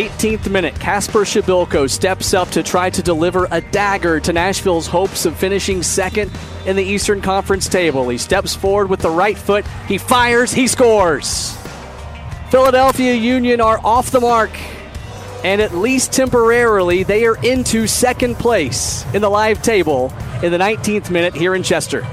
18th 0.00 0.50
minute, 0.50 0.74
Kacper 0.76 1.24
Przybyłko 1.24 1.86
steps 1.86 2.32
up 2.32 2.48
to 2.52 2.62
try 2.62 2.88
to 2.88 3.02
deliver 3.02 3.46
a 3.50 3.60
dagger 3.60 4.18
to 4.20 4.32
Nashville's 4.32 4.86
hopes 4.86 5.26
of 5.26 5.36
finishing 5.36 5.82
second 5.82 6.30
in 6.64 6.74
the 6.74 6.82
Eastern 6.82 7.20
Conference 7.20 7.68
table. 7.68 8.08
He 8.08 8.16
steps 8.16 8.56
forward 8.56 8.88
with 8.88 9.00
the 9.00 9.10
right 9.10 9.36
foot, 9.36 9.66
he 9.86 9.98
fires, 9.98 10.52
he 10.52 10.68
scores. 10.68 11.54
Philadelphia 12.50 13.12
Union 13.12 13.60
are 13.60 13.78
off 13.84 14.10
the 14.10 14.20
mark, 14.20 14.50
and 15.44 15.60
at 15.60 15.74
least 15.74 16.14
temporarily, 16.14 17.02
they 17.02 17.26
are 17.26 17.36
into 17.44 17.86
second 17.86 18.36
place 18.36 19.04
in 19.12 19.20
the 19.20 19.28
live 19.28 19.60
table 19.60 20.14
in 20.42 20.50
the 20.50 20.58
19th 20.58 21.10
minute 21.10 21.34
here 21.34 21.54
in 21.54 21.62
Chester. 21.62 22.06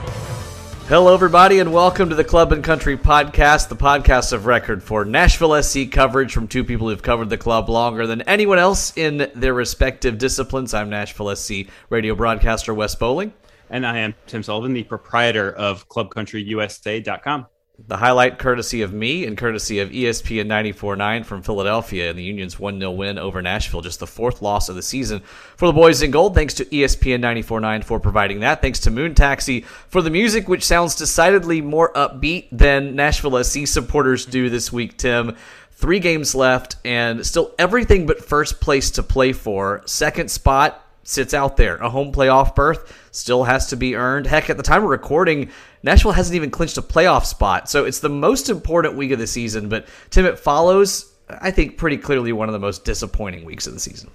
Hello, 0.88 1.14
everybody, 1.14 1.60
and 1.60 1.74
welcome 1.74 2.08
to 2.08 2.16
the 2.16 2.24
Club 2.24 2.54
and 2.54 2.64
Country 2.64 2.96
Podcast, 2.96 3.68
the 3.68 3.76
podcast 3.76 4.32
of 4.32 4.46
record 4.46 4.82
for 4.82 5.04
Nashville 5.04 5.62
SC 5.62 5.92
coverage 5.92 6.32
from 6.32 6.48
two 6.48 6.64
people 6.64 6.88
who've 6.88 7.02
covered 7.02 7.30
the 7.30 7.38
club 7.38 7.68
longer 7.68 8.08
than 8.08 8.22
anyone 8.22 8.58
else 8.58 8.98
in 8.98 9.30
their 9.36 9.54
respective 9.54 10.18
disciplines. 10.18 10.74
I'm 10.74 10.90
Nashville 10.90 11.36
SC 11.36 11.66
radio 11.90 12.16
broadcaster 12.16 12.74
Wes 12.74 12.96
Bowling. 12.96 13.34
And 13.70 13.86
I 13.86 13.98
am 13.98 14.16
Tim 14.28 14.42
Sullivan, 14.42 14.72
the 14.72 14.84
proprietor 14.84 15.52
of 15.52 15.90
ClubCountryUSA.com. 15.90 17.48
The 17.86 17.98
highlight 17.98 18.40
courtesy 18.40 18.82
of 18.82 18.92
me 18.92 19.24
and 19.28 19.38
courtesy 19.38 19.78
of 19.80 19.92
ESPN 19.92 20.48
94.9 20.48 21.24
from 21.24 21.44
Philadelphia 21.44 22.10
and 22.10 22.18
the 22.18 22.24
Union's 22.24 22.60
1 22.60 22.80
0 22.80 22.90
win 22.90 23.20
over 23.20 23.40
Nashville. 23.40 23.82
Just 23.82 24.00
the 24.00 24.08
fourth 24.08 24.42
loss 24.42 24.68
of 24.68 24.76
the 24.76 24.82
season 24.82 25.20
for 25.56 25.68
the 25.68 25.74
boys 25.74 26.02
in 26.02 26.10
gold. 26.10 26.34
Thanks 26.34 26.56
to 26.56 26.66
ESPN 26.66 27.22
94.9 27.22 27.84
for 27.84 28.00
providing 28.00 28.40
that. 28.40 28.64
Thanks 28.64 28.80
to 28.80 28.92
Moon 28.92 29.14
Taxi 29.14 29.62
for 29.90 30.02
the 30.02 30.10
music, 30.10 30.48
which 30.50 30.66
sounds 30.66 30.96
decidedly 30.96 31.62
more 31.62 31.94
upbeat 31.94 32.48
than 32.52 32.96
Nashville 32.96 33.44
SC 33.44 33.68
supporters 33.68 34.26
do 34.26 34.50
this 34.50 34.74
week, 34.74 34.98
Tim. 34.98 35.36
Three 35.74 36.00
games 36.00 36.34
left 36.34 36.78
and 36.84 37.24
still 37.24 37.54
everything 37.60 38.08
but 38.08 38.26
first 38.26 38.60
place 38.60 38.90
to 38.92 39.04
play 39.04 39.34
for. 39.34 39.84
Second 39.86 40.32
spot 40.32 40.84
sits 41.04 41.34
out 41.34 41.58
there. 41.58 41.78
A 41.78 41.90
home 41.90 42.12
playoff 42.12 42.54
berth 42.54 43.08
still 43.12 43.46
has 43.46 43.68
to 43.68 43.76
be 43.76 43.96
earned. 43.96 44.28
Heck, 44.28 44.50
at 44.50 44.58
the 44.58 44.64
time 44.64 44.84
of 44.84 44.90
recording, 44.90 45.52
Nashville 45.88 46.12
hasn't 46.12 46.36
even 46.36 46.52
clinched 46.52 46.78
a 46.78 46.82
playoff 46.82 47.24
spot. 47.24 47.70
So 47.70 47.86
it's 47.86 48.02
the 48.02 48.10
most 48.10 48.50
important 48.50 48.96
week 48.96 49.12
of 49.12 49.20
the 49.20 49.26
season. 49.26 49.70
But 49.70 49.88
Tim, 50.10 50.26
it 50.26 50.38
follows, 50.38 51.14
I 51.30 51.50
think, 51.50 51.78
pretty 51.78 51.98
clearly 51.98 52.34
one 52.34 52.50
of 52.50 52.54
the 52.54 52.60
most 52.60 52.84
disappointing 52.84 53.46
weeks 53.46 53.68
of 53.68 53.74
the 53.74 53.80
season. 53.80 54.12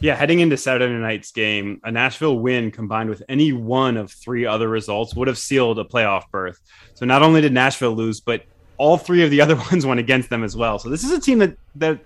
Yeah, 0.00 0.16
heading 0.16 0.40
into 0.40 0.56
Saturday 0.56 0.92
night's 0.92 1.30
game, 1.30 1.80
a 1.84 1.92
Nashville 1.92 2.40
win 2.40 2.72
combined 2.72 3.10
with 3.10 3.22
any 3.28 3.52
one 3.52 3.96
of 3.96 4.10
three 4.10 4.44
other 4.44 4.68
results 4.68 5.14
would 5.14 5.28
have 5.28 5.38
sealed 5.38 5.78
a 5.78 5.84
playoff 5.84 6.24
berth. 6.32 6.60
So 6.94 7.06
not 7.06 7.22
only 7.22 7.40
did 7.40 7.52
Nashville 7.52 7.92
lose, 7.92 8.20
but 8.20 8.44
all 8.76 8.98
three 8.98 9.22
of 9.22 9.30
the 9.30 9.40
other 9.40 9.54
ones 9.70 9.86
went 9.86 10.00
against 10.00 10.30
them 10.30 10.42
as 10.42 10.56
well. 10.56 10.80
So 10.80 10.88
this 10.88 11.04
is 11.04 11.12
a 11.12 11.20
team 11.20 11.38
that 11.38 11.56
that 11.76 12.00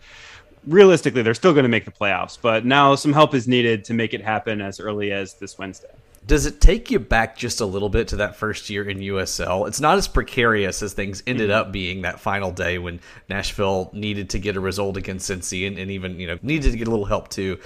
realistically, 0.66 1.22
they're 1.22 1.32
still 1.32 1.54
going 1.54 1.62
to 1.62 1.70
make 1.70 1.86
the 1.86 1.90
playoffs, 1.90 2.36
but 2.38 2.66
now 2.66 2.94
some 2.94 3.14
help 3.14 3.34
is 3.34 3.48
needed 3.48 3.84
to 3.84 3.94
make 3.94 4.12
it 4.12 4.20
happen 4.20 4.60
as 4.60 4.78
early 4.80 5.12
as 5.12 5.32
this 5.34 5.56
Wednesday. 5.56 5.88
Does 6.26 6.46
it 6.46 6.60
take 6.60 6.90
you 6.90 6.98
back 6.98 7.36
just 7.36 7.60
a 7.60 7.66
little 7.66 7.88
bit 7.88 8.08
to 8.08 8.16
that 8.16 8.36
first 8.36 8.68
year 8.68 8.88
in 8.88 8.98
USL? 8.98 9.66
It's 9.66 9.80
not 9.80 9.96
as 9.96 10.08
precarious 10.08 10.82
as 10.82 10.92
things 10.92 11.22
ended 11.26 11.50
mm-hmm. 11.50 11.58
up 11.58 11.72
being 11.72 12.02
that 12.02 12.20
final 12.20 12.50
day 12.50 12.78
when 12.78 13.00
Nashville 13.28 13.90
needed 13.92 14.30
to 14.30 14.38
get 14.38 14.56
a 14.56 14.60
result 14.60 14.96
against 14.96 15.30
Cincy 15.30 15.66
and, 15.66 15.78
and 15.78 15.90
even 15.90 16.20
you 16.20 16.26
know 16.26 16.38
needed 16.42 16.72
to 16.72 16.76
get 16.76 16.88
a 16.88 16.90
little 16.90 17.06
help 17.06 17.28
too. 17.28 17.58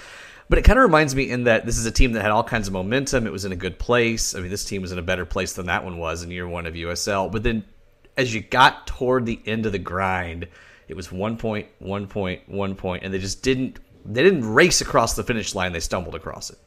But 0.48 0.58
it 0.58 0.62
kind 0.62 0.78
of 0.78 0.82
reminds 0.84 1.14
me 1.14 1.30
in 1.30 1.44
that 1.44 1.64
this 1.64 1.78
is 1.78 1.86
a 1.86 1.90
team 1.90 2.12
that 2.12 2.22
had 2.22 2.30
all 2.30 2.44
kinds 2.44 2.68
of 2.68 2.74
momentum. 2.74 3.26
It 3.26 3.32
was 3.32 3.44
in 3.44 3.52
a 3.52 3.56
good 3.56 3.78
place. 3.78 4.34
I 4.34 4.40
mean, 4.40 4.50
this 4.50 4.64
team 4.64 4.82
was 4.82 4.92
in 4.92 4.98
a 4.98 5.02
better 5.02 5.24
place 5.24 5.54
than 5.54 5.66
that 5.66 5.84
one 5.84 5.98
was 5.98 6.22
in 6.22 6.30
year 6.30 6.46
one 6.46 6.66
of 6.66 6.74
USL. 6.74 7.32
But 7.32 7.42
then 7.42 7.64
as 8.16 8.34
you 8.34 8.42
got 8.42 8.86
toward 8.86 9.24
the 9.24 9.40
end 9.46 9.66
of 9.66 9.72
the 9.72 9.78
grind, 9.78 10.48
it 10.88 10.94
was 10.94 11.10
one 11.10 11.36
point, 11.36 11.68
one 11.78 12.06
point, 12.06 12.48
one 12.48 12.74
point, 12.74 13.02
and 13.02 13.14
they 13.14 13.18
just 13.18 13.42
didn't 13.42 13.78
they 14.04 14.22
didn't 14.22 14.44
race 14.44 14.80
across 14.80 15.14
the 15.14 15.22
finish 15.22 15.54
line. 15.54 15.72
They 15.72 15.80
stumbled 15.80 16.14
across 16.14 16.50
it. 16.50 16.58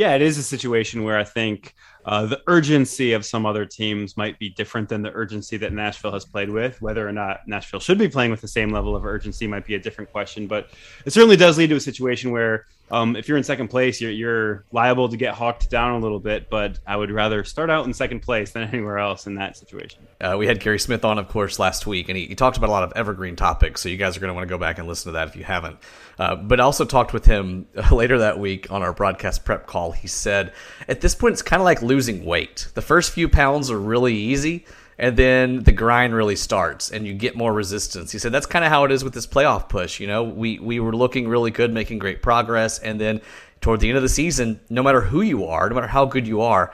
Yeah, 0.00 0.14
it 0.14 0.22
is 0.22 0.38
a 0.38 0.42
situation 0.42 1.04
where 1.04 1.18
I 1.18 1.24
think 1.24 1.74
uh, 2.06 2.24
the 2.24 2.40
urgency 2.46 3.12
of 3.12 3.26
some 3.26 3.44
other 3.44 3.66
teams 3.66 4.16
might 4.16 4.38
be 4.38 4.48
different 4.48 4.88
than 4.88 5.02
the 5.02 5.12
urgency 5.12 5.58
that 5.58 5.74
Nashville 5.74 6.12
has 6.12 6.24
played 6.24 6.48
with. 6.48 6.80
Whether 6.80 7.06
or 7.06 7.12
not 7.12 7.46
Nashville 7.46 7.80
should 7.80 7.98
be 7.98 8.08
playing 8.08 8.30
with 8.30 8.40
the 8.40 8.48
same 8.48 8.70
level 8.70 8.96
of 8.96 9.04
urgency 9.04 9.46
might 9.46 9.66
be 9.66 9.74
a 9.74 9.78
different 9.78 10.10
question, 10.10 10.46
but 10.46 10.70
it 11.04 11.12
certainly 11.12 11.36
does 11.36 11.58
lead 11.58 11.68
to 11.68 11.76
a 11.76 11.80
situation 11.80 12.30
where 12.30 12.64
um, 12.90 13.16
if 13.16 13.28
you're 13.28 13.36
in 13.36 13.44
second 13.44 13.68
place, 13.68 14.00
you're, 14.00 14.10
you're 14.10 14.64
liable 14.72 15.08
to 15.08 15.16
get 15.16 15.34
hawked 15.34 15.70
down 15.70 15.94
a 15.94 15.98
little 15.98 16.18
bit, 16.18 16.50
but 16.50 16.78
I 16.86 16.96
would 16.96 17.10
rather 17.10 17.44
start 17.44 17.70
out 17.70 17.86
in 17.86 17.94
second 17.94 18.20
place 18.20 18.52
than 18.52 18.62
anywhere 18.72 18.98
else 18.98 19.26
in 19.26 19.36
that 19.36 19.56
situation. 19.56 20.06
Uh, 20.20 20.36
we 20.38 20.46
had 20.46 20.60
Gary 20.60 20.78
Smith 20.78 21.04
on, 21.04 21.18
of 21.18 21.28
course, 21.28 21.58
last 21.58 21.86
week, 21.86 22.08
and 22.08 22.16
he, 22.16 22.26
he 22.26 22.34
talked 22.34 22.56
about 22.56 22.68
a 22.68 22.72
lot 22.72 22.82
of 22.82 22.92
evergreen 22.96 23.36
topics, 23.36 23.80
so 23.80 23.88
you 23.88 23.96
guys 23.96 24.16
are 24.16 24.20
going 24.20 24.28
to 24.28 24.34
want 24.34 24.46
to 24.46 24.52
go 24.52 24.58
back 24.58 24.78
and 24.78 24.88
listen 24.88 25.12
to 25.12 25.12
that 25.12 25.28
if 25.28 25.36
you 25.36 25.44
haven't. 25.44 25.78
Uh, 26.18 26.36
but 26.36 26.60
I 26.60 26.64
also 26.64 26.84
talked 26.84 27.12
with 27.12 27.24
him 27.24 27.66
later 27.92 28.18
that 28.18 28.38
week 28.38 28.70
on 28.70 28.82
our 28.82 28.92
broadcast 28.92 29.44
prep 29.44 29.66
call. 29.66 29.92
He 29.92 30.08
said, 30.08 30.52
at 30.88 31.00
this 31.00 31.14
point, 31.14 31.32
it's 31.32 31.42
kind 31.42 31.60
of 31.60 31.64
like 31.64 31.82
losing 31.82 32.24
weight. 32.24 32.68
The 32.74 32.82
first 32.82 33.12
few 33.12 33.28
pounds 33.28 33.70
are 33.70 33.78
really 33.78 34.14
easy 34.14 34.64
and 35.00 35.16
then 35.16 35.62
the 35.62 35.72
grind 35.72 36.14
really 36.14 36.36
starts 36.36 36.90
and 36.90 37.06
you 37.06 37.14
get 37.14 37.34
more 37.34 37.54
resistance. 37.54 38.12
He 38.12 38.18
said 38.18 38.32
that's 38.32 38.44
kind 38.44 38.66
of 38.66 38.70
how 38.70 38.84
it 38.84 38.92
is 38.92 39.02
with 39.02 39.14
this 39.14 39.26
playoff 39.26 39.66
push. 39.70 39.98
You 39.98 40.06
know, 40.06 40.22
we 40.22 40.58
we 40.58 40.78
were 40.78 40.94
looking 40.94 41.26
really 41.26 41.50
good, 41.50 41.72
making 41.72 41.98
great 41.98 42.20
progress, 42.20 42.78
and 42.78 43.00
then 43.00 43.22
toward 43.62 43.80
the 43.80 43.88
end 43.88 43.96
of 43.96 44.02
the 44.02 44.10
season, 44.10 44.60
no 44.68 44.82
matter 44.82 45.00
who 45.00 45.22
you 45.22 45.46
are, 45.46 45.70
no 45.70 45.74
matter 45.74 45.86
how 45.86 46.04
good 46.04 46.28
you 46.28 46.42
are, 46.42 46.72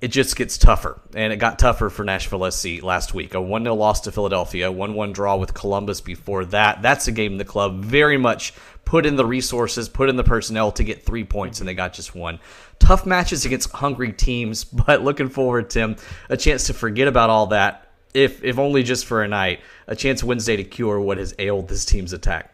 it 0.00 0.08
just 0.08 0.36
gets 0.36 0.58
tougher. 0.58 1.00
And 1.14 1.32
it 1.32 1.36
got 1.36 1.58
tougher 1.58 1.90
for 1.90 2.04
Nashville 2.04 2.50
SC 2.50 2.82
last 2.82 3.14
week. 3.14 3.34
A 3.34 3.40
1 3.40 3.62
0 3.62 3.74
loss 3.74 4.02
to 4.02 4.12
Philadelphia, 4.12 4.70
1 4.70 4.94
1 4.94 5.12
draw 5.12 5.36
with 5.36 5.54
Columbus 5.54 6.00
before 6.00 6.44
that. 6.46 6.82
That's 6.82 7.08
a 7.08 7.12
game 7.12 7.38
the 7.38 7.44
club 7.44 7.82
very 7.84 8.18
much 8.18 8.52
put 8.84 9.06
in 9.06 9.16
the 9.16 9.26
resources, 9.26 9.88
put 9.88 10.08
in 10.08 10.16
the 10.16 10.24
personnel 10.24 10.72
to 10.72 10.84
get 10.84 11.04
three 11.04 11.24
points, 11.24 11.60
and 11.60 11.68
they 11.68 11.74
got 11.74 11.94
just 11.94 12.14
one. 12.14 12.38
Tough 12.78 13.06
matches 13.06 13.44
against 13.44 13.70
hungry 13.72 14.12
teams, 14.12 14.64
but 14.86 15.02
looking 15.02 15.28
forward, 15.28 15.70
Tim, 15.70 15.96
a 16.28 16.36
chance 16.36 16.66
to 16.66 16.74
forget 16.74 17.08
about 17.08 17.30
all 17.30 17.46
that, 17.48 17.90
if 18.12 18.44
if 18.44 18.58
only 18.58 18.82
just 18.82 19.06
for 19.06 19.22
a 19.22 19.28
night, 19.28 19.60
a 19.86 19.96
chance 19.96 20.22
Wednesday 20.22 20.56
to 20.56 20.64
cure 20.64 21.00
what 21.00 21.18
has 21.18 21.34
ailed 21.38 21.68
this 21.68 21.84
team's 21.84 22.12
attack. 22.12 22.53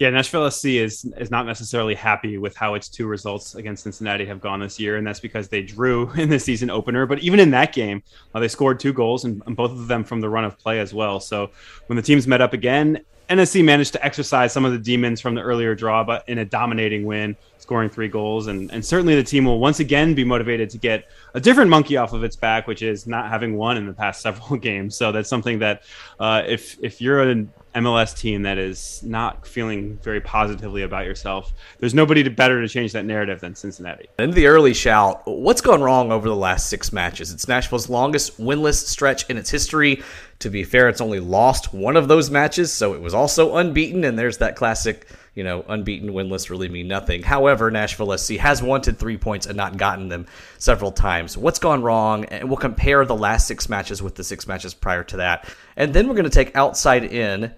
Yeah, 0.00 0.08
Nashville 0.08 0.50
SC 0.50 0.64
is 0.64 1.04
is 1.18 1.30
not 1.30 1.44
necessarily 1.44 1.94
happy 1.94 2.38
with 2.38 2.56
how 2.56 2.72
its 2.72 2.88
two 2.88 3.06
results 3.06 3.54
against 3.54 3.82
Cincinnati 3.82 4.24
have 4.24 4.40
gone 4.40 4.58
this 4.58 4.80
year, 4.80 4.96
and 4.96 5.06
that's 5.06 5.20
because 5.20 5.48
they 5.48 5.60
drew 5.60 6.10
in 6.16 6.30
the 6.30 6.38
season 6.38 6.70
opener. 6.70 7.04
But 7.04 7.18
even 7.18 7.38
in 7.38 7.50
that 7.50 7.74
game, 7.74 8.02
uh, 8.34 8.40
they 8.40 8.48
scored 8.48 8.80
two 8.80 8.94
goals, 8.94 9.26
and, 9.26 9.42
and, 9.44 9.54
both 9.54 9.72
of 9.72 9.88
them 9.88 10.02
from 10.02 10.22
the 10.22 10.28
run 10.30 10.46
of 10.46 10.58
play 10.58 10.80
as 10.80 10.94
well. 10.94 11.20
So 11.20 11.50
when 11.88 11.96
the 11.96 12.02
teams 12.02 12.26
met 12.26 12.40
up 12.40 12.54
again, 12.54 13.04
NSC 13.28 13.62
managed 13.62 13.92
to 13.92 14.02
exercise 14.02 14.54
some 14.54 14.64
of 14.64 14.72
the 14.72 14.78
demons 14.78 15.20
from 15.20 15.34
the 15.34 15.42
earlier 15.42 15.74
draw, 15.74 16.02
but 16.02 16.26
in 16.30 16.38
a 16.38 16.46
dominating 16.46 17.04
win, 17.04 17.36
scoring 17.58 17.90
three 17.90 18.08
goals. 18.08 18.46
And, 18.46 18.72
and 18.72 18.82
certainly 18.82 19.14
the 19.14 19.22
team 19.22 19.44
will 19.44 19.60
once 19.60 19.80
again 19.80 20.14
be 20.14 20.24
motivated 20.24 20.70
to 20.70 20.78
get 20.78 21.10
a 21.34 21.40
different 21.40 21.68
monkey 21.68 21.98
off 21.98 22.14
of 22.14 22.24
its 22.24 22.36
back, 22.36 22.66
which 22.66 22.80
is 22.80 23.06
not 23.06 23.28
having 23.28 23.54
won 23.54 23.76
in 23.76 23.86
the 23.86 23.92
past 23.92 24.22
several 24.22 24.56
games. 24.56 24.96
So 24.96 25.12
that's 25.12 25.28
something 25.28 25.58
that 25.58 25.82
uh, 26.18 26.42
if 26.46 26.78
if 26.82 27.02
you're 27.02 27.20
an 27.20 27.52
MLS 27.74 28.16
team 28.16 28.42
that 28.42 28.58
is 28.58 29.02
not 29.04 29.46
feeling 29.46 29.98
very 30.02 30.20
positively 30.20 30.82
about 30.82 31.04
yourself, 31.04 31.52
there's 31.78 31.94
nobody 31.94 32.22
to 32.24 32.30
better 32.30 32.60
to 32.60 32.68
change 32.68 32.92
that 32.92 33.04
narrative 33.04 33.40
than 33.40 33.54
Cincinnati. 33.54 34.08
In 34.18 34.32
the 34.32 34.46
early 34.46 34.74
shout, 34.74 35.22
what's 35.26 35.60
gone 35.60 35.82
wrong 35.82 36.10
over 36.10 36.28
the 36.28 36.36
last 36.36 36.68
six 36.68 36.92
matches? 36.92 37.32
It's 37.32 37.46
Nashville's 37.46 37.88
longest 37.88 38.40
winless 38.40 38.86
stretch 38.86 39.28
in 39.30 39.36
its 39.36 39.50
history. 39.50 40.02
To 40.40 40.50
be 40.50 40.64
fair, 40.64 40.88
it's 40.88 41.02
only 41.02 41.20
lost 41.20 41.74
one 41.74 41.96
of 41.96 42.08
those 42.08 42.30
matches, 42.30 42.72
so 42.72 42.94
it 42.94 43.00
was 43.00 43.12
also 43.12 43.56
unbeaten, 43.56 44.04
and 44.04 44.18
there's 44.18 44.38
that 44.38 44.56
classic, 44.56 45.06
you 45.34 45.44
know, 45.44 45.62
unbeaten 45.68 46.10
winless 46.10 46.48
really 46.48 46.70
mean 46.70 46.88
nothing. 46.88 47.22
However, 47.22 47.70
Nashville 47.70 48.16
SC 48.16 48.36
has 48.36 48.62
wanted 48.62 48.98
three 48.98 49.18
points 49.18 49.46
and 49.46 49.56
not 49.56 49.76
gotten 49.76 50.08
them 50.08 50.26
several 50.56 50.92
times. 50.92 51.36
What's 51.36 51.58
gone 51.58 51.82
wrong? 51.82 52.24
And 52.24 52.48
we'll 52.48 52.56
compare 52.56 53.04
the 53.04 53.14
last 53.14 53.46
six 53.46 53.68
matches 53.68 54.02
with 54.02 54.14
the 54.14 54.24
six 54.24 54.46
matches 54.46 54.72
prior 54.72 55.04
to 55.04 55.18
that. 55.18 55.46
And 55.80 55.94
then 55.94 56.08
we're 56.08 56.14
going 56.14 56.24
to 56.24 56.30
take 56.30 56.54
outside 56.54 57.04
in, 57.04 57.54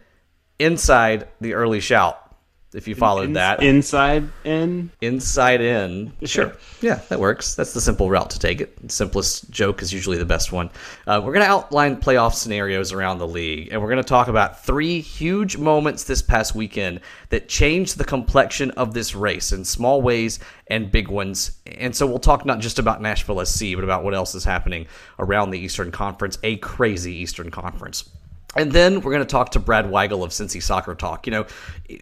inside 0.60 1.26
the 1.40 1.54
early 1.54 1.80
shout 1.80 2.31
if 2.74 2.88
you 2.88 2.94
followed 2.94 3.24
in, 3.24 3.32
that. 3.34 3.62
Inside 3.62 4.28
in? 4.44 4.90
Inside 5.00 5.60
in. 5.60 6.12
Sure. 6.24 6.56
yeah, 6.80 7.00
that 7.08 7.20
works. 7.20 7.54
That's 7.54 7.74
the 7.74 7.80
simple 7.80 8.08
route 8.08 8.30
to 8.30 8.38
take 8.38 8.60
it. 8.60 8.76
simplest 8.90 9.50
joke 9.50 9.82
is 9.82 9.92
usually 9.92 10.16
the 10.16 10.24
best 10.24 10.52
one. 10.52 10.70
Uh, 11.06 11.20
we're 11.22 11.34
going 11.34 11.44
to 11.44 11.50
outline 11.50 11.96
playoff 11.96 12.34
scenarios 12.34 12.92
around 12.92 13.19
the 13.19 13.28
league, 13.28 13.69
and 13.70 13.82
we're 13.82 13.88
going 13.88 14.02
to 14.02 14.08
talk 14.08 14.28
about 14.28 14.64
three 14.64 15.00
huge 15.00 15.56
moments 15.56 16.04
this 16.04 16.22
past 16.22 16.54
weekend 16.54 17.00
that 17.28 17.48
changed 17.48 17.98
the 17.98 18.04
complexion 18.04 18.70
of 18.72 18.94
this 18.94 19.14
race 19.14 19.52
in 19.52 19.64
small 19.64 20.00
ways 20.00 20.38
and 20.68 20.90
big 20.90 21.08
ones. 21.08 21.58
And 21.66 21.94
so 21.94 22.06
we'll 22.06 22.18
talk 22.18 22.46
not 22.46 22.60
just 22.60 22.78
about 22.78 23.02
Nashville 23.02 23.44
SC, 23.44 23.75
but 23.75 23.84
about 23.84 24.04
what 24.04 24.14
else 24.14 24.34
is 24.34 24.44
happening 24.44 24.86
around 25.18 25.50
the 25.50 25.58
Eastern 25.58 25.90
Conference, 25.92 26.38
a 26.42 26.56
crazy 26.56 27.14
Eastern 27.14 27.50
Conference. 27.50 28.08
And 28.56 28.70
then 28.72 29.00
we're 29.00 29.12
going 29.12 29.25
to 29.25 29.31
talk 29.31 29.52
to 29.52 29.60
Brad 29.60 29.87
Weigel 29.87 30.25
of 30.25 30.31
Cincy 30.31 30.62
Soccer 30.62 30.94
Talk. 30.94 31.26
You 31.26 31.32
know, 31.32 31.46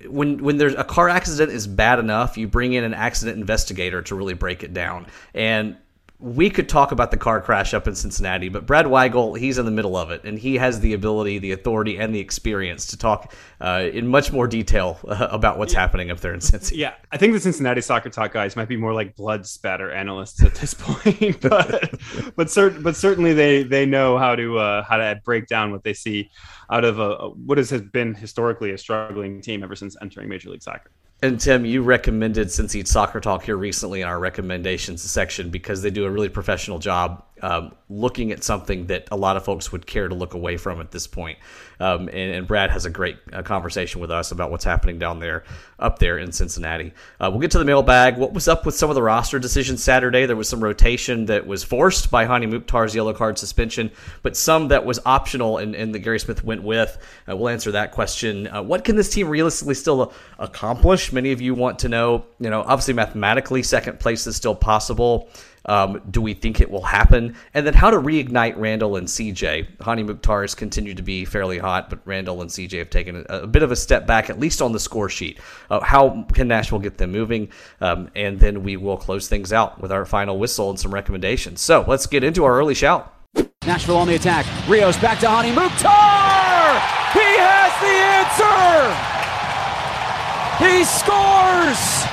when 0.08 0.42
when 0.42 0.56
there's 0.56 0.74
a 0.74 0.84
car 0.84 1.08
accident 1.08 1.52
is 1.52 1.66
bad 1.66 1.98
enough, 1.98 2.36
you 2.36 2.48
bring 2.48 2.72
in 2.72 2.84
an 2.84 2.94
accident 2.94 3.38
investigator 3.38 4.02
to 4.02 4.14
really 4.14 4.34
break 4.34 4.62
it 4.62 4.74
down. 4.74 5.06
And 5.34 5.76
we 6.20 6.50
could 6.50 6.68
talk 6.68 6.92
about 6.92 7.10
the 7.10 7.16
car 7.16 7.40
crash 7.40 7.72
up 7.72 7.88
in 7.88 7.94
Cincinnati, 7.94 8.50
but 8.50 8.66
Brad 8.66 8.84
Weigel, 8.84 9.38
he's 9.38 9.56
in 9.56 9.64
the 9.64 9.70
middle 9.70 9.96
of 9.96 10.10
it, 10.10 10.22
and 10.24 10.38
he 10.38 10.56
has 10.56 10.80
the 10.80 10.92
ability, 10.92 11.38
the 11.38 11.52
authority, 11.52 11.98
and 11.98 12.14
the 12.14 12.20
experience 12.20 12.86
to 12.88 12.98
talk 12.98 13.32
uh, 13.60 13.88
in 13.90 14.06
much 14.06 14.30
more 14.30 14.46
detail 14.46 14.98
uh, 15.08 15.28
about 15.30 15.56
what's 15.56 15.72
yeah. 15.72 15.80
happening 15.80 16.10
up 16.10 16.20
there 16.20 16.34
in 16.34 16.40
Cincinnati. 16.42 16.76
Yeah, 16.76 16.94
I 17.10 17.16
think 17.16 17.32
the 17.32 17.40
Cincinnati 17.40 17.80
soccer 17.80 18.10
talk 18.10 18.32
guys 18.32 18.54
might 18.54 18.68
be 18.68 18.76
more 18.76 18.92
like 18.92 19.16
blood 19.16 19.46
spatter 19.46 19.90
analysts 19.90 20.42
at 20.42 20.54
this 20.56 20.74
point, 20.78 21.40
but 21.40 21.90
but, 22.36 22.48
cert- 22.48 22.82
but 22.82 22.96
certainly 22.96 23.32
they 23.32 23.62
they 23.62 23.86
know 23.86 24.18
how 24.18 24.36
to 24.36 24.58
uh, 24.58 24.82
how 24.82 24.98
to 24.98 25.18
break 25.24 25.46
down 25.46 25.72
what 25.72 25.84
they 25.84 25.94
see 25.94 26.30
out 26.70 26.84
of 26.84 26.98
a, 26.98 27.30
what 27.30 27.56
has 27.56 27.72
been 27.92 28.14
historically 28.14 28.72
a 28.72 28.78
struggling 28.78 29.40
team 29.40 29.62
ever 29.62 29.74
since 29.74 29.96
entering 30.02 30.28
Major 30.28 30.50
League 30.50 30.62
Soccer. 30.62 30.90
And 31.22 31.38
Tim, 31.38 31.66
you 31.66 31.82
recommended 31.82 32.48
Cincy 32.48 32.86
Soccer 32.86 33.20
Talk 33.20 33.42
here 33.42 33.56
recently 33.56 34.00
in 34.00 34.08
our 34.08 34.18
recommendations 34.18 35.02
section 35.02 35.50
because 35.50 35.82
they 35.82 35.90
do 35.90 36.06
a 36.06 36.10
really 36.10 36.30
professional 36.30 36.78
job 36.78 37.24
um, 37.42 37.72
looking 37.88 38.32
at 38.32 38.44
something 38.44 38.86
that 38.86 39.08
a 39.10 39.16
lot 39.16 39.36
of 39.36 39.44
folks 39.44 39.72
would 39.72 39.86
care 39.86 40.08
to 40.08 40.14
look 40.14 40.34
away 40.34 40.56
from 40.56 40.80
at 40.80 40.90
this 40.90 41.06
point. 41.06 41.38
Um, 41.80 42.08
and, 42.08 42.34
and, 42.34 42.46
Brad 42.46 42.70
has 42.70 42.84
a 42.84 42.90
great 42.90 43.16
uh, 43.32 43.42
conversation 43.42 44.00
with 44.00 44.10
us 44.10 44.32
about 44.32 44.50
what's 44.50 44.64
happening 44.64 44.98
down 44.98 45.18
there, 45.18 45.44
up 45.78 45.98
there 45.98 46.18
in 46.18 46.30
Cincinnati. 46.30 46.92
Uh, 47.18 47.30
we'll 47.30 47.40
get 47.40 47.50
to 47.52 47.58
the 47.58 47.64
mailbag. 47.64 48.18
What 48.18 48.34
was 48.34 48.48
up 48.48 48.66
with 48.66 48.74
some 48.74 48.90
of 48.90 48.94
the 48.94 49.02
roster 49.02 49.38
decisions 49.38 49.82
Saturday? 49.82 50.26
There 50.26 50.36
was 50.36 50.48
some 50.48 50.62
rotation 50.62 51.26
that 51.26 51.46
was 51.46 51.64
forced 51.64 52.10
by 52.10 52.26
Hany 52.26 52.46
Mukhtar's 52.46 52.94
yellow 52.94 53.14
card 53.14 53.38
suspension, 53.38 53.90
but 54.22 54.36
some 54.36 54.68
that 54.68 54.84
was 54.84 55.00
optional 55.06 55.56
and, 55.56 55.74
and 55.74 55.94
that 55.94 56.00
Gary 56.00 56.20
Smith 56.20 56.44
went 56.44 56.62
with. 56.62 56.98
Uh, 57.28 57.36
we'll 57.36 57.48
answer 57.48 57.72
that 57.72 57.92
question. 57.92 58.46
Uh, 58.48 58.62
what 58.62 58.84
can 58.84 58.96
this 58.96 59.08
team 59.08 59.28
realistically 59.28 59.74
still 59.74 60.12
accomplish? 60.38 61.12
Many 61.12 61.32
of 61.32 61.40
you 61.40 61.54
want 61.54 61.78
to 61.80 61.88
know. 61.88 62.26
You 62.38 62.50
know, 62.50 62.60
obviously 62.60 62.94
mathematically, 62.94 63.62
second 63.62 64.00
place 64.00 64.26
is 64.26 64.36
still 64.36 64.54
possible. 64.54 65.30
Um, 65.70 66.02
do 66.10 66.20
we 66.20 66.34
think 66.34 66.60
it 66.60 66.68
will 66.68 66.82
happen? 66.82 67.36
And 67.54 67.64
then 67.64 67.74
how 67.74 67.90
to 67.90 67.96
reignite 67.96 68.54
Randall 68.56 68.96
and 68.96 69.06
CJ. 69.06 69.80
Hany 69.80 70.02
Mukhtar 70.02 70.40
has 70.40 70.52
continued 70.52 70.96
to 70.96 71.04
be 71.04 71.24
fairly 71.24 71.58
hot, 71.58 71.88
but 71.88 72.00
Randall 72.04 72.42
and 72.42 72.50
CJ 72.50 72.78
have 72.78 72.90
taken 72.90 73.24
a, 73.28 73.42
a 73.42 73.46
bit 73.46 73.62
of 73.62 73.70
a 73.70 73.76
step 73.76 74.04
back, 74.04 74.28
at 74.28 74.40
least 74.40 74.60
on 74.60 74.72
the 74.72 74.80
score 74.80 75.08
sheet. 75.08 75.38
Uh, 75.70 75.78
how 75.78 76.26
can 76.32 76.48
Nashville 76.48 76.80
get 76.80 76.98
them 76.98 77.12
moving? 77.12 77.52
Um, 77.80 78.10
and 78.16 78.40
then 78.40 78.64
we 78.64 78.76
will 78.76 78.96
close 78.96 79.28
things 79.28 79.52
out 79.52 79.80
with 79.80 79.92
our 79.92 80.04
final 80.04 80.40
whistle 80.40 80.70
and 80.70 80.80
some 80.80 80.92
recommendations. 80.92 81.60
So 81.60 81.84
let's 81.86 82.06
get 82.08 82.24
into 82.24 82.44
our 82.44 82.58
early 82.58 82.74
shout. 82.74 83.14
Nashville 83.64 83.98
on 83.98 84.08
the 84.08 84.16
attack. 84.16 84.46
Rios 84.68 84.96
back 84.96 85.20
to 85.20 85.28
Hany 85.28 85.52
Mukhtar! 85.52 86.80
He 87.12 87.38
has 87.38 87.70
the 87.78 87.94
answer! 88.18 88.90
He 90.66 90.82
scores! 90.82 92.10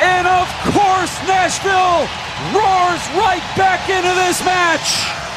And 0.00 0.26
of 0.26 0.48
course, 0.72 0.77
Nashville 1.26 2.06
roars 2.54 3.02
right 3.16 3.42
back 3.56 3.88
into 3.88 4.14
this 4.14 4.44
match. 4.44 5.28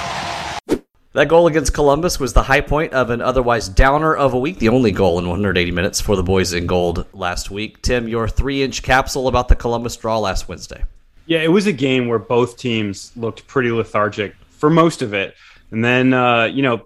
That 1.14 1.28
goal 1.28 1.48
against 1.48 1.74
Columbus 1.74 2.20
was 2.20 2.32
the 2.32 2.44
high 2.44 2.62
point 2.62 2.94
of 2.94 3.10
an 3.10 3.22
otherwise 3.22 3.68
downer 3.68 4.16
of 4.16 4.34
a 4.34 4.40
week, 4.40 4.60
the 4.60 4.70
only 4.70 4.92
goal 4.92 5.20
in 5.20 5.28
180 5.28 5.72
minutes 5.72 6.00
for 6.00 6.16
the 6.16 6.24
boys 6.24 6.54
in 6.54 6.68
gold 6.68 7.06
last 7.14 7.52
week. 7.52 7.82
Tim, 7.82 8.08
your 8.08 8.30
three 8.30 8.64
inch 8.64 8.82
capsule 8.82 9.28
about 9.28 9.50
the 9.50 9.56
Columbus 9.56 9.98
draw 9.98 10.20
last 10.20 10.48
Wednesday. 10.48 10.86
Yeah, 11.26 11.40
it 11.40 11.52
was 11.52 11.68
a 11.68 11.74
game 11.74 12.08
where 12.08 12.20
both 12.20 12.58
teams 12.58 13.12
looked 13.18 13.46
pretty 13.48 13.72
lethargic 13.72 14.36
for 14.50 14.70
most 14.70 15.02
of 15.02 15.14
it. 15.14 15.36
And 15.72 15.84
then, 15.84 16.14
uh, 16.14 16.46
you 16.46 16.62
know, 16.62 16.86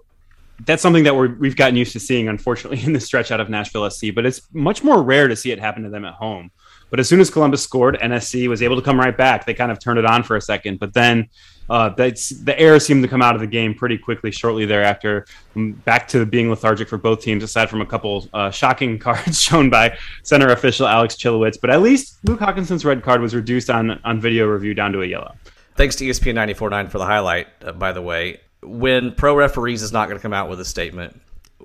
that's 0.64 0.82
something 0.82 1.04
that 1.04 1.14
we 1.14 1.48
have 1.48 1.56
gotten 1.56 1.76
used 1.76 1.92
to 1.92 2.00
seeing, 2.00 2.28
unfortunately, 2.28 2.82
in 2.84 2.92
the 2.92 3.00
stretch 3.00 3.30
out 3.30 3.40
of 3.40 3.48
Nashville 3.48 3.88
SC, 3.88 4.06
but 4.14 4.26
it's 4.26 4.42
much 4.52 4.82
more 4.82 5.02
rare 5.02 5.28
to 5.28 5.36
see 5.36 5.52
it 5.52 5.60
happen 5.60 5.82
to 5.84 5.88
them 5.88 6.04
at 6.04 6.14
home. 6.14 6.50
But 6.90 7.00
as 7.00 7.08
soon 7.08 7.20
as 7.20 7.30
Columbus 7.30 7.62
scored, 7.62 7.98
NSC 8.00 8.48
was 8.48 8.62
able 8.62 8.76
to 8.76 8.82
come 8.82 8.98
right 8.98 9.16
back. 9.16 9.44
They 9.44 9.54
kind 9.54 9.72
of 9.72 9.80
turned 9.80 9.98
it 9.98 10.06
on 10.06 10.22
for 10.22 10.36
a 10.36 10.40
second, 10.40 10.78
but 10.78 10.94
then 10.94 11.28
uh, 11.68 11.88
the 11.90 12.54
air 12.56 12.78
seemed 12.78 13.02
to 13.02 13.08
come 13.08 13.22
out 13.22 13.34
of 13.34 13.40
the 13.40 13.46
game 13.46 13.74
pretty 13.74 13.98
quickly 13.98 14.30
shortly 14.30 14.66
thereafter. 14.66 15.26
Um, 15.56 15.72
back 15.72 16.06
to 16.08 16.24
being 16.24 16.48
lethargic 16.48 16.88
for 16.88 16.98
both 16.98 17.20
teams, 17.20 17.42
aside 17.42 17.68
from 17.68 17.80
a 17.80 17.86
couple 17.86 18.28
uh, 18.32 18.50
shocking 18.50 18.98
cards 19.00 19.40
shown 19.40 19.68
by 19.68 19.98
center 20.22 20.48
official 20.50 20.86
Alex 20.86 21.16
Chilowicz. 21.16 21.60
But 21.60 21.70
at 21.70 21.82
least 21.82 22.18
Luke 22.24 22.40
Haakenson's 22.40 22.84
red 22.84 23.02
card 23.02 23.20
was 23.20 23.34
reduced 23.34 23.70
on 23.70 24.00
on 24.04 24.20
video 24.20 24.46
review 24.46 24.74
down 24.74 24.92
to 24.92 25.02
a 25.02 25.06
yellow. 25.06 25.34
Thanks 25.74 25.96
to 25.96 26.04
ESPN 26.04 26.34
94.9 26.34 26.90
for 26.90 26.98
the 26.98 27.04
highlight, 27.04 27.48
uh, 27.62 27.72
by 27.72 27.92
the 27.92 28.00
way. 28.00 28.40
When 28.62 29.12
pro 29.12 29.36
referees 29.36 29.82
is 29.82 29.92
not 29.92 30.08
going 30.08 30.18
to 30.18 30.22
come 30.22 30.32
out 30.32 30.48
with 30.48 30.60
a 30.60 30.64
statement 30.64 31.20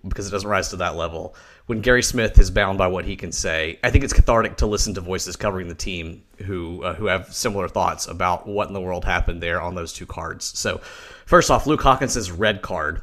because 0.08 0.28
it 0.28 0.32
doesn't 0.32 0.50
rise 0.50 0.70
to 0.70 0.78
that 0.78 0.96
level 0.96 1.36
when 1.68 1.81
Gary 1.81 2.04
Smith 2.04 2.40
is 2.40 2.52
bound 2.52 2.78
by 2.78 2.88
what 2.88 3.06
he 3.06 3.16
can 3.16 3.31
say, 3.31 3.80
I 3.84 3.92
think 3.92 4.04
it's 4.04 4.13
cathartic 4.13 4.58
to 4.58 4.66
listen 4.66 4.94
to 4.96 5.02
voices 5.02 5.36
covering 5.36 5.68
the 5.68 5.75
team 5.75 6.24
who 6.38 6.84
uh, 6.84 6.96
who 6.96 7.06
have 7.06 7.34
similar 7.34 7.68
thoughts 7.68 8.08
about 8.08 8.48
what 8.48 8.68
in 8.68 8.74
the 8.74 8.81
world 8.81 9.06
happened 9.06 9.42
there 9.42 9.62
on 9.62 9.75
those 9.75 9.94
two 9.94 10.06
cards. 10.06 10.58
So, 10.58 10.81
first 11.25 11.52
off, 11.52 11.68
Luke 11.68 11.81
Haakenson's 11.81 12.31
red 12.31 12.62
card 12.62 13.02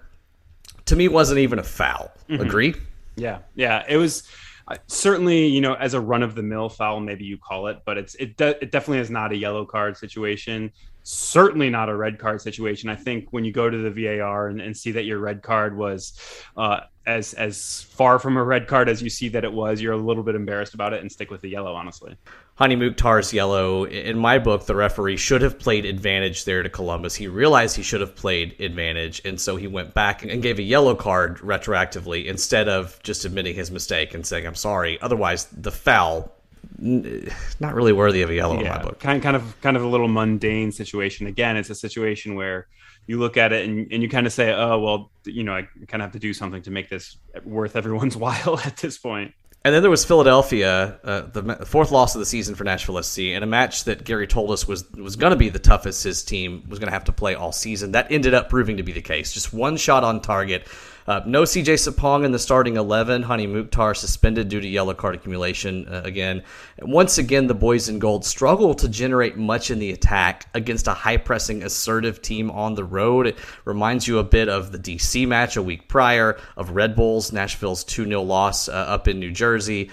to 0.86 0.96
me 0.96 1.08
wasn't 1.08 1.38
even 1.38 1.58
a 1.58 1.62
foul. 1.62 2.10
Mm-hmm. 2.28 2.42
Agree? 2.42 2.74
Yeah, 3.16 3.38
yeah, 3.54 3.84
it 3.88 3.96
was. 3.96 4.24
Uh, 4.70 4.76
certainly, 4.86 5.46
you 5.46 5.62
know, 5.62 5.72
as 5.72 5.94
a 5.94 6.00
run 6.00 6.22
of 6.22 6.34
the 6.34 6.42
mill 6.42 6.68
foul, 6.68 7.00
maybe 7.00 7.24
you 7.24 7.38
call 7.38 7.68
it, 7.68 7.78
but 7.86 7.96
it's 7.96 8.14
it, 8.16 8.36
de- 8.36 8.62
it 8.62 8.70
definitely 8.70 8.98
is 8.98 9.10
not 9.10 9.32
a 9.32 9.36
yellow 9.36 9.64
card 9.64 9.96
situation 9.96 10.70
certainly 11.08 11.70
not 11.70 11.88
a 11.88 11.96
red 11.96 12.18
card 12.18 12.38
situation. 12.38 12.90
I 12.90 12.94
think 12.94 13.28
when 13.30 13.42
you 13.42 13.50
go 13.50 13.70
to 13.70 13.78
the 13.78 13.90
VAR 13.90 14.48
and, 14.48 14.60
and 14.60 14.76
see 14.76 14.92
that 14.92 15.04
your 15.04 15.18
red 15.18 15.42
card 15.42 15.74
was 15.74 16.12
uh, 16.54 16.80
as 17.06 17.32
as 17.32 17.80
far 17.82 18.18
from 18.18 18.36
a 18.36 18.44
red 18.44 18.68
card 18.68 18.90
as 18.90 19.02
you 19.02 19.08
see 19.08 19.30
that 19.30 19.42
it 19.42 19.52
was, 19.52 19.80
you're 19.80 19.94
a 19.94 19.96
little 19.96 20.22
bit 20.22 20.34
embarrassed 20.34 20.74
about 20.74 20.92
it 20.92 21.00
and 21.00 21.10
stick 21.10 21.30
with 21.30 21.40
the 21.40 21.48
yellow, 21.48 21.74
honestly. 21.74 22.14
Hany 22.56 22.76
Mukhtar's 22.76 23.32
yellow. 23.32 23.84
In 23.84 24.18
my 24.18 24.38
book, 24.38 24.66
the 24.66 24.74
referee 24.74 25.16
should 25.16 25.40
have 25.40 25.58
played 25.58 25.86
advantage 25.86 26.44
there 26.44 26.62
to 26.62 26.68
Columbus. 26.68 27.14
He 27.14 27.26
realized 27.26 27.76
he 27.76 27.82
should 27.82 28.02
have 28.02 28.14
played 28.14 28.60
advantage, 28.60 29.22
and 29.24 29.40
so 29.40 29.56
he 29.56 29.66
went 29.66 29.94
back 29.94 30.22
and 30.24 30.42
gave 30.42 30.58
a 30.58 30.62
yellow 30.62 30.94
card 30.94 31.38
retroactively 31.38 32.26
instead 32.26 32.68
of 32.68 33.02
just 33.02 33.24
admitting 33.24 33.54
his 33.54 33.70
mistake 33.70 34.12
and 34.12 34.26
saying, 34.26 34.46
I'm 34.46 34.54
sorry. 34.54 35.00
Otherwise, 35.00 35.46
the 35.46 35.72
foul 35.72 36.34
not 36.78 37.74
really 37.74 37.92
worthy 37.92 38.22
of 38.22 38.30
a 38.30 38.34
yellow 38.34 38.54
yeah, 38.54 38.60
in 38.60 38.68
my 38.68 38.82
book. 38.82 39.00
Kind 39.00 39.22
kind 39.22 39.36
of 39.36 39.60
kind 39.60 39.76
of 39.76 39.82
a 39.82 39.86
little 39.86 40.08
mundane 40.08 40.72
situation. 40.72 41.26
Again, 41.26 41.56
it's 41.56 41.70
a 41.70 41.74
situation 41.74 42.34
where 42.34 42.68
you 43.06 43.18
look 43.18 43.36
at 43.36 43.52
it 43.52 43.68
and, 43.68 43.90
and 43.90 44.02
you 44.02 44.08
kind 44.08 44.26
of 44.26 44.32
say, 44.32 44.52
oh 44.52 44.78
well, 44.78 45.10
you 45.24 45.42
know, 45.42 45.54
I 45.54 45.62
kind 45.88 46.02
of 46.02 46.06
have 46.06 46.12
to 46.12 46.18
do 46.18 46.32
something 46.32 46.62
to 46.62 46.70
make 46.70 46.88
this 46.88 47.16
worth 47.44 47.76
everyone's 47.76 48.16
while 48.18 48.60
at 48.64 48.76
this 48.76 48.98
point. 48.98 49.34
And 49.64 49.74
then 49.74 49.82
there 49.82 49.90
was 49.90 50.04
Philadelphia, 50.04 51.00
uh, 51.02 51.20
the 51.22 51.66
fourth 51.66 51.90
loss 51.90 52.14
of 52.14 52.20
the 52.20 52.26
season 52.26 52.54
for 52.54 52.62
Nashville 52.62 53.02
SC, 53.02 53.18
and 53.18 53.42
a 53.42 53.46
match 53.46 53.84
that 53.84 54.04
Gary 54.04 54.26
told 54.26 54.50
us 54.52 54.68
was 54.68 54.88
was 54.92 55.16
going 55.16 55.32
to 55.32 55.36
be 55.36 55.48
the 55.48 55.58
toughest 55.58 56.04
his 56.04 56.22
team 56.22 56.64
was 56.68 56.78
going 56.78 56.86
to 56.86 56.92
have 56.92 57.04
to 57.04 57.12
play 57.12 57.34
all 57.34 57.50
season. 57.52 57.92
That 57.92 58.10
ended 58.12 58.34
up 58.34 58.48
proving 58.48 58.76
to 58.76 58.82
be 58.84 58.92
the 58.92 59.02
case. 59.02 59.32
Just 59.32 59.52
one 59.52 59.76
shot 59.76 60.04
on 60.04 60.20
target 60.20 60.68
uh, 61.08 61.22
no 61.24 61.42
CJ 61.42 61.74
Sapong 61.74 62.26
in 62.26 62.32
the 62.32 62.38
starting 62.38 62.76
11. 62.76 63.22
Hany 63.22 63.46
Mukhtar 63.46 63.94
suspended 63.94 64.50
due 64.50 64.60
to 64.60 64.68
yellow 64.68 64.92
card 64.92 65.14
accumulation 65.14 65.88
uh, 65.88 66.02
again. 66.04 66.42
Once 66.82 67.16
again, 67.16 67.46
the 67.46 67.54
boys 67.54 67.88
in 67.88 67.98
gold 67.98 68.26
struggle 68.26 68.74
to 68.74 68.90
generate 68.90 69.38
much 69.38 69.70
in 69.70 69.78
the 69.78 69.90
attack 69.90 70.48
against 70.52 70.86
a 70.86 70.92
high 70.92 71.16
pressing, 71.16 71.62
assertive 71.62 72.20
team 72.20 72.50
on 72.50 72.74
the 72.74 72.84
road. 72.84 73.26
It 73.26 73.38
reminds 73.64 74.06
you 74.06 74.18
a 74.18 74.24
bit 74.24 74.50
of 74.50 74.70
the 74.70 74.78
DC 74.78 75.26
match 75.26 75.56
a 75.56 75.62
week 75.62 75.88
prior, 75.88 76.38
of 76.58 76.70
Red 76.70 76.94
Bulls, 76.94 77.32
Nashville's 77.32 77.84
2 77.84 78.04
0 78.04 78.22
loss 78.22 78.68
uh, 78.68 78.72
up 78.72 79.08
in 79.08 79.18
New 79.18 79.32
Jersey 79.32 79.90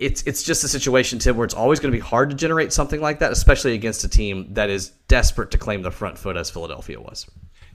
it's 0.00 0.22
it's 0.22 0.42
just 0.42 0.64
a 0.64 0.68
situation, 0.68 1.18
Tim, 1.18 1.36
where 1.36 1.44
it's 1.44 1.52
always 1.52 1.78
going 1.78 1.92
to 1.92 1.96
be 1.96 2.00
hard 2.00 2.30
to 2.30 2.36
generate 2.36 2.72
something 2.72 3.02
like 3.02 3.18
that, 3.18 3.32
especially 3.32 3.74
against 3.74 4.02
a 4.02 4.08
team 4.08 4.54
that 4.54 4.70
is 4.70 4.88
desperate 5.08 5.50
to 5.50 5.58
claim 5.58 5.82
the 5.82 5.90
front 5.90 6.16
foot 6.16 6.38
as 6.38 6.48
Philadelphia 6.48 6.98
was. 6.98 7.26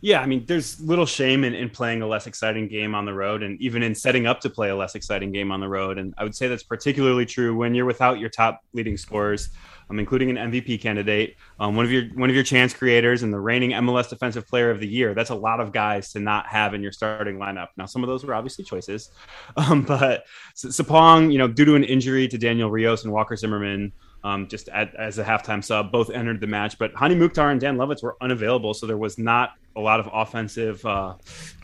Yeah, 0.06 0.22
I 0.22 0.28
mean, 0.28 0.46
there's 0.46 0.80
little 0.80 1.08
shame 1.08 1.44
in, 1.44 1.56
in 1.56 1.68
playing 1.68 2.04
a 2.04 2.08
less 2.08 2.28
exciting 2.28 2.68
game 2.68 2.94
on 2.94 3.06
the 3.06 3.14
road, 3.16 3.42
and 3.42 3.60
even 3.60 3.82
in 3.82 3.96
setting 3.96 4.28
up 4.28 4.40
to 4.42 4.52
play 4.52 4.70
a 4.70 4.76
less 4.76 4.94
exciting 4.94 5.32
game 5.32 5.52
on 5.52 5.60
the 5.60 5.68
road. 5.68 5.98
And 5.98 6.14
I 6.20 6.24
would 6.24 6.36
say 6.36 6.48
that's 6.48 6.62
particularly 6.62 7.26
true 7.26 7.56
when 7.56 7.74
you're 7.74 7.88
without 7.88 8.20
your 8.20 8.30
top 8.30 8.62
leading 8.74 8.98
scorers, 8.98 9.50
um, 9.90 9.98
including 9.98 10.30
an 10.30 10.52
MVP 10.52 10.80
candidate, 10.80 11.38
um, 11.60 11.76
one 11.76 11.86
of 11.86 11.92
your 11.92 12.04
one 12.10 12.30
of 12.30 12.36
your 12.36 12.44
chance 12.44 12.72
creators, 12.72 13.24
and 13.24 13.34
the 13.34 13.40
reigning 13.40 13.72
MLS 13.72 14.08
Defensive 14.08 14.48
Player 14.48 14.70
of 14.70 14.80
the 14.80 14.88
Year. 14.88 15.16
That's 15.16 15.32
a 15.32 15.36
lot 15.36 15.60
of 15.60 15.74
guys 15.74 16.12
to 16.12 16.20
not 16.20 16.46
have 16.50 16.76
in 16.76 16.84
your 16.84 16.92
starting 16.92 17.38
lineup. 17.38 17.70
Now, 17.76 17.88
some 17.88 18.04
of 18.04 18.08
those 18.08 18.24
were 18.24 18.36
obviously 18.36 18.64
choices, 18.64 19.10
um, 19.58 19.82
but 19.82 20.26
Sapong, 20.56 21.32
you 21.32 21.40
know, 21.40 21.48
due 21.48 21.66
to 21.66 21.74
an 21.74 21.84
injury 21.84 22.28
to 22.28 22.38
Daniel 22.38 22.70
Rios 22.70 23.06
and 23.06 23.12
Walker 23.12 23.36
Zimmerman 23.36 23.92
um, 24.24 24.48
just 24.48 24.70
at, 24.70 24.94
as 24.96 25.18
a 25.18 25.24
halftime 25.24 25.64
sub. 25.64 25.92
Both 25.92 26.12
entered 26.12 26.42
the 26.42 26.48
match, 26.48 26.78
but 26.78 26.92
Hany 26.96 27.16
Mukhtar 27.16 27.50
and 27.50 27.60
Dan 27.60 27.78
Lovitz 27.78 28.04
were 28.04 28.18
unavailable, 28.22 28.76
so 28.76 28.86
there 28.86 28.98
was 28.98 29.18
not 29.18 29.54
a 29.76 29.82
lot 29.82 30.00
of 30.00 30.10
offensive 30.12 30.86
uh, 30.86 31.16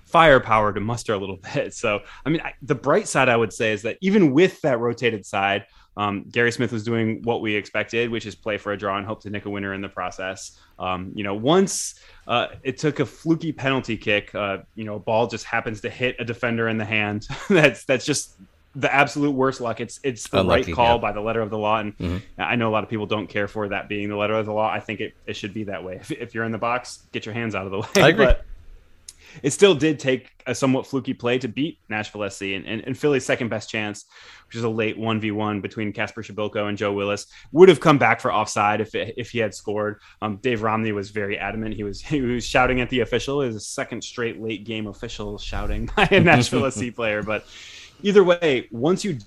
firepower 0.06 0.74
to 0.74 0.80
muster 0.80 1.14
a 1.14 1.18
little 1.18 1.38
bit. 1.54 1.74
So, 1.74 2.02
I 2.26 2.30
mean, 2.30 2.42
I, 2.42 2.54
the 2.62 2.76
bright 2.76 3.08
side 3.08 3.30
I 3.30 3.36
would 3.36 3.54
say 3.54 3.72
is 3.72 3.82
that 3.84 3.98
even 4.02 4.32
with 4.32 4.62
that 4.62 4.80
rotated 4.80 5.26
side, 5.26 5.66
um, 5.98 6.26
Gary 6.32 6.52
Smith 6.52 6.72
was 6.72 6.84
doing 6.84 7.22
what 7.24 7.42
we 7.42 7.54
expected, 7.54 8.10
which 8.10 8.26
is 8.26 8.34
play 8.34 8.58
for 8.58 8.72
a 8.72 8.78
draw 8.78 8.98
and 8.98 9.06
hope 9.06 9.22
to 9.24 9.30
nick 9.30 9.46
a 9.46 9.50
winner 9.50 9.74
in 9.74 9.82
the 9.82 9.90
process. 9.90 10.58
Um, 10.80 11.12
you 11.16 11.24
know, 11.24 11.36
once 11.36 11.96
uh, 12.28 12.48
it 12.64 12.78
took 12.78 13.02
a 13.02 13.06
fluky 13.06 13.52
penalty 13.52 13.98
kick, 13.98 14.34
uh, 14.34 14.60
you 14.76 14.86
know, 14.86 14.96
a 14.96 15.00
ball 15.00 15.28
just 15.28 15.44
happens 15.44 15.82
to 15.82 15.90
hit 15.90 16.16
a 16.20 16.24
defender 16.24 16.70
in 16.70 16.78
the 16.78 16.86
hand. 16.86 17.28
that's 17.50 17.84
that's 17.86 18.06
just 18.06 18.38
the 18.76 18.94
absolute 18.94 19.32
worst 19.32 19.60
luck. 19.62 19.82
It's 19.82 20.00
it's 20.04 20.28
the 20.30 20.40
Unlucky, 20.42 20.68
right 20.68 20.76
call 20.76 20.96
yeah. 20.96 21.02
by 21.02 21.12
the 21.12 21.22
letter 21.22 21.42
of 21.42 21.50
the 21.50 21.58
law, 21.58 21.80
and 21.80 21.98
Mhm. 21.98 22.22
I 22.38 22.56
know 22.56 22.70
a 22.70 22.74
lot 22.74 22.84
of 22.84 22.90
people 22.90 23.06
don't 23.06 23.28
care 23.28 23.48
for 23.48 23.68
that 23.70 23.90
being 23.90 24.10
the 24.10 24.16
letter 24.16 24.34
of 24.36 24.46
the 24.46 24.54
law. 24.54 24.70
I 24.70 24.80
think 24.80 25.02
it, 25.02 25.14
it 25.26 25.36
should 25.36 25.54
be 25.54 25.66
that 25.66 25.84
way. 25.84 25.96
If, 25.96 26.12
if 26.12 26.34
you're 26.34 26.46
in 26.46 26.52
the 26.52 26.58
box, 26.58 27.08
get 27.12 27.26
your 27.26 27.34
hands 27.34 27.56
out 27.56 27.66
of 27.66 27.72
the 27.72 27.80
way. 27.82 27.88
I 27.98 28.10
agree. 28.10 28.26
But 28.26 28.46
it 29.44 29.52
still 29.52 29.76
did 29.76 30.00
take 30.00 30.30
a 30.46 30.54
somewhat 30.56 30.86
fluky 30.88 31.14
play 31.14 31.38
to 31.40 31.48
beat 31.48 31.80
Nashville 31.90 32.30
SC 32.30 32.42
and, 32.44 32.66
and, 32.66 32.82
and 32.86 32.98
Philly's 32.98 33.26
second 33.26 33.50
best 33.50 33.70
chance, 33.70 34.06
which 34.48 34.56
is 34.58 34.64
a 34.64 34.70
late 34.70 34.98
1v1 34.98 35.62
between 35.62 35.94
Kacper 35.94 36.24
Przybyłko 36.26 36.68
and 36.68 36.78
Joe 36.78 36.92
Willis, 36.92 37.28
would 37.54 37.70
have 37.70 37.80
come 37.80 37.98
back 37.98 38.20
for 38.20 38.34
offside 38.34 38.82
if 38.82 38.94
it, 38.96 39.14
if 39.18 39.32
he 39.32 39.40
had 39.40 39.54
scored. 39.54 40.02
Um, 40.22 40.38
Dave 40.38 40.64
Romney 40.64 40.92
was 40.92 41.12
very 41.12 41.38
adamant. 41.38 41.76
He 41.76 41.84
was 41.84 42.02
he 42.16 42.22
was 42.22 42.46
shouting 42.46 42.82
at 42.82 42.90
the 42.90 43.02
official. 43.02 43.42
A 43.42 43.60
second 43.60 44.04
straight 44.04 44.42
late 44.42 44.66
game 44.66 44.88
official 44.88 45.38
shouting 45.38 45.90
by 45.96 46.08
a 46.12 46.20
Nashville 46.20 46.70
SC 46.70 46.94
player. 46.94 47.24
But 47.24 47.46
either 48.04 48.24
way, 48.24 48.68
once 48.72 49.04
you 49.04 49.18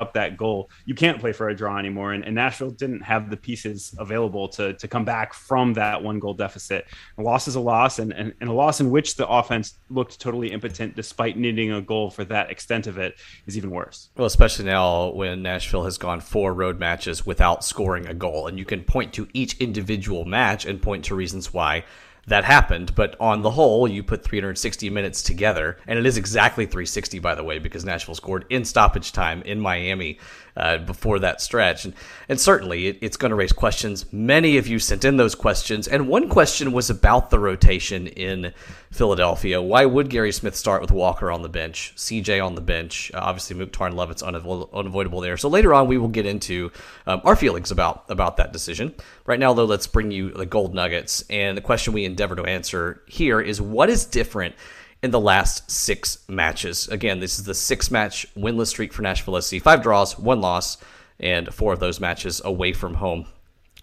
up 0.00 0.14
that 0.14 0.36
goal, 0.36 0.70
you 0.86 0.94
can't 0.94 1.20
play 1.20 1.32
for 1.32 1.48
a 1.48 1.56
draw 1.56 1.78
anymore. 1.78 2.12
And, 2.12 2.24
and 2.24 2.34
Nashville 2.34 2.70
didn't 2.70 3.02
have 3.02 3.30
the 3.30 3.36
pieces 3.36 3.94
available 3.98 4.48
to, 4.48 4.74
to 4.74 4.88
come 4.88 5.04
back 5.04 5.34
from 5.34 5.74
that 5.74 6.02
one 6.02 6.18
goal 6.18 6.34
deficit. 6.34 6.86
A 7.18 7.22
loss 7.22 7.48
is 7.48 7.54
a 7.54 7.60
loss, 7.60 7.98
and, 7.98 8.12
and, 8.12 8.32
and 8.40 8.50
a 8.50 8.52
loss 8.52 8.80
in 8.80 8.90
which 8.90 9.16
the 9.16 9.28
offense 9.28 9.78
looked 9.90 10.20
totally 10.20 10.52
impotent 10.52 10.96
despite 10.96 11.36
needing 11.36 11.72
a 11.72 11.82
goal 11.82 12.10
for 12.10 12.24
that 12.24 12.50
extent 12.50 12.86
of 12.86 12.98
it 12.98 13.16
is 13.46 13.56
even 13.56 13.70
worse. 13.70 14.10
Well, 14.16 14.26
especially 14.26 14.64
now 14.64 15.10
when 15.10 15.42
Nashville 15.42 15.84
has 15.84 15.98
gone 15.98 16.20
four 16.20 16.54
road 16.54 16.78
matches 16.78 17.26
without 17.26 17.64
scoring 17.64 18.06
a 18.06 18.14
goal, 18.14 18.46
and 18.46 18.58
you 18.58 18.64
can 18.64 18.82
point 18.84 19.12
to 19.14 19.28
each 19.32 19.58
individual 19.58 20.24
match 20.24 20.64
and 20.64 20.80
point 20.80 21.04
to 21.06 21.14
reasons 21.14 21.52
why 21.52 21.84
that 22.26 22.44
happened. 22.44 22.94
But 22.94 23.16
on 23.20 23.42
the 23.42 23.50
whole, 23.50 23.88
you 23.88 24.02
put 24.02 24.24
360 24.24 24.90
minutes 24.90 25.22
together, 25.22 25.78
and 25.86 25.98
it 25.98 26.06
is 26.06 26.16
exactly 26.16 26.66
360, 26.66 27.18
by 27.18 27.34
the 27.34 27.44
way, 27.44 27.58
because 27.58 27.84
Nashville 27.84 28.14
scored 28.14 28.44
in 28.50 28.64
stoppage 28.64 29.12
time 29.12 29.42
in 29.42 29.60
Miami 29.60 30.18
uh, 30.56 30.78
before 30.78 31.18
that 31.18 31.40
stretch, 31.40 31.84
and 31.84 31.94
and 32.28 32.40
certainly 32.40 32.88
it, 32.88 32.98
it's 33.00 33.16
going 33.16 33.30
to 33.30 33.36
raise 33.36 33.52
questions. 33.52 34.10
Many 34.12 34.56
of 34.58 34.66
you 34.66 34.78
sent 34.78 35.04
in 35.04 35.16
those 35.16 35.34
questions, 35.34 35.88
and 35.88 36.08
one 36.08 36.28
question 36.28 36.72
was 36.72 36.90
about 36.90 37.30
the 37.30 37.38
rotation 37.38 38.06
in 38.06 38.52
Philadelphia. 38.90 39.62
Why 39.62 39.86
would 39.86 40.10
Gary 40.10 40.32
Smith 40.32 40.54
start 40.54 40.82
with 40.82 40.90
Walker 40.90 41.30
on 41.30 41.42
the 41.42 41.48
bench, 41.48 41.94
CJ 41.96 42.44
on 42.44 42.54
the 42.54 42.60
bench? 42.60 43.10
Uh, 43.14 43.20
obviously, 43.22 43.56
Mukhtar 43.56 43.86
and 43.86 43.96
Lovitz 43.96 44.22
unavo- 44.22 44.72
unavoidable 44.72 45.20
there. 45.20 45.36
So 45.36 45.48
later 45.48 45.72
on, 45.72 45.86
we 45.86 45.98
will 45.98 46.08
get 46.08 46.26
into 46.26 46.70
um, 47.06 47.22
our 47.24 47.36
feelings 47.36 47.70
about 47.70 48.04
about 48.08 48.36
that 48.36 48.52
decision. 48.52 48.94
Right 49.24 49.40
now, 49.40 49.54
though, 49.54 49.64
let's 49.64 49.86
bring 49.86 50.10
you 50.10 50.30
the 50.30 50.46
gold 50.46 50.74
nuggets. 50.74 51.24
And 51.30 51.56
the 51.56 51.62
question 51.62 51.92
we 51.92 52.04
endeavor 52.04 52.36
to 52.36 52.44
answer 52.44 53.02
here 53.06 53.40
is: 53.40 53.60
What 53.60 53.88
is 53.88 54.04
different? 54.04 54.54
In 55.02 55.10
the 55.10 55.20
last 55.20 55.68
six 55.68 56.18
matches. 56.28 56.86
Again, 56.86 57.18
this 57.18 57.38
is 57.38 57.44
the 57.44 57.54
six 57.54 57.90
match 57.90 58.24
winless 58.36 58.68
streak 58.68 58.92
for 58.92 59.02
Nashville 59.02 59.42
SC. 59.42 59.60
Five 59.60 59.82
draws, 59.82 60.16
one 60.16 60.40
loss, 60.40 60.78
and 61.18 61.52
four 61.52 61.72
of 61.72 61.80
those 61.80 61.98
matches 61.98 62.40
away 62.44 62.72
from 62.72 62.94
home. 62.94 63.26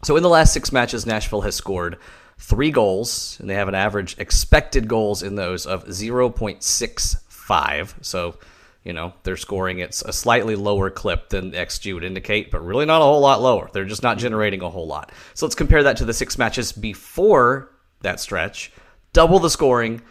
So 0.03 0.15
in 0.15 0.23
the 0.23 0.29
last 0.29 0.53
six 0.53 0.71
matches, 0.71 1.05
Nashville 1.05 1.41
has 1.41 1.55
scored 1.55 1.97
three 2.37 2.71
goals, 2.71 3.35
and 3.41 3.49
they 3.49 3.55
have 3.55 3.67
an 3.67 3.75
average 3.75 4.17
expected 4.17 4.87
goals 4.87 5.21
in 5.21 5.35
those 5.35 5.65
of 5.65 5.87
0.65. 5.87 7.93
So, 8.01 8.37
you 8.85 8.93
know, 8.93 9.11
they're 9.23 9.35
scoring 9.35 9.81
at 9.81 10.01
a 10.03 10.13
slightly 10.13 10.55
lower 10.55 10.89
clip 10.89 11.27
than 11.27 11.51
XG 11.51 11.93
would 11.93 12.05
indicate, 12.05 12.49
but 12.49 12.65
really 12.65 12.85
not 12.85 13.01
a 13.01 13.05
whole 13.05 13.19
lot 13.19 13.41
lower. 13.41 13.69
They're 13.73 13.83
just 13.83 14.03
not 14.03 14.19
generating 14.19 14.61
a 14.61 14.69
whole 14.69 14.87
lot. 14.87 15.11
So 15.33 15.45
let's 15.45 15.55
compare 15.55 15.83
that 15.83 15.97
to 15.97 16.05
the 16.05 16.13
six 16.13 16.37
matches 16.37 16.71
before 16.71 17.71
that 18.03 18.21
stretch. 18.21 18.71
Double 19.11 19.39
the 19.39 19.49
scoring, 19.49 20.01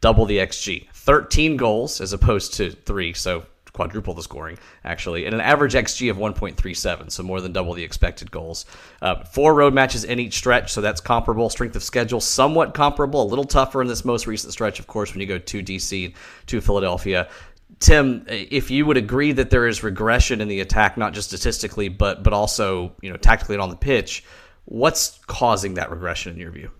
double 0.00 0.26
the 0.26 0.38
XG. 0.38 0.88
13 0.92 1.56
goals 1.56 2.00
as 2.00 2.12
opposed 2.12 2.54
to 2.54 2.70
three, 2.70 3.12
so 3.12 3.44
quadruple 3.76 4.14
the 4.14 4.22
scoring 4.22 4.58
actually, 4.84 5.26
and 5.26 5.34
an 5.34 5.40
average 5.40 5.74
XG 5.74 6.10
of 6.10 6.16
1.37, 6.16 7.12
so 7.12 7.22
more 7.22 7.42
than 7.42 7.52
double 7.52 7.74
the 7.74 7.84
expected 7.84 8.30
goals. 8.30 8.64
Uh, 9.02 9.22
four 9.24 9.54
road 9.54 9.74
matches 9.74 10.02
in 10.02 10.18
each 10.18 10.34
stretch, 10.34 10.72
so 10.72 10.80
that's 10.80 11.00
comparable. 11.00 11.50
Strength 11.50 11.76
of 11.76 11.82
schedule 11.82 12.20
somewhat 12.20 12.72
comparable, 12.72 13.22
a 13.22 13.28
little 13.28 13.44
tougher 13.44 13.82
in 13.82 13.88
this 13.88 14.04
most 14.04 14.26
recent 14.26 14.52
stretch, 14.52 14.80
of 14.80 14.86
course, 14.86 15.12
when 15.12 15.20
you 15.20 15.26
go 15.26 15.38
to 15.38 15.62
DC 15.62 16.14
to 16.46 16.60
Philadelphia. 16.60 17.28
Tim, 17.78 18.24
if 18.28 18.70
you 18.70 18.86
would 18.86 18.96
agree 18.96 19.32
that 19.32 19.50
there 19.50 19.66
is 19.66 19.82
regression 19.82 20.40
in 20.40 20.48
the 20.48 20.60
attack, 20.60 20.96
not 20.96 21.12
just 21.12 21.28
statistically, 21.28 21.90
but 21.90 22.22
but 22.22 22.32
also 22.32 22.92
you 23.02 23.10
know 23.10 23.16
tactically 23.16 23.56
and 23.56 23.62
on 23.62 23.68
the 23.68 23.76
pitch, 23.76 24.24
what's 24.64 25.18
causing 25.26 25.74
that 25.74 25.90
regression 25.90 26.32
in 26.32 26.38
your 26.40 26.50
view? 26.50 26.70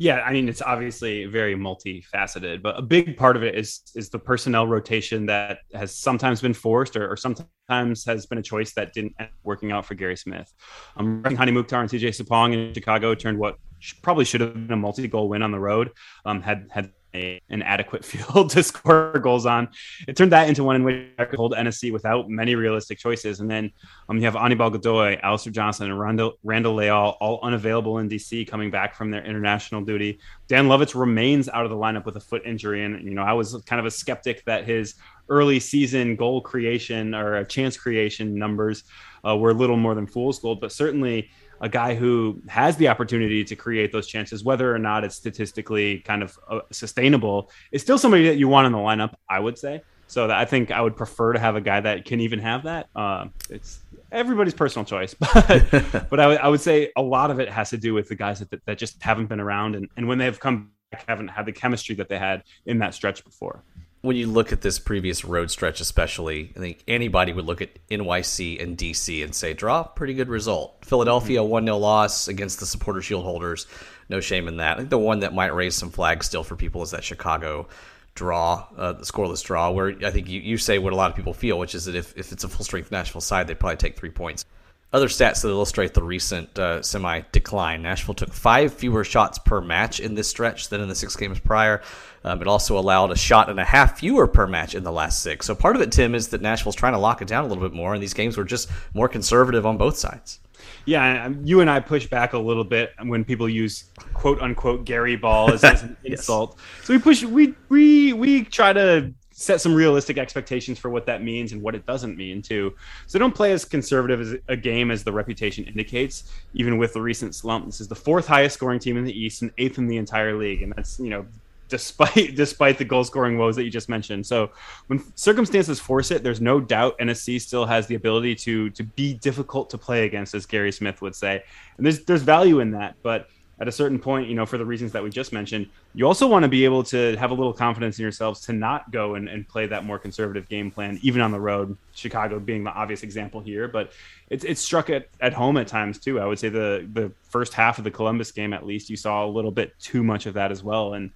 Yeah, 0.00 0.20
I 0.20 0.32
mean 0.32 0.48
it's 0.48 0.62
obviously 0.62 1.26
very 1.26 1.54
multifaceted, 1.54 2.62
but 2.62 2.78
a 2.78 2.80
big 2.80 3.18
part 3.18 3.36
of 3.36 3.42
it 3.42 3.54
is 3.54 3.82
is 3.94 4.08
the 4.08 4.18
personnel 4.18 4.66
rotation 4.66 5.26
that 5.26 5.58
has 5.74 5.94
sometimes 5.94 6.40
been 6.40 6.54
forced 6.54 6.96
or, 6.96 7.12
or 7.12 7.18
sometimes 7.18 8.06
has 8.06 8.24
been 8.24 8.38
a 8.38 8.42
choice 8.42 8.72
that 8.72 8.94
didn't 8.94 9.12
end 9.18 9.28
up 9.28 9.34
working 9.42 9.72
out 9.72 9.84
for 9.84 9.94
Gary 9.94 10.16
Smith. 10.16 10.50
Um, 10.96 11.22
Hany 11.22 11.52
Mukhtar 11.52 11.82
and 11.82 11.90
CJ 11.90 12.18
Sapong 12.18 12.54
in 12.54 12.72
Chicago 12.72 13.14
turned 13.14 13.38
what 13.38 13.56
probably 14.02 14.24
should 14.24 14.40
have 14.40 14.54
been 14.54 14.72
a 14.72 14.76
multi-goal 14.76 15.28
win 15.28 15.42
on 15.42 15.50
the 15.50 15.60
road. 15.60 15.90
Um, 16.24 16.40
had 16.40 16.68
had 16.70 16.92
a, 17.14 17.40
an 17.48 17.62
adequate 17.62 18.04
field 18.10 18.50
to 18.50 18.62
score 18.62 19.18
goals 19.18 19.46
on. 19.46 19.68
It 20.06 20.16
turned 20.16 20.32
that 20.32 20.48
into 20.48 20.64
one 20.64 20.76
in 20.76 20.84
which 20.84 21.06
I 21.18 21.24
could 21.24 21.38
hold 21.38 21.52
NSC 21.52 21.92
without 21.92 22.28
many 22.28 22.54
realistic 22.54 22.98
choices. 22.98 23.40
And 23.40 23.50
then 23.50 23.72
um, 24.08 24.18
you 24.18 24.24
have 24.24 24.36
Anibal 24.36 24.70
Godoy, 24.70 25.18
Alistair 25.22 25.52
Johnston, 25.52 25.90
and 25.90 25.98
Randall, 25.98 26.38
Randall 26.44 26.74
Leal 26.74 27.16
all 27.20 27.40
unavailable 27.42 27.98
in 27.98 28.08
DC 28.08 28.48
coming 28.48 28.70
back 28.70 28.94
from 28.94 29.10
their 29.10 29.24
international 29.24 29.82
duty. 29.82 30.20
Dan 30.48 30.66
Lovitz 30.66 30.98
remains 30.98 31.48
out 31.48 31.64
of 31.64 31.70
the 31.70 31.76
lineup 31.76 32.04
with 32.04 32.16
a 32.16 32.20
foot 32.20 32.42
injury. 32.44 32.84
And, 32.84 33.04
you 33.04 33.14
know, 33.14 33.22
I 33.22 33.32
was 33.32 33.60
kind 33.66 33.80
of 33.80 33.86
a 33.86 33.90
skeptic 33.90 34.44
that 34.44 34.64
his 34.64 34.94
early 35.28 35.60
season 35.60 36.16
goal 36.16 36.40
creation 36.40 37.14
or 37.14 37.44
chance 37.44 37.76
creation 37.76 38.34
numbers 38.34 38.84
uh, 39.26 39.36
were 39.36 39.54
little 39.54 39.76
more 39.76 39.94
than 39.94 40.06
fool's 40.06 40.38
gold, 40.38 40.60
but 40.60 40.72
certainly 40.72 41.30
a 41.60 41.68
guy 41.68 41.94
who 41.94 42.40
has 42.48 42.76
the 42.76 42.88
opportunity 42.88 43.44
to 43.44 43.56
create 43.56 43.92
those 43.92 44.06
chances, 44.06 44.42
whether 44.44 44.74
or 44.74 44.78
not 44.78 45.04
it's 45.04 45.14
statistically 45.16 45.98
kind 46.00 46.22
of 46.22 46.38
uh, 46.48 46.60
sustainable, 46.72 47.50
is 47.72 47.82
still 47.82 47.98
somebody 47.98 48.26
that 48.28 48.36
you 48.36 48.48
want 48.48 48.66
in 48.66 48.72
the 48.72 48.78
lineup, 48.78 49.14
I 49.28 49.38
would 49.40 49.58
say. 49.58 49.82
So 50.06 50.28
I 50.30 50.44
think 50.44 50.72
I 50.72 50.80
would 50.80 50.96
prefer 50.96 51.32
to 51.34 51.38
have 51.38 51.54
a 51.54 51.60
guy 51.60 51.78
that 51.80 52.04
can 52.04 52.18
even 52.20 52.40
have 52.40 52.64
that. 52.64 52.88
Uh, 52.96 53.26
it's 53.48 53.80
everybody's 54.10 54.54
personal 54.54 54.84
choice, 54.84 55.14
but 55.20 56.08
but 56.10 56.18
I 56.18 56.26
would- 56.26 56.38
I 56.38 56.48
would 56.48 56.60
say 56.60 56.90
a 56.96 57.02
lot 57.02 57.30
of 57.30 57.38
it 57.38 57.48
has 57.48 57.70
to 57.70 57.78
do 57.78 57.94
with 57.94 58.08
the 58.08 58.16
guys 58.16 58.40
that, 58.40 58.64
that 58.66 58.76
just 58.78 59.00
haven't 59.02 59.26
been 59.26 59.38
around, 59.40 59.76
and, 59.76 59.88
and 59.96 60.08
when 60.08 60.18
they've 60.18 60.38
come 60.38 60.72
back, 60.90 61.04
haven't 61.06 61.28
had 61.28 61.46
the 61.46 61.52
chemistry 61.52 61.94
that 61.94 62.08
they 62.08 62.18
had 62.18 62.42
in 62.66 62.78
that 62.80 62.92
stretch 62.94 63.24
before. 63.24 63.62
When 64.02 64.16
you 64.16 64.26
look 64.26 64.52
at 64.52 64.62
this 64.62 64.78
previous 64.78 65.24
road 65.24 65.50
stretch, 65.50 65.80
especially, 65.80 66.52
I 66.56 66.58
think 66.58 66.82
anybody 66.88 67.32
would 67.32 67.44
look 67.44 67.60
at 67.60 67.86
NYC 67.88 68.62
and 68.62 68.76
DC 68.76 69.22
and 69.22 69.34
say, 69.34 69.52
draw, 69.52 69.82
pretty 69.82 70.14
good 70.14 70.28
result. 70.28 70.84
Philadelphia, 70.84 71.42
1 71.42 71.64
0 71.64 71.76
loss 71.76 72.26
against 72.26 72.60
the 72.60 72.66
supporter 72.66 73.02
shield 73.02 73.24
holders. 73.24 73.66
No 74.08 74.20
shame 74.20 74.48
in 74.48 74.56
that. 74.56 74.76
I 74.76 74.76
think 74.78 74.90
the 74.90 74.98
one 74.98 75.20
that 75.20 75.34
might 75.34 75.54
raise 75.54 75.74
some 75.74 75.90
flags 75.90 76.26
still 76.26 76.42
for 76.42 76.56
people 76.56 76.82
is 76.82 76.92
that 76.92 77.04
Chicago 77.04 77.68
draw, 78.14 78.66
uh, 78.76 78.92
the 78.92 79.04
scoreless 79.04 79.44
draw, 79.44 79.70
where 79.70 79.94
I 80.04 80.10
think 80.10 80.28
you, 80.28 80.40
you 80.40 80.56
say 80.56 80.78
what 80.78 80.92
a 80.92 80.96
lot 80.96 81.10
of 81.10 81.16
people 81.16 81.34
feel, 81.34 81.58
which 81.58 81.74
is 81.74 81.84
that 81.84 81.94
if, 81.94 82.16
if 82.16 82.32
it's 82.32 82.42
a 82.42 82.48
full 82.48 82.64
strength 82.64 82.90
Nashville 82.90 83.20
side, 83.20 83.46
they'd 83.46 83.60
probably 83.60 83.76
take 83.76 83.98
three 83.98 84.10
points. 84.10 84.46
Other 84.92 85.06
stats 85.06 85.42
that 85.42 85.48
illustrate 85.48 85.94
the 85.94 86.02
recent 86.02 86.58
uh, 86.58 86.82
semi 86.82 87.22
decline. 87.30 87.82
Nashville 87.82 88.14
took 88.14 88.32
five 88.32 88.74
fewer 88.74 89.04
shots 89.04 89.38
per 89.38 89.60
match 89.60 90.00
in 90.00 90.16
this 90.16 90.28
stretch 90.28 90.68
than 90.68 90.80
in 90.80 90.88
the 90.88 90.96
six 90.96 91.14
games 91.14 91.38
prior. 91.38 91.80
Um, 92.24 92.42
it 92.42 92.48
also 92.48 92.76
allowed 92.76 93.12
a 93.12 93.16
shot 93.16 93.48
and 93.48 93.60
a 93.60 93.64
half 93.64 94.00
fewer 94.00 94.26
per 94.26 94.48
match 94.48 94.74
in 94.74 94.82
the 94.82 94.90
last 94.90 95.22
six. 95.22 95.46
So 95.46 95.54
part 95.54 95.76
of 95.76 95.82
it, 95.82 95.92
Tim, 95.92 96.14
is 96.14 96.28
that 96.28 96.42
Nashville's 96.42 96.74
trying 96.74 96.94
to 96.94 96.98
lock 96.98 97.22
it 97.22 97.28
down 97.28 97.44
a 97.44 97.46
little 97.46 97.62
bit 97.62 97.72
more, 97.74 97.94
and 97.94 98.02
these 98.02 98.14
games 98.14 98.36
were 98.36 98.44
just 98.44 98.68
more 98.92 99.08
conservative 99.08 99.64
on 99.64 99.76
both 99.76 99.96
sides. 99.96 100.40
Yeah, 100.84 101.32
you 101.44 101.60
and 101.60 101.70
I 101.70 101.78
push 101.80 102.06
back 102.08 102.32
a 102.32 102.38
little 102.38 102.64
bit 102.64 102.92
when 103.02 103.24
people 103.24 103.48
use 103.48 103.84
"quote 104.12 104.42
unquote" 104.42 104.84
Gary 104.84 105.16
Ball 105.16 105.52
as, 105.52 105.62
as 105.62 105.82
an 105.84 105.96
insult. 106.04 106.58
So 106.82 106.92
we 106.92 106.98
push, 106.98 107.22
we 107.22 107.54
we 107.68 108.12
we 108.12 108.44
try 108.44 108.72
to 108.72 109.12
set 109.40 109.58
some 109.58 109.74
realistic 109.74 110.18
expectations 110.18 110.78
for 110.78 110.90
what 110.90 111.06
that 111.06 111.22
means 111.22 111.52
and 111.52 111.62
what 111.62 111.74
it 111.74 111.86
doesn't 111.86 112.14
mean 112.18 112.42
too. 112.42 112.74
So 113.06 113.18
don't 113.18 113.34
play 113.34 113.52
as 113.52 113.64
conservative 113.64 114.20
as 114.20 114.34
a 114.48 114.56
game 114.56 114.90
as 114.90 115.02
the 115.02 115.12
reputation 115.12 115.64
indicates. 115.64 116.24
Even 116.52 116.76
with 116.76 116.92
the 116.92 117.00
recent 117.00 117.34
slump, 117.34 117.64
this 117.64 117.80
is 117.80 117.88
the 117.88 117.94
fourth 117.94 118.26
highest 118.26 118.56
scoring 118.56 118.78
team 118.78 118.98
in 118.98 119.04
the 119.04 119.18
East 119.18 119.40
and 119.40 119.50
eighth 119.56 119.78
in 119.78 119.86
the 119.86 119.96
entire 119.96 120.36
league, 120.36 120.60
and 120.60 120.74
that's 120.76 121.00
you 121.00 121.08
know 121.08 121.24
despite 121.70 122.34
despite 122.36 122.76
the 122.76 122.84
goal 122.84 123.02
scoring 123.02 123.38
woes 123.38 123.56
that 123.56 123.64
you 123.64 123.70
just 123.70 123.88
mentioned. 123.88 124.26
So 124.26 124.50
when 124.88 125.02
circumstances 125.16 125.80
force 125.80 126.10
it, 126.10 126.22
there's 126.22 126.42
no 126.42 126.60
doubt 126.60 126.98
NSC 126.98 127.40
still 127.40 127.64
has 127.64 127.86
the 127.86 127.94
ability 127.94 128.34
to 128.36 128.68
to 128.70 128.82
be 128.82 129.14
difficult 129.14 129.70
to 129.70 129.78
play 129.78 130.04
against, 130.04 130.34
as 130.34 130.44
Gary 130.44 130.70
Smith 130.70 131.00
would 131.00 131.14
say. 131.14 131.42
And 131.78 131.86
there's 131.86 132.04
there's 132.04 132.22
value 132.22 132.60
in 132.60 132.72
that, 132.72 132.96
but 133.02 133.30
at 133.60 133.68
a 133.68 133.72
certain 133.72 133.98
point, 133.98 134.26
you 134.26 134.34
know, 134.34 134.46
for 134.46 134.56
the 134.56 134.64
reasons 134.64 134.90
that 134.92 135.02
we 135.02 135.10
just 135.10 135.34
mentioned, 135.34 135.66
you 135.94 136.06
also 136.06 136.26
want 136.26 136.44
to 136.44 136.48
be 136.48 136.64
able 136.64 136.82
to 136.82 137.14
have 137.16 137.30
a 137.30 137.34
little 137.34 137.52
confidence 137.52 137.98
in 137.98 138.02
yourselves 138.02 138.40
to 138.40 138.54
not 138.54 138.90
go 138.90 139.16
and, 139.16 139.28
and 139.28 139.46
play 139.46 139.66
that 139.66 139.84
more 139.84 139.98
conservative 139.98 140.48
game 140.48 140.70
plan, 140.70 140.98
even 141.02 141.20
on 141.20 141.30
the 141.30 141.38
road. 141.38 141.76
Chicago 141.94 142.38
being 142.38 142.64
the 142.64 142.70
obvious 142.70 143.02
example 143.02 143.40
here, 143.40 143.68
but 143.68 143.92
it's 144.30 144.44
it's 144.44 144.62
struck 144.62 144.88
at, 144.88 145.08
at 145.20 145.34
home 145.34 145.58
at 145.58 145.66
times 145.66 145.98
too. 145.98 146.18
I 146.18 146.24
would 146.24 146.38
say 146.38 146.48
the 146.48 146.88
the 146.94 147.12
first 147.28 147.52
half 147.52 147.76
of 147.76 147.84
the 147.84 147.90
Columbus 147.90 148.32
game, 148.32 148.54
at 148.54 148.64
least, 148.64 148.88
you 148.88 148.96
saw 148.96 149.26
a 149.26 149.28
little 149.28 149.50
bit 149.50 149.78
too 149.78 150.02
much 150.02 150.24
of 150.24 150.34
that 150.34 150.50
as 150.50 150.62
well. 150.62 150.94
And 150.94 151.10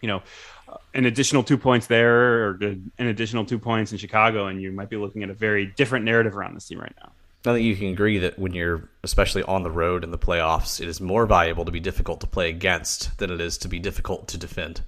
you 0.00 0.06
know, 0.06 0.22
uh, 0.68 0.76
an 0.94 1.06
additional 1.06 1.42
two 1.42 1.58
points 1.58 1.88
there 1.88 2.46
or 2.46 2.58
an 2.62 3.06
additional 3.08 3.44
two 3.44 3.58
points 3.58 3.90
in 3.90 3.98
Chicago, 3.98 4.46
and 4.46 4.62
you 4.62 4.70
might 4.70 4.88
be 4.88 4.96
looking 4.96 5.24
at 5.24 5.30
a 5.30 5.34
very 5.34 5.66
different 5.66 6.04
narrative 6.04 6.36
around 6.36 6.54
this 6.54 6.68
team 6.68 6.78
right 6.78 6.94
now. 7.02 7.10
I 7.44 7.54
think 7.54 7.64
you 7.64 7.74
can 7.74 7.88
agree 7.88 8.18
that 8.18 8.38
when 8.38 8.52
you're 8.52 8.88
especially 9.02 9.42
on 9.42 9.64
the 9.64 9.70
road 9.70 10.04
in 10.04 10.12
the 10.12 10.18
playoffs, 10.18 10.80
it 10.80 10.88
is 10.88 11.00
more 11.00 11.26
valuable 11.26 11.64
to 11.64 11.72
be 11.72 11.80
difficult 11.80 12.20
to 12.20 12.26
play 12.26 12.48
against 12.48 13.18
than 13.18 13.30
it 13.30 13.40
is 13.40 13.58
to 13.58 13.68
be 13.68 13.80
difficult 13.80 14.28
to 14.28 14.38
defend. 14.38 14.82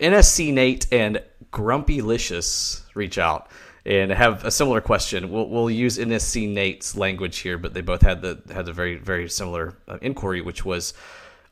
NSC 0.00 0.52
Nate 0.52 0.86
and 0.92 1.22
Grumpy 1.50 2.02
Licious 2.02 2.84
reach 2.94 3.18
out 3.18 3.50
and 3.84 4.10
have 4.10 4.44
a 4.44 4.50
similar 4.50 4.80
question. 4.80 5.30
We'll, 5.30 5.48
we'll 5.48 5.70
use 5.70 5.98
NSC 5.98 6.48
Nate's 6.48 6.96
language 6.96 7.38
here, 7.38 7.58
but 7.58 7.74
they 7.74 7.80
both 7.80 8.02
had 8.02 8.22
the 8.22 8.40
had 8.52 8.68
a 8.68 8.72
very 8.72 8.96
very 8.96 9.28
similar 9.28 9.76
uh, 9.88 9.98
inquiry, 10.02 10.42
which 10.42 10.64
was 10.64 10.94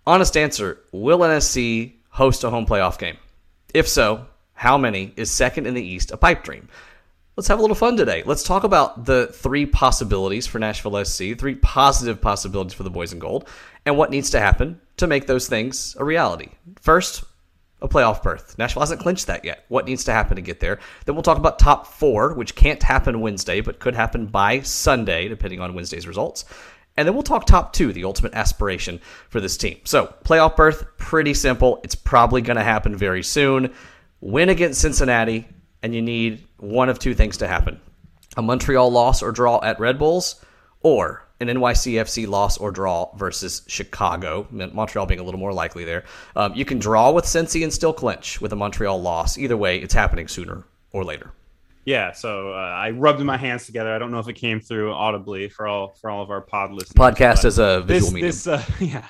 honest 0.07 0.37
answer: 0.37 0.81
Will 0.93 1.21
NSC 1.21 1.95
host 2.11 2.45
a 2.45 2.51
home 2.51 2.67
playoff 2.67 2.99
game? 2.99 3.17
If 3.73 3.89
so, 3.89 4.27
how 4.53 4.79
many 4.79 5.13
is 5.17 5.31
second 5.31 5.67
in 5.67 5.75
the 5.75 5.83
East 5.83 6.13
a 6.13 6.17
pipe 6.17 6.45
dream? 6.45 6.69
Let's 7.37 7.49
have 7.49 7.59
a 7.59 7.63
little 7.63 7.75
fun 7.75 7.97
today. 7.97 8.23
Let's 8.25 8.45
talk 8.45 8.63
about 8.63 9.07
the 9.07 9.27
three 9.27 9.67
possibilities 9.67 10.47
for 10.47 10.61
Nashville 10.61 11.05
SC, 11.05 11.37
three 11.37 11.57
positive 11.57 12.21
possibilities 12.21 12.75
for 12.75 12.85
the 12.85 12.91
boys 12.91 13.13
in 13.13 13.19
gold, 13.19 13.49
and 13.85 13.97
what 13.97 14.13
needs 14.13 14.31
to 14.31 14.39
happen 14.39 14.81
to 14.99 15.09
make 15.09 15.27
those 15.27 15.49
things 15.49 15.97
a 15.99 16.05
reality. 16.05 16.51
First, 16.81 17.25
a 17.83 17.89
playoff 17.89 18.23
berth. 18.23 18.57
Nashville 18.57 18.83
hasn't 18.83 19.01
clinched 19.01 19.27
that 19.27 19.45
yet. 19.45 19.65
What 19.67 19.85
needs 19.85 20.05
to 20.05 20.13
happen 20.13 20.37
to 20.37 20.43
get 20.43 20.61
there? 20.61 20.79
Then 21.07 21.17
we'll 21.17 21.25
talk 21.25 21.39
about 21.39 21.59
top 21.59 21.89
four, 21.89 22.35
which 22.35 22.55
can't 22.55 22.81
happen 22.81 23.21
Wednesday, 23.21 23.61
but 23.61 23.81
could 23.81 23.97
happen 23.97 24.27
by 24.27 24.61
Sunday, 24.61 25.27
depending 25.27 25.59
on 25.59 25.75
Wednesday's 25.75 26.07
results. 26.07 26.45
And 26.97 27.09
then 27.09 27.15
we'll 27.15 27.25
talk 27.25 27.47
top 27.47 27.73
two, 27.73 27.93
the 27.93 28.05
ultimate 28.05 28.35
aspiration 28.35 29.01
for 29.29 29.41
this 29.41 29.57
team. 29.57 29.81
So, 29.83 30.15
playoff 30.25 30.55
berth, 30.55 30.87
pretty 30.99 31.35
simple. 31.35 31.81
It's 31.83 31.97
probably 31.97 32.43
going 32.43 32.59
to 32.59 32.63
happen 32.63 32.95
very 32.97 33.25
soon. 33.25 33.75
Win 34.21 34.51
against 34.51 34.81
Cincinnati, 34.81 35.49
and 35.85 35.95
you 35.95 36.01
need 36.01 36.43
one 36.57 36.89
of 36.89 36.99
two 36.99 37.15
things 37.15 37.37
to 37.37 37.47
happen 37.47 37.81
a 38.37 38.43
Montreal 38.43 38.91
loss 38.91 39.23
or 39.23 39.31
draw 39.31 39.61
at 39.63 39.79
Red 39.79 39.97
Bulls, 39.97 40.45
or 40.81 41.25
an 41.39 41.47
NYCFC 41.47 42.27
loss 42.27 42.59
or 42.59 42.73
draw 42.73 43.15
versus 43.15 43.63
Chicago, 43.69 44.49
Montreal 44.51 45.07
being 45.07 45.21
a 45.21 45.23
little 45.23 45.39
more 45.39 45.53
likely 45.53 45.85
there. 45.85 46.03
Um, 46.35 46.53
you 46.55 46.65
can 46.65 46.81
draw 46.81 47.13
with 47.13 47.27
Cincy 47.27 47.63
and 47.63 47.73
still 47.73 47.93
clinch 47.93 48.41
with 48.41 48.53
a 48.53 48.57
Montreal 48.57 49.01
loss. 49.01 49.39
Either 49.39 49.57
way, 49.57 49.79
it's 49.79 49.95
happening 49.95 50.27
sooner 50.27 50.65
or 50.91 51.05
later. 51.05 51.31
Yeah, 51.85 52.13
so 52.13 52.53
uh, 52.53 52.57
I 52.57 52.91
rubbed 52.91 53.21
my 53.21 53.37
hands 53.37 53.67
together. 53.67 53.95
I 53.95 53.99
don't 53.99 54.11
know 54.11 54.19
if 54.19 54.29
it 54.29 54.33
came 54.33 54.59
through 54.59 54.93
audibly 54.93 55.49
for 55.51 55.69
all 55.69 55.95
for 56.01 56.09
all 56.11 56.23
of 56.23 56.31
our 56.31 56.41
pod 56.41 56.73
listeners. 56.73 56.95
Podcast 56.95 57.45
as 57.45 57.59
a 57.59 57.83
visual 57.83 58.11
this, 58.11 58.15
medium. 58.15 58.29
This, 58.29 58.47
uh, 58.47 58.65
yeah, 58.81 59.07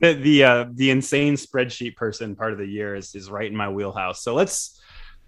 the 0.00 0.14
the, 0.14 0.44
uh, 0.44 0.66
the 0.72 0.90
insane 0.90 1.34
spreadsheet 1.34 1.94
person 1.94 2.34
part 2.34 2.52
of 2.52 2.58
the 2.58 2.66
year 2.66 2.96
is 2.96 3.14
is 3.14 3.30
right 3.30 3.48
in 3.48 3.56
my 3.56 3.68
wheelhouse. 3.68 4.20
So 4.20 4.34
let's 4.34 4.78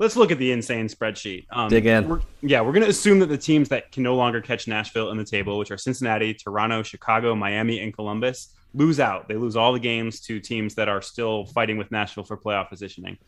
let's 0.00 0.16
look 0.16 0.32
at 0.32 0.38
the 0.38 0.50
insane 0.50 0.88
spreadsheet. 0.88 1.44
Um, 1.52 1.68
Dig 1.68 1.86
in. 1.86 2.08
We're, 2.08 2.20
yeah, 2.40 2.62
we're 2.62 2.72
going 2.72 2.82
to 2.82 2.88
assume 2.88 3.20
that 3.20 3.26
the 3.26 3.38
teams 3.38 3.68
that 3.68 3.92
can 3.92 4.02
no 4.02 4.16
longer 4.16 4.40
catch 4.40 4.66
Nashville 4.66 5.10
in 5.10 5.18
the 5.18 5.24
table, 5.24 5.58
which 5.58 5.70
are 5.70 5.76
Cincinnati, 5.76 6.34
Toronto, 6.34 6.82
Chicago, 6.82 7.34
Miami, 7.36 7.80
and 7.80 7.94
Columbus, 7.94 8.56
lose 8.74 8.98
out. 8.98 9.28
They 9.28 9.36
lose 9.36 9.56
all 9.56 9.72
the 9.74 9.78
games 9.78 10.20
to 10.22 10.40
teams 10.40 10.74
that 10.76 10.88
are 10.88 11.02
still 11.02 11.44
fighting 11.46 11.76
with 11.76 11.90
Nashville 11.92 12.24
for 12.24 12.38
playoff 12.38 12.70
positioning. 12.70 13.18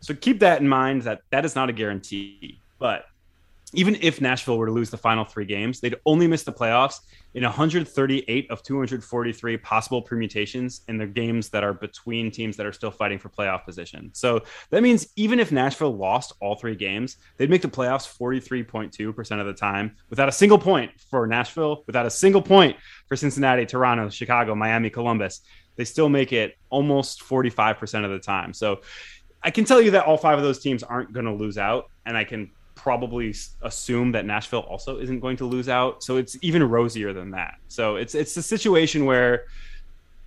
So 0.00 0.12
keep 0.12 0.40
that 0.40 0.60
in 0.60 0.68
mind 0.68 1.02
that 1.02 1.20
that 1.30 1.44
is 1.44 1.54
not 1.54 1.70
a 1.70 1.72
guarantee. 1.72 2.60
But 2.78 3.04
even 3.72 3.96
if 4.00 4.20
Nashville 4.20 4.58
were 4.58 4.66
to 4.66 4.72
lose 4.72 4.90
the 4.90 4.98
final 4.98 5.24
three 5.24 5.44
games, 5.44 5.80
they'd 5.80 5.96
only 6.04 6.26
miss 6.26 6.42
the 6.42 6.52
playoffs 6.52 7.00
in 7.34 7.44
138 7.44 8.50
of 8.50 8.62
243 8.62 9.56
possible 9.58 10.02
permutations 10.02 10.82
in 10.88 10.98
the 10.98 11.06
games 11.06 11.48
that 11.50 11.62
are 11.62 11.72
between 11.72 12.30
teams 12.30 12.56
that 12.56 12.66
are 12.66 12.72
still 12.72 12.90
fighting 12.90 13.18
for 13.18 13.28
playoff 13.28 13.64
position. 13.64 14.10
So 14.12 14.42
that 14.70 14.82
means 14.82 15.08
even 15.14 15.38
if 15.38 15.52
Nashville 15.52 15.96
lost 15.96 16.32
all 16.40 16.56
three 16.56 16.74
games, 16.74 17.18
they'd 17.36 17.50
make 17.50 17.62
the 17.62 17.68
playoffs 17.68 18.08
43.2% 18.18 19.40
of 19.40 19.46
the 19.46 19.52
time 19.52 19.94
without 20.08 20.28
a 20.28 20.32
single 20.32 20.58
point 20.58 20.90
for 20.98 21.26
Nashville, 21.26 21.84
without 21.86 22.06
a 22.06 22.10
single 22.10 22.42
point 22.42 22.76
for 23.06 23.14
Cincinnati, 23.14 23.66
Toronto, 23.66 24.08
Chicago, 24.08 24.54
Miami, 24.54 24.90
Columbus. 24.90 25.42
They 25.76 25.84
still 25.84 26.08
make 26.08 26.32
it 26.32 26.56
almost 26.68 27.22
45% 27.22 28.04
of 28.04 28.10
the 28.10 28.18
time. 28.18 28.52
So 28.52 28.80
I 29.42 29.50
can 29.50 29.64
tell 29.64 29.80
you 29.80 29.92
that 29.92 30.04
all 30.04 30.16
five 30.16 30.36
of 30.36 30.44
those 30.44 30.58
teams 30.58 30.82
aren't 30.82 31.12
going 31.12 31.26
to 31.26 31.32
lose 31.32 31.56
out, 31.56 31.86
and 32.04 32.16
I 32.16 32.24
can 32.24 32.50
probably 32.82 33.34
assume 33.62 34.12
that 34.12 34.24
Nashville 34.24 34.60
also 34.60 34.98
isn't 34.98 35.20
going 35.20 35.36
to 35.36 35.44
lose 35.44 35.68
out. 35.68 36.02
So 36.02 36.16
it's 36.16 36.36
even 36.40 36.62
rosier 36.62 37.12
than 37.12 37.30
that. 37.32 37.56
So 37.68 37.96
it's 37.96 38.14
it's 38.14 38.36
a 38.36 38.42
situation 38.42 39.04
where 39.04 39.44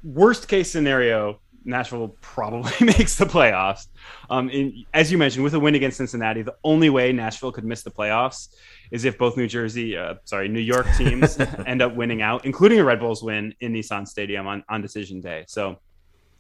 worst 0.04 0.48
case 0.48 0.70
scenario, 0.70 1.40
Nashville 1.66 2.16
probably 2.22 2.74
makes 2.86 3.16
the 3.16 3.26
playoffs. 3.26 3.88
Um, 4.30 4.50
in, 4.50 4.86
as 4.94 5.12
you 5.12 5.18
mentioned, 5.18 5.44
with 5.44 5.56
a 5.56 5.60
win 5.60 5.76
against 5.76 5.98
Cincinnati, 5.98 6.44
the 6.44 6.56
only 6.64 6.90
way 6.90 7.12
Nashville 7.12 7.52
could 7.52 7.66
miss 7.66 7.82
the 7.82 7.92
playoffs 7.92 8.50
is 8.92 9.06
if 9.06 9.18
both 9.18 9.36
New 9.36 9.48
Jersey, 9.48 9.98
uh, 9.98 10.16
sorry, 10.26 10.48
New 10.48 10.60
York 10.60 10.86
teams 10.98 11.40
end 11.66 11.82
up 11.82 11.96
winning 11.96 12.22
out, 12.22 12.46
including 12.46 12.80
a 12.80 12.84
Red 12.84 13.00
Bulls 13.00 13.24
win 13.24 13.56
in 13.62 13.74
Nissan 13.74 14.08
Stadium 14.08 14.46
on, 14.46 14.64
on 14.70 14.82
decision 14.82 15.22
day. 15.22 15.46
So 15.48 15.80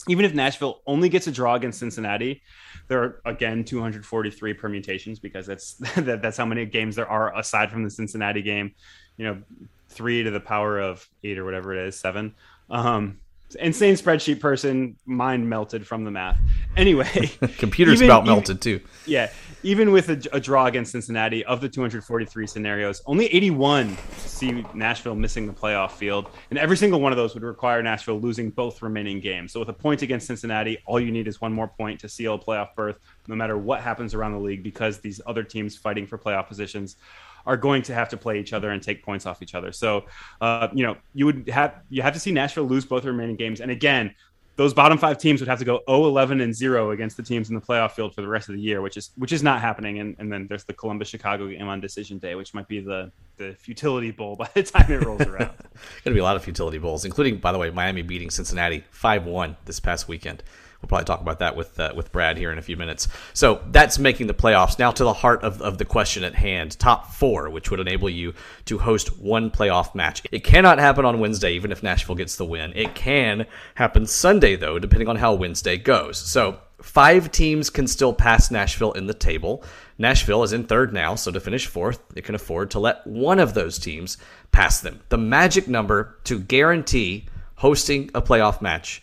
even 0.07 0.25
if 0.25 0.33
Nashville 0.33 0.81
only 0.85 1.09
gets 1.09 1.27
a 1.27 1.31
draw 1.31 1.55
against 1.55 1.79
Cincinnati, 1.79 2.41
there 2.87 3.01
are 3.01 3.21
again 3.25 3.63
243 3.63 4.53
permutations 4.53 5.19
because 5.19 5.45
that's 5.45 5.73
that, 5.95 6.21
that's 6.21 6.37
how 6.37 6.45
many 6.45 6.65
games 6.65 6.95
there 6.95 7.09
are 7.09 7.37
aside 7.37 7.71
from 7.71 7.83
the 7.83 7.89
Cincinnati 7.89 8.41
game. 8.41 8.73
You 9.17 9.25
know, 9.25 9.41
three 9.89 10.23
to 10.23 10.31
the 10.31 10.39
power 10.39 10.79
of 10.79 11.07
eight 11.23 11.37
or 11.37 11.45
whatever 11.45 11.73
it 11.73 11.87
is, 11.87 11.99
seven. 11.99 12.35
Um, 12.69 13.19
insane 13.55 13.95
spreadsheet 13.95 14.39
person, 14.39 14.95
mind 15.05 15.49
melted 15.49 15.85
from 15.85 16.03
the 16.03 16.11
math. 16.11 16.39
Anyway, 16.77 17.31
computers 17.57 18.01
even, 18.01 18.09
about 18.09 18.25
melted 18.25 18.61
too. 18.61 18.79
Yeah, 19.05 19.31
even 19.63 19.91
with 19.91 20.09
a, 20.09 20.21
a, 20.35 20.39
draw 20.39 20.65
against 20.65 20.91
Cincinnati, 20.91 21.43
of 21.45 21.61
the 21.61 21.69
243 21.69 22.47
scenarios, 22.47 23.01
only 23.05 23.25
81 23.27 23.97
see 24.17 24.65
Nashville 24.73 25.15
missing 25.15 25.47
the 25.47 25.53
playoff 25.53 25.91
field, 25.91 26.27
and 26.49 26.59
every 26.59 26.77
single 26.77 26.99
one 26.99 27.11
of 27.11 27.17
those 27.17 27.33
would 27.33 27.43
require 27.43 27.81
Nashville 27.81 28.19
losing 28.19 28.49
both 28.49 28.81
remaining 28.81 29.19
games. 29.19 29.53
So 29.53 29.59
with 29.59 29.69
a 29.69 29.73
point 29.73 30.01
against 30.01 30.27
Cincinnati, 30.27 30.77
all 30.85 30.99
you 30.99 31.11
need 31.11 31.27
is 31.27 31.39
one 31.39 31.53
more 31.53 31.67
point 31.67 31.99
to 32.01 32.09
seal 32.09 32.35
a 32.35 32.39
playoff 32.39 32.75
berth, 32.75 32.99
no 33.27 33.35
matter 33.35 33.57
what 33.57 33.81
happens 33.81 34.13
around 34.13 34.33
the 34.33 34.39
league, 34.39 34.63
because 34.63 34.99
these 34.99 35.21
other 35.25 35.43
teams 35.43 35.77
fighting 35.77 36.05
for 36.05 36.17
playoff 36.17 36.47
positions 36.47 36.97
are 37.45 37.58
going 37.58 37.82
to 37.84 37.93
have 37.93 38.10
to 38.10 38.17
play 38.17 38.39
each 38.39 38.53
other 38.53 38.71
and 38.71 38.82
take 38.82 39.03
points 39.03 39.25
off 39.25 39.41
each 39.41 39.56
other. 39.56 39.71
So, 39.71 40.06
uh, 40.41 40.69
you 40.73 40.86
know, 40.86 40.97
you 41.13 41.25
would 41.25 41.49
have 41.49 41.82
you 41.89 42.01
have 42.01 42.13
to 42.13 42.19
see 42.19 42.32
Nashville 42.32 42.65
lose 42.65 42.86
both 42.86 43.06
remaining 43.06 43.36
games, 43.36 43.62
and 43.62 43.71
again, 43.71 44.13
those 44.56 44.73
bottom 44.73 44.97
five 44.97 45.17
teams 45.17 45.41
would 45.41 45.47
have 45.47 45.60
to 45.60 45.65
go 45.65 45.82
0 45.89 46.06
11 46.06 46.41
and 46.41 46.56
0 46.56 46.91
against 46.91 47.17
the 47.17 47.23
teams 47.23 47.49
in 47.49 47.56
the 47.56 47.62
playoff 47.62 47.91
field 47.91 48.13
for 48.13 48.21
the 48.21 48.27
rest 48.27 48.49
of 48.49 48.56
the 48.56 48.62
year 48.62 48.82
which 48.82 48.97
is 48.97 49.12
which 49.17 49.32
is 49.32 49.41
not 49.41 49.62
happening. 49.62 49.99
And, 49.99 50.15
and 50.19 50.32
then 50.32 50.47
there's 50.47 50.63
the 50.63 50.73
columbus 50.73 51.08
chicago 51.10 51.47
game 51.47 51.67
on 51.67 51.79
decision 51.79 52.19
day 52.19 52.36
which 52.36 52.53
might 52.53 52.67
be 52.67 52.79
the 52.79 53.12
the 53.38 53.56
futility 53.60 54.12
bowl 54.12 54.36
by 54.36 54.49
the 54.53 54.63
time 54.63 54.91
it 54.91 55.03
rolls 55.03 55.21
around. 55.21 55.51
Gonna 56.03 56.13
be 56.13 56.19
a 56.19 56.23
lot 56.23 56.36
of 56.36 56.43
futility 56.43 56.77
bowls 56.77 57.06
including 57.06 57.38
by 57.38 57.51
the 57.51 57.58
way 57.58 57.69
miami 57.71 58.01
beating 58.03 58.29
cincinnati 58.29 58.84
5-1 58.93 59.56
this 59.65 59.79
past 59.79 60.08
weekend 60.08 60.43
We'll 60.84 60.89
probably 60.89 61.06
talk 61.06 61.22
about 61.22 61.39
that 61.39 61.56
with 61.56 61.80
uh, 61.80 61.93
with 61.96 62.12
Brad 62.12 62.38
here 62.38 62.52
in 62.52 62.58
a 62.58 62.62
few 62.62 62.76
minutes. 62.76 63.08
So 63.34 63.62
that's 63.72 63.98
making 63.98 64.28
the 64.28 64.34
playoffs. 64.34 64.78
Now 64.78 64.91
to 64.91 65.06
the 65.06 65.13
heart 65.13 65.41
of, 65.41 65.62
of 65.62 65.78
the 65.78 65.86
question 65.86 66.26
at 66.26 66.36
hand: 66.36 66.78
top 66.78 67.13
four, 67.13 67.50
which 67.50 67.72
would 67.72 67.80
enable 67.80 68.10
you 68.10 68.34
to 68.65 68.78
host 68.78 69.17
one 69.17 69.50
playoff 69.50 69.96
match. 69.96 70.24
It 70.30 70.43
cannot 70.43 70.80
happen 70.80 71.06
on 71.06 71.22
Wednesday, 71.22 71.54
even 71.54 71.72
if 71.72 71.84
Nashville 71.84 72.15
gets 72.15 72.36
the 72.36 72.43
win. 72.43 72.74
It 72.76 72.96
can 72.96 73.46
happen 73.76 74.06
Sunday, 74.06 74.58
though, 74.58 74.78
depending 74.78 75.08
on 75.08 75.15
how 75.15 75.34
Wednesday 75.34 75.78
goes. 75.78 76.17
So 76.17 76.60
five 76.82 77.32
teams 77.32 77.69
can 77.69 77.88
still 77.88 78.13
pass 78.13 78.52
Nashville 78.52 78.91
in 78.91 79.08
the 79.08 79.13
table. 79.13 79.63
Nashville 79.98 80.43
is 80.43 80.52
in 80.52 80.65
third 80.65 80.91
now, 80.91 81.15
so 81.15 81.32
to 81.32 81.39
finish 81.39 81.67
fourth, 81.67 82.04
it 82.15 82.26
can 82.26 82.36
afford 82.36 82.72
to 82.72 82.80
let 82.80 83.08
one 83.08 83.39
of 83.39 83.54
those 83.54 83.80
teams 83.80 84.17
pass 84.52 84.82
them. 84.82 85.00
The 85.10 85.17
magic 85.17 85.67
number 85.67 86.17
to 86.26 86.39
guarantee 86.39 87.28
hosting 87.56 88.10
a 88.15 88.22
playoff 88.22 88.62
match 88.62 89.02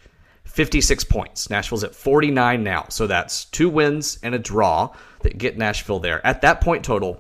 56 0.60 1.04
points. 1.04 1.48
Nashville's 1.48 1.84
at 1.84 1.94
49 1.94 2.62
now. 2.62 2.84
So 2.90 3.06
that's 3.06 3.46
two 3.46 3.70
wins 3.70 4.18
and 4.22 4.34
a 4.34 4.38
draw 4.38 4.94
that 5.20 5.38
get 5.38 5.56
Nashville 5.56 6.00
there. 6.00 6.20
At 6.26 6.42
that 6.42 6.60
point 6.60 6.84
total, 6.84 7.18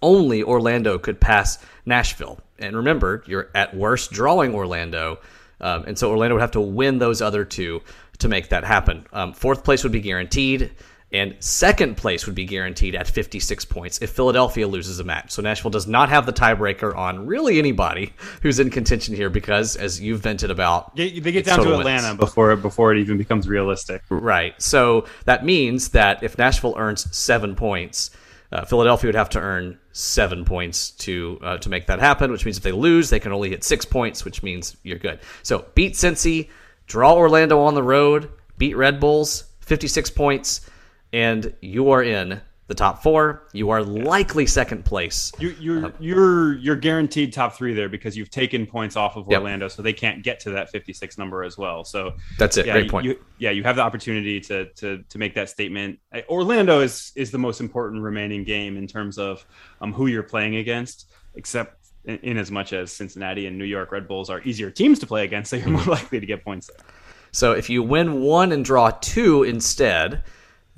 only 0.00 0.44
Orlando 0.44 0.96
could 0.96 1.20
pass 1.20 1.58
Nashville. 1.84 2.38
And 2.60 2.76
remember, 2.76 3.24
you're 3.26 3.50
at 3.56 3.74
worst 3.74 4.12
drawing 4.12 4.54
Orlando. 4.54 5.18
Um, 5.60 5.82
and 5.88 5.98
so 5.98 6.12
Orlando 6.12 6.36
would 6.36 6.42
have 6.42 6.52
to 6.52 6.60
win 6.60 7.00
those 7.00 7.20
other 7.20 7.44
two 7.44 7.82
to 8.18 8.28
make 8.28 8.50
that 8.50 8.62
happen. 8.62 9.04
Um, 9.12 9.32
fourth 9.32 9.64
place 9.64 9.82
would 9.82 9.90
be 9.90 10.00
guaranteed 10.00 10.70
and 11.12 11.34
second 11.40 11.96
place 11.96 12.26
would 12.26 12.36
be 12.36 12.44
guaranteed 12.44 12.94
at 12.94 13.08
56 13.08 13.64
points 13.64 13.98
if 14.00 14.10
Philadelphia 14.10 14.68
loses 14.68 15.00
a 15.00 15.04
match. 15.04 15.32
So 15.32 15.42
Nashville 15.42 15.72
does 15.72 15.88
not 15.88 16.08
have 16.08 16.24
the 16.24 16.32
tiebreaker 16.32 16.94
on 16.96 17.26
really 17.26 17.58
anybody 17.58 18.12
who's 18.42 18.60
in 18.60 18.70
contention 18.70 19.16
here 19.16 19.28
because, 19.28 19.74
as 19.74 20.00
you've 20.00 20.20
vented 20.20 20.50
about, 20.50 20.94
they 20.94 21.10
get 21.10 21.44
down 21.44 21.64
to 21.64 21.78
Atlanta 21.78 22.08
wins. 22.08 22.18
before 22.18 22.54
before 22.56 22.94
it 22.94 23.00
even 23.00 23.18
becomes 23.18 23.48
realistic. 23.48 24.02
Right. 24.08 24.60
So 24.62 25.06
that 25.24 25.44
means 25.44 25.88
that 25.90 26.22
if 26.22 26.38
Nashville 26.38 26.74
earns 26.76 27.14
seven 27.16 27.56
points, 27.56 28.10
uh, 28.52 28.64
Philadelphia 28.64 29.08
would 29.08 29.16
have 29.16 29.30
to 29.30 29.40
earn 29.40 29.78
seven 29.92 30.44
points 30.44 30.90
to 30.92 31.40
uh, 31.42 31.58
to 31.58 31.68
make 31.68 31.86
that 31.86 31.98
happen. 31.98 32.30
Which 32.30 32.44
means 32.44 32.56
if 32.56 32.62
they 32.62 32.72
lose, 32.72 33.10
they 33.10 33.20
can 33.20 33.32
only 33.32 33.50
hit 33.50 33.64
six 33.64 33.84
points, 33.84 34.24
which 34.24 34.44
means 34.44 34.76
you're 34.84 34.98
good. 34.98 35.18
So 35.42 35.66
beat 35.74 35.94
Cincy, 35.94 36.50
draw 36.86 37.14
Orlando 37.14 37.58
on 37.60 37.74
the 37.74 37.82
road, 37.82 38.30
beat 38.58 38.76
Red 38.76 39.00
Bulls 39.00 39.44
56 39.70 40.10
points, 40.10 40.68
and 41.12 41.54
you 41.60 41.90
are 41.90 42.02
in 42.02 42.40
the 42.68 42.74
top 42.74 43.02
four. 43.02 43.48
You 43.52 43.70
are 43.70 43.82
likely 43.82 44.46
second 44.46 44.84
place. 44.84 45.32
You, 45.40 45.56
you're 45.58 45.86
uh, 45.86 45.90
you're 45.98 46.52
you're 46.58 46.76
guaranteed 46.76 47.32
top 47.32 47.56
three 47.56 47.74
there 47.74 47.88
because 47.88 48.16
you've 48.16 48.30
taken 48.30 48.64
points 48.64 48.94
off 48.94 49.16
of 49.16 49.26
Yep. 49.28 49.40
Orlando, 49.40 49.66
so 49.66 49.82
they 49.82 49.92
can't 49.92 50.22
get 50.22 50.38
to 50.40 50.50
that 50.50 50.70
56 50.70 51.18
number 51.18 51.42
as 51.42 51.58
well. 51.58 51.84
So 51.84 52.12
That's 52.38 52.56
it. 52.58 52.66
yeah, 52.66 52.74
Great 52.74 52.90
point. 52.90 53.06
You, 53.06 53.18
yeah, 53.38 53.50
you 53.50 53.64
have 53.64 53.74
the 53.74 53.82
opportunity 53.82 54.40
to 54.42 54.66
to 54.74 55.02
to 55.08 55.18
make 55.18 55.34
that 55.34 55.48
statement. 55.48 55.98
Uh, 56.14 56.20
Orlando 56.28 56.80
is 56.80 57.10
is 57.16 57.32
the 57.32 57.38
most 57.38 57.60
important 57.60 58.02
remaining 58.02 58.44
game 58.44 58.76
in 58.76 58.86
terms 58.86 59.18
of 59.18 59.44
um, 59.80 59.92
who 59.92 60.06
you're 60.06 60.22
playing 60.22 60.54
against, 60.54 61.10
except 61.34 61.88
in, 62.04 62.18
in 62.18 62.38
as 62.38 62.52
much 62.52 62.72
as 62.72 62.92
Cincinnati 62.92 63.46
and 63.46 63.58
New 63.58 63.64
York 63.64 63.90
Red 63.90 64.06
Bulls 64.06 64.30
are 64.30 64.40
easier 64.42 64.70
teams 64.70 65.00
to 65.00 65.08
play 65.08 65.24
against, 65.24 65.50
so 65.50 65.56
you're 65.56 65.68
more 65.70 65.82
likely 65.86 66.20
to 66.20 66.26
get 66.26 66.44
points 66.44 66.68
there. 66.68 66.86
So 67.32 67.50
if 67.50 67.68
you 67.68 67.82
win 67.82 68.20
one 68.22 68.52
and 68.52 68.64
draw 68.64 68.90
two 69.00 69.42
instead, 69.42 70.22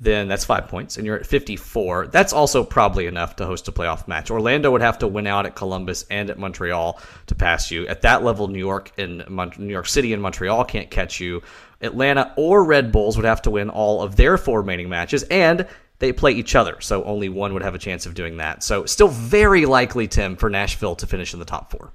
then 0.03 0.27
that's 0.27 0.43
five 0.43 0.67
points, 0.67 0.97
and 0.97 1.05
you're 1.05 1.15
at 1.15 1.25
54. 1.25 2.07
That's 2.07 2.33
also 2.33 2.63
probably 2.63 3.07
enough 3.07 3.37
to 3.37 3.45
host 3.45 3.67
a 3.69 3.71
playoff 3.71 4.07
match. 4.07 4.29
Orlando 4.29 4.69
would 4.71 4.81
have 4.81 4.99
to 4.99 5.07
win 5.07 5.27
out 5.27 5.45
at 5.45 5.55
Columbus 5.55 6.05
and 6.11 6.29
at 6.29 6.37
Montreal 6.37 6.99
to 7.27 7.35
pass 7.35 7.71
you. 7.71 7.87
At 7.87 8.01
that 8.01 8.23
level, 8.23 8.47
New 8.49 8.59
York 8.59 8.91
and 8.97 9.27
Mon- 9.29 9.53
New 9.57 9.71
York 9.71 9.87
City 9.87 10.11
and 10.11 10.21
Montreal 10.21 10.65
can't 10.65 10.91
catch 10.91 11.19
you. 11.21 11.41
Atlanta 11.81 12.33
or 12.35 12.63
Red 12.63 12.91
Bulls 12.91 13.15
would 13.15 13.25
have 13.25 13.41
to 13.43 13.51
win 13.51 13.69
all 13.69 14.01
of 14.01 14.15
their 14.17 14.37
four 14.37 14.59
remaining 14.59 14.89
matches, 14.89 15.23
and 15.23 15.65
they 15.99 16.11
play 16.11 16.33
each 16.33 16.53
other, 16.53 16.81
so 16.81 17.03
only 17.05 17.29
one 17.29 17.53
would 17.53 17.63
have 17.63 17.75
a 17.75 17.79
chance 17.79 18.05
of 18.05 18.13
doing 18.13 18.37
that. 18.37 18.61
So 18.61 18.85
still 18.85 19.07
very 19.07 19.65
likely, 19.65 20.07
Tim, 20.07 20.35
for 20.35 20.49
Nashville 20.49 20.95
to 20.97 21.07
finish 21.07 21.33
in 21.33 21.39
the 21.39 21.45
top 21.45 21.71
four. 21.71 21.93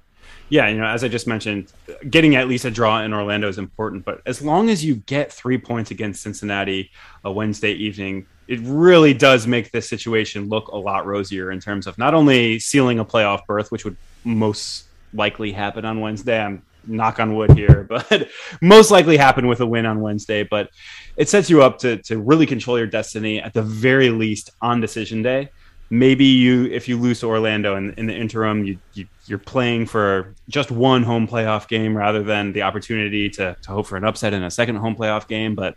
Yeah, 0.50 0.68
you 0.68 0.78
know, 0.78 0.86
as 0.86 1.04
I 1.04 1.08
just 1.08 1.26
mentioned, 1.26 1.72
getting 2.08 2.36
at 2.36 2.48
least 2.48 2.64
a 2.64 2.70
draw 2.70 3.02
in 3.02 3.12
Orlando 3.12 3.48
is 3.48 3.58
important. 3.58 4.04
But 4.04 4.22
as 4.24 4.40
long 4.40 4.70
as 4.70 4.84
you 4.84 4.96
get 4.96 5.32
three 5.32 5.58
points 5.58 5.90
against 5.90 6.22
Cincinnati 6.22 6.90
a 7.24 7.30
Wednesday 7.30 7.72
evening, 7.72 8.26
it 8.46 8.60
really 8.62 9.12
does 9.12 9.46
make 9.46 9.70
this 9.72 9.88
situation 9.88 10.48
look 10.48 10.68
a 10.68 10.76
lot 10.76 11.06
rosier 11.06 11.52
in 11.52 11.60
terms 11.60 11.86
of 11.86 11.98
not 11.98 12.14
only 12.14 12.58
sealing 12.58 12.98
a 12.98 13.04
playoff 13.04 13.44
berth, 13.46 13.70
which 13.70 13.84
would 13.84 13.96
most 14.24 14.86
likely 15.12 15.52
happen 15.52 15.84
on 15.84 16.00
Wednesday. 16.00 16.40
I'm 16.40 16.62
knock 16.86 17.20
on 17.20 17.34
wood 17.34 17.50
here, 17.52 17.84
but 17.88 18.28
most 18.62 18.90
likely 18.90 19.18
happen 19.18 19.48
with 19.48 19.60
a 19.60 19.66
win 19.66 19.84
on 19.84 20.00
Wednesday. 20.00 20.44
But 20.44 20.70
it 21.18 21.28
sets 21.28 21.50
you 21.50 21.62
up 21.62 21.78
to 21.80 21.98
to 22.04 22.18
really 22.18 22.46
control 22.46 22.78
your 22.78 22.86
destiny 22.86 23.38
at 23.38 23.52
the 23.52 23.62
very 23.62 24.08
least 24.08 24.50
on 24.62 24.80
decision 24.80 25.22
day 25.22 25.50
maybe 25.90 26.24
you 26.24 26.66
if 26.66 26.88
you 26.88 26.98
lose 26.98 27.22
Orlando 27.22 27.76
in, 27.76 27.92
in 27.94 28.06
the 28.06 28.14
interim, 28.14 28.64
you, 28.64 28.78
you 28.94 29.06
you're 29.26 29.38
playing 29.38 29.86
for 29.86 30.34
just 30.48 30.70
one 30.70 31.02
home 31.02 31.26
playoff 31.26 31.68
game 31.68 31.96
rather 31.96 32.22
than 32.22 32.52
the 32.52 32.62
opportunity 32.62 33.28
to, 33.30 33.56
to 33.62 33.70
hope 33.70 33.86
for 33.86 33.96
an 33.96 34.04
upset 34.04 34.32
in 34.32 34.42
a 34.42 34.50
second 34.50 34.76
home 34.76 34.96
playoff 34.96 35.28
game. 35.28 35.54
But 35.54 35.76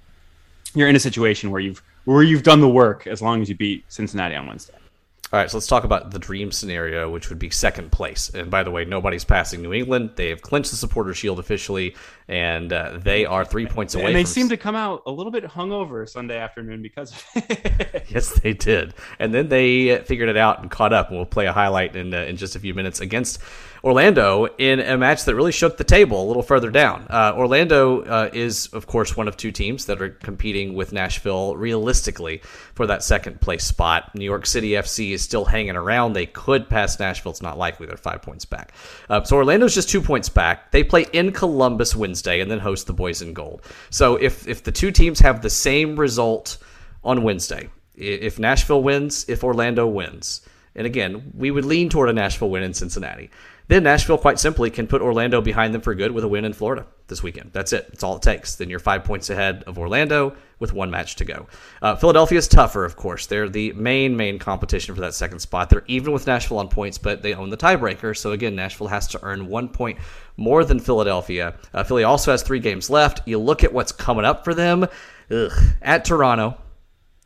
you're 0.74 0.88
in 0.88 0.96
a 0.96 1.00
situation 1.00 1.52
where 1.52 1.62
you've 1.62 1.82
where 2.06 2.24
you've 2.24 2.44
done 2.44 2.62
the 2.62 2.70
work 2.70 3.08
as 3.08 3.22
long 3.22 3.42
as 3.42 3.50
you 3.50 3.56
beat 3.56 3.84
Cincinnati 3.90 4.36
on 4.36 4.48
Wednesday. 4.48 4.74
All 5.34 5.40
right, 5.40 5.50
so 5.50 5.56
let's 5.56 5.68
talk 5.68 5.86
about 5.86 6.12
the 6.12 6.20
dream 6.20 6.52
scenario, 6.52 7.10
which 7.10 7.30
would 7.30 7.40
be 7.40 7.50
second 7.50 7.90
place. 7.90 8.30
And 8.30 8.52
by 8.52 8.64
the 8.64 8.72
way, 8.72 8.84
nobody's 8.84 9.24
passing 9.24 9.62
New 9.62 9.72
England. 9.72 10.12
They 10.18 10.28
have 10.28 10.42
clinched 10.42 10.72
the 10.72 10.76
Supporter 10.76 11.14
Shield 11.14 11.40
officially, 11.40 11.96
and 12.28 12.74
uh, 12.74 12.98
they 12.98 13.26
are 13.26 13.46
three 13.46 13.66
points 13.66 13.96
away. 13.96 14.08
And 14.08 14.16
they 14.16 14.24
from... 14.24 14.32
seem 14.32 14.50
to 14.50 14.58
come 14.58 14.76
out 14.76 15.04
a 15.06 15.12
little 15.12 15.32
bit 15.32 15.46
hungover 15.46 16.08
Sunday 16.10 16.38
afternoon 16.38 16.82
because 16.82 17.14
of 17.14 17.26
it. 17.36 18.08
yes, 18.10 18.38
they 18.42 18.52
did. 18.52 18.94
And 19.20 19.34
then 19.34 19.48
they 19.48 20.00
figured 20.00 20.28
it 20.28 20.36
out 20.36 20.62
and 20.62 20.70
caught 20.70 20.92
up. 20.92 21.08
And 21.08 21.18
we'll 21.18 21.26
play 21.26 21.46
a 21.46 21.54
highlight 21.54 21.96
in 21.96 22.14
uh, 22.14 22.24
in 22.24 22.36
just 22.36 22.58
a 22.58 22.60
few 22.60 22.74
minutes 22.74 23.00
against 23.00 23.42
Orlando 23.84 24.46
in 24.58 24.80
a 24.80 24.96
match 24.98 25.26
that 25.26 25.36
really 25.36 25.52
shook 25.52 25.78
the 25.78 25.84
table 25.84 26.24
a 26.24 26.28
little 26.28 26.44
further 26.44 26.70
down. 26.70 27.08
Uh, 27.10 27.34
Orlando 27.36 28.04
uh, 28.04 28.30
is, 28.32 28.68
of 28.74 28.86
course, 28.86 29.18
one 29.18 29.28
of 29.28 29.36
two 29.38 29.52
teams 29.52 29.86
that 29.88 30.02
are 30.02 30.10
competing 30.10 30.76
with 30.76 30.94
Nashville 30.94 31.56
realistically 31.56 32.42
for 32.76 32.86
that 32.86 33.04
second 33.04 33.42
place 33.42 33.64
spot. 33.64 34.14
New 34.14 34.26
York 34.26 34.46
City 34.46 34.72
FC 34.72 35.12
is 35.12 35.24
still 35.24 35.46
hanging 35.46 35.76
around. 35.76 36.14
They 36.14 36.28
could 36.28 36.70
pass 36.70 37.00
Nashville. 37.00 37.32
It's 37.32 37.42
not 37.42 37.58
likely. 37.58 37.88
They're 37.88 37.98
five 37.98 38.22
points 38.22 38.46
back. 38.46 38.74
Uh, 39.10 39.24
so 39.24 39.38
Orlando's 39.38 39.74
just 39.74 39.90
two 39.90 40.02
points 40.02 40.30
back. 40.30 40.72
They 40.72 40.84
play 40.84 41.08
in 41.12 41.32
Columbus 41.32 41.96
Wednesday 41.96 42.40
and 42.40 42.52
then 42.52 42.60
host 42.60 42.86
the 42.86 42.94
Boys 42.94 43.24
in 43.24 43.34
Gold. 43.34 43.64
So 43.90 44.16
if 44.16 44.48
if 44.48 44.64
the 44.64 44.72
two 44.72 44.92
teams 44.92 45.20
have 45.20 45.42
the 45.42 45.50
same 45.50 46.00
result 46.00 46.60
on 47.04 47.24
Wednesday, 47.24 47.70
if 47.96 48.38
Nashville 48.38 48.84
wins, 48.84 49.26
if 49.28 49.44
Orlando 49.44 49.88
wins, 49.88 50.42
and 50.76 50.88
again, 50.88 51.32
we 51.36 51.52
would 51.52 51.66
lean 51.66 51.90
toward 51.90 52.10
a 52.10 52.14
Nashville 52.14 52.50
win 52.50 52.64
in 52.64 52.74
Cincinnati. 52.74 53.30
Then 53.72 53.84
Nashville, 53.84 54.18
quite 54.18 54.38
simply, 54.38 54.70
can 54.70 54.86
put 54.86 55.02
Orlando 55.02 55.40
behind 55.40 55.74
them 55.74 55.80
for 55.80 55.96
good 55.96 56.12
with 56.12 56.26
a 56.26 56.28
win 56.28 56.44
in 56.44 56.52
Florida 56.52 56.86
this 57.08 57.24
weekend. 57.24 57.52
That's 57.54 57.72
it. 57.72 57.88
That's 57.88 58.04
all 58.04 58.18
it 58.18 58.22
takes. 58.22 58.56
Then 58.56 58.70
you're 58.70 58.80
five 58.80 59.06
points 59.06 59.30
ahead 59.30 59.64
of 59.66 59.80
Orlando 59.80 60.36
with 60.60 60.74
one 60.74 60.92
match 60.92 61.16
to 61.16 61.24
go. 61.24 61.48
Uh, 61.82 61.96
Philadelphia 61.96 62.38
is 62.38 62.50
tougher, 62.50 62.84
of 62.84 62.98
course. 62.98 63.28
They're 63.28 63.48
the 63.48 63.72
main, 63.72 64.18
main 64.18 64.40
competition 64.40 64.94
for 64.94 65.00
that 65.00 65.14
second 65.14 65.40
spot. 65.40 65.70
They're 65.70 65.86
even 65.88 66.12
with 66.12 66.28
Nashville 66.28 66.58
on 66.58 66.68
points, 66.68 66.98
but 66.98 67.22
they 67.22 67.34
own 67.34 67.50
the 67.50 67.56
tiebreaker. 67.56 68.18
So 68.18 68.34
again, 68.34 68.58
Nashville 68.58 68.88
has 68.88 69.08
to 69.08 69.24
earn 69.24 69.48
one 69.48 69.70
point 69.70 70.00
more 70.36 70.66
than 70.66 70.78
Philadelphia. 70.78 71.56
Uh, 71.74 71.86
Philly 71.86 72.04
also 72.04 72.32
has 72.32 72.44
three 72.44 72.60
games 72.60 72.90
left. 72.90 73.26
You 73.26 73.40
look 73.40 73.64
at 73.64 73.72
what's 73.72 73.94
coming 73.94 74.26
up 74.26 74.44
for 74.44 74.54
them 74.54 74.86
ugh, 75.32 75.54
at 75.82 76.04
Toronto, 76.04 76.58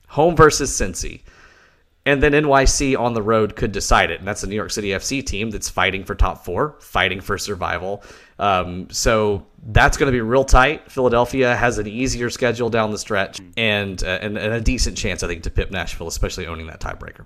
home 0.09 0.35
versus 0.35 0.69
Cincy 0.69 1.23
and 2.05 2.21
then 2.21 2.33
NYC 2.33 2.97
on 2.97 3.13
the 3.13 3.21
road 3.21 3.55
could 3.55 3.71
decide 3.71 4.11
it. 4.11 4.19
And 4.19 4.27
that's 4.27 4.43
a 4.43 4.47
New 4.47 4.55
York 4.55 4.71
City 4.71 4.89
FC 4.89 5.25
team 5.25 5.49
that's 5.49 5.69
fighting 5.69 6.03
for 6.03 6.13
top 6.13 6.45
four, 6.45 6.75
fighting 6.79 7.19
for 7.19 7.37
survival. 7.37 8.03
Um, 8.37 8.89
so 8.91 9.45
that's 9.67 9.97
going 9.97 10.07
to 10.07 10.11
be 10.11 10.21
real 10.21 10.45
tight. 10.45 10.91
Philadelphia 10.91 11.55
has 11.55 11.79
an 11.79 11.87
easier 11.87 12.29
schedule 12.29 12.69
down 12.69 12.91
the 12.91 12.97
stretch 12.97 13.39
and, 13.57 14.03
uh, 14.03 14.19
and, 14.21 14.37
and 14.37 14.53
a 14.53 14.61
decent 14.61 14.97
chance, 14.97 15.23
I 15.23 15.27
think, 15.27 15.43
to 15.43 15.49
pip 15.49 15.71
Nashville, 15.71 16.07
especially 16.07 16.45
owning 16.45 16.67
that 16.67 16.79
tiebreaker. 16.79 17.25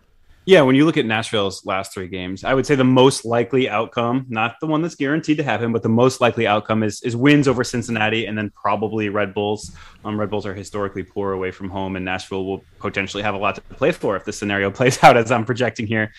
Yeah, 0.50 0.64
when 0.64 0.74
you 0.74 0.84
look 0.84 0.98
at 0.98 1.06
Nashville's 1.06 1.64
last 1.64 1.94
three 1.94 2.08
games, 2.08 2.44
I 2.44 2.56
would 2.56 2.66
say 2.66 2.74
the 2.74 2.84
most 2.84 3.24
likely 3.24 3.70
outcome, 3.70 4.26
not 4.30 4.60
the 4.60 4.66
one 4.66 4.82
that's 4.82 4.96
guaranteed 4.96 5.38
to 5.38 5.44
happen, 5.44 5.72
but 5.72 5.84
the 5.84 5.90
most 5.90 6.22
likely 6.22 6.48
outcome 6.48 6.82
is 6.82 7.04
is 7.04 7.16
wins 7.16 7.48
over 7.48 7.64
Cincinnati 7.64 8.26
and 8.26 8.36
then 8.36 8.50
probably 8.50 9.10
Red 9.10 9.36
Bulls. 9.36 9.72
Um, 10.04 10.20
Red 10.20 10.32
Bulls 10.32 10.48
are 10.48 10.56
historically 10.56 11.04
poor 11.04 11.34
away 11.34 11.52
from 11.52 11.70
home, 11.70 11.96
and 11.96 12.04
Nashville 12.04 12.46
will 12.46 12.64
potentially 12.80 13.22
have 13.22 13.36
a 13.36 13.38
lot 13.38 13.54
to 13.58 13.62
play 13.62 13.92
for 13.92 14.16
if 14.16 14.26
the 14.26 14.34
scenario 14.34 14.72
plays 14.80 15.04
out 15.04 15.18
as 15.18 15.32
I'm 15.32 15.46
projecting 15.46 15.86
here. 15.86 16.12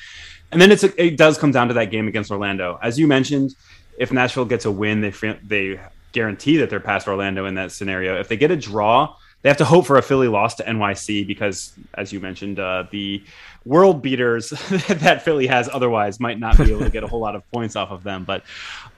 And 0.53 0.63
then 0.63 0.71
it's 0.71 0.85
it 0.85 1.17
does 1.17 1.37
come 1.37 1.51
down 1.51 1.67
to 1.67 1.75
that 1.75 1.91
game 1.91 2.07
against 2.07 2.31
Orlando, 2.31 2.79
as 2.81 3.01
you 3.01 3.09
mentioned. 3.09 3.57
If 3.99 4.13
Nashville 4.13 4.45
gets 4.45 4.65
a 4.65 4.71
win, 4.71 5.01
they 5.01 5.11
they 5.43 5.81
guarantee 6.13 6.57
that 6.59 6.71
they're 6.71 6.79
past 6.79 7.09
Orlando 7.09 7.47
in 7.47 7.57
that 7.57 7.73
scenario. 7.73 8.21
If 8.21 8.29
they 8.29 8.37
get 8.37 8.53
a 8.53 8.57
draw, 8.57 9.17
they 9.43 9.49
have 9.49 9.59
to 9.59 9.65
hope 9.65 9.87
for 9.87 9.97
a 9.97 10.03
Philly 10.03 10.29
loss 10.29 10.55
to 10.57 10.65
NYC 10.65 11.27
because, 11.27 11.73
as 11.95 12.13
you 12.13 12.21
mentioned, 12.21 12.61
uh, 12.61 12.85
the 12.91 13.23
world 13.65 14.01
beaters 14.03 14.51
that 14.89 15.23
Philly 15.23 15.47
has 15.47 15.69
otherwise 15.73 16.19
might 16.19 16.39
not 16.39 16.57
be 16.57 16.71
able 16.71 16.81
to 16.81 16.91
get 16.91 17.05
a 17.05 17.07
whole 17.07 17.21
lot 17.21 17.35
of 17.35 17.49
points 17.53 17.77
off 17.77 17.91
of 17.91 18.03
them. 18.03 18.25
But 18.25 18.43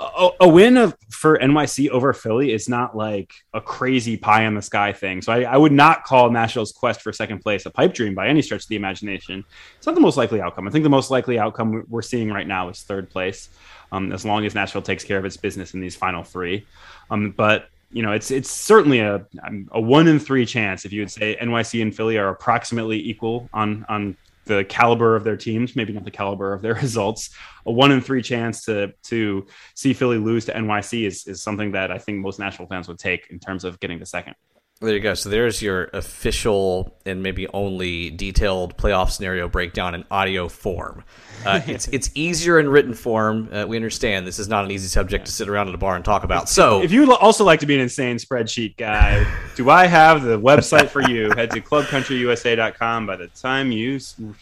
a, 0.01 0.29
a 0.41 0.49
win 0.49 0.77
of, 0.77 0.97
for 1.11 1.39
NYC 1.39 1.89
over 1.89 2.13
Philly 2.13 2.53
is 2.53 2.69
not 2.69 2.97
like 2.97 3.33
a 3.55 3.61
crazy 3.61 4.17
pie 4.17 4.45
in 4.45 4.55
the 4.55 4.63
sky 4.63 4.93
thing. 4.93 5.21
So 5.23 5.33
I, 5.33 5.43
I, 5.43 5.57
would 5.57 5.73
not 5.73 6.05
call 6.05 6.31
Nashville's 6.31 6.73
quest 6.73 7.03
for 7.03 7.13
second 7.13 7.41
place 7.41 7.67
a 7.67 7.71
pipe 7.71 7.93
dream 7.95 8.15
by 8.15 8.29
any 8.29 8.43
stretch 8.43 8.63
of 8.63 8.69
the 8.69 8.77
imagination. 8.77 9.45
It's 9.77 9.87
not 9.87 9.95
the 9.95 10.01
most 10.01 10.17
likely 10.17 10.41
outcome. 10.41 10.69
I 10.69 10.71
think 10.71 10.85
the 10.85 10.91
most 10.91 11.11
likely 11.11 11.39
outcome 11.39 11.85
we're 11.89 12.03
seeing 12.03 12.31
right 12.31 12.47
now 12.47 12.69
is 12.69 12.83
third 12.83 13.11
place, 13.11 13.49
um, 13.91 14.13
as 14.13 14.25
long 14.25 14.47
as 14.47 14.55
Nashville 14.55 14.83
takes 14.83 15.05
care 15.05 15.19
of 15.19 15.25
its 15.25 15.37
business 15.37 15.75
in 15.75 15.81
these 15.81 15.97
final 15.97 16.23
three. 16.23 16.67
Um, 17.11 17.33
but 17.37 17.69
you 17.93 18.03
know, 18.03 18.13
it's 18.13 18.31
it's 18.31 18.51
certainly 18.51 19.01
a 19.01 19.27
a 19.73 19.81
one 19.81 20.09
in 20.09 20.19
three 20.19 20.47
chance 20.47 20.87
if 20.87 20.93
you 20.93 21.03
would 21.03 21.11
say 21.11 21.37
NYC 21.41 21.83
and 21.83 21.95
Philly 21.95 22.17
are 22.17 22.29
approximately 22.29 22.99
equal 22.99 23.51
on 23.53 23.85
on 23.89 24.17
the 24.45 24.65
caliber 24.65 25.17
of 25.17 25.25
their 25.25 25.37
teams, 25.37 25.77
maybe 25.77 25.93
not 25.93 26.05
the 26.05 26.11
caliber 26.11 26.53
of 26.53 26.63
their 26.63 26.75
results. 26.83 27.31
A 27.67 27.73
one 27.73 27.93
in 27.93 28.01
three 28.01 28.23
chance 28.23 28.65
to 28.65 28.93
to 29.05 29.47
see 29.75 29.93
Philly 29.93 30.19
lose 30.19 30.47
to 30.47 30.53
NYC 30.53 31.07
is 31.07 31.27
is 31.27 31.43
something 31.43 31.73
that 31.73 31.91
I 31.91 31.99
think 31.99 32.19
most 32.19 32.39
Nashville 32.39 32.67
fans 32.67 32.89
would 32.89 32.99
take 32.99 33.29
in 33.31 33.39
terms 33.39 33.65
of 33.65 33.79
getting 33.81 33.99
the 33.99 34.07
second. 34.07 34.35
There 34.83 34.95
you 34.95 35.01
go. 35.01 35.15
So 35.15 35.29
there's 35.29 35.63
your 35.63 35.85
official 35.93 36.93
and 37.07 37.23
maybe 37.23 37.47
only 37.49 38.11
detailed 38.11 38.77
playoff 38.77 39.11
scenario 39.11 39.49
breakdown 39.49 39.95
in 39.95 40.05
audio 40.11 40.49
form. 40.49 41.05
Uh, 41.45 41.61
it's 41.67 41.89
it's 41.89 42.11
easier 42.15 42.59
in 42.59 42.69
written 42.69 42.95
form. 42.95 43.49
Uh, 43.53 43.65
we 43.67 43.77
understand 43.77 44.27
this 44.27 44.39
is 44.39 44.49
not 44.49 44.65
an 44.65 44.71
easy 44.71 44.89
subject 44.89 45.27
to 45.27 45.33
sit 45.33 45.49
around 45.49 45.69
at 45.69 45.75
a 45.75 45.79
bar 45.79 45.97
and 45.97 46.05
talk 46.05 46.25
about. 46.25 46.49
So 46.49 46.83
if 46.83 46.93
you 46.93 47.13
also 47.15 47.45
like 47.45 47.61
to 47.61 47.67
be 47.67 47.75
an 47.75 47.81
insane 47.81 48.17
spreadsheet 48.17 48.77
guy, 48.77 49.27
do 49.57 49.71
I 49.71 49.87
have 49.87 50.23
the 50.23 50.39
website 50.39 50.89
for 50.89 51.03
you? 51.03 51.31
Head 51.37 51.51
to 51.53 51.61
clubcountryusa.com. 51.61 53.07
By 53.07 53.17
the 53.17 53.29
time 53.29 53.73
you 53.73 53.99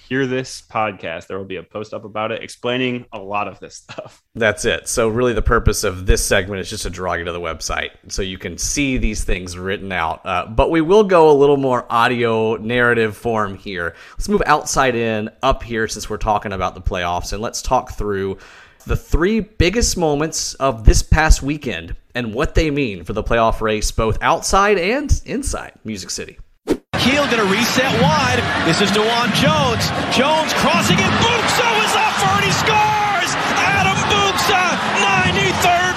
hear 0.09 0.27
this 0.27 0.63
podcast, 0.63 1.27
there 1.27 1.39
will 1.39 1.45
be 1.45 1.57
a 1.57 1.63
post 1.63 1.95
up 1.95 2.05
about 2.05 2.33
it 2.33 2.43
explaining 2.43 3.07
a 3.13 3.19
lot 3.19 3.49
of 3.49 3.61
this 3.61 3.77
stuff. 3.77 4.23
That's 4.35 4.65
it. 4.65 4.89
So 4.89 5.09
really, 5.09 5.33
the 5.33 5.43
purpose 5.43 5.85
of 5.85 6.07
this 6.07 6.25
segment 6.25 6.61
is 6.61 6.71
just 6.71 6.85
to 6.85 6.91
draw 6.91 7.15
you 7.15 7.25
to 7.25 7.33
the 7.33 7.41
website 7.41 7.91
so 8.09 8.23
you 8.23 8.39
can 8.39 8.59
see 8.59 8.97
these 8.99 9.25
things 9.25 9.59
written 9.59 9.93
out. 9.93 10.25
Uh, 10.31 10.47
but 10.47 10.71
we 10.71 10.81
will 10.81 11.03
go 11.03 11.29
a 11.29 11.35
little 11.35 11.57
more 11.57 11.85
audio 11.91 12.55
narrative 12.55 13.17
form 13.17 13.57
here. 13.57 13.97
Let's 14.13 14.29
move 14.29 14.45
outside 14.47 14.95
in 14.95 15.29
up 15.43 15.65
here 15.65 15.89
since 15.89 16.09
we're 16.09 16.19
talking 16.19 16.53
about 16.53 16.77
the 16.77 16.81
playoffs, 16.81 17.33
and 17.33 17.43
let's 17.43 17.61
talk 17.61 17.95
through 17.95 18.39
the 18.87 18.95
three 18.95 19.41
biggest 19.41 19.97
moments 19.97 20.55
of 20.55 20.85
this 20.85 21.03
past 21.03 21.43
weekend 21.43 21.97
and 22.15 22.33
what 22.33 22.55
they 22.55 22.71
mean 22.71 23.03
for 23.03 23.13
the 23.13 23.25
playoff 23.25 23.61
race, 23.61 23.91
both 23.91 24.19
outside 24.23 24.79
and 24.79 25.21
inside 25.27 25.73
Music 25.83 26.11
City. 26.11 26.39
Hield 26.69 27.29
going 27.29 27.43
to 27.43 27.51
reset 27.51 27.91
wide. 28.01 28.39
This 28.67 28.81
is 28.81 28.93
DeJuan 28.93 29.35
Jones. 29.35 29.91
Jones 30.17 30.53
crossing 30.63 31.01
it. 31.01 31.13
Buksa 31.27 31.67
was 31.83 31.97
up 31.97 32.15
for 32.23 32.39
it. 32.39 32.45
He 32.45 32.53
scores! 32.53 33.35
Adam 33.59 33.99
Buksa, 34.07 34.79
93rd 34.95 35.90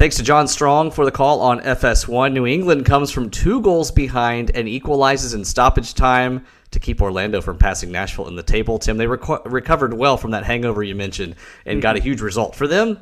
Thanks 0.00 0.16
to 0.16 0.22
John 0.22 0.48
Strong 0.48 0.92
for 0.92 1.04
the 1.04 1.10
call 1.10 1.42
on 1.42 1.60
FS1. 1.60 2.32
New 2.32 2.46
England 2.46 2.86
comes 2.86 3.10
from 3.10 3.28
two 3.28 3.60
goals 3.60 3.90
behind 3.90 4.50
and 4.54 4.66
equalizes 4.66 5.34
in 5.34 5.44
stoppage 5.44 5.92
time 5.92 6.46
to 6.70 6.80
keep 6.80 7.02
Orlando 7.02 7.42
from 7.42 7.58
passing 7.58 7.92
Nashville 7.92 8.26
in 8.26 8.34
the 8.34 8.42
table. 8.42 8.78
Tim, 8.78 8.96
they 8.96 9.04
reco- 9.04 9.42
recovered 9.44 9.92
well 9.92 10.16
from 10.16 10.30
that 10.30 10.44
hangover 10.44 10.82
you 10.82 10.94
mentioned 10.94 11.36
and 11.66 11.74
mm-hmm. 11.74 11.82
got 11.82 11.98
a 11.98 12.00
huge 12.00 12.22
result. 12.22 12.56
For 12.56 12.66
them, 12.66 12.98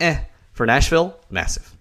eh. 0.00 0.22
For 0.52 0.66
Nashville, 0.66 1.16
massive. 1.30 1.72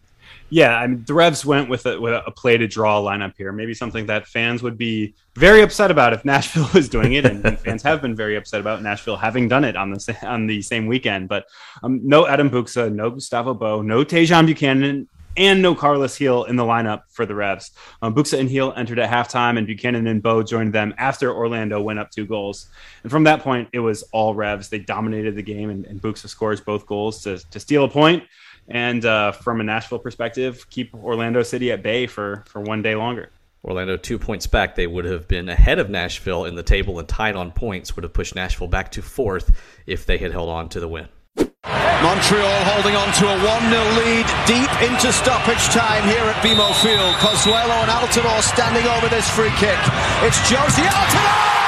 Yeah, 0.49 0.75
I 0.75 0.87
mean, 0.87 1.03
the 1.05 1.13
Revs 1.13 1.45
went 1.45 1.69
with 1.69 1.85
a, 1.85 1.99
with 1.99 2.13
a 2.25 2.31
play 2.31 2.57
to 2.57 2.67
draw 2.67 3.01
lineup 3.01 3.33
here. 3.37 3.51
Maybe 3.51 3.73
something 3.73 4.07
that 4.07 4.27
fans 4.27 4.63
would 4.63 4.77
be 4.77 5.13
very 5.35 5.61
upset 5.61 5.91
about 5.91 6.13
if 6.13 6.25
Nashville 6.25 6.69
was 6.73 6.89
doing 6.89 7.13
it, 7.13 7.25
and, 7.25 7.45
and 7.45 7.59
fans 7.65 7.83
have 7.83 8.01
been 8.01 8.15
very 8.15 8.35
upset 8.35 8.59
about 8.59 8.81
Nashville 8.81 9.17
having 9.17 9.47
done 9.47 9.63
it 9.63 9.75
on 9.75 9.91
the 9.91 10.17
on 10.23 10.47
the 10.47 10.61
same 10.61 10.87
weekend. 10.87 11.29
But 11.29 11.45
um, 11.83 12.01
no 12.03 12.27
Adam 12.27 12.49
Buksa, 12.49 12.91
no 12.91 13.11
Gustavo 13.11 13.53
Bou, 13.53 13.83
no 13.83 14.03
Tajon 14.03 14.47
Buchanan, 14.47 15.07
and 15.37 15.61
no 15.61 15.75
Carlos 15.75 16.17
Gil 16.17 16.45
in 16.45 16.55
the 16.55 16.63
lineup 16.63 17.03
for 17.09 17.25
the 17.25 17.35
Revs. 17.35 17.71
Um, 18.01 18.15
Buksa 18.15 18.39
and 18.39 18.49
Gil 18.49 18.73
entered 18.75 18.97
at 18.97 19.09
halftime, 19.09 19.57
and 19.57 19.67
Buchanan 19.67 20.07
and 20.07 20.21
Bou 20.21 20.43
joined 20.43 20.73
them 20.73 20.95
after 20.97 21.31
Orlando 21.31 21.79
went 21.79 21.99
up 21.99 22.09
two 22.09 22.25
goals. 22.25 22.69
And 23.03 23.11
from 23.11 23.23
that 23.25 23.41
point, 23.41 23.69
it 23.71 23.79
was 23.79 24.03
all 24.11 24.33
Revs. 24.33 24.69
They 24.69 24.79
dominated 24.79 25.35
the 25.35 25.43
game, 25.43 25.69
and, 25.69 25.85
and 25.85 26.01
Buksa 26.01 26.27
scores 26.27 26.59
both 26.59 26.87
goals 26.87 27.21
to, 27.23 27.37
to 27.51 27.59
steal 27.59 27.83
a 27.83 27.89
point 27.89 28.23
and 28.69 29.03
uh, 29.03 29.31
from 29.31 29.59
a 29.59 29.63
Nashville 29.63 29.99
perspective, 29.99 30.69
keep 30.69 30.93
Orlando 30.93 31.43
City 31.43 31.71
at 31.71 31.83
bay 31.83 32.07
for 32.07 32.43
for 32.47 32.61
one 32.61 32.81
day 32.81 32.95
longer. 32.95 33.31
Orlando 33.63 33.97
two 33.97 34.17
points 34.17 34.47
back. 34.47 34.75
They 34.75 34.87
would 34.87 35.05
have 35.05 35.27
been 35.27 35.49
ahead 35.49 35.79
of 35.79 35.89
Nashville 35.89 36.45
in 36.45 36.55
the 36.55 36.63
table 36.63 36.97
and 36.99 37.07
tied 37.07 37.35
on 37.35 37.51
points. 37.51 37.95
Would 37.95 38.03
have 38.03 38.13
pushed 38.13 38.35
Nashville 38.35 38.67
back 38.67 38.91
to 38.91 39.01
fourth 39.01 39.51
if 39.85 40.05
they 40.05 40.17
had 40.17 40.31
held 40.31 40.49
on 40.49 40.69
to 40.69 40.79
the 40.79 40.87
win. 40.87 41.09
Montreal 41.35 42.63
holding 42.63 42.95
on 42.95 43.11
to 43.19 43.27
a 43.27 43.35
1-0 43.35 43.97
lead 43.99 44.25
deep 44.47 44.71
into 44.87 45.11
stoppage 45.11 45.67
time 45.75 46.03
here 46.07 46.23
at 46.23 46.39
BMO 46.39 46.71
Field. 46.79 47.13
Pozuelo 47.19 47.83
and 47.83 47.91
Altidore 47.91 48.41
standing 48.41 48.87
over 48.87 49.09
this 49.09 49.27
free 49.29 49.51
kick. 49.59 49.79
It's 50.23 50.39
Jozy 50.47 50.87
Altidore! 50.87 51.59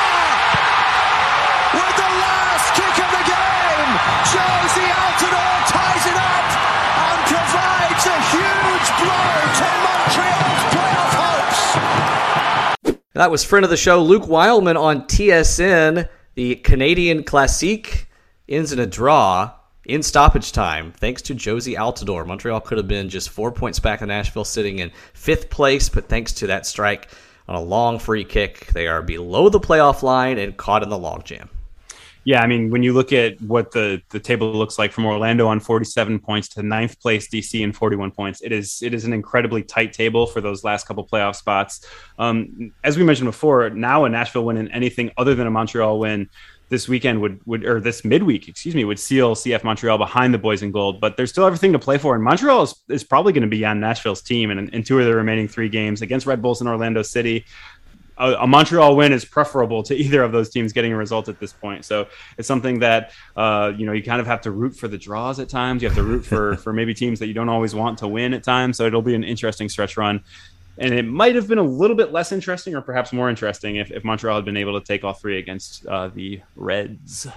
With 1.75 1.95
the 1.99 2.11
last 2.23 2.67
kick 2.79 2.95
of 3.03 3.11
the 3.11 3.23
game! 3.27 3.91
Jozy 4.31 4.87
Altidore 4.87 5.59
ties 5.67 6.05
it 6.07 6.15
up! 6.15 6.70
A 8.03 8.19
huge 8.31 8.89
blow 8.97 9.31
to 9.57 9.67
Montreal's 9.85 10.63
playoff 10.73 11.13
hopes. 12.83 12.97
That 13.13 13.29
was 13.29 13.43
friend 13.43 13.63
of 13.63 13.69
the 13.69 13.77
show 13.77 14.01
Luke 14.01 14.27
Wileman 14.27 14.75
on 14.75 15.03
TSN. 15.03 16.09
The 16.33 16.55
Canadian 16.55 17.23
Classique 17.23 18.07
ends 18.49 18.71
in 18.71 18.79
a 18.79 18.87
draw 18.87 19.51
in 19.85 20.01
stoppage 20.01 20.51
time, 20.51 20.91
thanks 20.93 21.21
to 21.23 21.35
Jozy 21.35 21.75
Altidore. 21.75 22.25
Montreal 22.25 22.61
could 22.61 22.77
have 22.77 22.87
been 22.87 23.09
just 23.09 23.29
four 23.29 23.51
points 23.51 23.79
back 23.79 24.01
in 24.01 24.07
Nashville, 24.07 24.45
sitting 24.45 24.79
in 24.79 24.91
fifth 25.13 25.51
place, 25.51 25.89
but 25.89 26.09
thanks 26.09 26.33
to 26.33 26.47
that 26.47 26.65
strike 26.65 27.09
on 27.47 27.55
a 27.55 27.61
long 27.61 27.99
free 27.99 28.23
kick, 28.23 28.67
they 28.67 28.87
are 28.87 29.01
below 29.01 29.49
the 29.49 29.59
playoff 29.59 30.01
line 30.01 30.37
and 30.37 30.57
caught 30.57 30.81
in 30.81 30.89
the 30.89 30.97
logjam. 30.97 31.49
Yeah, 32.23 32.41
I 32.41 32.47
mean, 32.47 32.69
when 32.69 32.83
you 32.83 32.93
look 32.93 33.11
at 33.13 33.41
what 33.41 33.71
the, 33.71 34.01
the 34.09 34.19
table 34.19 34.53
looks 34.53 34.77
like 34.77 34.91
from 34.91 35.05
Orlando 35.05 35.47
on 35.47 35.59
47 35.59 36.19
points 36.19 36.49
to 36.49 36.61
ninth 36.61 36.99
place 36.99 37.27
DC 37.29 37.59
in 37.61 37.73
41 37.73 38.11
points, 38.11 38.41
it 38.41 38.51
is 38.51 38.83
it 38.83 38.93
is 38.93 39.05
an 39.05 39.13
incredibly 39.13 39.63
tight 39.63 39.91
table 39.93 40.27
for 40.27 40.39
those 40.39 40.63
last 40.63 40.85
couple 40.87 41.05
playoff 41.07 41.35
spots. 41.35 41.85
Um, 42.19 42.73
as 42.83 42.97
we 42.97 43.03
mentioned 43.03 43.27
before, 43.27 43.69
now 43.71 44.05
a 44.05 44.09
Nashville 44.09 44.45
win 44.45 44.57
and 44.57 44.71
anything 44.71 45.11
other 45.17 45.33
than 45.33 45.47
a 45.47 45.51
Montreal 45.51 45.97
win 45.97 46.29
this 46.71 46.87
weekend 46.87 47.19
would 47.21 47.39
would 47.45 47.65
or 47.65 47.81
this 47.81 48.05
midweek, 48.05 48.47
excuse 48.47 48.73
me, 48.73 48.85
would 48.85 48.97
seal 48.97 49.35
CF 49.35 49.63
Montreal 49.63 49.97
behind 49.97 50.33
the 50.33 50.37
boys 50.37 50.63
in 50.63 50.71
gold. 50.71 51.01
But 51.01 51.17
there's 51.17 51.29
still 51.29 51.45
everything 51.45 51.73
to 51.73 51.79
play 51.79 51.97
for, 51.97 52.15
and 52.15 52.23
Montreal 52.23 52.63
is, 52.63 52.75
is 52.87 53.03
probably 53.03 53.33
going 53.33 53.41
to 53.41 53.49
be 53.49 53.65
on 53.65 53.79
Nashville's 53.79 54.21
team 54.21 54.51
in, 54.51 54.69
in 54.69 54.81
two 54.81 54.97
of 54.97 55.05
the 55.05 55.13
remaining 55.13 55.49
three 55.49 55.69
games 55.69 56.01
against 56.01 56.25
Red 56.25 56.41
Bulls 56.41 56.61
in 56.61 56.67
Orlando 56.67 57.01
City 57.01 57.45
a, 58.21 58.43
a, 58.43 58.47
Montreal 58.47 58.95
win 58.95 59.11
is 59.11 59.25
preferable 59.25 59.83
to 59.83 59.95
either 60.03 60.23
of 60.23 60.31
those 60.31 60.49
teams 60.49 60.71
getting 60.71 60.93
a 60.93 60.97
result 60.97 61.27
at 61.27 61.39
this 61.39 61.51
point. 61.51 61.83
So 61.85 62.07
it's 62.37 62.47
something 62.47 62.79
that 62.79 63.11
uh, 63.35 63.73
you 63.75 63.85
know 63.85 63.91
you 63.91 64.03
kind 64.03 64.21
of 64.21 64.27
have 64.27 64.41
to 64.41 64.51
root 64.51 64.75
for 64.75 64.87
the 64.87 64.97
draws 64.97 65.39
at 65.39 65.49
times. 65.49 65.81
You 65.81 65.89
have 65.89 65.97
to 65.97 66.03
root 66.03 66.25
for 66.25 66.55
for 66.63 66.71
maybe 66.71 66.93
teams 66.93 67.19
that 67.19 67.27
you 67.27 67.33
don't 67.33 67.49
always 67.49 67.75
want 67.75 67.97
to 67.99 68.07
win 68.07 68.33
at 68.33 68.43
times. 68.43 68.77
So 68.77 68.85
it'll 68.85 69.01
be 69.01 69.15
an 69.15 69.23
interesting 69.23 69.67
stretch 69.67 69.97
run. 69.97 70.23
And 70.77 70.93
it 70.93 71.03
might 71.03 71.35
have 71.35 71.47
been 71.47 71.57
a 71.57 71.63
little 71.63 71.97
bit 71.97 72.11
less 72.11 72.31
interesting, 72.31 72.75
or 72.75 72.81
perhaps 72.81 73.11
more 73.11 73.29
interesting, 73.29 73.75
if, 73.75 73.91
if 73.91 74.05
Montreal 74.05 74.37
had 74.37 74.45
been 74.45 74.57
able 74.57 74.79
to 74.79 74.85
take 74.85 75.03
all 75.03 75.13
three 75.13 75.37
against 75.37 75.85
uh, 75.85 76.07
the 76.07 76.41
Reds. 76.55 77.27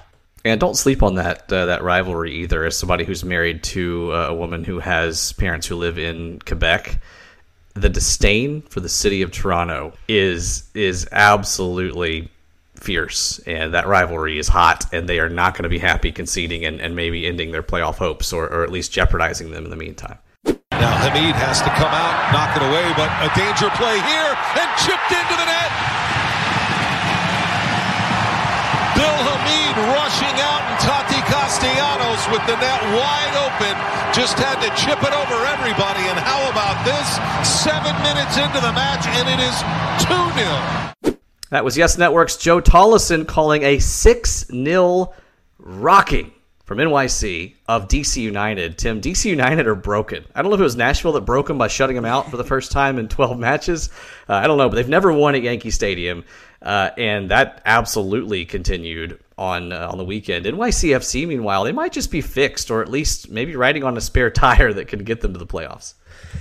And 0.45 0.61
don't 0.61 0.77
sleep 0.77 1.03
on 1.03 1.17
that 1.17 1.53
uh, 1.53 1.67
that 1.67 1.83
rivalry 1.83 2.35
either. 2.37 2.65
As 2.65 2.77
somebody 2.77 3.05
who's 3.05 3.25
married 3.25 3.63
to 3.65 4.13
uh, 4.13 4.27
a 4.29 4.35
woman 4.35 4.63
who 4.63 4.79
has 4.79 5.33
parents 5.33 5.67
who 5.67 5.77
live 5.77 5.99
in 5.99 6.39
Quebec, 6.41 7.01
the 7.75 7.89
disdain 7.89 8.63
for 8.63 8.81
the 8.81 8.89
city 8.89 9.23
of 9.23 9.33
Toronto 9.33 9.93
is 10.09 10.71
is 10.75 11.09
absolutely 11.11 12.31
fierce 12.77 13.39
and 13.47 13.75
that 13.75 13.87
rivalry 13.87 14.39
is 14.39 14.49
hot 14.49 14.85
and 14.93 15.09
they 15.09 15.19
are 15.19 15.29
not 15.29 15.55
going 15.55 15.65
to 15.65 15.69
be 15.69 15.79
happy 15.79 16.13
conceding 16.13 16.65
and, 16.65 16.81
and 16.81 16.95
maybe 16.95 17.27
ending 17.27 17.51
their 17.51 17.63
playoff 17.63 17.97
hopes 17.97 18.33
or, 18.33 18.47
or 18.47 18.63
at 18.63 18.71
least 18.71 18.93
jeopardizing 18.93 19.51
them 19.51 19.65
in 19.65 19.71
the 19.71 19.77
meantime. 19.77 20.19
Now 20.45 20.93
Hamid 21.01 21.35
has 21.35 21.63
to 21.63 21.71
come 21.71 21.91
out, 21.91 22.15
knock 22.31 22.55
it 22.55 22.63
away, 22.63 22.87
but 22.95 23.09
a 23.25 23.31
danger 23.35 23.71
play 23.75 23.97
here 24.05 24.31
and 24.59 24.69
chipped 24.79 25.11
into 25.11 25.35
the 25.35 25.47
net. 25.49 25.71
Bill 28.95 29.19
Hamid 29.33 29.75
rushing 29.97 30.37
out 30.45 30.54
Castellanos 31.55 32.27
with 32.33 32.45
the 32.49 32.57
net 32.57 32.83
wide 32.99 33.35
open. 33.47 33.75
Just 34.13 34.37
had 34.39 34.59
to 34.59 34.69
chip 34.75 34.99
it 34.99 35.15
over 35.15 35.47
everybody. 35.47 36.01
And 36.11 36.19
how 36.19 36.51
about 36.51 36.85
this? 36.85 37.07
Seven 37.49 37.95
minutes 38.03 38.37
into 38.37 38.61
the 38.61 38.73
match, 38.73 39.07
and 39.07 39.29
it 39.29 39.39
is 39.39 39.55
2 41.05 41.13
0. 41.13 41.39
That 41.51 41.65
was 41.65 41.79
Yes 41.79 41.97
Network's 41.97 42.37
Joe 42.37 42.61
Tolleson 42.61 43.29
calling 43.29 43.63
a 43.63 43.79
6 43.79 44.47
0 44.49 45.15
rocking 45.61 46.33
from 46.65 46.79
NYC 46.79 47.55
of 47.69 47.87
DC 47.87 48.21
United. 48.21 48.77
Tim, 48.77 49.01
DC 49.01 49.27
United 49.27 49.69
are 49.69 49.77
broken. 49.77 50.25
I 50.35 50.43
don't 50.43 50.51
know 50.51 50.57
if 50.57 50.61
it 50.61 50.65
was 50.65 50.75
Nashville 50.75 51.13
that 51.13 51.21
broke 51.21 51.47
them 51.47 51.59
by 51.59 51.69
shutting 51.69 51.95
them 51.95 52.05
out 52.05 52.33
for 52.33 52.37
the 52.37 52.43
first 52.43 52.73
time 52.73 52.99
in 52.99 53.07
12 53.07 53.39
matches. 53.39 53.91
Uh, 54.29 54.35
I 54.35 54.49
don't 54.49 54.59
know, 54.59 54.69
but 54.69 54.75
they've 54.75 54.89
never 54.89 55.13
won 55.13 55.37
at 55.37 55.43
Yankee 55.43 55.71
Stadium. 55.71 56.25
Uh, 56.61 56.91
and 56.97 57.31
that 57.31 57.61
absolutely 57.67 58.47
continued 58.47 59.21
on 59.37 59.73
uh, 59.73 59.89
on 59.91 59.99
the 59.99 60.05
weekend. 60.05 60.47
NYCFC, 60.47 61.27
meanwhile, 61.27 61.65
they 61.65 61.73
might 61.73 61.93
just 61.93 62.11
be 62.11 62.21
fixed, 62.21 62.71
or 62.71 62.83
at 62.83 62.89
least 62.89 63.31
maybe 63.31 63.57
riding 63.57 63.85
on 63.85 63.97
a 63.97 64.01
spare 64.01 64.31
tire 64.45 64.73
that 64.73 64.89
can 64.89 65.05
get 65.05 65.21
them 65.21 65.33
to 65.33 65.39
the 65.39 65.47
playoffs. 65.47 65.95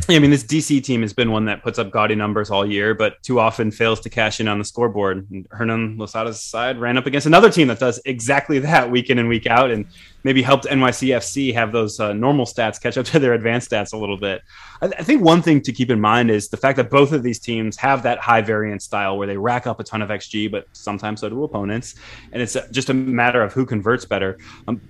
I 0.09 0.19
mean, 0.19 0.31
this 0.31 0.43
DC 0.43 0.83
team 0.83 1.01
has 1.01 1.13
been 1.13 1.31
one 1.31 1.45
that 1.45 1.63
puts 1.63 1.79
up 1.79 1.89
gaudy 1.89 2.13
numbers 2.13 2.49
all 2.49 2.65
year, 2.65 2.93
but 2.93 3.21
too 3.23 3.39
often 3.39 3.71
fails 3.71 4.01
to 4.01 4.09
cash 4.09 4.41
in 4.41 4.49
on 4.49 4.59
the 4.59 4.65
scoreboard. 4.65 5.29
And 5.31 5.47
Hernan 5.49 5.97
Losada's 5.97 6.41
side 6.41 6.77
ran 6.77 6.97
up 6.97 7.05
against 7.05 7.25
another 7.25 7.49
team 7.49 7.69
that 7.69 7.79
does 7.79 8.01
exactly 8.03 8.59
that 8.73 8.91
week 8.91 9.09
in 9.09 9.17
and 9.17 9.29
week 9.29 9.47
out, 9.47 9.71
and 9.71 9.85
maybe 10.23 10.41
helped 10.41 10.65
NYCFC 10.65 11.53
have 11.53 11.71
those 11.71 11.99
uh, 12.01 12.11
normal 12.11 12.45
stats 12.45 12.81
catch 12.81 12.97
up 12.97 13.05
to 13.07 13.19
their 13.19 13.33
advanced 13.33 13.71
stats 13.71 13.93
a 13.93 13.97
little 13.97 14.17
bit. 14.17 14.41
I, 14.81 14.87
th- 14.87 14.99
I, 14.99 15.03
think 15.03 15.21
one 15.21 15.41
thing 15.41 15.61
to 15.61 15.71
keep 15.71 15.89
in 15.89 16.01
mind 16.01 16.29
is 16.29 16.49
the 16.49 16.57
fact 16.57 16.75
that 16.77 16.89
both 16.89 17.13
of 17.13 17.23
these 17.23 17.39
teams 17.39 17.77
have 17.77 18.03
that 18.03 18.19
high 18.19 18.41
variance 18.41 18.83
style 18.83 19.17
where 19.17 19.27
they 19.27 19.37
rack 19.37 19.67
up 19.67 19.79
a 19.79 19.83
ton 19.83 20.01
of 20.01 20.09
XG, 20.09 20.51
but 20.51 20.67
sometimes 20.73 21.21
so 21.21 21.29
do 21.29 21.43
opponents, 21.43 21.95
and 22.33 22.41
it's 22.41 22.57
just 22.71 22.89
a 22.89 22.93
matter 22.93 23.41
of 23.41 23.53
who 23.53 23.65
converts 23.65 24.03
better. 24.03 24.37
Um, 24.67 24.81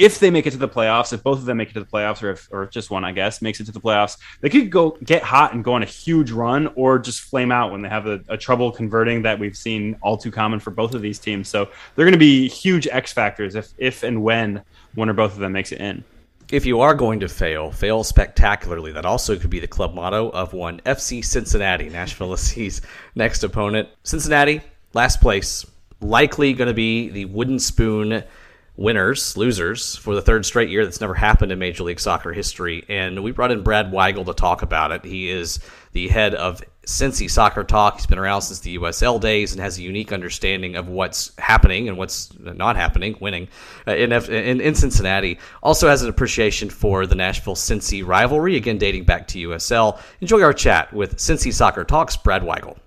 if 0.00 0.18
they 0.18 0.30
make 0.30 0.46
it 0.46 0.52
to 0.52 0.56
the 0.56 0.68
playoffs, 0.68 1.12
if 1.12 1.22
both 1.22 1.38
of 1.38 1.44
them 1.44 1.58
make 1.58 1.70
it 1.70 1.74
to 1.74 1.80
the 1.80 1.86
playoffs, 1.86 2.22
or 2.22 2.30
if 2.30 2.48
or 2.50 2.66
just 2.66 2.90
one, 2.90 3.04
I 3.04 3.12
guess, 3.12 3.42
makes 3.42 3.60
it 3.60 3.64
to 3.64 3.72
the 3.72 3.80
playoffs, 3.80 4.16
they 4.40 4.48
could 4.48 4.70
go 4.70 4.96
get 5.04 5.22
hot 5.22 5.52
and 5.52 5.62
go 5.62 5.74
on 5.74 5.82
a 5.82 5.86
huge 5.86 6.30
run, 6.30 6.68
or 6.74 6.98
just 6.98 7.20
flame 7.20 7.52
out 7.52 7.70
when 7.70 7.82
they 7.82 7.88
have 7.90 8.06
a, 8.06 8.24
a 8.28 8.36
trouble 8.36 8.72
converting 8.72 9.22
that 9.22 9.38
we've 9.38 9.56
seen 9.56 9.96
all 10.00 10.16
too 10.16 10.30
common 10.30 10.58
for 10.58 10.70
both 10.70 10.94
of 10.94 11.02
these 11.02 11.18
teams. 11.18 11.48
So 11.48 11.68
they're 11.94 12.06
going 12.06 12.12
to 12.12 12.18
be 12.18 12.48
huge 12.48 12.88
X 12.88 13.12
factors 13.12 13.54
if 13.54 13.74
if 13.76 14.02
and 14.02 14.22
when 14.22 14.62
one 14.94 15.10
or 15.10 15.12
both 15.12 15.34
of 15.34 15.38
them 15.38 15.52
makes 15.52 15.70
it 15.70 15.80
in. 15.80 16.02
If 16.50 16.66
you 16.66 16.80
are 16.80 16.94
going 16.94 17.20
to 17.20 17.28
fail, 17.28 17.70
fail 17.70 18.02
spectacularly. 18.02 18.92
That 18.92 19.04
also 19.04 19.38
could 19.38 19.50
be 19.50 19.60
the 19.60 19.68
club 19.68 19.94
motto 19.94 20.30
of 20.30 20.52
one 20.54 20.80
FC 20.80 21.24
Cincinnati, 21.24 21.90
Nashville 21.90 22.36
SC's 22.38 22.80
next 23.14 23.44
opponent. 23.44 23.88
Cincinnati, 24.02 24.62
last 24.94 25.20
place, 25.20 25.64
likely 26.00 26.54
going 26.54 26.68
to 26.68 26.74
be 26.74 27.10
the 27.10 27.26
wooden 27.26 27.58
spoon 27.58 28.24
winners, 28.80 29.36
losers 29.36 29.94
for 29.96 30.14
the 30.14 30.22
third 30.22 30.46
straight 30.46 30.70
year. 30.70 30.84
That's 30.84 31.02
never 31.02 31.12
happened 31.12 31.52
in 31.52 31.58
Major 31.58 31.84
League 31.84 32.00
Soccer 32.00 32.32
history. 32.32 32.82
And 32.88 33.22
we 33.22 33.30
brought 33.30 33.52
in 33.52 33.62
Brad 33.62 33.92
Weigel 33.92 34.24
to 34.24 34.32
talk 34.32 34.62
about 34.62 34.90
it. 34.90 35.04
He 35.04 35.30
is 35.30 35.60
the 35.92 36.08
head 36.08 36.34
of 36.34 36.62
Cincy 36.86 37.30
Soccer 37.30 37.62
Talk. 37.62 37.96
He's 37.96 38.06
been 38.06 38.18
around 38.18 38.40
since 38.40 38.60
the 38.60 38.78
USL 38.78 39.20
days 39.20 39.52
and 39.52 39.60
has 39.60 39.76
a 39.78 39.82
unique 39.82 40.12
understanding 40.12 40.76
of 40.76 40.88
what's 40.88 41.36
happening 41.38 41.90
and 41.90 41.98
what's 41.98 42.32
not 42.38 42.74
happening, 42.76 43.16
winning 43.20 43.48
uh, 43.86 43.94
in, 43.94 44.12
in, 44.12 44.62
in 44.62 44.74
Cincinnati. 44.74 45.38
Also 45.62 45.86
has 45.86 46.02
an 46.02 46.08
appreciation 46.08 46.70
for 46.70 47.04
the 47.04 47.14
Nashville 47.14 47.56
Cincy 47.56 48.04
rivalry, 48.04 48.56
again 48.56 48.78
dating 48.78 49.04
back 49.04 49.28
to 49.28 49.48
USL. 49.50 50.00
Enjoy 50.22 50.42
our 50.42 50.54
chat 50.54 50.90
with 50.90 51.18
Cincy 51.18 51.52
Soccer 51.52 51.84
Talk's 51.84 52.16
Brad 52.16 52.42
Weigel. 52.42 52.78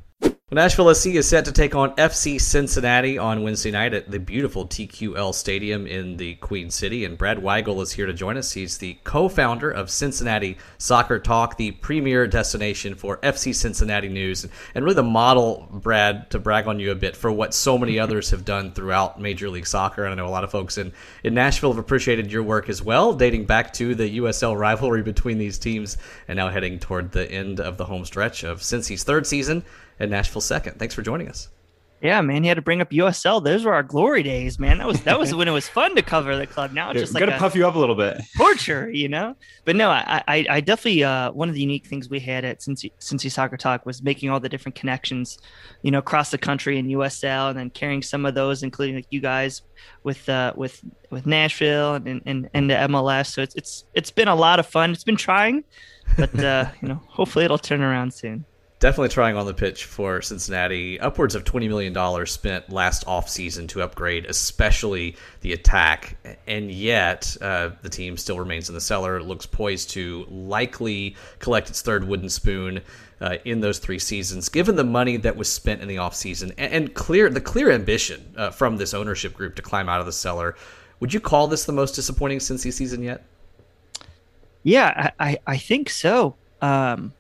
Nashville 0.52 0.94
SC 0.94 1.08
is 1.08 1.28
set 1.28 1.46
to 1.46 1.52
take 1.52 1.74
on 1.74 1.96
FC 1.96 2.40
Cincinnati 2.40 3.18
on 3.18 3.44
Wednesday 3.44 3.72
night 3.72 3.94
at 3.94 4.12
the 4.12 4.20
beautiful 4.20 4.68
TQL 4.68 5.34
Stadium 5.34 5.88
in 5.88 6.18
the 6.18 6.36
Queen 6.36 6.70
City. 6.70 7.06
And 7.06 7.18
Brad 7.18 7.38
Weigel 7.38 7.82
is 7.82 7.94
here 7.94 8.06
to 8.06 8.14
join 8.14 8.38
us. 8.38 8.52
He's 8.52 8.78
the 8.78 8.98
co 9.06 9.30
founder 9.30 9.72
of 9.72 9.90
Cincinnati 9.90 10.58
Soccer 10.78 11.18
Talk, 11.18 11.58
the 11.58 11.72
premier 11.72 12.28
destination 12.28 12.94
for 12.94 13.18
FC 13.20 13.56
Cincinnati 13.56 14.10
news, 14.10 14.46
and 14.76 14.84
really 14.84 14.96
the 14.96 15.02
model, 15.02 15.68
Brad, 15.72 16.30
to 16.32 16.40
brag 16.40 16.68
on 16.68 16.80
you 16.80 16.92
a 16.92 16.96
bit 16.96 17.16
for 17.16 17.32
what 17.32 17.54
so 17.54 17.78
many 17.78 17.98
others 18.04 18.30
have 18.30 18.46
done 18.46 18.74
throughout 18.74 19.20
Major 19.20 19.50
League 19.50 19.66
Soccer. 19.66 20.04
And 20.04 20.12
I 20.12 20.16
know 20.18 20.28
a 20.28 20.30
lot 20.30 20.44
of 20.44 20.52
folks 20.52 20.78
in, 20.78 20.92
in 21.24 21.34
Nashville 21.34 21.72
have 21.72 21.80
appreciated 21.80 22.32
your 22.32 22.44
work 22.44 22.70
as 22.70 22.82
well, 22.82 23.14
dating 23.14 23.46
back 23.46 23.74
to 23.74 23.96
the 23.96 24.20
USL 24.20 24.60
rivalry 24.60 25.04
between 25.04 25.38
these 25.40 25.58
teams 25.58 25.98
and 26.28 26.36
now 26.36 26.50
heading 26.50 26.78
toward 26.80 27.14
the 27.14 27.32
end 27.32 27.60
of 27.62 27.78
the 27.78 27.86
home 27.86 28.04
stretch 28.06 28.44
of 28.44 28.60
Cincy's 28.60 29.04
third 29.04 29.26
season 29.26 29.64
and 30.00 30.12
Nashville 30.12 30.33
second. 30.42 30.80
Thanks 30.80 30.94
for 30.94 31.02
joining 31.02 31.30
us. 31.30 31.50
Yeah, 32.04 32.20
man, 32.20 32.44
you 32.44 32.50
had 32.50 32.56
to 32.56 32.62
bring 32.62 32.82
up 32.82 32.90
USL. 32.90 33.42
Those 33.42 33.64
were 33.64 33.74
our 33.74 33.82
glory 33.82 34.24
days, 34.24 34.60
man. 34.60 34.80
That 34.80 34.88
was 34.88 35.02
that 35.04 35.18
was 35.18 35.34
when 35.36 35.48
it 35.48 35.52
was 35.52 35.70
fun 35.70 35.96
to 35.96 36.02
cover 36.02 36.36
the 36.36 36.46
club. 36.46 36.74
Now 36.74 36.92
it's 36.92 37.00
just 37.00 37.14
like 37.14 37.26
to 37.26 37.38
puff 37.38 37.56
you 37.56 37.66
up 37.66 37.76
a 37.76 37.80
little 37.80 37.96
bit, 37.96 38.22
torture, 38.38 38.92
you 38.92 39.08
know. 39.08 39.38
But 39.64 39.78
no, 39.78 39.90
I 39.90 40.22
I, 40.28 40.46
I 40.50 40.60
definitely 40.60 41.06
uh, 41.06 41.32
one 41.32 41.48
of 41.48 41.56
the 41.56 41.62
unique 41.62 41.88
things 41.88 42.10
we 42.10 42.20
had 42.20 42.44
at 42.44 42.60
Cincy, 42.60 42.92
Cincy 43.00 43.32
Soccer 43.32 43.56
Talk 43.56 43.86
was 43.86 44.04
making 44.04 44.30
all 44.30 44.42
the 44.42 44.50
different 44.50 44.76
connections, 44.76 45.38
you 45.82 45.92
know, 45.92 46.00
across 46.00 46.30
the 46.30 46.38
country 46.38 46.78
in 46.78 46.88
USL, 46.88 47.52
and 47.52 47.58
then 47.58 47.70
carrying 47.70 48.02
some 48.02 48.26
of 48.26 48.36
those, 48.36 48.64
including 48.64 48.96
like 48.96 49.08
you 49.10 49.22
guys 49.22 49.62
with 50.04 50.28
uh, 50.28 50.52
with 50.58 50.84
with 51.10 51.26
Nashville 51.26 51.94
and 51.94 52.22
and 52.26 52.50
and 52.54 52.70
the 52.70 52.74
MLS. 52.74 53.32
So 53.32 53.42
it's 53.42 53.56
it's 53.56 53.86
it's 53.94 54.12
been 54.12 54.28
a 54.28 54.36
lot 54.36 54.60
of 54.60 54.68
fun. 54.68 54.92
It's 54.92 55.06
been 55.06 55.16
trying, 55.16 55.64
but 56.18 56.38
uh, 56.38 56.66
you 56.82 56.90
know, 56.90 57.02
hopefully 57.08 57.46
it'll 57.46 57.58
turn 57.58 57.82
around 57.82 58.14
soon 58.14 58.44
definitely 58.84 59.08
trying 59.08 59.38
on 59.38 59.46
the 59.46 59.54
pitch 59.54 59.86
for 59.86 60.22
Cincinnati. 60.22 61.00
Upwards 61.00 61.36
of 61.36 61.46
$20 61.46 61.70
million 61.70 62.26
spent 62.26 62.70
last 62.70 63.06
offseason 63.06 63.66
to 63.70 63.82
upgrade, 63.82 64.26
especially 64.26 65.16
the 65.40 65.54
attack. 65.54 66.18
And 66.48 66.70
yet, 66.70 67.38
uh, 67.40 67.70
the 67.82 67.88
team 67.88 68.18
still 68.18 68.38
remains 68.38 68.68
in 68.68 68.76
the 68.76 68.82
cellar. 68.82 69.16
It 69.16 69.24
looks 69.24 69.46
poised 69.46 69.92
to 69.92 70.26
likely 70.30 71.16
collect 71.40 71.70
its 71.70 71.82
third 71.82 72.06
wooden 72.06 72.28
spoon. 72.28 72.82
Uh, 73.22 73.38
in 73.46 73.62
those 73.62 73.80
three 73.80 74.00
seasons, 74.00 74.50
given 74.50 74.76
the 74.76 74.84
money 74.84 75.16
that 75.16 75.38
was 75.38 75.50
spent 75.50 75.82
in 75.82 75.88
the 75.88 75.96
offseason 75.96 76.54
and, 76.58 76.74
and 76.74 76.94
clear 76.94 77.30
the 77.30 77.40
clear 77.40 77.72
ambition 77.72 78.34
uh, 78.36 78.50
from 78.50 78.76
this 78.76 78.94
ownership 78.94 79.34
group 79.34 79.56
to 79.56 79.62
climb 79.62 79.88
out 79.88 80.02
of 80.02 80.06
the 80.06 80.12
cellar, 80.12 80.58
would 81.00 81.14
you 81.14 81.22
call 81.22 81.48
this 81.48 81.64
the 81.64 81.72
most 81.72 81.96
disappointing 81.96 82.40
Cincy 82.40 82.74
season 82.74 83.02
yet? 83.02 83.24
Yeah, 84.64 85.12
I, 85.18 85.40
I 85.48 85.56
think 85.56 85.90
so. 85.90 86.36
Um, 86.62 87.14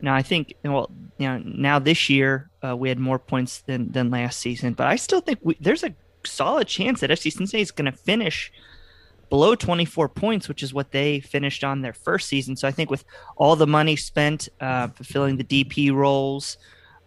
now 0.00 0.14
I 0.14 0.22
think 0.22 0.54
well, 0.64 0.90
you 1.18 1.28
know, 1.28 1.42
now 1.44 1.78
this 1.78 2.08
year 2.08 2.50
uh, 2.64 2.76
we 2.76 2.88
had 2.88 2.98
more 2.98 3.18
points 3.18 3.60
than 3.62 3.90
than 3.90 4.10
last 4.10 4.38
season, 4.40 4.74
but 4.74 4.86
I 4.86 4.96
still 4.96 5.20
think 5.20 5.38
we, 5.42 5.56
there's 5.60 5.84
a 5.84 5.94
solid 6.24 6.68
chance 6.68 7.00
that 7.00 7.10
FC 7.10 7.32
Cincinnati 7.32 7.62
is 7.62 7.70
going 7.70 7.90
to 7.90 7.96
finish 7.96 8.52
below 9.30 9.54
24 9.54 10.08
points, 10.08 10.48
which 10.48 10.62
is 10.62 10.72
what 10.72 10.90
they 10.90 11.20
finished 11.20 11.62
on 11.62 11.82
their 11.82 11.92
first 11.92 12.28
season. 12.28 12.56
So 12.56 12.66
I 12.66 12.70
think 12.70 12.90
with 12.90 13.04
all 13.36 13.56
the 13.56 13.66
money 13.66 13.96
spent 13.96 14.48
uh, 14.60 14.88
fulfilling 14.88 15.36
the 15.36 15.44
DP 15.44 15.92
roles, 15.92 16.56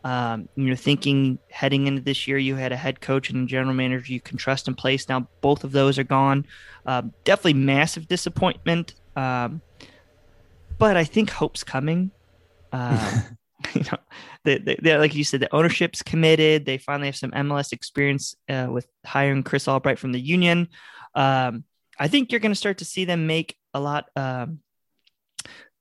um, 0.03 0.49
you're 0.55 0.75
thinking 0.75 1.39
heading 1.49 1.87
into 1.87 2.01
this 2.01 2.27
year, 2.27 2.37
you 2.37 2.55
had 2.55 2.71
a 2.71 2.77
head 2.77 3.01
coach 3.01 3.29
and 3.29 3.43
a 3.43 3.45
general 3.47 3.73
manager 3.73 4.11
you 4.11 4.21
can 4.21 4.37
trust 4.37 4.67
in 4.67 4.75
place. 4.75 5.07
Now 5.07 5.27
both 5.41 5.63
of 5.63 5.71
those 5.71 5.99
are 5.99 6.03
gone. 6.03 6.45
Uh, 6.85 7.03
definitely 7.23 7.53
massive 7.53 8.07
disappointment. 8.07 8.95
Um, 9.15 9.61
but 10.77 10.97
I 10.97 11.03
think 11.03 11.29
hope's 11.29 11.63
coming. 11.63 12.11
Um, 12.71 13.23
you 13.75 13.83
know, 13.83 13.97
they, 14.43 14.57
they, 14.57 14.77
they, 14.81 14.97
like 14.97 15.15
you 15.15 15.23
said, 15.23 15.39
the 15.39 15.53
ownership's 15.53 16.01
committed. 16.01 16.65
They 16.65 16.77
finally 16.77 17.07
have 17.07 17.15
some 17.15 17.31
MLS 17.31 17.73
experience 17.73 18.35
uh, 18.49 18.67
with 18.69 18.87
hiring 19.05 19.43
Chris 19.43 19.67
Albright 19.67 19.99
from 19.99 20.11
the 20.11 20.19
Union. 20.19 20.67
Um, 21.15 21.63
I 21.99 22.07
think 22.07 22.31
you're 22.31 22.39
going 22.39 22.51
to 22.51 22.57
start 22.57 22.79
to 22.79 22.85
see 22.85 23.05
them 23.05 23.27
make 23.27 23.55
a 23.73 23.79
lot 23.79 24.05
um, 24.15 24.59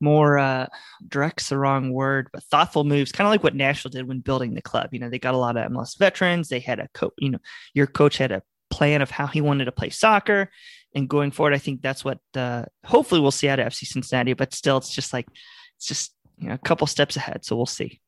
more 0.01 0.39
uh, 0.39 0.67
direct's 1.07 1.49
the 1.49 1.59
wrong 1.59 1.93
word, 1.93 2.29
but 2.33 2.43
thoughtful 2.45 2.85
moves, 2.85 3.13
kind 3.13 3.27
of 3.27 3.31
like 3.31 3.43
what 3.43 3.55
Nashville 3.55 3.91
did 3.91 4.09
when 4.09 4.21
building 4.21 4.55
the 4.55 4.63
club. 4.63 4.91
You 4.93 5.01
know, 5.01 5.11
they 5.11 5.19
got 5.19 5.35
a 5.35 5.39
lot 5.39 5.57
of 5.57 5.71
MLS 5.71 5.99
veterans. 5.99 6.49
They 6.49 6.61
had 6.61 6.81
a 6.81 6.89
coach. 6.95 7.13
You 7.19 7.31
know, 7.31 7.39
your 7.75 7.87
coach 7.87 8.19
had 8.19 8.33
a 8.33 8.43
plan 8.71 9.03
of 9.03 9.11
how 9.11 9.27
he 9.27 9.41
wanted 9.41 9.67
to 9.67 9.73
play 9.73 9.91
soccer. 9.91 10.51
And 10.95 11.09
going 11.09 11.31
forward, 11.31 11.55
I 11.55 11.59
think 11.59 11.83
that's 11.83 12.05
what 12.05 12.19
uh, 12.35 12.65
hopefully 12.85 13.21
we'll 13.21 13.31
see 13.31 13.49
out 13.49 13.61
of 13.61 13.69
FC 13.69 13.87
Cincinnati. 13.87 14.33
But 14.33 14.55
still, 14.55 14.77
it's 14.79 14.93
just 14.93 15.13
like 15.13 15.27
it's 15.77 15.87
just 15.87 16.13
you 16.41 16.49
know, 16.49 16.55
a 16.55 16.59
couple 16.59 16.87
steps 16.87 17.17
ahead. 17.17 17.45
So 17.45 17.55
we'll 17.55 17.67
see. 17.67 18.01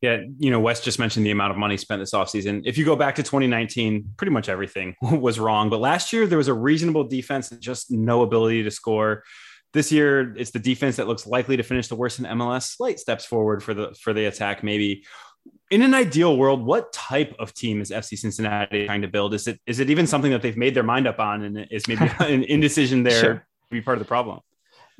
Yeah, 0.00 0.18
you 0.38 0.50
know, 0.50 0.60
Wes 0.60 0.80
just 0.80 0.98
mentioned 0.98 1.24
the 1.24 1.30
amount 1.30 1.50
of 1.50 1.56
money 1.56 1.76
spent 1.76 2.00
this 2.00 2.12
offseason. 2.12 2.62
If 2.64 2.76
you 2.78 2.84
go 2.84 2.96
back 2.96 3.14
to 3.16 3.22
2019, 3.22 4.12
pretty 4.16 4.32
much 4.32 4.48
everything 4.48 4.96
was 5.02 5.38
wrong. 5.38 5.70
But 5.70 5.80
last 5.80 6.12
year 6.12 6.26
there 6.26 6.38
was 6.38 6.48
a 6.48 6.54
reasonable 6.54 7.04
defense 7.04 7.50
and 7.50 7.60
just 7.60 7.90
no 7.90 8.22
ability 8.22 8.62
to 8.64 8.70
score. 8.70 9.24
This 9.72 9.90
year 9.90 10.34
it's 10.36 10.50
the 10.50 10.58
defense 10.58 10.96
that 10.96 11.08
looks 11.08 11.26
likely 11.26 11.56
to 11.56 11.62
finish 11.62 11.88
the 11.88 11.96
worst 11.96 12.18
in 12.18 12.26
MLS. 12.26 12.76
Slight 12.76 12.98
steps 13.00 13.24
forward 13.24 13.62
for 13.62 13.72
the 13.72 13.94
for 14.00 14.12
the 14.12 14.26
attack, 14.26 14.62
maybe. 14.62 15.04
In 15.70 15.82
an 15.82 15.94
ideal 15.94 16.36
world, 16.36 16.64
what 16.64 16.92
type 16.92 17.34
of 17.38 17.54
team 17.54 17.80
is 17.80 17.90
FC 17.90 18.18
Cincinnati 18.18 18.86
trying 18.86 19.02
to 19.02 19.08
build? 19.08 19.32
Is 19.32 19.46
it 19.46 19.60
is 19.66 19.78
it 19.78 19.88
even 19.88 20.06
something 20.06 20.32
that 20.32 20.42
they've 20.42 20.56
made 20.56 20.74
their 20.74 20.82
mind 20.82 21.06
up 21.06 21.18
on, 21.18 21.42
and 21.42 21.66
is 21.70 21.86
maybe 21.88 22.10
an 22.18 22.42
indecision 22.44 23.04
there 23.04 23.20
sure. 23.20 23.34
to 23.34 23.42
be 23.70 23.80
part 23.80 23.96
of 23.96 24.00
the 24.00 24.08
problem? 24.08 24.40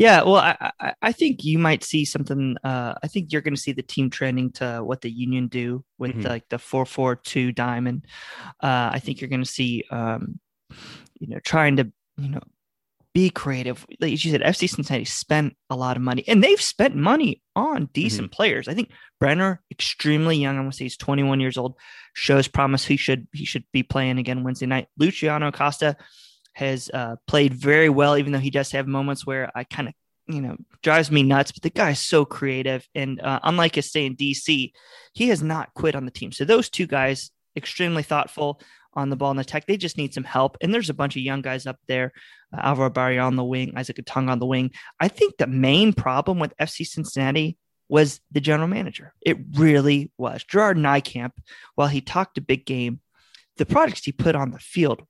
Yeah, 0.01 0.23
well, 0.23 0.37
I, 0.37 0.73
I, 0.81 0.95
I 1.03 1.13
think 1.13 1.45
you 1.45 1.59
might 1.59 1.85
see 1.85 2.07
something. 2.07 2.57
Uh, 2.65 2.95
I 3.03 3.07
think 3.07 3.31
you're 3.31 3.43
going 3.43 3.55
to 3.55 3.61
see 3.61 3.73
the 3.73 3.83
team 3.83 4.09
trending 4.09 4.51
to 4.53 4.83
what 4.83 5.03
the 5.03 5.11
Union 5.11 5.47
do 5.47 5.85
with 5.99 6.13
mm-hmm. 6.13 6.27
like 6.27 6.49
the 6.49 6.59
four 6.59 6.87
four 6.87 7.17
two 7.17 7.53
diamond. 7.53 8.07
Uh, 8.63 8.89
I 8.95 8.99
think 8.99 9.21
you're 9.21 9.29
going 9.29 9.45
to 9.45 9.51
see, 9.51 9.85
um, 9.91 10.41
you 11.19 11.27
know, 11.27 11.39
trying 11.41 11.77
to 11.77 11.93
you 12.17 12.31
know 12.31 12.41
be 13.13 13.29
creative. 13.29 13.87
Like 14.01 14.13
you 14.13 14.17
said, 14.17 14.41
FC 14.41 14.71
Cincinnati 14.71 15.05
spent 15.05 15.55
a 15.69 15.77
lot 15.77 15.99
of 15.99 16.03
money, 16.03 16.25
and 16.27 16.43
they've 16.43 16.63
spent 16.63 16.97
money 16.97 17.43
on 17.55 17.91
decent 17.93 18.31
mm-hmm. 18.31 18.37
players. 18.37 18.69
I 18.69 18.75
think 18.75 18.93
Brenner, 19.19 19.61
extremely 19.71 20.39
young. 20.39 20.57
I'm 20.57 20.63
going 20.63 20.71
to 20.71 20.77
say 20.79 20.87
he's 20.87 20.97
21 20.97 21.41
years 21.41 21.59
old, 21.59 21.77
shows 22.15 22.49
promise. 22.49 22.87
He 22.87 22.97
should 22.97 23.29
he 23.35 23.45
should 23.45 23.65
be 23.71 23.83
playing 23.83 24.17
again 24.17 24.45
Wednesday 24.45 24.65
night. 24.65 24.89
Luciano 24.97 25.49
Acosta 25.49 25.99
has 26.61 26.91
uh, 26.93 27.17
played 27.27 27.55
very 27.55 27.89
well, 27.89 28.17
even 28.19 28.33
though 28.33 28.39
he 28.39 28.51
does 28.51 28.71
have 28.73 28.87
moments 28.87 29.27
where 29.27 29.51
I 29.55 29.65
kind 29.65 29.89
of, 29.89 29.95
you 30.29 30.43
know, 30.43 30.57
drives 30.83 31.11
me 31.11 31.23
nuts. 31.23 31.53
But 31.53 31.63
the 31.63 31.71
guy 31.71 31.91
is 31.91 31.99
so 31.99 32.25
creative. 32.25 32.87
And 32.95 33.21
uh, 33.21 33.41
unlike 33.43 33.75
his 33.77 33.87
stay 33.87 34.05
in 34.05 34.15
DC, 34.15 34.73
he 35.15 35.29
has 35.29 35.43
not 35.43 35.73
quit 35.75 35.97
on 35.97 36.05
the 36.05 36.11
team. 36.11 36.33
So 36.33 36.45
those 36.45 36.69
two 36.69 36.87
guys, 36.87 37.31
extremely 37.57 38.03
thoughtful 38.03 38.61
on 38.93 39.09
the 39.09 39.17
ball 39.17 39.31
in 39.31 39.39
the 39.39 39.45
tech. 39.45 39.67
They 39.67 39.79
just 39.79 39.97
need 39.97 40.13
some 40.13 40.25
help. 40.25 40.59
And 40.61 40.73
there's 40.73 40.91
a 40.91 40.95
bunch 40.95 41.17
of 41.17 41.23
young 41.23 41.41
guys 41.41 41.67
up 41.67 41.79
there. 41.89 42.13
Uh, 42.53 42.61
Alvaro 42.63 42.91
Barreal 42.91 43.27
on 43.27 43.37
the 43.37 43.45
wing, 43.45 43.73
Isaac 43.77 43.97
Atanga 43.97 44.31
on 44.31 44.39
the 44.39 44.47
wing. 44.47 44.71
I 45.01 45.09
think 45.09 45.39
the 45.39 45.47
main 45.47 45.93
problem 45.95 46.39
with 46.39 46.57
FC 46.61 46.87
Cincinnati 46.87 47.57
was 47.89 48.21
the 48.31 48.41
general 48.41 48.69
manager. 48.69 49.15
It 49.23 49.39
really 49.55 50.13
was. 50.19 50.45
Gerard 50.45 50.77
Nijkamp, 50.77 51.33
while 51.75 51.89
he 51.89 52.01
talked 52.01 52.39
a 52.39 52.43
big 52.43 52.67
game, 52.67 53.01
the 53.57 53.67
products 53.67 54.05
he 54.05 54.13
put 54.13 54.37
on 54.37 54.51
the 54.51 54.59
field 54.59 55.03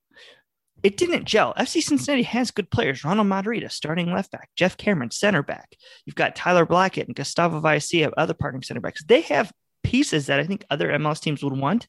it 0.83 0.97
didn't 0.97 1.25
gel. 1.25 1.55
FC 1.55 1.83
Cincinnati 1.83 2.23
has 2.23 2.51
good 2.51 2.71
players. 2.71 3.05
Ronald 3.05 3.29
Matarrita, 3.29 3.71
starting 3.71 4.13
left 4.13 4.31
back. 4.31 4.49
Geoff 4.57 4.77
Cameron, 4.77 5.11
center 5.11 5.43
back. 5.43 5.77
You've 6.07 6.15
got 6.15 6.37
Tyler 6.37 6.65
Blackett 6.65 7.07
and 7.07 7.17
Gustavo 7.17 7.61
Vallecilla, 7.61 8.13
other 8.17 8.35
partnering 8.35 8.65
center 8.65 8.81
backs. 8.81 9.05
They 9.05 9.21
have 9.23 9.53
pieces 9.83 10.27
that 10.27 10.41
I 10.41 10.45
think 10.45 10.65
other 10.71 10.89
MLS 10.91 11.21
teams 11.21 11.43
would 11.43 11.57
want, 11.57 11.87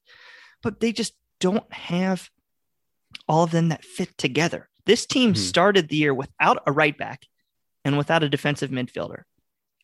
but 0.62 0.80
they 0.80 0.92
just 0.92 1.14
don't 1.40 1.72
have 1.74 2.30
all 3.28 3.44
of 3.44 3.52
them 3.52 3.70
that 3.70 3.84
fit 3.84 4.18
together. 4.18 4.70
This 4.86 5.06
team 5.06 5.34
mm-hmm. 5.34 5.42
started 5.42 5.88
the 5.88 5.98
year 5.98 6.14
without 6.14 6.64
a 6.66 6.72
right 6.72 6.98
back 6.98 7.26
and 7.86 7.98
without 7.98 8.24
a 8.24 8.30
defensive 8.30 8.72
midfielder 8.72 9.24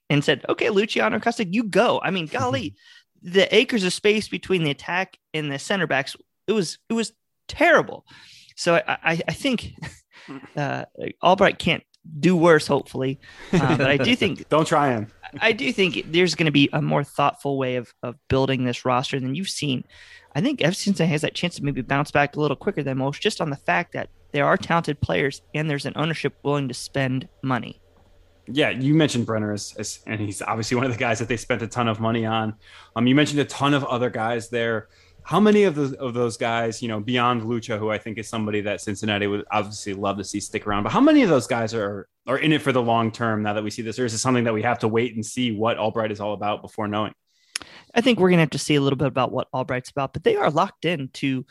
and 0.10 0.24
said, 0.24 0.46
okay, 0.50 0.70
Luciano 0.70 1.20
Costa, 1.20 1.46
you 1.46 1.64
go. 1.64 2.00
I 2.02 2.12
mean, 2.12 2.28
golly, 2.28 2.76
the 3.22 3.54
acres 3.56 3.84
of 3.84 3.94
space 3.94 4.28
between 4.28 4.64
the 4.64 4.72
attack 4.72 5.18
and 5.34 5.52
the 5.52 5.60
center 5.60 5.88
backs, 5.88 6.16
it 6.48 6.54
was, 6.54 6.78
it 6.90 6.94
was 6.94 7.14
terrible. 7.48 8.06
So 8.58 8.76
I, 8.76 8.98
I, 9.04 9.22
I 9.28 9.34
think 9.34 9.74
uh, 10.58 10.86
Albright 11.24 11.60
can't 11.60 11.84
do 12.20 12.36
worse, 12.36 12.68
hopefully. 12.68 13.20
Uh, 13.54 13.78
but 13.78 13.88
I 13.88 13.98
do 13.98 14.16
think 14.18 14.50
don't 14.50 14.68
try 14.68 14.92
him. 14.92 15.08
I 15.40 15.52
do 15.52 15.72
think 15.72 16.06
there's 16.12 16.36
going 16.36 16.46
to 16.46 16.52
be 16.52 16.70
a 16.74 16.82
more 16.82 17.04
thoughtful 17.04 17.58
way 17.58 17.76
of 17.76 17.94
of 18.04 18.16
building 18.28 18.66
this 18.66 18.84
roster 18.84 19.20
than 19.20 19.36
you've 19.36 19.50
seen. 19.50 19.84
I 20.36 20.42
think 20.42 20.60
FC 20.60 20.76
Cincinnati 20.76 21.12
has 21.12 21.22
that 21.22 21.34
chance 21.34 21.56
to 21.56 21.64
maybe 21.64 21.82
bounce 21.82 22.12
back 22.12 22.36
a 22.36 22.40
little 22.40 22.58
quicker 22.58 22.84
than 22.84 22.98
most, 22.98 23.22
just 23.22 23.42
on 23.42 23.50
the 23.50 23.56
fact 23.56 23.94
that 23.94 24.10
there 24.32 24.46
are 24.46 24.58
talented 24.58 25.00
players 25.02 25.42
and 25.54 25.70
there's 25.70 25.86
an 25.86 25.94
ownership 25.96 26.36
willing 26.44 26.68
to 26.68 26.74
spend 26.74 27.28
money. 27.42 27.82
Yeah, 28.50 28.70
you 28.70 28.94
mentioned 28.94 29.26
Brenner 29.26 29.52
as, 29.52 29.76
as, 29.78 30.00
and 30.08 30.22
he's 30.22 30.42
obviously 30.42 30.78
one 30.78 30.86
of 30.86 30.92
the 30.92 30.98
guys 30.98 31.20
that 31.20 31.28
they 31.28 31.38
spent 31.38 31.62
a 31.62 31.68
ton 31.68 31.88
of 31.88 32.00
money 32.00 32.26
on. 32.26 32.56
Um, 32.96 33.08
you 33.08 33.14
mentioned 33.14 33.40
a 33.42 33.46
ton 33.46 33.74
of 33.74 33.84
other 33.84 34.10
guys 34.10 34.50
there. 34.50 34.88
How 35.28 35.42
many 35.42 35.64
of 35.64 35.76
those 35.76 35.92
of 35.92 36.14
those 36.14 36.38
guys, 36.38 36.82
you 36.82 36.88
know, 36.88 37.02
beyond 37.02 37.42
Lucho, 37.42 37.78
who 37.78 37.92
I 37.92 37.98
think 37.98 38.18
is 38.18 38.30
somebody 38.30 38.62
that 38.62 38.80
Cincinnati 38.80 39.28
would 39.28 39.44
obviously 39.52 39.94
love 39.94 40.16
to 40.20 40.24
see 40.24 40.40
stick 40.40 40.66
around, 40.66 40.84
but 40.84 40.94
how 40.94 41.02
many 41.02 41.22
of 41.22 41.30
those 41.30 41.48
guys 41.48 41.74
are 41.74 42.08
are 42.26 42.38
in 42.38 42.54
it 42.54 42.62
for 42.62 42.72
the 42.72 42.82
long 42.82 43.12
term 43.12 43.44
now 43.44 43.52
that 43.52 43.64
we 43.64 43.70
see 43.70 43.82
this, 43.82 44.00
or 44.00 44.06
is 44.06 44.14
it 44.14 44.20
something 44.20 44.46
that 44.46 44.54
we 44.54 44.62
have 44.62 44.80
to 44.80 44.88
wait 44.88 45.16
and 45.16 45.26
see 45.26 45.52
what 45.52 45.78
Albright 45.78 46.14
is 46.14 46.22
all 46.22 46.32
about 46.32 46.62
before 46.62 46.88
knowing? 46.88 47.14
I 47.94 48.00
think 48.00 48.20
we're 48.20 48.30
going 48.30 48.38
to 48.38 48.44
have 48.44 48.52
to 48.52 48.58
see 48.58 48.76
a 48.76 48.82
little 48.82 48.96
bit 48.96 49.10
about 49.10 49.34
what 49.34 49.50
Albright's 49.54 49.90
about, 49.90 50.14
but 50.14 50.24
they 50.24 50.38
are 50.38 50.50
locked 50.50 50.86
into 50.86 51.46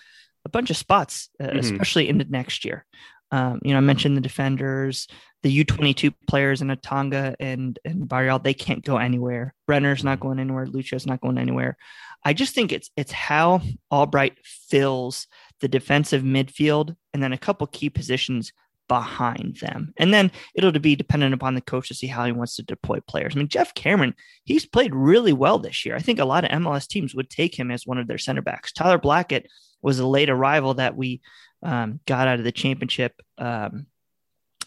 a 0.47 0.49
bunch 0.49 0.70
of 0.70 0.79
spots, 0.79 1.29
uh, 1.39 1.45
mm-hmm. 1.45 1.59
especially 1.59 2.09
into 2.09 2.24
next 2.31 2.64
year. 2.64 2.87
Um, 3.31 3.61
you 3.62 3.72
know, 3.72 3.79
I 3.79 3.81
mentioned 3.81 4.16
the 4.16 4.22
defenders, 4.22 5.07
the 5.43 5.64
U22 5.64 6.14
players 6.27 6.62
in 6.62 6.68
Atanga 6.68 7.35
and 7.39 7.79
and 7.85 8.09
Barreal, 8.09 8.39
they 8.39 8.55
can't 8.55 8.83
go 8.83 8.97
anywhere. 8.97 9.53
Brenner's 9.68 10.03
not 10.03 10.18
mm-hmm. 10.18 10.29
going 10.29 10.39
anywhere. 10.39 10.66
Lucho's 10.66 11.07
not 11.07 11.20
going 11.20 11.37
anywhere. 11.37 11.77
I 12.25 12.33
just 12.33 12.55
think 12.55 12.73
it's 12.73 12.91
it's 12.97 13.12
how 13.12 13.62
Albright 13.91 14.37
fills 14.43 15.27
the 15.61 15.69
defensive 15.69 16.23
midfield 16.23 16.97
and 17.14 17.23
then 17.23 17.33
a 17.33 17.39
couple 17.39 17.67
key 17.67 17.91
positions 17.91 18.53
behind 18.89 19.57
them. 19.57 19.93
And 19.97 20.12
then 20.12 20.31
it'll 20.55 20.73
be 20.73 20.97
dependent 20.97 21.35
upon 21.35 21.55
the 21.55 21.61
coach 21.61 21.89
to 21.89 21.95
see 21.95 22.07
how 22.07 22.25
he 22.25 22.33
wants 22.33 22.57
to 22.57 22.62
deploy 22.62 23.01
players. 23.01 23.35
I 23.35 23.39
mean, 23.39 23.49
Geoff 23.49 23.75
Cameron, 23.75 24.14
he's 24.45 24.67
played 24.67 24.95
really 24.95 25.33
well 25.33 25.59
this 25.59 25.85
year. 25.85 25.97
I 25.97 26.01
think 26.01 26.19
a 26.19 26.25
lot 26.25 26.45
of 26.45 26.51
MLS 26.51 26.87
teams 26.87 27.14
would 27.14 27.31
take 27.31 27.59
him 27.59 27.71
as 27.71 27.87
one 27.87 27.99
of 27.99 28.07
their 28.07 28.19
center 28.19 28.43
backs. 28.43 28.73
Tyler 28.73 28.99
Blackett 28.99 29.49
was 29.83 29.99
a 29.99 30.07
late 30.07 30.31
arrival 30.31 30.75
that 30.75 30.97
we 30.97 31.21
um, 31.62 32.01
got 32.07 32.29
out 32.29 32.39
of 32.39 32.45
the 32.45 32.53
championship, 32.53 33.21
um, 33.39 33.87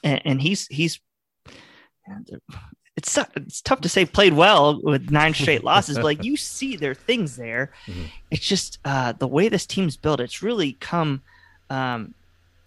and, 0.04 0.22
and, 0.26 0.42
he's 0.42 0.68
he's. 0.68 1.00
It's, 3.00 3.18
it's 3.36 3.62
tough 3.62 3.82
to 3.82 3.90
say 3.90 4.06
played 4.06 4.34
well 4.34 4.82
with 4.82 5.10
nine 5.10 5.34
straight 5.34 5.64
losses, 5.72 5.96
but 5.96 6.04
like 6.04 6.24
you 6.24 6.36
see 6.36 6.76
there 6.76 6.92
are 6.92 6.96
things 6.96 7.38
there. 7.38 7.72
Mm-hmm. 7.88 8.06
It's 8.30 8.46
just 8.46 8.78
uh, 8.84 9.14
the 9.14 9.28
way 9.28 9.48
this 9.48 9.66
team's 9.66 9.96
built. 9.96 10.20
It's 10.20 10.44
really 10.44 10.74
come 10.74 11.22
um, 11.70 12.14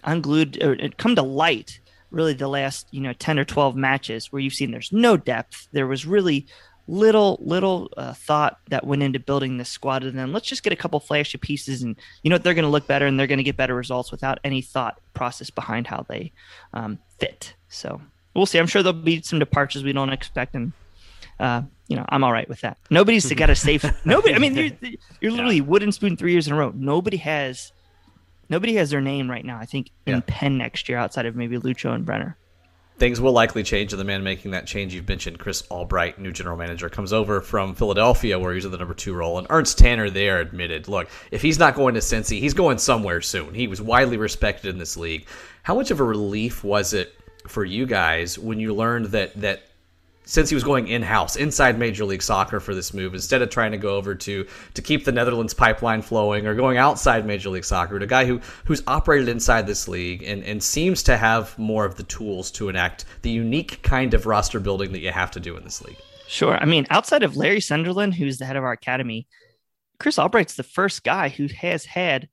unglued 0.05 0.63
or 0.63 0.73
it 0.73 0.97
come 0.97 1.15
to 1.17 1.23
light 1.23 1.81
really 2.11 2.33
the 2.33 2.49
last 2.49 2.87
you 2.91 3.01
know 3.01 3.13
10 3.13 3.39
or 3.39 3.45
12 3.45 3.77
matches 3.77 4.33
where 4.33 4.41
you've 4.41 4.53
seen 4.53 4.71
there's 4.71 4.93
no 4.93 5.17
depth 5.17 5.69
there 5.73 5.87
was 5.87 6.05
really 6.05 6.47
little 6.89 7.39
little 7.41 7.89
uh, 7.97 8.13
thought 8.13 8.59
that 8.69 8.85
went 8.85 9.03
into 9.03 9.19
building 9.19 9.57
this 9.57 9.69
squad 9.69 10.03
and 10.03 10.19
then 10.19 10.33
let's 10.33 10.49
just 10.49 10.65
get 10.65 10.73
a 10.73 10.77
couple 10.77 10.99
flashy 10.99 11.39
pieces 11.39 11.83
and 11.83 11.97
you 12.23 12.31
know 12.31 12.37
they're 12.37 12.55
going 12.55 12.65
to 12.65 12.71
look 12.71 12.87
better 12.87 13.07
and 13.07 13.19
they're 13.19 13.29
going 13.29 13.39
to 13.39 13.45
get 13.45 13.57
better 13.57 13.75
results 13.75 14.11
without 14.11 14.41
any 14.43 14.61
thought 14.61 15.01
process 15.15 15.49
behind 15.49 15.87
how 15.87 16.05
they 16.09 16.33
um, 16.75 16.99
fit 17.19 17.55
so 17.69 18.01
we'll 18.35 18.47
see 18.47 18.59
i'm 18.59 18.67
sure 18.67 18.83
there'll 18.83 18.99
be 18.99 19.23
some 19.23 19.39
departures 19.39 19.85
we 19.85 19.93
don't 19.93 20.11
expect 20.11 20.55
and 20.55 20.73
uh, 21.41 21.63
you 21.89 21.97
know 21.97 22.05
i'm 22.09 22.23
all 22.25 22.33
right 22.33 22.49
with 22.49 22.61
that 22.61 22.79
nobody's 22.91 23.31
got 23.35 23.51
a 23.51 23.55
safe 23.55 23.85
nobody 24.05 24.35
i 24.35 24.39
mean 24.39 24.55
you're, 24.55 24.71
you're 25.21 25.33
literally 25.33 25.57
yeah. 25.57 25.63
wooden 25.63 25.93
spoon 25.93 26.17
three 26.17 26.33
years 26.33 26.47
in 26.47 26.53
a 26.53 26.57
row 26.57 26.73
nobody 26.75 27.17
has 27.17 27.73
nobody 28.49 28.75
has 28.75 28.91
their 28.91 29.01
name 29.01 29.31
right 29.31 29.45
now 29.45 29.59
i 29.59 29.65
think 29.65 29.91
in 30.07 30.15
yeah. 30.15 30.21
pen 30.27 30.59
next 30.59 30.89
year 30.89 30.99
outside 30.99 31.27
of 31.27 31.37
maybe 31.37 31.59
lucho 31.59 31.95
and 31.95 32.05
brenner 32.05 32.37
things 33.03 33.21
will 33.21 33.33
likely 33.33 33.65
change. 33.65 33.93
And 33.93 33.99
the 33.99 34.05
man 34.05 34.23
making 34.23 34.53
that 34.53 34.65
change 34.65 34.95
you've 34.95 35.09
mentioned, 35.09 35.41
Chris 35.41 35.65
Albright, 35.69 36.21
new 36.21 36.31
general 36.31 36.57
manager, 36.57 36.89
comes 36.89 37.13
over 37.13 37.41
from 37.41 37.75
Philadelphia 37.75 38.39
where 38.39 38.55
he's 38.55 38.65
in 38.65 38.71
the 38.71 38.79
number 38.79 38.95
two 38.95 39.13
role. 39.13 39.39
And 39.39 39.47
Ernst 39.51 39.77
Tanner 39.77 40.09
there 40.09 40.39
admitted, 40.39 40.87
look, 40.87 41.09
if 41.33 41.43
he's 41.43 41.59
not 41.59 41.75
going 41.75 41.95
to 41.95 42.01
Cincy, 42.01 42.39
he's 42.39 42.55
going 42.55 42.79
somewhere 42.79 43.21
soon. 43.21 43.55
He 43.55 43.67
was 43.67 43.83
widely 43.83 44.19
respected 44.19 44.69
in 44.69 44.79
this 44.79 44.97
league. 44.97 45.27
How 45.65 45.75
much 45.75 45.91
of 45.91 45.99
a 45.99 46.05
relief 46.05 46.63
was 46.63 46.95
it 46.95 47.19
for 47.49 47.65
you 47.65 47.87
guys 47.87 48.39
when 48.39 48.61
you 48.61 48.75
learned 48.75 49.07
that 49.07 49.35
that 49.41 49.63
since 50.25 50.49
he 50.49 50.55
was 50.55 50.63
going 50.63 50.87
in 50.87 51.03
house 51.03 51.35
inside 51.35 51.79
Major 51.79 52.05
League 52.05 52.23
Soccer 52.23 52.61
for 52.61 52.75
this 52.75 52.95
move, 52.95 53.13
instead 53.13 53.43
of 53.43 53.51
trying 53.51 53.73
to 53.73 53.79
go 53.79 53.97
over 53.97 54.15
to 54.15 54.47
to 54.75 54.83
keep 54.83 55.05
the 55.05 55.13
Netherlands 55.13 55.53
pipeline 55.53 56.03
flowing 56.03 56.47
or 56.47 56.55
going 56.55 56.79
outside 56.79 57.27
Major 57.27 57.51
League 57.51 57.65
Soccer, 57.65 57.99
to 57.99 58.05
a 58.05 58.09
guy 58.09 58.25
who 58.25 58.41
who's 58.65 58.83
operated 58.87 59.29
inside 59.29 59.67
this 59.67 59.89
league 59.89 60.23
and, 60.23 60.45
and 60.45 60.63
seems 60.63 61.03
to 61.05 61.17
have 61.17 61.59
more 61.59 61.85
of 61.85 61.97
the 61.97 62.05
tools 62.05 62.51
to 62.53 62.69
enact 62.69 63.05
the 63.23 63.31
unique 63.31 63.83
kind 63.83 64.15
of 64.15 64.27
roster 64.27 64.61
building 64.61 64.93
that 64.93 65.01
you 65.01 65.11
have 65.11 65.31
to 65.33 65.41
do 65.41 65.57
in 65.57 65.65
this 65.65 65.83
league. 65.83 65.99
Sure. 66.29 66.57
I 66.57 66.65
mean, 66.65 66.87
outside 66.89 67.25
of 67.25 67.37
Larry 67.37 67.61
Sunderland, 67.61 68.15
who's 68.15 68.39
the 68.39 68.47
head 68.47 68.57
of 68.57 68.65
our 68.65 68.73
academy, 68.73 69.27
Chris 69.99 70.19
Albright's 70.19 70.55
the 70.55 70.63
first 70.63 71.05
guy 71.05 71.29
who 71.29 71.49
has 71.49 71.85
had 71.85 72.29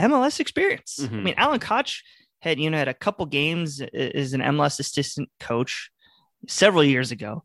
MLS 0.00 0.40
experience. 0.40 0.98
Mm-hmm. 1.00 1.14
I 1.14 1.20
mean, 1.20 1.34
Alan 1.36 1.60
Koch 1.60 2.02
had, 2.44 2.60
you 2.60 2.70
know, 2.70 2.78
had 2.78 2.88
a 2.88 2.94
couple 2.94 3.26
games 3.26 3.80
as 3.80 4.34
an 4.34 4.40
MLS 4.40 4.78
assistant 4.78 5.30
coach 5.40 5.90
several 6.46 6.84
years 6.84 7.10
ago, 7.10 7.42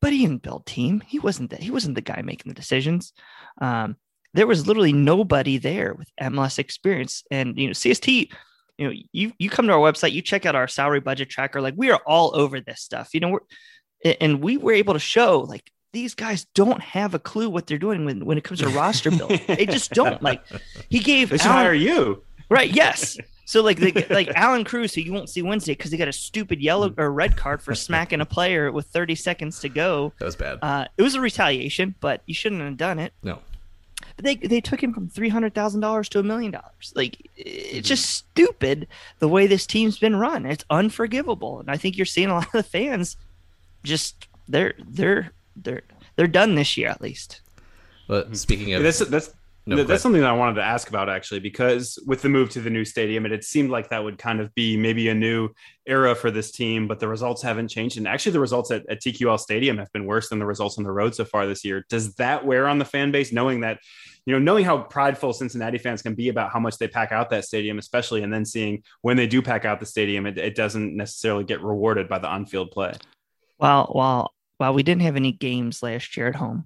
but 0.00 0.12
he 0.12 0.20
didn't 0.20 0.42
build 0.42 0.64
team. 0.64 1.02
He 1.06 1.18
wasn't 1.18 1.50
that. 1.50 1.62
He 1.62 1.70
wasn't 1.70 1.96
the 1.96 2.00
guy 2.00 2.22
making 2.22 2.48
the 2.50 2.54
decisions. 2.54 3.12
Um, 3.60 3.96
there 4.32 4.46
was 4.46 4.66
literally 4.66 4.92
nobody 4.92 5.58
there 5.58 5.94
with 5.94 6.08
MLS 6.20 6.58
experience. 6.58 7.24
And 7.30 7.58
you 7.58 7.66
know, 7.66 7.72
CST, 7.72 8.32
you 8.78 8.86
know, 8.86 8.94
you 9.12 9.32
you 9.38 9.50
come 9.50 9.66
to 9.66 9.72
our 9.72 9.92
website, 9.92 10.12
you 10.12 10.22
check 10.22 10.46
out 10.46 10.54
our 10.54 10.68
salary 10.68 11.00
budget 11.00 11.28
tracker. 11.28 11.60
Like 11.60 11.74
we 11.76 11.90
are 11.90 12.00
all 12.06 12.34
over 12.34 12.60
this 12.60 12.80
stuff. 12.80 13.10
You 13.12 13.20
know, 13.20 13.28
we're 13.28 14.14
and 14.20 14.40
we 14.40 14.56
were 14.56 14.72
able 14.72 14.94
to 14.94 15.00
show 15.00 15.40
like 15.40 15.70
these 15.92 16.14
guys 16.14 16.46
don't 16.54 16.80
have 16.80 17.12
a 17.12 17.18
clue 17.18 17.50
what 17.50 17.66
they're 17.66 17.76
doing 17.76 18.04
when, 18.04 18.24
when 18.24 18.38
it 18.38 18.44
comes 18.44 18.60
to 18.60 18.68
roster 18.68 19.10
building. 19.10 19.40
they 19.46 19.66
just 19.66 19.90
don't. 19.90 20.22
Like 20.22 20.44
he 20.88 21.00
gave. 21.00 21.30
They 21.30 21.38
should 21.38 21.50
hire 21.50 21.74
you. 21.74 22.24
Right. 22.48 22.70
Yes. 22.70 23.18
So 23.44 23.62
like 23.62 23.78
they, 23.78 23.92
like 24.10 24.28
Allan 24.36 24.64
Cruz, 24.64 24.94
who 24.94 25.00
you 25.00 25.12
won't 25.12 25.28
see 25.28 25.42
Wednesday 25.42 25.72
because 25.72 25.90
he 25.90 25.98
got 25.98 26.08
a 26.08 26.12
stupid 26.12 26.60
yellow 26.60 26.90
mm. 26.90 26.98
or 26.98 27.12
red 27.12 27.36
card 27.36 27.62
for 27.62 27.74
smacking 27.74 28.20
a 28.20 28.26
player 28.26 28.70
with 28.70 28.86
30 28.86 29.14
seconds 29.14 29.60
to 29.60 29.68
go. 29.68 30.12
That 30.18 30.26
was 30.26 30.36
bad. 30.36 30.58
Uh, 30.62 30.86
it 30.96 31.02
was 31.02 31.14
a 31.14 31.20
retaliation, 31.20 31.94
but 32.00 32.22
you 32.26 32.34
shouldn't 32.34 32.62
have 32.62 32.76
done 32.76 32.98
it. 32.98 33.12
No. 33.22 33.40
But 34.16 34.24
they 34.24 34.36
they 34.36 34.60
took 34.60 34.82
him 34.82 34.92
from 34.92 35.08
three 35.08 35.28
hundred 35.28 35.54
thousand 35.54 35.80
dollars 35.80 36.08
to 36.10 36.18
a 36.18 36.22
million 36.22 36.50
dollars. 36.50 36.92
Like 36.94 37.30
it's 37.36 37.88
just 37.88 38.10
stupid 38.10 38.88
the 39.20 39.28
way 39.28 39.46
this 39.46 39.66
team's 39.66 39.98
been 39.98 40.16
run. 40.16 40.44
It's 40.44 40.64
unforgivable, 40.70 41.60
and 41.60 41.70
I 41.70 41.76
think 41.76 41.96
you're 41.96 42.04
seeing 42.04 42.28
a 42.28 42.34
lot 42.34 42.46
of 42.46 42.52
the 42.52 42.62
fans 42.62 43.16
just 43.84 44.26
they're 44.48 44.74
they're 44.86 45.32
they're 45.56 45.82
they're 46.16 46.26
done 46.26 46.56
this 46.56 46.76
year 46.76 46.88
at 46.88 47.00
least. 47.00 47.40
But 48.08 48.36
speaking 48.36 48.74
of 48.74 48.82
that's 48.82 48.98
that's 48.98 49.32
no, 49.64 49.84
that's 49.84 50.02
something 50.02 50.20
that 50.20 50.30
I 50.30 50.36
wanted 50.36 50.56
to 50.56 50.64
ask 50.64 50.88
about 50.88 51.08
actually, 51.08 51.38
because 51.38 51.96
with 52.04 52.20
the 52.22 52.28
move 52.28 52.50
to 52.50 52.60
the 52.60 52.70
new 52.70 52.84
stadium, 52.84 53.24
it, 53.26 53.32
it 53.32 53.44
seemed 53.44 53.70
like 53.70 53.90
that 53.90 54.02
would 54.02 54.18
kind 54.18 54.40
of 54.40 54.52
be 54.54 54.76
maybe 54.76 55.08
a 55.08 55.14
new 55.14 55.50
era 55.86 56.16
for 56.16 56.32
this 56.32 56.50
team, 56.50 56.88
but 56.88 56.98
the 56.98 57.06
results 57.06 57.42
haven't 57.42 57.68
changed. 57.68 57.96
And 57.96 58.08
actually, 58.08 58.32
the 58.32 58.40
results 58.40 58.72
at, 58.72 58.84
at 58.90 59.00
TQL 59.00 59.38
Stadium 59.38 59.78
have 59.78 59.92
been 59.92 60.04
worse 60.04 60.28
than 60.28 60.40
the 60.40 60.46
results 60.46 60.78
on 60.78 60.84
the 60.84 60.90
road 60.90 61.14
so 61.14 61.24
far 61.24 61.46
this 61.46 61.64
year. 61.64 61.86
Does 61.88 62.14
that 62.16 62.44
wear 62.44 62.66
on 62.66 62.78
the 62.78 62.84
fan 62.84 63.12
base, 63.12 63.32
knowing 63.32 63.60
that, 63.60 63.78
you 64.26 64.32
know, 64.32 64.40
knowing 64.40 64.64
how 64.64 64.78
prideful 64.78 65.32
Cincinnati 65.32 65.78
fans 65.78 66.02
can 66.02 66.14
be 66.14 66.28
about 66.28 66.52
how 66.52 66.58
much 66.58 66.78
they 66.78 66.88
pack 66.88 67.12
out 67.12 67.30
that 67.30 67.44
stadium, 67.44 67.78
especially, 67.78 68.24
and 68.24 68.32
then 68.32 68.44
seeing 68.44 68.82
when 69.02 69.16
they 69.16 69.28
do 69.28 69.42
pack 69.42 69.64
out 69.64 69.78
the 69.78 69.86
stadium, 69.86 70.26
it, 70.26 70.38
it 70.38 70.56
doesn't 70.56 70.96
necessarily 70.96 71.44
get 71.44 71.62
rewarded 71.62 72.08
by 72.08 72.18
the 72.18 72.28
on 72.28 72.46
field 72.46 72.72
play? 72.72 72.94
Well, 73.58 73.86
while 73.92 74.32
while 74.58 74.74
we 74.74 74.82
didn't 74.82 75.02
have 75.02 75.16
any 75.16 75.32
games 75.32 75.82
last 75.82 76.16
year 76.16 76.28
at 76.28 76.36
home, 76.36 76.64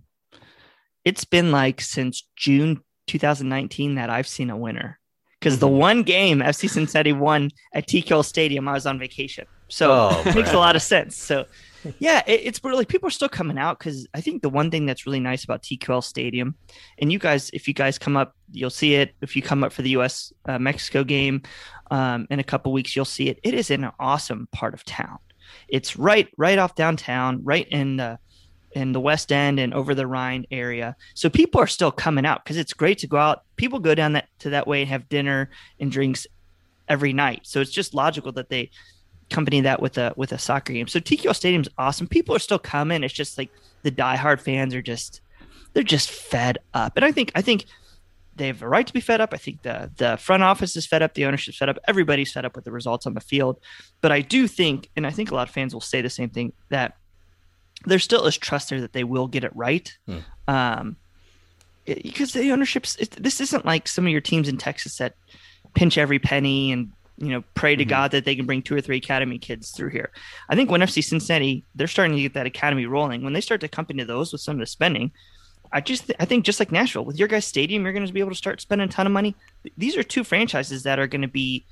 it's 1.05 1.25
been 1.25 1.53
like 1.53 1.81
since 1.81 2.29
June 2.37 2.83
2019 3.07 3.97
that 3.97 4.11
I've 4.11 4.29
seen 4.29 4.51
a 4.51 4.57
winner. 4.57 4.99
Because 5.41 5.59
the 5.59 5.69
mm-hmm. 5.69 5.79
one 5.79 6.03
game 6.03 6.39
FC 6.41 6.69
Cincinnati 6.69 7.13
won 7.13 7.51
at 7.75 7.87
TQL 7.87 8.25
Stadium, 8.25 8.67
I 8.69 8.73
was 8.73 8.87
on 8.87 8.99
vacation. 8.99 9.47
So 9.69 9.93
oh, 9.93 10.23
it 10.27 10.35
makes 10.35 10.53
a 10.53 10.59
lot 10.59 10.77
of 10.77 10.83
sense. 10.83 11.17
So 11.17 11.45
yeah, 11.99 12.23
it, 12.27 12.41
it's 12.45 12.65
really 12.65 12.85
people 12.85 13.07
are 13.07 13.13
still 13.13 13.29
coming 13.29 13.59
out 13.59 13.79
because 13.79 14.07
I 14.15 14.21
think 14.21 14.43
the 14.43 14.49
one 14.49 14.71
thing 14.71 14.87
that's 14.87 15.07
really 15.07 15.21
nice 15.21 15.45
about 15.45 15.63
TQL 15.63 16.03
Stadium, 16.03 16.57
and 16.99 17.13
you 17.13 17.19
guys, 17.19 17.51
if 17.53 17.69
you 17.69 17.75
guys 17.75 17.99
come 17.99 18.17
up, 18.17 18.35
you'll 18.51 18.71
see 18.71 18.95
it. 18.95 19.15
If 19.21 19.37
you 19.37 19.43
come 19.43 19.63
up 19.63 19.73
for 19.73 19.83
the 19.83 19.91
U.S. 19.91 20.33
Uh, 20.47 20.59
Mexico 20.59 21.05
game 21.05 21.43
um, 21.91 22.27
in 22.31 22.41
a 22.41 22.45
couple 22.45 22.73
weeks, 22.73 22.97
you'll 22.97 23.05
see 23.05 23.29
it. 23.29 23.39
It 23.43 23.55
is 23.55 23.71
in 23.71 23.85
an 23.85 23.93
awesome 24.01 24.49
part 24.53 24.75
of 24.75 24.85
town. 24.85 25.19
It's 25.69 25.97
right 25.97 26.29
right 26.37 26.59
off 26.59 26.75
downtown, 26.75 27.41
right 27.45 27.69
in 27.69 27.97
the 27.99 28.19
in 28.77 28.93
the 28.93 29.01
West 29.01 29.33
End 29.33 29.59
and 29.59 29.73
over 29.73 29.95
the 29.95 30.07
Rhine 30.07 30.47
area. 30.51 30.95
So 31.15 31.31
people 31.31 31.61
are 31.61 31.67
still 31.67 31.91
coming 31.91 32.27
out 32.27 32.45
because 32.45 32.59
it's 32.59 32.75
great 32.75 32.99
to 32.99 33.07
go 33.07 33.17
out. 33.17 33.43
People 33.57 33.79
go 33.79 33.95
down 33.95 34.13
that 34.13 34.29
to 34.41 34.51
that 34.51 34.67
way 34.67 34.83
and 34.83 34.91
have 34.91 35.09
dinner 35.09 35.49
and 35.81 35.91
drinks 35.91 36.27
every 36.87 37.15
night. 37.15 37.41
So 37.45 37.61
it's 37.61 37.71
just 37.71 37.95
logical 37.95 38.33
that 38.33 38.51
they 38.51 38.71
accompany 39.31 39.63
that 39.63 39.81
with 39.81 39.97
a 39.97 40.13
with 40.17 40.33
a 40.33 40.39
soccer 40.39 40.75
game. 40.75 40.89
So 40.89 41.01
TQL 41.01 41.35
Stadium's 41.35 41.71
awesome. 41.79 42.07
People 42.07 42.37
are 42.37 42.39
still 42.39 42.59
coming. 42.59 43.03
It's 43.03 43.15
just 43.15 43.39
like 43.39 43.51
the 43.83 43.91
diehard 43.91 44.41
fans 44.41 44.75
are 44.75 44.83
just 44.83 45.23
they're 45.73 45.83
just 45.83 46.11
fed 46.11 46.59
up. 46.75 46.97
And 46.97 47.05
I 47.05 47.13
think 47.13 47.33
I 47.35 47.41
think 47.41 47.65
they 48.37 48.49
have 48.49 48.61
a 48.61 48.69
right 48.69 48.87
to 48.87 48.93
be 48.93 49.01
fed 49.01 49.23
up. 49.23 49.33
I 49.33 49.39
think 49.39 49.63
the 49.63 49.91
the 49.97 50.19
front 50.19 50.43
office 50.43 50.77
is 50.77 50.87
fed 50.87 51.03
up, 51.03 51.15
the 51.15 51.25
ownership's 51.25 51.57
fed 51.57 51.71
up, 51.71 51.79
everybody's 51.89 52.31
fed 52.31 52.45
up 52.45 52.55
with 52.55 52.67
the 52.67 52.73
results 52.73 53.07
on 53.07 53.15
the 53.15 53.21
field. 53.23 53.59
But 54.03 54.13
I 54.13 54.21
do 54.21 54.47
think, 54.47 54.91
and 54.97 55.07
I 55.07 55.11
think 55.11 55.31
a 55.31 55.35
lot 55.35 55.49
of 55.49 55.55
fans 55.55 55.73
will 55.73 55.81
say 55.81 56.03
the 56.03 56.11
same 56.11 56.29
thing, 56.29 56.53
that 56.69 56.97
there 57.85 57.99
still 57.99 58.27
is 58.27 58.37
trust 58.37 58.71
there 58.71 58.81
that 58.81 58.93
they 58.93 59.05
will 59.05 59.29
get 59.29 59.45
it 59.45 59.55
right. 59.55 59.97
Hmm. 60.07 60.19
Um, 60.49 60.97
because 61.85 62.33
the 62.33 62.51
ownership's 62.51 62.97
it, 62.97 63.11
this 63.13 63.41
isn't 63.41 63.65
like 63.65 63.87
some 63.87 64.07
of 64.07 64.13
your 64.13 64.21
teams 64.21 64.49
in 64.49 64.57
Texas 64.57 64.99
that 64.99 65.15
pinch 65.75 65.99
every 65.99 66.19
penny 66.19 66.73
and 66.73 66.91
you 67.19 67.29
know, 67.29 67.43
pray 67.55 67.75
to 67.75 67.85
mm-hmm. 67.85 67.91
God 67.91 68.11
that 68.11 68.25
they 68.25 68.37
can 68.37 68.47
bring 68.47 68.63
two 68.63 68.75
or 68.75 68.81
three 68.81 68.99
academy 68.99 69.39
kids 69.39 69.71
through 69.71 69.91
here. 69.91 70.11
I 70.49 70.55
think 70.55 70.71
when 70.71 70.83
FC 70.83 71.03
Cincinnati, 71.03 71.65
they're 71.75 71.87
starting 71.87 72.17
to 72.17 72.23
get 72.23 72.35
that 72.35 72.47
academy 72.47 72.87
rolling. 72.87 73.23
When 73.23 73.33
they 73.33 73.41
start 73.41 73.61
to 73.61 73.67
accompany 73.67 74.03
those 74.05 74.33
with 74.33 74.43
some 74.43 74.57
of 74.57 74.61
the 74.61 74.67
spending, 74.67 75.13
I 75.73 75.81
just 75.81 76.07
th- 76.07 76.17
I 76.21 76.25
think 76.25 76.45
just 76.45 76.61
like 76.61 76.71
Nashville, 76.71 77.05
with 77.05 77.19
your 77.19 77.29
guys' 77.29 77.47
stadium, 77.47 77.85
you're 77.85 77.93
going 77.93 78.07
to 78.07 78.13
be 78.13 78.21
able 78.21 78.31
to 78.31 78.37
start 78.37 78.61
spending 78.61 78.89
a 78.89 78.93
ton 78.93 79.07
of 79.07 79.13
money. 79.13 79.35
These 79.77 79.97
are 79.97 80.03
two 80.03 80.25
franchises 80.25 80.83
that 80.83 80.99
are 80.99 81.07
going 81.07 81.23
to 81.23 81.29
be 81.29 81.65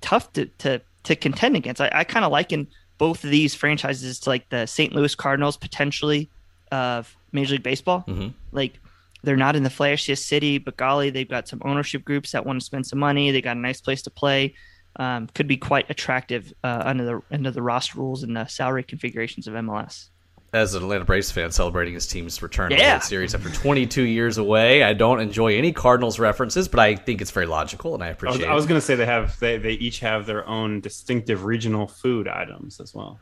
tough 0.00 0.32
to 0.34 0.46
to 0.58 0.80
to 1.04 1.16
contend 1.16 1.56
against. 1.56 1.80
I, 1.80 1.90
I 1.92 2.04
kind 2.04 2.24
of 2.24 2.32
liken 2.32 2.68
both 2.98 3.24
of 3.24 3.30
these 3.30 3.54
franchises 3.54 4.20
to 4.20 4.30
like 4.30 4.48
the 4.48 4.66
St. 4.66 4.92
Louis 4.92 5.14
Cardinals 5.14 5.56
potentially 5.56 6.30
of 6.72 7.16
Major 7.32 7.52
League 7.52 7.62
Baseball. 7.62 8.04
Mm-hmm. 8.06 8.28
Like 8.52 8.78
they're 9.22 9.36
not 9.36 9.56
in 9.56 9.62
the 9.62 9.70
flashiest 9.70 10.24
city, 10.24 10.58
but 10.58 10.76
golly, 10.76 11.10
they've 11.10 11.28
got 11.28 11.48
some 11.48 11.60
ownership 11.64 12.04
groups 12.04 12.32
that 12.32 12.46
want 12.46 12.60
to 12.60 12.64
spend 12.64 12.86
some 12.86 12.98
money. 12.98 13.30
They 13.30 13.42
got 13.42 13.56
a 13.56 13.60
nice 13.60 13.80
place 13.80 14.02
to 14.02 14.10
play. 14.10 14.54
Um, 14.98 15.26
could 15.34 15.46
be 15.46 15.58
quite 15.58 15.90
attractive 15.90 16.54
uh, 16.64 16.82
under 16.86 17.04
the 17.04 17.22
under 17.30 17.50
the 17.50 17.60
roster 17.60 17.98
rules 17.98 18.22
and 18.22 18.34
the 18.34 18.46
salary 18.46 18.82
configurations 18.82 19.46
of 19.46 19.54
MLS. 19.54 20.08
As 20.52 20.74
an 20.74 20.82
Atlanta 20.82 21.04
Braves 21.04 21.30
fan, 21.30 21.50
celebrating 21.50 21.94
his 21.94 22.06
team's 22.06 22.40
return 22.40 22.70
yeah. 22.70 22.76
to 22.76 22.82
the 22.82 22.90
World 22.90 23.02
Series 23.02 23.34
after 23.34 23.50
22 23.50 24.02
years 24.02 24.38
away, 24.38 24.82
I 24.82 24.94
don't 24.94 25.20
enjoy 25.20 25.56
any 25.56 25.72
Cardinals 25.72 26.18
references, 26.18 26.68
but 26.68 26.80
I 26.80 26.94
think 26.96 27.20
it's 27.20 27.30
very 27.30 27.46
logical, 27.46 27.94
and 27.94 28.02
I 28.02 28.08
appreciate. 28.08 28.46
I 28.46 28.54
was, 28.54 28.62
was 28.62 28.68
going 28.68 28.80
to 28.80 28.86
say 28.86 28.94
they 28.94 29.06
have 29.06 29.38
they, 29.40 29.58
they 29.58 29.72
each 29.72 29.98
have 30.00 30.24
their 30.24 30.46
own 30.48 30.80
distinctive 30.80 31.44
regional 31.44 31.86
food 31.86 32.28
items 32.28 32.80
as 32.80 32.94
well. 32.94 33.18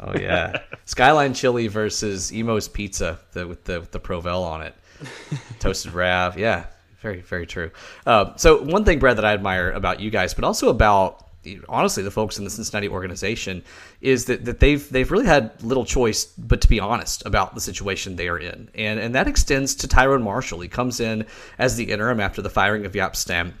Oh 0.00 0.18
yeah, 0.18 0.62
Skyline 0.86 1.34
Chili 1.34 1.68
versus 1.68 2.32
Imo's 2.32 2.68
Pizza 2.68 3.20
the, 3.32 3.46
with 3.46 3.64
the 3.64 3.80
with 3.80 3.92
the 3.92 4.00
Provel 4.00 4.42
on 4.42 4.62
it, 4.62 4.74
toasted 5.60 5.92
rav. 5.92 6.38
Yeah, 6.38 6.66
very 7.00 7.20
very 7.20 7.46
true. 7.46 7.70
Uh, 8.06 8.34
so 8.36 8.62
one 8.62 8.84
thing, 8.84 8.98
Brad, 8.98 9.18
that 9.18 9.24
I 9.24 9.34
admire 9.34 9.70
about 9.70 10.00
you 10.00 10.10
guys, 10.10 10.34
but 10.34 10.44
also 10.44 10.68
about 10.68 11.29
honestly 11.68 12.02
the 12.02 12.10
folks 12.10 12.38
in 12.38 12.44
the 12.44 12.50
Cincinnati 12.50 12.88
organization, 12.88 13.62
is 14.00 14.26
that, 14.26 14.44
that 14.44 14.60
they've 14.60 14.88
they've 14.90 15.10
really 15.10 15.26
had 15.26 15.62
little 15.62 15.84
choice 15.84 16.24
but 16.24 16.60
to 16.60 16.68
be 16.68 16.80
honest 16.80 17.24
about 17.26 17.54
the 17.54 17.60
situation 17.60 18.16
they 18.16 18.28
are 18.28 18.38
in, 18.38 18.68
and 18.74 19.00
and 19.00 19.14
that 19.14 19.28
extends 19.28 19.74
to 19.76 19.88
Tyrone 19.88 20.22
Marshall. 20.22 20.60
He 20.60 20.68
comes 20.68 21.00
in 21.00 21.26
as 21.58 21.76
the 21.76 21.90
interim 21.90 22.20
after 22.20 22.42
the 22.42 22.50
firing 22.50 22.84
of 22.84 22.92
Jaap 22.92 23.16
Stam 23.16 23.54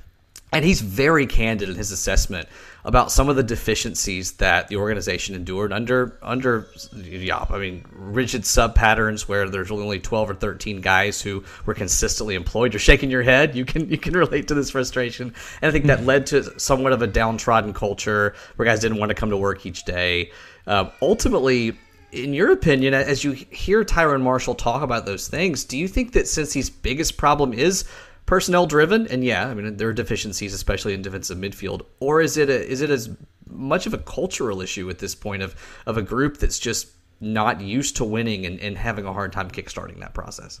and 0.52 0.64
he's 0.64 0.80
very 0.80 1.26
candid 1.26 1.68
in 1.68 1.76
his 1.76 1.92
assessment 1.92 2.48
about 2.84 3.12
some 3.12 3.28
of 3.28 3.36
the 3.36 3.42
deficiencies 3.42 4.32
that 4.32 4.68
the 4.68 4.76
organization 4.76 5.34
endured 5.34 5.72
under 5.72 6.18
under 6.22 6.62
Jaap. 6.94 7.50
I 7.50 7.58
mean, 7.58 7.84
rigid 7.92 8.46
sub 8.46 8.74
patterns 8.74 9.28
where 9.28 9.48
there's 9.48 9.70
only 9.70 10.00
12 10.00 10.30
or 10.30 10.34
13 10.34 10.80
guys 10.80 11.20
who 11.20 11.44
were 11.66 11.74
consistently 11.74 12.34
employed. 12.34 12.72
You're 12.72 12.80
shaking 12.80 13.10
your 13.10 13.22
head. 13.22 13.54
You 13.54 13.64
can 13.64 13.88
you 13.90 13.98
can 13.98 14.14
relate 14.14 14.48
to 14.48 14.54
this 14.54 14.70
frustration, 14.70 15.34
and 15.60 15.68
I 15.68 15.72
think 15.72 15.86
that 15.86 16.04
led 16.04 16.26
to 16.26 16.58
somewhat 16.58 16.92
of 16.92 17.02
a 17.02 17.06
downtrodden 17.06 17.72
culture 17.72 18.34
where 18.56 18.66
guys 18.66 18.80
didn't 18.80 18.98
want 18.98 19.10
to 19.10 19.14
come 19.14 19.30
to 19.30 19.36
work 19.36 19.66
each 19.66 19.84
day. 19.84 20.32
Uh, 20.66 20.90
ultimately. 21.02 21.76
In 22.12 22.34
your 22.34 22.50
opinion, 22.50 22.92
as 22.92 23.22
you 23.22 23.30
hear 23.30 23.84
Tyrone 23.84 24.20
Marshall 24.20 24.56
talk 24.56 24.82
about 24.82 25.06
those 25.06 25.28
things, 25.28 25.62
do 25.62 25.78
you 25.78 25.86
think 25.86 26.10
that 26.14 26.26
since 26.26 26.52
his 26.52 26.68
biggest 26.68 27.16
problem 27.16 27.52
is 27.52 27.84
personnel 28.30 28.64
driven? 28.64 29.08
And 29.08 29.24
yeah, 29.24 29.48
I 29.48 29.54
mean 29.54 29.76
there 29.76 29.88
are 29.88 29.92
deficiencies, 29.92 30.54
especially 30.54 30.94
in 30.94 31.02
defensive 31.02 31.36
midfield. 31.36 31.82
Or 31.98 32.20
is 32.22 32.36
it 32.36 32.48
a, 32.48 32.64
is 32.66 32.80
it 32.80 32.88
as 32.88 33.10
much 33.48 33.86
of 33.86 33.92
a 33.92 33.98
cultural 33.98 34.60
issue 34.60 34.88
at 34.88 35.00
this 35.00 35.16
point 35.16 35.42
of 35.42 35.56
of 35.84 35.98
a 35.98 36.02
group 36.02 36.38
that's 36.38 36.60
just 36.60 36.88
not 37.20 37.60
used 37.60 37.96
to 37.96 38.04
winning 38.04 38.46
and, 38.46 38.60
and 38.60 38.78
having 38.78 39.04
a 39.04 39.12
hard 39.12 39.32
time 39.32 39.50
kickstarting 39.50 39.98
that 39.98 40.14
process? 40.14 40.60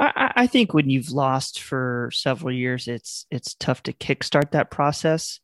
I, 0.00 0.32
I 0.34 0.46
think 0.48 0.74
when 0.74 0.90
you've 0.90 1.12
lost 1.12 1.62
for 1.62 2.10
several 2.12 2.52
years, 2.52 2.88
it's 2.88 3.24
it's 3.30 3.54
tough 3.54 3.84
to 3.84 3.92
kickstart 3.92 4.50
that 4.50 4.72
process. 4.72 5.38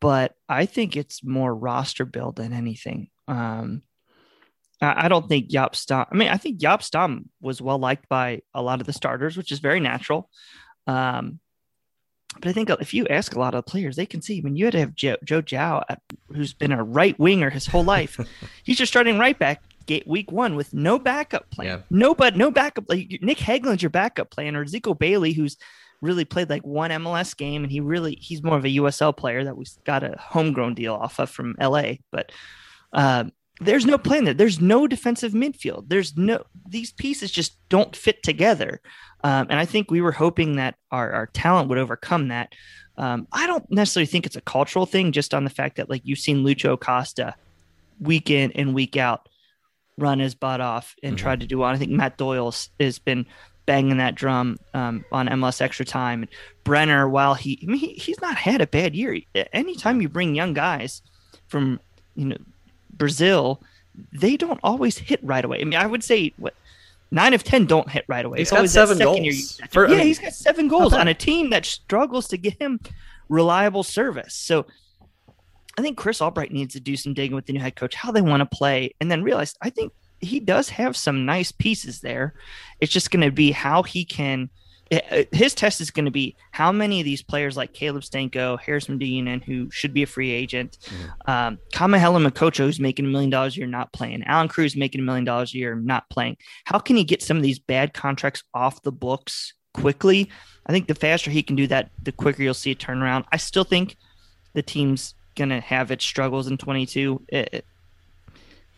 But 0.00 0.34
I 0.48 0.66
think 0.66 0.96
it's 0.96 1.24
more 1.24 1.54
roster 1.54 2.04
build 2.04 2.34
than 2.36 2.52
anything. 2.52 3.10
Um, 3.28 3.82
I 4.80 5.08
don't 5.08 5.28
think 5.28 5.50
Jaap 5.50 5.74
Stam. 5.74 6.06
I 6.10 6.14
mean, 6.14 6.28
I 6.28 6.36
think 6.36 6.60
Jaap 6.60 6.82
Stam 6.82 7.30
was 7.40 7.62
well 7.62 7.78
liked 7.78 8.08
by 8.08 8.42
a 8.52 8.62
lot 8.62 8.80
of 8.80 8.86
the 8.86 8.92
starters, 8.92 9.36
which 9.36 9.50
is 9.50 9.58
very 9.58 9.80
natural. 9.80 10.28
Um, 10.86 11.40
but 12.34 12.48
I 12.48 12.52
think 12.52 12.68
if 12.68 12.92
you 12.92 13.06
ask 13.08 13.34
a 13.34 13.38
lot 13.38 13.54
of 13.54 13.64
the 13.64 13.70
players, 13.70 13.96
they 13.96 14.04
can 14.04 14.20
see. 14.20 14.38
I 14.38 14.42
mean, 14.42 14.56
you 14.56 14.66
had 14.66 14.72
to 14.72 14.80
have 14.80 14.94
Joe, 14.94 15.16
Joe 15.24 15.40
Gyau, 15.40 15.82
who's 16.28 16.52
been 16.52 16.72
a 16.72 16.84
right 16.84 17.18
winger 17.18 17.48
his 17.48 17.66
whole 17.66 17.84
life. 17.84 18.20
He's 18.64 18.76
just 18.76 18.92
starting 18.92 19.18
right 19.18 19.38
back 19.38 19.62
week 20.06 20.32
one 20.32 20.56
with 20.56 20.74
no 20.74 20.98
backup 20.98 21.50
plan. 21.50 21.66
Yeah. 21.66 21.78
No, 21.90 22.14
but 22.14 22.36
no 22.36 22.50
backup. 22.50 22.84
Like 22.88 23.18
Nick 23.22 23.38
Hagglund's 23.38 23.82
your 23.82 23.90
backup 23.90 24.30
plan, 24.30 24.56
or 24.56 24.64
Zico 24.64 24.98
Bailey, 24.98 25.32
who's 25.32 25.56
really 26.02 26.24
played 26.24 26.50
like 26.50 26.66
one 26.66 26.90
MLS 26.90 27.36
game, 27.36 27.62
and 27.62 27.72
he 27.72 27.80
really 27.80 28.16
he's 28.20 28.42
more 28.42 28.56
of 28.56 28.64
a 28.64 28.76
USL 28.76 29.16
player 29.16 29.44
that 29.44 29.56
we 29.56 29.64
got 29.84 30.02
a 30.02 30.16
homegrown 30.18 30.74
deal 30.74 30.94
off 30.94 31.18
of 31.18 31.30
from 31.30 31.54
LA. 31.60 31.94
But 32.10 32.32
um, 32.92 33.32
there's 33.60 33.86
no 33.86 33.98
plan 33.98 34.24
there. 34.24 34.34
There's 34.34 34.60
no 34.60 34.86
defensive 34.86 35.32
midfield. 35.32 35.88
There's 35.88 36.16
no 36.16 36.44
these 36.68 36.92
pieces 36.92 37.30
just 37.30 37.56
don't 37.68 37.94
fit 37.96 38.22
together. 38.22 38.80
Um, 39.24 39.46
and 39.50 39.58
I 39.58 39.64
think 39.64 39.90
we 39.90 40.02
were 40.02 40.12
hoping 40.12 40.56
that 40.56 40.76
our, 40.90 41.10
our 41.12 41.26
talent 41.28 41.68
would 41.68 41.78
overcome 41.78 42.28
that. 42.28 42.52
Um, 42.98 43.26
I 43.32 43.46
don't 43.46 43.68
necessarily 43.70 44.06
think 44.06 44.26
it's 44.26 44.36
a 44.36 44.42
cultural 44.42 44.86
thing, 44.86 45.12
just 45.12 45.34
on 45.34 45.44
the 45.44 45.50
fact 45.50 45.76
that 45.76 45.90
like 45.90 46.02
you've 46.04 46.18
seen 46.18 46.44
Lucho 46.44 46.78
Costa 46.78 47.34
week 48.00 48.30
in 48.30 48.52
and 48.52 48.74
week 48.74 48.96
out 48.96 49.28
run 49.98 50.18
his 50.18 50.34
butt 50.34 50.60
off 50.60 50.94
and 51.02 51.16
mm-hmm. 51.16 51.22
tried 51.22 51.40
to 51.40 51.46
do 51.46 51.58
well. 51.58 51.70
I 51.70 51.76
think 51.76 51.90
Matt 51.90 52.18
Doyle 52.18 52.54
has 52.78 52.98
been 52.98 53.26
banging 53.64 53.96
that 53.96 54.14
drum 54.14 54.58
um, 54.74 55.04
on 55.10 55.28
MLS 55.28 55.60
extra 55.60 55.84
time. 55.84 56.22
And 56.22 56.30
Brenner, 56.64 57.08
while 57.08 57.34
he, 57.34 57.58
I 57.62 57.66
mean, 57.66 57.78
he, 57.78 57.94
he's 57.94 58.20
not 58.20 58.36
had 58.36 58.60
a 58.60 58.66
bad 58.66 58.94
year. 58.94 59.18
Anytime 59.52 60.00
you 60.00 60.08
bring 60.08 60.34
young 60.34 60.54
guys 60.54 61.02
from, 61.48 61.80
you 62.14 62.26
know, 62.26 62.36
Brazil, 62.96 63.62
they 64.12 64.36
don't 64.36 64.60
always 64.62 64.98
hit 64.98 65.20
right 65.22 65.44
away. 65.44 65.60
I 65.60 65.64
mean, 65.64 65.78
I 65.78 65.86
would 65.86 66.04
say 66.04 66.32
what 66.36 66.54
nine 67.10 67.34
of 67.34 67.44
ten 67.44 67.66
don't 67.66 67.88
hit 67.88 68.04
right 68.08 68.24
away. 68.24 68.38
He's 68.38 68.50
got 68.50 68.68
seven 68.68 68.98
goals. 68.98 69.60
For, 69.70 69.86
yeah, 69.86 69.94
I 69.94 69.98
mean, 69.98 70.06
he's 70.06 70.18
got 70.18 70.32
seven 70.32 70.68
goals 70.68 70.92
on 70.92 71.08
a 71.08 71.14
team 71.14 71.50
that 71.50 71.64
struggles 71.64 72.28
to 72.28 72.36
get 72.36 72.60
him 72.60 72.80
reliable 73.28 73.82
service. 73.82 74.34
So 74.34 74.66
I 75.78 75.82
think 75.82 75.96
Chris 75.96 76.20
Albright 76.20 76.52
needs 76.52 76.74
to 76.74 76.80
do 76.80 76.96
some 76.96 77.14
digging 77.14 77.34
with 77.34 77.46
the 77.46 77.52
new 77.52 77.60
head 77.60 77.76
coach, 77.76 77.94
how 77.94 78.10
they 78.10 78.22
want 78.22 78.40
to 78.40 78.56
play, 78.56 78.94
and 79.00 79.10
then 79.10 79.22
realize 79.22 79.54
I 79.60 79.70
think 79.70 79.92
he 80.20 80.40
does 80.40 80.68
have 80.70 80.96
some 80.96 81.26
nice 81.26 81.52
pieces 81.52 82.00
there. 82.00 82.34
It's 82.80 82.92
just 82.92 83.10
going 83.10 83.24
to 83.24 83.30
be 83.30 83.50
how 83.52 83.82
he 83.82 84.04
can– 84.04 84.50
his 85.32 85.52
test 85.54 85.80
is 85.80 85.90
going 85.90 86.04
to 86.04 86.10
be 86.10 86.36
how 86.52 86.70
many 86.70 87.00
of 87.00 87.04
these 87.04 87.22
players 87.22 87.56
like 87.56 87.72
Caleb 87.72 88.02
Stanko, 88.02 88.58
Harrison 88.60 88.98
Deanan, 88.98 89.42
who 89.42 89.68
should 89.70 89.92
be 89.92 90.04
a 90.04 90.06
free 90.06 90.30
agent, 90.30 90.78
mm-hmm. 90.84 91.30
um, 91.30 91.58
Kamohelo 91.72 92.24
Mokotjo, 92.24 92.64
who's 92.64 92.78
making 92.78 93.04
a 93.04 93.08
million 93.08 93.30
dollars 93.30 93.56
a 93.56 93.58
year, 93.58 93.66
not 93.66 93.92
playing, 93.92 94.22
Allan 94.24 94.48
Cruz 94.48 94.76
making 94.76 95.00
a 95.00 95.04
million 95.04 95.24
dollars 95.24 95.54
a 95.54 95.58
year, 95.58 95.74
not 95.74 96.08
playing. 96.08 96.36
How 96.64 96.78
can 96.78 96.96
he 96.96 97.02
get 97.02 97.22
some 97.22 97.36
of 97.36 97.42
these 97.42 97.58
bad 97.58 97.94
contracts 97.94 98.44
off 98.54 98.82
the 98.82 98.92
books 98.92 99.54
quickly? 99.74 100.30
I 100.66 100.72
think 100.72 100.86
the 100.86 100.94
faster 100.94 101.30
he 101.30 101.42
can 101.42 101.56
do 101.56 101.66
that, 101.66 101.90
the 102.02 102.12
quicker 102.12 102.42
you'll 102.42 102.54
see 102.54 102.70
a 102.70 102.76
turnaround. 102.76 103.24
I 103.32 103.38
still 103.38 103.64
think 103.64 103.96
the 104.54 104.62
team's 104.62 105.14
going 105.34 105.50
to 105.50 105.60
have 105.60 105.90
its 105.90 106.04
struggles 106.04 106.46
in 106.46 106.58
22. 106.58 107.22
It, 107.28 107.48
it, 107.52 107.66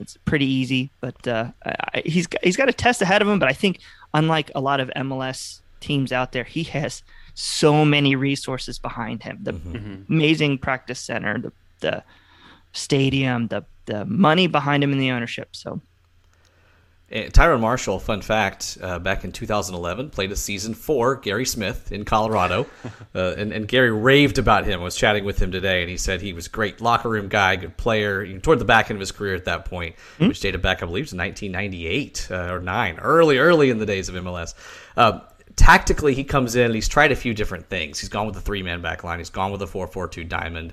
it's 0.00 0.16
pretty 0.24 0.46
easy, 0.46 0.90
but 1.00 1.26
uh, 1.26 1.50
I, 1.64 2.02
he's 2.04 2.28
he's 2.42 2.56
got 2.56 2.68
a 2.68 2.72
test 2.72 3.02
ahead 3.02 3.20
of 3.20 3.28
him. 3.28 3.40
But 3.40 3.48
I 3.48 3.52
think 3.52 3.80
unlike 4.14 4.50
a 4.54 4.60
lot 4.60 4.78
of 4.78 4.90
MLS 4.96 5.60
teams 5.80 6.12
out 6.12 6.32
there. 6.32 6.44
He 6.44 6.64
has 6.64 7.02
so 7.34 7.84
many 7.84 8.16
resources 8.16 8.78
behind 8.78 9.22
him. 9.22 9.38
The 9.42 9.52
mm-hmm. 9.52 9.76
mm-hmm. 9.76 10.12
amazing 10.12 10.58
practice 10.58 11.00
center, 11.00 11.38
the 11.38 11.52
the 11.80 12.02
stadium, 12.72 13.48
the 13.48 13.64
the 13.86 14.04
money 14.04 14.46
behind 14.46 14.82
him 14.82 14.92
in 14.92 14.98
the 14.98 15.10
ownership. 15.10 15.54
So 15.56 15.80
Tyrone 17.32 17.62
Marshall, 17.62 18.00
fun 18.00 18.20
fact, 18.20 18.76
uh, 18.82 18.98
back 18.98 19.24
in 19.24 19.32
2011, 19.32 20.10
played 20.10 20.30
a 20.30 20.36
season 20.36 20.74
for 20.74 21.14
Gary 21.14 21.46
Smith 21.46 21.90
in 21.90 22.04
Colorado. 22.04 22.66
uh, 23.14 23.34
and, 23.38 23.50
and, 23.50 23.66
Gary 23.66 23.90
raved 23.90 24.36
about 24.36 24.66
him. 24.66 24.80
I 24.80 24.84
was 24.84 24.94
chatting 24.94 25.24
with 25.24 25.40
him 25.40 25.50
today, 25.50 25.80
and 25.80 25.90
he 25.90 25.96
said 25.96 26.20
he 26.20 26.34
was 26.34 26.48
great 26.48 26.82
locker 26.82 27.08
room 27.08 27.28
guy, 27.28 27.56
good 27.56 27.78
player. 27.78 28.38
Toward 28.40 28.58
the 28.58 28.66
back 28.66 28.90
end 28.90 28.98
of 28.98 29.00
his 29.00 29.12
career 29.12 29.34
at 29.34 29.46
that 29.46 29.64
point, 29.64 29.96
mm-hmm. 29.96 30.28
which 30.28 30.40
dated 30.40 30.60
back, 30.60 30.82
I 30.82 30.86
believe, 30.86 31.08
to 31.08 31.16
1998 31.16 32.28
uh, 32.30 32.52
or 32.52 32.60
9, 32.60 32.98
early, 32.98 33.38
early 33.38 33.70
in 33.70 33.78
the 33.78 33.86
days 33.86 34.10
of 34.10 34.14
MLS. 34.16 34.52
Tactically 35.58 36.14
he 36.14 36.22
comes 36.22 36.54
in 36.54 36.66
and 36.66 36.74
he's 36.74 36.88
tried 36.88 37.10
a 37.10 37.16
few 37.16 37.34
different 37.34 37.68
things. 37.68 37.98
He's 37.98 38.08
gone 38.08 38.26
with 38.26 38.36
the 38.36 38.40
three 38.40 38.62
man 38.62 38.80
back 38.80 39.02
line. 39.02 39.18
He's 39.18 39.28
gone 39.28 39.50
with 39.50 39.60
a 39.60 39.66
four 39.66 39.88
four 39.88 40.06
two 40.06 40.24
diamond. 40.24 40.72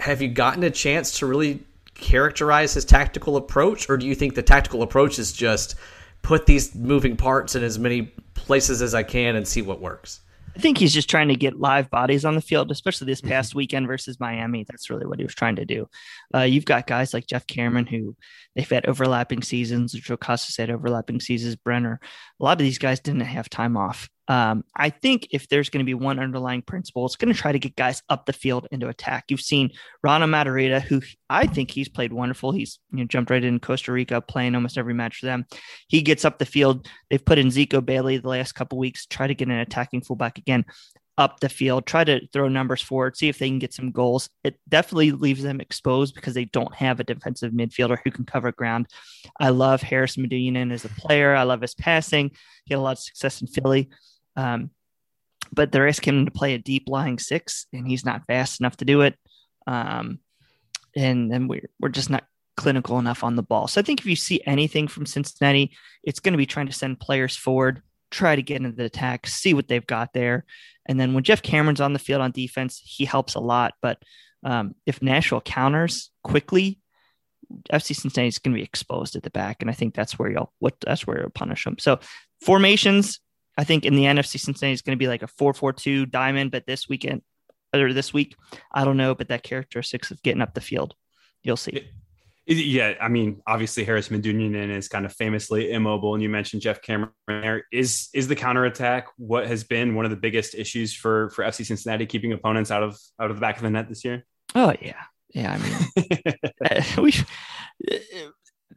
Have 0.00 0.20
you 0.20 0.28
gotten 0.28 0.64
a 0.64 0.70
chance 0.70 1.20
to 1.20 1.26
really 1.26 1.60
characterize 1.94 2.74
his 2.74 2.84
tactical 2.84 3.36
approach, 3.36 3.88
or 3.88 3.96
do 3.96 4.04
you 4.06 4.14
think 4.14 4.34
the 4.34 4.42
tactical 4.42 4.82
approach 4.82 5.18
is 5.18 5.32
just 5.32 5.76
put 6.22 6.44
these 6.44 6.74
moving 6.74 7.16
parts 7.16 7.54
in 7.54 7.62
as 7.62 7.78
many 7.78 8.12
places 8.34 8.82
as 8.82 8.94
I 8.94 9.04
can 9.04 9.36
and 9.36 9.46
see 9.46 9.62
what 9.62 9.80
works? 9.80 10.20
I 10.58 10.60
think 10.60 10.78
he's 10.78 10.92
just 10.92 11.08
trying 11.08 11.28
to 11.28 11.36
get 11.36 11.60
live 11.60 11.88
bodies 11.88 12.24
on 12.24 12.34
the 12.34 12.40
field, 12.40 12.72
especially 12.72 13.06
this 13.06 13.20
mm-hmm. 13.20 13.30
past 13.30 13.54
weekend 13.54 13.86
versus 13.86 14.18
Miami. 14.18 14.64
That's 14.68 14.90
really 14.90 15.06
what 15.06 15.20
he 15.20 15.24
was 15.24 15.34
trying 15.36 15.54
to 15.56 15.64
do. 15.64 15.86
Uh, 16.34 16.40
you've 16.40 16.64
got 16.64 16.88
guys 16.88 17.14
like 17.14 17.28
Geoff 17.28 17.46
Cameron 17.46 17.86
who 17.86 18.16
they've 18.56 18.68
had 18.68 18.86
overlapping 18.86 19.42
seasons. 19.42 19.92
Joe 19.92 20.16
Costas 20.16 20.56
had 20.56 20.70
overlapping 20.70 21.20
seasons. 21.20 21.54
Brenner, 21.54 22.00
a 22.40 22.44
lot 22.44 22.54
of 22.54 22.64
these 22.64 22.78
guys 22.78 22.98
didn't 22.98 23.20
have 23.20 23.48
time 23.48 23.76
off. 23.76 24.08
Um, 24.28 24.64
I 24.76 24.90
think 24.90 25.28
if 25.30 25.48
there's 25.48 25.70
going 25.70 25.84
to 25.84 25.88
be 25.88 25.94
one 25.94 26.18
underlying 26.18 26.60
principle, 26.62 27.06
it's 27.06 27.16
going 27.16 27.32
to 27.32 27.38
try 27.38 27.50
to 27.50 27.58
get 27.58 27.76
guys 27.76 28.02
up 28.10 28.26
the 28.26 28.34
field 28.34 28.68
into 28.70 28.88
attack. 28.88 29.24
You've 29.28 29.40
seen 29.40 29.70
Rana 30.02 30.26
Matarrita, 30.26 30.82
who 30.82 31.00
I 31.30 31.46
think 31.46 31.70
he's 31.70 31.88
played 31.88 32.12
wonderful. 32.12 32.52
He's 32.52 32.78
you 32.92 32.98
know, 32.98 33.04
jumped 33.06 33.30
right 33.30 33.42
in 33.42 33.58
Costa 33.58 33.90
Rica, 33.90 34.20
playing 34.20 34.54
almost 34.54 34.76
every 34.76 34.94
match 34.94 35.18
for 35.20 35.26
them. 35.26 35.46
He 35.88 36.02
gets 36.02 36.26
up 36.26 36.38
the 36.38 36.44
field. 36.44 36.86
They've 37.08 37.24
put 37.24 37.38
in 37.38 37.48
Zico 37.48 37.84
Bailey 37.84 38.18
the 38.18 38.28
last 38.28 38.52
couple 38.52 38.78
weeks, 38.78 39.06
try 39.06 39.26
to 39.26 39.34
get 39.34 39.48
an 39.48 39.54
attacking 39.54 40.02
fullback 40.02 40.36
again 40.36 40.66
up 41.18 41.40
the 41.40 41.48
field, 41.48 41.84
try 41.84 42.04
to 42.04 42.26
throw 42.32 42.48
numbers 42.48 42.80
forward, 42.80 43.16
see 43.16 43.28
if 43.28 43.38
they 43.38 43.48
can 43.48 43.58
get 43.58 43.74
some 43.74 43.90
goals. 43.90 44.30
It 44.44 44.58
definitely 44.68 45.10
leaves 45.10 45.42
them 45.42 45.60
exposed 45.60 46.14
because 46.14 46.32
they 46.32 46.44
don't 46.44 46.72
have 46.76 47.00
a 47.00 47.04
defensive 47.04 47.52
midfielder 47.52 47.98
who 48.04 48.12
can 48.12 48.24
cover 48.24 48.52
ground. 48.52 48.86
I 49.40 49.48
love 49.48 49.82
Haris 49.82 50.16
Medunjanin 50.16 50.72
as 50.72 50.84
a 50.84 50.90
player. 50.90 51.34
I 51.34 51.42
love 51.42 51.60
his 51.60 51.74
passing. 51.74 52.30
He 52.64 52.74
had 52.74 52.78
a 52.78 52.82
lot 52.82 52.92
of 52.92 53.00
success 53.00 53.40
in 53.40 53.48
Philly. 53.48 53.90
Um, 54.38 54.70
but 55.52 55.72
they're 55.72 55.88
asking 55.88 56.18
him 56.18 56.24
to 56.26 56.30
play 56.30 56.54
a 56.54 56.58
deep 56.58 56.84
lying 56.88 57.18
six, 57.18 57.66
and 57.72 57.86
he's 57.86 58.04
not 58.04 58.26
fast 58.26 58.60
enough 58.60 58.76
to 58.78 58.84
do 58.84 59.00
it. 59.00 59.16
Um, 59.66 60.20
and 60.96 61.30
then 61.30 61.48
we're, 61.48 61.68
we're 61.80 61.88
just 61.88 62.10
not 62.10 62.24
clinical 62.56 62.98
enough 62.98 63.24
on 63.24 63.36
the 63.36 63.42
ball. 63.42 63.66
So 63.68 63.80
I 63.80 63.84
think 63.84 64.00
if 64.00 64.06
you 64.06 64.16
see 64.16 64.40
anything 64.46 64.88
from 64.88 65.06
Cincinnati, 65.06 65.76
it's 66.02 66.20
going 66.20 66.32
to 66.32 66.38
be 66.38 66.46
trying 66.46 66.66
to 66.66 66.72
send 66.72 67.00
players 67.00 67.36
forward, 67.36 67.82
try 68.10 68.36
to 68.36 68.42
get 68.42 68.58
into 68.58 68.72
the 68.72 68.84
attack, 68.84 69.26
see 69.26 69.54
what 69.54 69.68
they've 69.68 69.86
got 69.86 70.12
there. 70.12 70.44
And 70.86 70.98
then 70.98 71.14
when 71.14 71.24
Geoff 71.24 71.42
Cameron's 71.42 71.80
on 71.80 71.92
the 71.92 71.98
field 71.98 72.22
on 72.22 72.30
defense, 72.30 72.80
he 72.84 73.04
helps 73.04 73.34
a 73.34 73.40
lot. 73.40 73.74
But 73.82 74.02
um, 74.44 74.74
if 74.86 75.02
Nashville 75.02 75.40
counters 75.40 76.10
quickly, 76.22 76.80
FC 77.72 77.94
Cincinnati 77.96 78.28
is 78.28 78.38
going 78.38 78.54
to 78.54 78.60
be 78.60 78.64
exposed 78.64 79.16
at 79.16 79.22
the 79.22 79.30
back, 79.30 79.58
and 79.60 79.70
I 79.70 79.74
think 79.74 79.94
that's 79.94 80.18
where 80.18 80.30
you'll 80.30 80.52
what 80.58 80.74
that's 80.84 81.06
where 81.06 81.20
you'll 81.20 81.30
punish 81.30 81.64
them. 81.64 81.76
So 81.78 81.98
formations, 82.42 83.20
I 83.58 83.64
think 83.64 83.84
in 83.84 83.96
the 83.96 84.04
NFC 84.04 84.38
Cincinnati 84.38 84.72
is 84.72 84.82
going 84.82 84.96
to 84.96 85.02
be 85.02 85.08
like 85.08 85.22
a 85.22 85.26
four-four-two 85.26 86.06
diamond, 86.06 86.52
but 86.52 86.64
this 86.64 86.88
weekend 86.88 87.22
or 87.74 87.92
this 87.92 88.14
week, 88.14 88.36
I 88.72 88.84
don't 88.84 88.96
know, 88.96 89.14
but 89.16 89.28
that 89.28 89.42
characteristics 89.42 90.12
of 90.12 90.22
getting 90.22 90.40
up 90.40 90.54
the 90.54 90.60
field, 90.60 90.94
you'll 91.42 91.56
see. 91.56 91.72
it 91.72 91.86
Yeah, 92.46 92.94
I 93.00 93.08
mean, 93.08 93.42
obviously 93.48 93.84
Haris 93.84 94.08
Medunjanin 94.10 94.70
is 94.70 94.88
kind 94.88 95.04
of 95.04 95.12
famously 95.12 95.72
immobile, 95.72 96.14
and 96.14 96.22
you 96.22 96.28
mentioned 96.28 96.62
Geoff 96.62 96.80
Cameron. 96.80 97.10
There 97.26 97.64
is 97.72 98.08
is 98.14 98.28
the 98.28 98.36
counterattack 98.36 99.08
what 99.16 99.48
has 99.48 99.64
been 99.64 99.96
one 99.96 100.04
of 100.04 100.12
the 100.12 100.16
biggest 100.16 100.54
issues 100.54 100.94
for 100.94 101.30
for 101.30 101.44
FC 101.44 101.66
Cincinnati 101.66 102.06
keeping 102.06 102.32
opponents 102.32 102.70
out 102.70 102.84
of 102.84 102.96
out 103.20 103.30
of 103.30 103.36
the 103.36 103.40
back 103.40 103.56
of 103.56 103.62
the 103.62 103.70
net 103.70 103.88
this 103.88 104.04
year? 104.04 104.24
Oh 104.54 104.72
yeah, 104.80 105.02
yeah. 105.34 105.52
I 105.52 105.58
mean, 105.58 106.94
we 107.02 107.12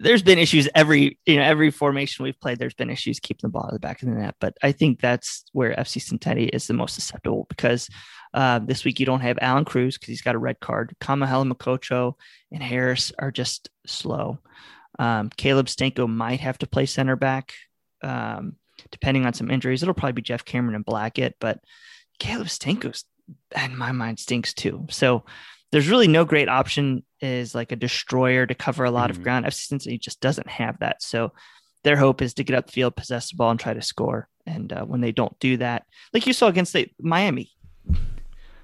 there's 0.01 0.23
been 0.23 0.39
issues 0.39 0.67
every 0.73 1.19
you 1.25 1.35
know 1.35 1.43
every 1.43 1.71
formation 1.71 2.23
we've 2.23 2.39
played. 2.39 2.59
There's 2.59 2.73
been 2.73 2.89
issues 2.89 3.19
keeping 3.19 3.41
the 3.43 3.49
ball 3.49 3.67
at 3.67 3.73
the 3.73 3.79
back 3.79 4.01
of 4.01 4.09
the 4.09 4.15
net, 4.15 4.35
but 4.39 4.57
I 4.61 4.71
think 4.71 4.99
that's 4.99 5.45
where 5.53 5.75
FC 5.75 6.01
Cincinnati 6.01 6.45
is 6.45 6.67
the 6.67 6.73
most 6.73 6.95
susceptible 6.95 7.45
because 7.49 7.87
uh, 8.33 8.59
this 8.59 8.83
week 8.83 8.99
you 8.99 9.05
don't 9.05 9.21
have 9.21 9.37
Allan 9.41 9.65
Cruz 9.65 9.97
because 9.97 10.09
he's 10.09 10.21
got 10.21 10.35
a 10.35 10.39
red 10.39 10.59
card. 10.59 10.95
Kamohelo 10.99 11.51
Mokotjo 11.51 12.13
and 12.51 12.63
Haris 12.63 13.11
are 13.19 13.31
just 13.31 13.69
slow. 13.85 14.39
Um, 14.97 15.29
Caleb 15.37 15.67
Stanko 15.67 16.09
might 16.09 16.39
have 16.39 16.57
to 16.59 16.67
play 16.67 16.85
center 16.85 17.15
back, 17.15 17.53
um, 18.03 18.55
depending 18.91 19.25
on 19.25 19.33
some 19.33 19.51
injuries. 19.51 19.83
It'll 19.83 19.93
probably 19.93 20.13
be 20.13 20.21
Geoff 20.21 20.45
Cameron 20.45 20.75
and 20.75 20.85
Blackett, 20.85 21.35
but 21.39 21.59
Caleb 22.19 22.47
Stanko, 22.47 23.03
in 23.63 23.77
my 23.77 23.91
mind, 23.91 24.19
stinks 24.19 24.53
too. 24.53 24.87
So 24.89 25.25
there's 25.71 25.89
really 25.89 26.07
no 26.07 26.25
great 26.25 26.49
option 26.49 27.03
is 27.21 27.53
like 27.55 27.71
a 27.71 27.75
destroyer 27.75 28.45
to 28.45 28.55
cover 28.55 28.83
a 28.83 28.91
lot 28.91 29.09
mm-hmm. 29.09 29.19
of 29.19 29.23
ground. 29.23 29.45
FC 29.45 29.67
Cincinnati 29.67 29.97
just 29.97 30.21
doesn't 30.21 30.47
have 30.47 30.79
that. 30.79 31.01
So 31.01 31.31
their 31.83 31.97
hope 31.97 32.21
is 32.21 32.33
to 32.35 32.43
get 32.43 32.55
up 32.55 32.67
the 32.67 32.71
field, 32.71 32.95
possess 32.95 33.31
the 33.31 33.37
ball, 33.37 33.51
and 33.51 33.59
try 33.59 33.73
to 33.73 33.81
score. 33.81 34.27
And 34.45 34.71
uh, 34.73 34.85
when 34.85 35.01
they 35.01 35.11
don't 35.11 35.37
do 35.39 35.57
that, 35.57 35.85
like 36.13 36.25
you 36.27 36.33
saw 36.33 36.47
against 36.47 36.73
the, 36.73 36.89
Miami, 36.99 37.51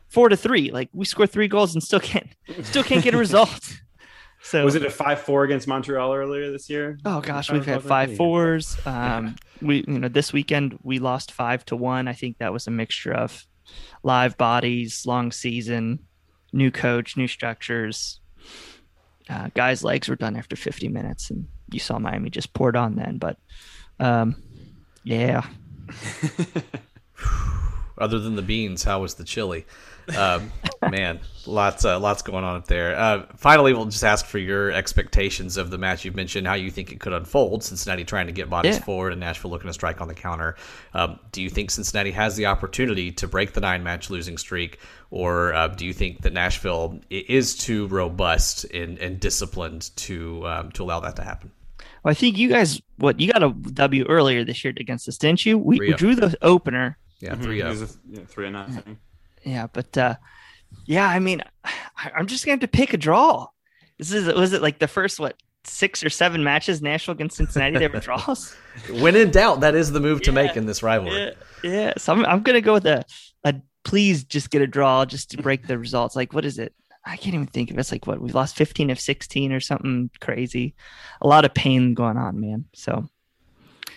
four 0.09 0.29
to 0.29 0.37
three. 0.37 0.71
Like 0.71 0.89
we 0.93 1.05
score 1.05 1.27
three 1.27 1.47
goals 1.47 1.73
and 1.73 1.83
still 1.83 1.99
can't 1.99 2.27
still 2.63 2.83
can't 2.83 3.03
get 3.03 3.13
a 3.13 3.17
result. 3.17 3.59
So 4.39 4.63
was 4.63 4.75
it 4.75 4.85
a 4.85 4.89
five 4.89 5.19
four 5.19 5.43
against 5.43 5.67
Montreal 5.67 6.13
earlier 6.13 6.51
this 6.51 6.69
year? 6.69 6.99
Oh 7.03 7.21
gosh, 7.21 7.51
we've 7.51 7.65
had 7.65 7.81
five 7.81 8.15
fours. 8.15 8.77
Um, 8.85 9.35
we 9.61 9.83
you 9.87 9.97
know 9.97 10.09
this 10.09 10.31
weekend 10.31 10.77
we 10.83 10.99
lost 10.99 11.31
five 11.31 11.65
to 11.65 11.75
one. 11.75 12.07
I 12.07 12.13
think 12.13 12.37
that 12.37 12.53
was 12.53 12.67
a 12.67 12.71
mixture 12.71 13.11
of 13.11 13.45
live 14.03 14.37
bodies, 14.37 15.05
long 15.07 15.31
season, 15.31 15.99
new 16.53 16.69
coach, 16.69 17.17
new 17.17 17.27
structures. 17.27 18.21
Uh, 19.29 19.49
guys' 19.53 19.83
legs 19.83 20.07
were 20.07 20.15
done 20.15 20.35
after 20.35 20.55
50 20.55 20.87
minutes, 20.87 21.29
and 21.29 21.47
you 21.71 21.79
saw 21.79 21.99
Miami 21.99 22.29
just 22.29 22.53
poured 22.53 22.75
on 22.75 22.95
then. 22.95 23.17
But 23.17 23.37
um, 23.99 24.41
yeah. 25.03 25.45
Other 27.97 28.19
than 28.19 28.35
the 28.35 28.41
beans, 28.41 28.83
how 28.83 29.01
was 29.01 29.15
the 29.15 29.23
chili? 29.23 29.65
Um, 30.15 30.51
man, 30.89 31.19
lots 31.45 31.85
uh, 31.85 31.99
lots 31.99 32.21
going 32.21 32.43
on 32.43 32.57
up 32.57 32.67
there. 32.67 32.97
Uh, 32.97 33.25
finally, 33.35 33.73
we'll 33.73 33.85
just 33.85 34.03
ask 34.03 34.25
for 34.25 34.37
your 34.37 34.71
expectations 34.71 35.57
of 35.57 35.69
the 35.69 35.77
match. 35.77 36.05
You've 36.05 36.15
mentioned 36.15 36.47
how 36.47 36.53
you 36.53 36.71
think 36.71 36.91
it 36.91 36.99
could 36.99 37.13
unfold. 37.13 37.63
Cincinnati 37.63 38.03
trying 38.03 38.27
to 38.27 38.33
get 38.33 38.49
bodies 38.49 38.77
yeah. 38.77 38.83
forward, 38.83 39.11
and 39.11 39.19
Nashville 39.19 39.51
looking 39.51 39.67
to 39.67 39.73
strike 39.73 40.01
on 40.01 40.07
the 40.07 40.13
counter. 40.13 40.55
Um, 40.93 41.19
do 41.31 41.41
you 41.41 41.49
think 41.49 41.71
Cincinnati 41.71 42.11
has 42.11 42.35
the 42.35 42.45
opportunity 42.45 43.11
to 43.13 43.27
break 43.27 43.53
the 43.53 43.61
nine 43.61 43.83
match 43.83 44.09
losing 44.09 44.37
streak, 44.37 44.79
or 45.11 45.53
uh, 45.53 45.67
do 45.67 45.85
you 45.85 45.93
think 45.93 46.21
that 46.21 46.33
Nashville 46.33 46.99
is 47.09 47.55
too 47.55 47.87
robust 47.87 48.65
and, 48.65 48.97
and 48.99 49.19
disciplined 49.19 49.95
to 49.97 50.47
um, 50.47 50.71
to 50.73 50.83
allow 50.83 50.99
that 50.99 51.15
to 51.17 51.23
happen? 51.23 51.51
Well, 52.03 52.11
I 52.11 52.15
think 52.15 52.37
you 52.37 52.49
guys, 52.49 52.81
what 52.97 53.19
you 53.19 53.31
got 53.31 53.43
a 53.43 53.49
W 53.49 54.05
earlier 54.05 54.43
this 54.43 54.63
year 54.63 54.73
against 54.77 55.07
us, 55.07 55.17
didn't 55.17 55.45
you? 55.45 55.57
We, 55.57 55.79
we 55.79 55.93
drew 55.93 56.15
the 56.15 56.37
opener. 56.41 56.97
Yeah, 57.19 57.33
3 57.33 57.59
mm-hmm. 57.61 58.13
yeah, 58.13 58.21
3 58.27 58.45
and 58.45 58.53
nothing 58.53 58.99
yeah, 59.47 59.67
but 59.71 59.97
uh, 59.97 60.15
yeah, 60.85 61.07
I 61.07 61.19
mean, 61.19 61.41
I, 61.63 62.11
am 62.17 62.27
just 62.27 62.45
gonna 62.45 62.53
have 62.53 62.59
to 62.61 62.67
pick 62.67 62.93
a 62.93 62.97
draw. 62.97 63.47
This 63.97 64.11
is 64.11 64.33
was 64.33 64.53
it 64.53 64.61
like 64.61 64.79
the 64.79 64.87
first 64.87 65.19
what 65.19 65.35
six 65.63 66.03
or 66.03 66.09
seven 66.09 66.43
matches 66.43 66.81
Nashville 66.81 67.13
against 67.13 67.37
Cincinnati 67.37 67.77
they 67.77 67.87
were 67.87 67.99
draws. 67.99 68.55
when 68.91 69.15
in 69.15 69.31
doubt, 69.31 69.61
that 69.61 69.75
is 69.75 69.91
the 69.91 69.99
move 69.99 70.21
to 70.23 70.31
make 70.31 70.55
in 70.55 70.65
this 70.65 70.81
rivalry. 70.81 71.35
Yeah, 71.63 71.69
yeah. 71.69 71.93
so 71.97 72.13
I'm 72.13 72.25
I'm 72.25 72.41
gonna 72.41 72.61
go 72.61 72.73
with 72.73 72.85
a 72.85 73.03
a 73.43 73.55
please 73.83 74.23
just 74.23 74.49
get 74.49 74.61
a 74.61 74.67
draw 74.67 75.05
just 75.05 75.31
to 75.31 75.37
break 75.37 75.67
the 75.67 75.77
results. 75.77 76.15
Like 76.15 76.33
what 76.33 76.45
is 76.45 76.59
it? 76.59 76.73
I 77.05 77.15
can't 77.15 77.35
even 77.35 77.47
think 77.47 77.71
of 77.71 77.77
it. 77.77 77.79
It's 77.79 77.91
like 77.91 78.05
what 78.05 78.19
we've 78.19 78.35
lost 78.35 78.57
15 78.57 78.89
of 78.89 78.99
16 78.99 79.53
or 79.53 79.61
something 79.61 80.09
crazy. 80.19 80.75
A 81.21 81.27
lot 81.27 81.45
of 81.45 81.53
pain 81.53 81.93
going 81.93 82.17
on, 82.17 82.41
man. 82.41 82.65
So 82.73 83.07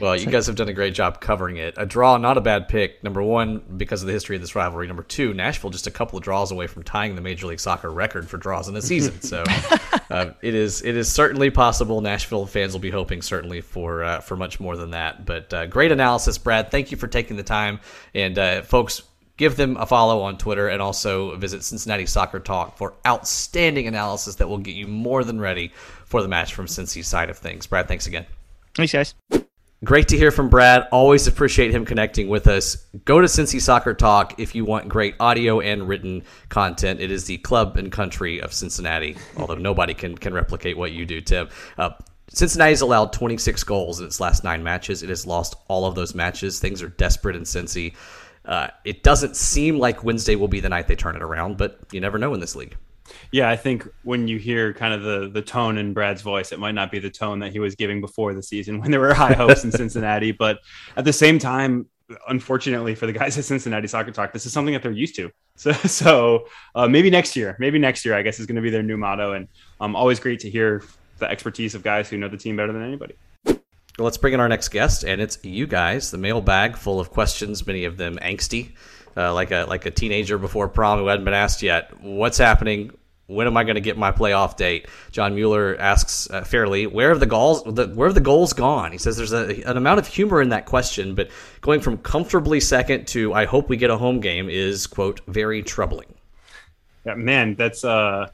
well, 0.01 0.16
you 0.16 0.26
guys 0.26 0.46
have 0.46 0.57
done 0.57 0.68
a 0.68 0.72
great 0.72 0.94
job 0.94 1.20
covering 1.20 1.57
it. 1.57 1.74
A 1.76 1.86
draw, 1.86 2.16
not 2.16 2.36
a 2.36 2.40
bad 2.40 2.68
pick. 2.68 3.03
Number 3.05 3.22
one, 3.22 3.62
because 3.76 4.03
of 4.03 4.07
the 4.07 4.12
history 4.12 4.36
of 4.36 4.42
this 4.42 4.55
rivalry. 4.55 4.86
Number 4.86 5.03
two, 5.03 5.34
Nashville 5.34 5.70
just 5.70 5.86
a 5.86 5.90
couple 5.90 6.18
of 6.18 6.24
draws 6.24 6.51
away 6.51 6.66
from 6.66 6.82
tying 6.82 7.14
the 7.14 7.20
Major 7.20 7.46
League 7.46 7.61
Soccer 7.61 7.90
record 7.90 8.28
for 8.28 8.36
draws 8.36 8.68
in 8.68 8.76
a 8.76 8.82
season. 8.82 9.20
So 9.22 9.44
uh, 10.11 10.30
it 10.42 10.55
is 10.55 10.82
it 10.82 10.96
is 10.96 11.11
certainly 11.11 11.51
possible. 11.51 12.01
Nashville 12.01 12.46
fans 12.46 12.72
will 12.72 12.80
be 12.80 12.90
hoping 12.90 13.22
certainly 13.22 13.61
for 13.61 14.03
uh, 14.05 14.20
for 14.20 14.36
much 14.36 14.61
more 14.61 14.76
than 14.76 14.92
that. 14.92 15.26
But 15.26 15.53
uh, 15.53 15.66
great 15.66 15.92
analysis, 15.92 16.38
Brad. 16.38 16.70
Thank 16.70 16.90
you 16.90 16.96
for 16.96 17.07
taking 17.07 17.36
the 17.36 17.42
time. 17.42 17.80
And 18.14 18.38
uh, 18.38 18.62
folks, 18.62 19.03
give 19.36 19.57
them 19.57 19.76
a 19.78 19.86
follow 19.86 20.20
on 20.20 20.36
Twitter 20.36 20.68
and 20.68 20.82
also 20.82 21.34
visit 21.36 21.64
Cincinnati 21.64 22.05
Soccer 22.05 22.40
Talk 22.40 22.76
for 22.76 22.94
outstanding 23.07 23.86
analysis 23.86 24.34
that 24.36 24.48
will 24.48 24.59
get 24.59 24.74
you 24.74 24.86
more 24.86 25.24
than 25.24 25.40
ready 25.40 25.72
for 26.05 26.20
the 26.20 26.28
match 26.28 26.53
from 26.53 26.66
Cincy's 26.66 27.09
side 27.09 27.30
of 27.30 27.38
things. 27.38 27.66
Brad, 27.66 27.88
thanks 27.88 28.07
again. 28.07 28.26
Thanks, 28.74 28.92
guys. 28.92 29.14
Great 29.83 30.09
to 30.09 30.16
hear 30.18 30.31
from 30.31 30.51
Brad. 30.51 30.87
Always 30.93 31.26
appreciate 31.26 31.70
him 31.70 31.87
connecting 31.87 32.28
with 32.28 32.47
us. 32.49 32.85
Go 33.07 33.22
to 33.22 33.26
Cincy 33.26 33.59
Soccer 33.59 33.95
Talk 33.95 34.39
if 34.39 34.55
you 34.55 34.66
want 34.66 34.91
great 34.91 35.14
audio 35.18 35.61
and 35.61 35.89
written 35.89 36.22
content. 36.51 37.01
It 37.01 37.11
is 37.11 37.24
the 37.24 37.39
club 37.39 37.78
and 37.78 37.91
country 37.91 38.43
of 38.43 38.53
Cincinnati, 38.53 39.16
although 39.39 39.55
nobody 39.55 39.95
can, 39.95 40.18
can 40.18 40.35
replicate 40.35 40.76
what 40.76 40.93
you 40.93 41.07
do, 41.07 41.22
Tim. 41.22 41.49
Uh, 41.78 41.93
Cincinnati 42.28 42.72
has 42.72 42.83
allowed 42.83 43.14
26 43.14 43.64
goals 43.64 44.01
in 44.01 44.07
its 44.07 44.20
last 44.20 44.45
nine 44.45 44.62
matches. 44.62 45.03
It 45.03 45.09
has 45.09 45.26
lost 45.26 45.55
all 45.66 45.87
of 45.87 45.95
those 45.95 46.14
matches. 46.14 46.61
Things 46.61 46.83
are 46.83 46.89
desperate 46.89 47.35
in 47.35 47.45
Cincy. 47.45 47.95
Uh, 48.45 48.68
it 48.85 49.03
doesn't 49.03 49.35
seem 49.35 49.78
like 49.78 50.05
Wednesday 50.05 50.37
will 50.37 50.47
be 50.47 50.61
the 50.61 50.68
night 50.68 50.89
they 50.89 50.97
turn 50.97 51.16
it 51.16 51.22
around, 51.22 51.57
but 51.57 51.81
you 51.91 52.03
never 52.03 52.18
know 52.18 52.35
in 52.35 52.41
this 52.41 52.55
league. 52.55 52.76
Yeah, 53.32 53.48
I 53.48 53.56
think 53.56 53.86
when 54.02 54.28
you 54.28 54.38
hear 54.38 54.72
kind 54.72 54.94
of 54.94 55.02
the 55.02 55.30
the 55.32 55.42
tone 55.42 55.78
in 55.78 55.92
Brad's 55.92 56.22
voice, 56.22 56.52
it 56.52 56.58
might 56.58 56.74
not 56.74 56.90
be 56.90 56.98
the 56.98 57.11
tone 57.11 57.38
that 57.40 57.52
he 57.52 57.58
was 57.58 57.74
giving 57.74 58.00
before 58.00 58.34
the 58.34 58.42
season 58.42 58.80
when 58.80 58.90
there 58.90 59.00
were 59.00 59.14
high 59.14 59.32
hopes 59.32 59.64
in 59.64 59.72
Cincinnati. 59.82 60.32
But 60.32 60.58
at 60.96 61.04
the 61.04 61.12
same 61.12 61.38
time, 61.38 61.86
unfortunately 62.28 62.94
for 62.94 63.06
the 63.06 63.12
guys 63.12 63.38
at 63.38 63.44
Cincinnati 63.44 63.88
Soccer 63.88 64.11
Talk, 64.11 64.32
this 64.32 64.46
is 64.46 64.52
something 64.52 64.74
that 64.74 64.82
they're 64.82 64.92
used 64.92 65.16
to. 65.16 65.30
So, 65.61 65.72
so 65.72 66.46
uh, 66.74 66.88
maybe 66.88 67.11
next 67.11 67.36
year, 67.36 67.54
maybe 67.58 67.78
next 67.78 68.06
year, 68.06 68.14
I 68.14 68.22
guess 68.22 68.40
is 68.40 68.46
going 68.46 68.56
to 68.56 68.62
be 68.62 68.70
their 68.70 68.82
new 68.82 68.96
motto. 68.96 69.34
And 69.34 69.46
um, 69.78 69.94
always 69.94 70.18
great 70.18 70.40
to 70.40 70.48
hear 70.48 70.82
the 71.18 71.30
expertise 71.30 71.74
of 71.74 71.82
guys 71.82 72.08
who 72.08 72.16
know 72.16 72.28
the 72.28 72.38
team 72.38 72.56
better 72.56 72.72
than 72.72 72.82
anybody. 72.82 73.14
Well, 73.44 74.06
let's 74.06 74.16
bring 74.16 74.32
in 74.32 74.40
our 74.40 74.48
next 74.48 74.70
guest, 74.70 75.04
and 75.04 75.20
it's 75.20 75.38
you 75.42 75.66
guys. 75.66 76.11
The 76.11 76.16
mailbag 76.16 76.78
full 76.78 76.98
of 76.98 77.11
questions, 77.11 77.66
many 77.66 77.84
of 77.84 77.98
them 77.98 78.16
angsty, 78.22 78.72
uh, 79.18 79.34
like 79.34 79.50
a 79.50 79.66
like 79.68 79.84
a 79.84 79.90
teenager 79.90 80.38
before 80.38 80.66
prom 80.66 80.98
who 80.98 81.08
hadn't 81.08 81.26
been 81.26 81.34
asked 81.34 81.62
yet. 81.62 82.00
What's 82.00 82.38
happening 82.38 82.92
when 83.31 83.47
am 83.47 83.57
I 83.57 83.64
going 83.64 83.76
to 83.76 83.81
get 83.81 83.97
my 83.97 84.11
playoff 84.11 84.57
date? 84.57 84.89
John 85.12 85.35
Mueller 85.35 85.76
asks 85.78 86.28
uh, 86.31 86.43
fairly, 86.43 86.87
where 86.87 87.11
have 87.11 87.20
the 87.20 87.26
goals? 87.26 87.62
The, 87.64 87.87
where 87.89 88.09
have 88.09 88.14
the 88.14 88.20
goals 88.20 88.53
gone? 88.53 88.93
He 88.93 88.99
says 88.99 89.16
there's 89.16 89.33
a, 89.33 89.62
an 89.62 89.76
amount 89.76 90.01
of 90.01 90.07
humor 90.07 90.43
in 90.43 90.49
that 90.51 90.66
question, 90.66 91.14
but 91.14 91.31
going 91.61 91.81
from 91.81 91.99
comfortably 91.99 92.61
second 92.61 93.07
to 93.09 93.33
I 93.33 93.45
hope 93.45 93.68
we 93.68 93.76
get 93.76 93.91
a 93.91 93.97
home 93.97 94.20
game 94.20 94.49
is 94.51 94.87
quote 94.87 95.20
very 95.26 95.62
troubling. 95.62 96.14
Yeah, 97.07 97.14
man, 97.14 97.55
that's 97.55 97.85
uh, 97.85 98.28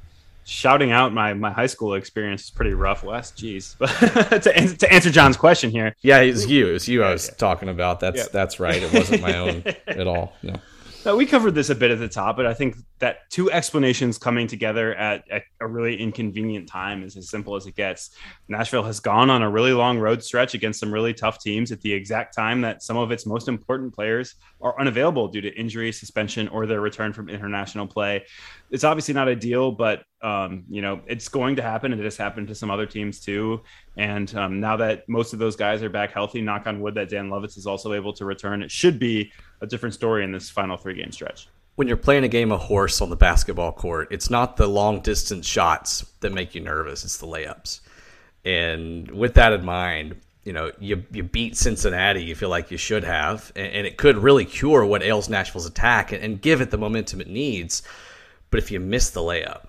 shouting 0.45 0.93
out 0.93 1.13
my 1.13 1.35
my 1.35 1.51
high 1.51 1.67
school 1.67 1.95
experience 1.95 2.45
is 2.45 2.51
pretty 2.51 2.73
rough, 2.73 3.05
Wes. 3.05 3.33
Jeez, 3.33 3.77
but 3.79 4.43
to, 4.43 4.57
answer, 4.57 4.77
to 4.77 4.93
answer 4.93 5.11
John's 5.11 5.37
question 5.37 5.71
here, 5.71 5.95
Yeah, 6.03 6.21
it 6.21 6.33
was 6.33 6.47
you. 6.47 6.69
It 6.69 6.73
was 6.73 6.89
you 6.89 7.05
I 7.05 7.13
was 7.13 7.29
yeah. 7.29 7.35
talking 7.35 7.69
about. 7.69 8.01
That's 8.01 8.17
Yeah. 8.19 8.25
that's 8.33 8.59
right. 8.59 8.83
It 8.83 8.93
wasn't 8.93 9.23
my 9.23 9.37
own 9.37 9.63
at 9.87 10.07
all. 10.07 10.33
No. 10.43 10.55
Uh, 11.07 11.15
we 11.15 11.25
covered 11.25 11.55
this 11.55 11.71
a 11.71 11.75
bit 11.75 11.93
at 11.93 11.99
the 11.99 12.09
top, 12.09 12.37
but 12.37 12.47
I 12.47 12.55
think 12.55 12.77
that 12.99 13.31
two 13.31 13.51
explanations 13.53 14.19
coming 14.19 14.49
together 14.49 14.95
at, 14.97 15.23
at 15.31 15.43
a 15.61 15.67
really 15.67 15.97
inconvenient 15.97 16.69
time 16.69 17.05
is 17.05 17.17
as 17.17 17.29
simple 17.29 17.55
as 17.55 17.67
it 17.67 17.77
gets. 17.77 18.11
Nashville 18.49 18.83
has 18.83 18.99
gone 18.99 19.31
on 19.31 19.43
a 19.43 19.49
really 19.49 19.73
long 19.73 19.99
road 19.99 20.23
stretch 20.23 20.55
against 20.55 20.81
some 20.81 20.93
really 20.93 21.15
tough 21.15 21.41
teams 21.41 21.71
at 21.71 21.81
the 21.81 21.93
exact 21.93 22.35
time 22.35 22.61
that 22.63 22.83
some 22.83 22.97
of 22.97 23.13
its 23.13 23.25
most 23.25 23.47
important 23.47 23.95
players 23.95 24.35
are 24.61 24.79
unavailable 24.81 25.29
due 25.29 25.43
to 25.43 25.55
injury, 25.55 25.93
suspension, 25.93 26.49
or 26.49 26.67
their 26.67 26.81
return 26.81 27.13
from 27.13 27.29
international 27.29 27.87
play. 27.87 28.25
It's 28.71 28.83
obviously 28.83 29.15
not 29.15 29.29
ideal, 29.29 29.71
but 29.71 30.03
um, 30.23 30.65
you 30.69 30.83
know 30.83 31.03
it's 31.07 31.29
going 31.29 31.57
to 31.57 31.63
happen, 31.63 31.93
and 31.93 32.01
it 32.01 32.05
has 32.05 32.17
happened 32.17 32.49
to 32.49 32.55
some 32.55 32.71
other 32.71 32.87
teams 32.87 33.21
too. 33.21 33.61
And 33.97 34.35
um, 34.35 34.59
now 34.59 34.77
that 34.79 35.09
most 35.09 35.33
of 35.33 35.39
those 35.39 35.55
guys 35.55 35.83
are 35.83 35.91
back 35.91 36.13
healthy, 36.13 36.41
knock 36.41 36.67
on 36.67 36.81
wood 36.81 36.95
that 36.95 37.11
Dan 37.11 37.29
Lovitz 37.29 37.57
is 37.57 37.67
also 37.67 37.93
able 37.93 38.13
to 38.15 38.25
return, 38.25 38.63
it 38.63 38.71
should 38.71 38.99
be 38.99 39.31
a 39.61 39.67
different 39.67 39.95
story 39.95 40.25
in 40.25 40.33
this 40.33 40.51
final 40.51 40.77
three 40.77 40.95
game 40.95 41.13
stretch. 41.13 41.49
When 41.77 41.89
you're 41.89 41.97
playing 41.97 42.25
a 42.25 42.29
game 42.29 42.53
of 42.53 42.61
horse 42.61 43.01
on 43.01 43.11
the 43.11 43.17
basketball 43.17 43.73
court, 43.73 44.09
it's 44.11 44.31
not 44.31 44.57
the 44.57 44.67
long 44.67 45.01
distance 45.01 45.47
shots 45.47 46.07
that 46.21 46.33
make 46.33 46.55
you 46.55 46.61
nervous, 46.61 47.05
it's 47.05 47.19
the 47.19 47.27
layups. 47.27 47.81
And 48.45 49.11
with 49.11 49.35
that 49.35 49.53
in 49.53 49.65
mind, 49.65 50.21
you 50.45 50.53
know, 50.53 50.71
you, 50.79 51.05
you 51.11 51.25
beat 51.25 51.57
Cincinnati, 51.57 52.23
you 52.23 52.35
feel 52.35 52.49
like 52.49 52.71
you 52.71 52.79
should 52.79 53.03
have, 53.05 53.53
and, 53.57 53.67
and 53.67 53.87
it 53.87 53.97
could 53.97 54.17
really 54.17 54.45
cure 54.45 54.87
what 54.87 55.03
ails 55.03 55.29
Nashville's 55.29 55.67
attack 55.67 56.13
and, 56.13 56.23
and 56.23 56.41
give 56.41 56.61
it 56.61 56.71
the 56.71 56.79
momentum 56.79 57.21
it 57.21 57.29
needs. 57.29 57.83
But 58.51 58.59
if 58.59 58.71
you 58.71 58.79
miss 58.79 59.11
the 59.11 59.21
layup, 59.21 59.67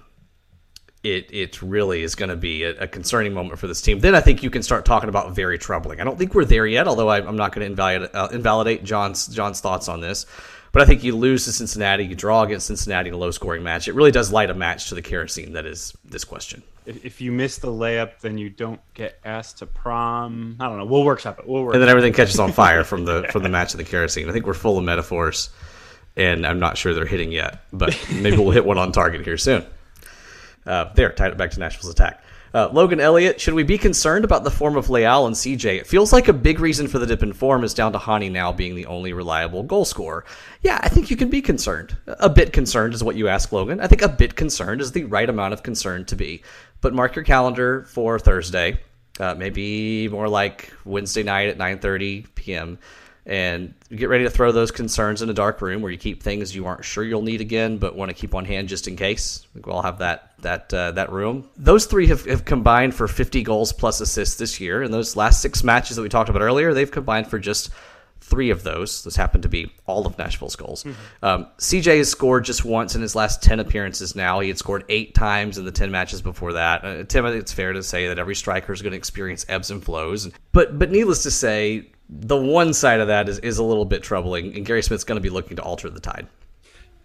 it 1.11 1.29
it 1.31 1.61
really 1.61 2.03
is 2.03 2.15
going 2.15 2.29
to 2.29 2.35
be 2.35 2.63
a, 2.63 2.71
a 2.81 2.87
concerning 2.87 3.33
moment 3.33 3.59
for 3.59 3.67
this 3.67 3.81
team. 3.81 3.99
Then 3.99 4.15
I 4.15 4.21
think 4.21 4.43
you 4.43 4.49
can 4.49 4.63
start 4.63 4.85
talking 4.85 5.09
about 5.09 5.33
very 5.35 5.57
troubling. 5.57 6.01
I 6.01 6.03
don't 6.03 6.17
think 6.17 6.33
we're 6.33 6.45
there 6.45 6.65
yet, 6.65 6.87
although 6.87 7.09
I, 7.09 7.17
I'm 7.17 7.37
not 7.37 7.53
going 7.53 7.65
to 7.65 7.71
invalidate, 7.71 8.13
uh, 8.13 8.29
invalidate 8.31 8.83
John's 8.83 9.27
John's 9.27 9.61
thoughts 9.61 9.87
on 9.87 10.01
this. 10.01 10.25
But 10.71 10.81
I 10.81 10.85
think 10.85 11.03
you 11.03 11.15
lose 11.15 11.45
to 11.45 11.51
Cincinnati, 11.51 12.05
you 12.05 12.13
draw 12.13 12.43
against 12.43 12.67
Cincinnati 12.67 13.07
in 13.07 13.15
a 13.15 13.17
low 13.17 13.31
scoring 13.31 13.63
match. 13.63 13.87
It 13.87 13.93
really 13.93 14.11
does 14.11 14.31
light 14.31 14.49
a 14.49 14.53
match 14.53 14.89
to 14.89 14.95
the 14.95 15.01
kerosene 15.01 15.53
that 15.53 15.65
is 15.65 15.93
this 16.05 16.23
question. 16.23 16.61
If, 16.85 17.03
if 17.03 17.21
you 17.21 17.31
miss 17.31 17.57
the 17.57 17.69
layup, 17.69 18.19
then 18.19 18.37
you 18.37 18.49
don't 18.49 18.81
get 18.93 19.19
asked 19.25 19.59
to 19.59 19.65
prom. 19.65 20.57
I 20.59 20.67
don't 20.67 20.77
know. 20.77 20.85
We'll 20.85 21.03
workshop 21.03 21.39
it. 21.39 21.47
We'll 21.47 21.63
work. 21.63 21.73
And 21.73 21.81
then 21.81 21.89
everything 21.89 22.13
catches 22.13 22.39
on 22.39 22.51
fire 22.51 22.83
from 22.83 23.05
the 23.05 23.27
from 23.31 23.43
the 23.43 23.49
match 23.49 23.73
of 23.73 23.77
the 23.77 23.85
kerosene. 23.85 24.29
I 24.29 24.33
think 24.33 24.45
we're 24.45 24.53
full 24.53 24.77
of 24.77 24.83
metaphors, 24.83 25.49
and 26.15 26.45
I'm 26.45 26.59
not 26.59 26.77
sure 26.77 26.93
they're 26.93 27.05
hitting 27.05 27.31
yet, 27.31 27.61
but 27.73 27.97
maybe 28.11 28.37
we'll 28.37 28.51
hit 28.51 28.65
one 28.65 28.77
on 28.77 28.91
target 28.91 29.23
here 29.25 29.37
soon. 29.37 29.65
Uh, 30.67 30.91
there, 30.93 31.11
tied 31.11 31.31
it 31.31 31.37
back 31.37 31.51
to 31.51 31.59
Nashville's 31.59 31.93
attack. 31.93 32.21
Uh, 32.53 32.69
Logan 32.71 32.99
Elliott, 32.99 33.39
should 33.41 33.53
we 33.53 33.63
be 33.63 33.77
concerned 33.77 34.25
about 34.25 34.43
the 34.43 34.51
form 34.51 34.77
of 34.77 34.89
Leal 34.89 35.27
and 35.27 35.35
CJ? 35.35 35.79
It 35.79 35.87
feels 35.87 36.13
like 36.13 36.27
a 36.27 36.33
big 36.33 36.59
reason 36.59 36.87
for 36.87 36.97
the 36.97 37.05
dip 37.05 37.21
in 37.21 37.33
form 37.33 37.63
is 37.63 37.73
down 37.73 37.91
to 37.91 37.99
Hany 37.99 38.29
now 38.29 38.51
being 38.51 38.75
the 38.75 38.85
only 38.85 39.13
reliable 39.13 39.63
goal 39.63 39.85
scorer. 39.85 40.25
Yeah, 40.61 40.79
I 40.81 40.89
think 40.89 41.11
you 41.11 41.17
can 41.17 41.29
be 41.29 41.41
concerned. 41.41 41.97
A 42.07 42.29
bit 42.29 42.53
concerned 42.53 42.93
is 42.93 43.03
what 43.03 43.15
you 43.15 43.27
ask, 43.27 43.51
Logan. 43.51 43.79
I 43.79 43.87
think 43.87 44.01
a 44.01 44.09
bit 44.09 44.35
concerned 44.35 44.81
is 44.81 44.91
the 44.91 45.03
right 45.03 45.29
amount 45.29 45.53
of 45.53 45.63
concern 45.63 46.05
to 46.05 46.15
be. 46.15 46.41
But 46.81 46.93
mark 46.93 47.15
your 47.15 47.25
calendar 47.25 47.83
for 47.83 48.17
Thursday, 48.17 48.79
uh, 49.19 49.35
maybe 49.35 50.07
more 50.07 50.29
like 50.29 50.71
Wednesday 50.85 51.23
night 51.23 51.49
at 51.49 51.57
9:30 51.57 52.33
p.m. 52.35 52.79
And 53.27 53.73
get 53.93 54.07
ready 54.07 54.23
to 54.23 54.29
throw 54.29 54.53
those 54.53 54.71
concerns 54.71 55.21
in 55.21 55.29
a 55.29 55.33
dark 55.33 55.61
room 55.61 55.81
where 55.81 55.91
you 55.91 55.97
keep 55.97 56.23
things 56.23 56.55
you 56.55 56.65
aren't 56.65 56.85
sure 56.85 57.03
you'll 57.03 57.21
need 57.21 57.41
again, 57.41 57.77
but 57.77 57.93
want 57.93 58.09
to 58.09 58.15
keep 58.15 58.33
on 58.33 58.45
hand 58.45 58.69
just 58.69 58.87
in 58.87 58.95
case. 58.95 59.45
We 59.53 59.61
all 59.63 59.81
have 59.81 59.97
that 59.99 60.31
that 60.39 60.73
uh, 60.73 60.91
that 60.91 61.11
room. 61.11 61.49
Those 61.57 61.87
three 61.87 62.07
have, 62.07 62.23
have 62.23 62.45
combined 62.45 62.95
for 62.95 63.05
50 63.05 63.43
goals 63.43 63.73
plus 63.73 63.99
assists 63.99 64.37
this 64.37 64.61
year. 64.61 64.81
And 64.81 64.93
those 64.93 65.17
last 65.17 65.41
six 65.41 65.61
matches 65.61 65.97
that 65.97 66.03
we 66.03 66.09
talked 66.09 66.29
about 66.29 66.41
earlier, 66.41 66.73
they've 66.73 66.89
combined 66.89 67.27
for 67.27 67.37
just 67.37 67.69
three 68.21 68.49
of 68.49 68.63
those. 68.63 69.03
Those 69.03 69.17
happen 69.17 69.41
to 69.41 69.49
be 69.49 69.71
all 69.85 70.07
of 70.07 70.17
Nashville's 70.17 70.55
goals. 70.55 70.85
Um, 71.21 71.47
CJ 71.57 71.97
has 71.97 72.09
scored 72.09 72.45
just 72.45 72.63
once 72.63 72.95
in 72.95 73.01
his 73.01 73.15
last 73.15 73.41
10 73.43 73.59
appearances 73.59 74.15
now. 74.15 74.39
He 74.39 74.47
had 74.47 74.57
scored 74.57 74.85
eight 74.89 75.15
times 75.15 75.57
in 75.57 75.65
the 75.65 75.71
10 75.71 75.91
matches 75.91 76.21
before 76.21 76.53
that. 76.53 76.83
Uh, 76.83 77.03
Tim, 77.03 77.25
I 77.25 77.31
think 77.31 77.41
it's 77.41 77.53
fair 77.53 77.73
to 77.73 77.83
say 77.83 78.07
that 78.07 78.19
every 78.19 78.35
striker 78.35 78.73
is 78.73 78.81
going 78.81 78.91
to 78.91 78.97
experience 78.97 79.45
ebbs 79.49 79.71
and 79.71 79.83
flows. 79.83 80.29
But, 80.51 80.77
but 80.79 80.91
needless 80.91 81.23
to 81.23 81.31
say, 81.31 81.87
the 82.09 82.37
one 82.37 82.73
side 82.73 82.99
of 82.99 83.07
that 83.07 83.27
is, 83.29 83.39
is 83.39 83.57
a 83.57 83.63
little 83.63 83.85
bit 83.85 84.03
troubling, 84.03 84.55
and 84.55 84.65
Gary 84.65 84.81
Smith's 84.81 85.03
going 85.03 85.17
to 85.17 85.21
be 85.21 85.29
looking 85.29 85.57
to 85.57 85.63
alter 85.63 85.89
the 85.89 85.99
tide. 85.99 86.27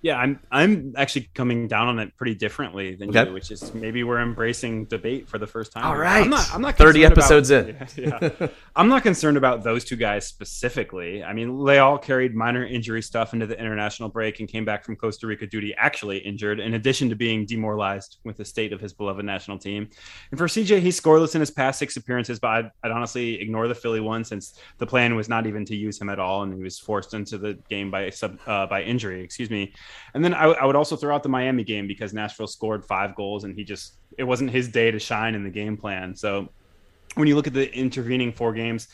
Yeah, 0.03 0.17
I'm 0.19 0.41
I'm 0.51 0.95
actually 0.97 1.31
coming 1.33 1.69
down 1.69 1.87
on 1.87 2.01
it 2.01 2.17
pretty 2.17 2.35
differently 2.35 2.97
than 2.97 3.11
Okay. 3.11 3.29
you, 3.29 3.33
which 3.33 3.53
is 3.53 3.73
maybe 3.73 4.03
we're 4.03 4.21
embracing 4.21 4.87
debate 4.87 5.29
for 5.29 5.39
the 5.39 5.47
first 5.47 5.71
time. 5.71 5.85
All 5.85 5.97
right. 5.97 6.25
I'm 6.25 6.31
not. 6.31 6.51
I'm 6.53 6.61
not 6.61 6.77
30 6.77 7.05
episodes 7.05 7.51
about, 7.51 7.97
in. 7.97 8.05
Yeah, 8.11 8.31
yeah. 8.41 8.49
I'm 8.75 8.89
not 8.89 9.05
concerned 9.05 9.37
about 9.37 9.63
those 9.63 9.85
two 9.85 9.95
guys 9.95 10.27
specifically. 10.27 11.23
I 11.23 11.33
mean, 11.33 11.65
they 11.65 11.79
all 11.79 11.99
carried 11.99 12.35
minor 12.35 12.67
injury 12.67 13.01
stuff 13.01 13.33
into 13.33 13.47
the 13.47 13.57
international 13.59 14.09
break 14.09 14.41
and 14.41 14.49
came 14.49 14.65
back 14.65 14.85
from 14.85 14.97
Costa 14.97 15.27
Rica 15.29 15.47
duty 15.47 15.73
actually 15.79 16.19
injured, 16.19 16.59
in 16.59 16.75
addition 16.75 17.09
to 17.11 17.15
being 17.15 17.47
demoralized 17.47 18.19
with 18.25 18.37
the 18.37 18.45
state 18.45 18.73
of 18.73 18.81
his 18.81 18.93
beloved 18.93 19.25
national 19.25 19.59
team. 19.59 19.89
And 20.33 20.39
for 20.39 20.47
CJ, 20.47 20.81
he's 20.81 21.01
scoreless 21.01 21.35
in 21.37 21.41
his 21.41 21.51
past 21.53 21.79
six 21.79 21.97
appearances, 21.97 22.41
but 22.41 22.49
I'd, 22.49 22.71
I'd 22.83 22.91
honestly 22.91 23.41
ignore 23.41 23.69
the 23.69 23.75
Philly 23.75 24.01
one 24.01 24.25
since 24.25 24.59
the 24.79 24.87
plan 24.87 25.15
was 25.15 25.29
not 25.29 25.47
even 25.47 25.65
to 25.67 25.77
use 25.77 26.01
him 26.01 26.09
at 26.09 26.19
all, 26.19 26.43
and 26.43 26.53
he 26.53 26.63
was 26.63 26.79
forced 26.79 27.15
into 27.15 27.39
the 27.39 27.55
game 27.69 27.91
by 27.91 28.11
sub 28.11 28.39
uh, 28.47 28.67
by 28.67 28.83
injury. 28.83 29.23
Excuse 29.23 29.51
me. 29.51 29.73
And 30.15 30.25
then 30.25 30.35
I, 30.35 30.45
I 30.45 30.65
would 30.65 30.77
also 30.77 30.97
throw 30.97 31.15
out 31.15 31.23
the 31.23 31.29
Miami 31.29 31.65
game 31.65 31.87
because 31.87 32.13
Nashville 32.13 32.47
scored 32.47 32.85
five 32.85 33.15
goals, 33.15 33.45
and 33.45 33.55
he 33.55 33.65
just 33.65 33.95
it 34.19 34.25
wasn't 34.25 34.51
his 34.51 34.69
day 34.69 34.91
to 34.91 34.99
shine 34.99 35.35
in 35.35 35.45
the 35.45 35.51
game 35.51 35.77
plan. 35.77 36.15
So 36.15 36.49
when 37.15 37.29
you 37.29 37.35
look 37.35 37.47
at 37.47 37.53
the 37.53 37.75
intervening 37.75 38.33
four 38.33 38.53
games, 38.53 38.89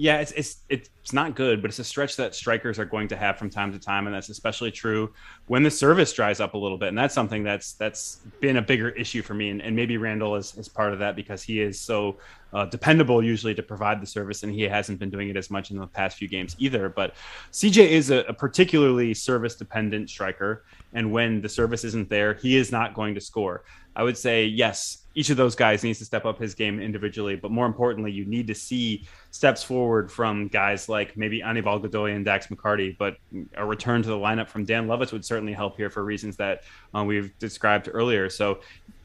yeah, 0.00 0.20
it's 0.20 0.30
it's 0.32 0.60
it's 0.68 1.12
not 1.12 1.34
good, 1.34 1.60
but 1.60 1.72
it's 1.72 1.80
a 1.80 1.84
stretch 1.84 2.14
that 2.16 2.32
strikers 2.32 2.78
are 2.78 2.84
going 2.84 3.08
to 3.08 3.16
have 3.16 3.36
from 3.36 3.50
time 3.50 3.72
to 3.72 3.80
time, 3.80 4.06
and 4.06 4.14
that's 4.14 4.28
especially 4.28 4.70
true 4.70 5.12
when 5.48 5.64
the 5.64 5.70
service 5.72 6.12
dries 6.12 6.38
up 6.38 6.54
a 6.54 6.58
little 6.58 6.78
bit, 6.78 6.90
and 6.90 6.96
that's 6.96 7.12
something 7.12 7.42
that's 7.42 7.72
that's 7.72 8.20
been 8.38 8.58
a 8.58 8.62
bigger 8.62 8.90
issue 8.90 9.22
for 9.22 9.34
me, 9.34 9.50
and, 9.50 9.60
and 9.60 9.74
maybe 9.74 9.96
Randall 9.96 10.36
is, 10.36 10.56
is 10.56 10.68
part 10.68 10.92
of 10.92 11.00
that 11.00 11.16
because 11.16 11.42
he 11.42 11.60
is 11.60 11.80
so 11.80 12.16
uh, 12.52 12.64
dependable 12.66 13.24
usually 13.24 13.56
to 13.56 13.62
provide 13.62 14.00
the 14.00 14.06
service, 14.06 14.44
and 14.44 14.54
he 14.54 14.62
hasn't 14.62 15.00
been 15.00 15.10
doing 15.10 15.30
it 15.30 15.36
as 15.36 15.50
much 15.50 15.72
in 15.72 15.78
the 15.78 15.86
past 15.88 16.16
few 16.16 16.28
games 16.28 16.54
either. 16.60 16.88
But 16.88 17.14
CJ 17.50 17.88
is 17.88 18.10
a, 18.10 18.18
a 18.28 18.32
particularly 18.32 19.14
service 19.14 19.56
dependent 19.56 20.10
striker, 20.10 20.64
and 20.92 21.10
when 21.10 21.40
the 21.40 21.48
service 21.48 21.82
isn't 21.82 22.08
there, 22.08 22.34
he 22.34 22.56
is 22.56 22.70
not 22.70 22.94
going 22.94 23.16
to 23.16 23.20
score. 23.20 23.64
I 23.98 24.04
would 24.04 24.16
say 24.16 24.46
yes, 24.46 24.98
each 25.16 25.28
of 25.28 25.36
those 25.36 25.56
guys 25.56 25.82
needs 25.82 25.98
to 25.98 26.04
step 26.04 26.24
up 26.24 26.38
his 26.38 26.54
game 26.54 26.78
individually, 26.78 27.34
but 27.34 27.50
more 27.50 27.66
importantly, 27.66 28.12
you 28.12 28.24
need 28.24 28.46
to 28.46 28.54
see 28.54 29.08
steps 29.32 29.64
forward 29.64 30.12
from 30.12 30.46
guys 30.46 30.88
like 30.88 31.16
maybe 31.16 31.42
Anibal 31.42 31.80
Godoy 31.80 32.12
and 32.12 32.24
Dax 32.24 32.46
McCarty. 32.46 32.96
But 32.96 33.16
a 33.56 33.66
return 33.66 34.00
to 34.04 34.08
the 34.08 34.16
lineup 34.16 34.48
from 34.48 34.64
Dan 34.64 34.86
Lovitz 34.86 35.10
would 35.10 35.24
certainly 35.24 35.52
help 35.52 35.76
here 35.76 35.90
for 35.90 36.04
reasons 36.04 36.36
that 36.36 36.62
uh, 36.94 37.02
we've 37.02 37.36
described 37.40 37.88
earlier. 37.92 38.30
So 38.30 38.60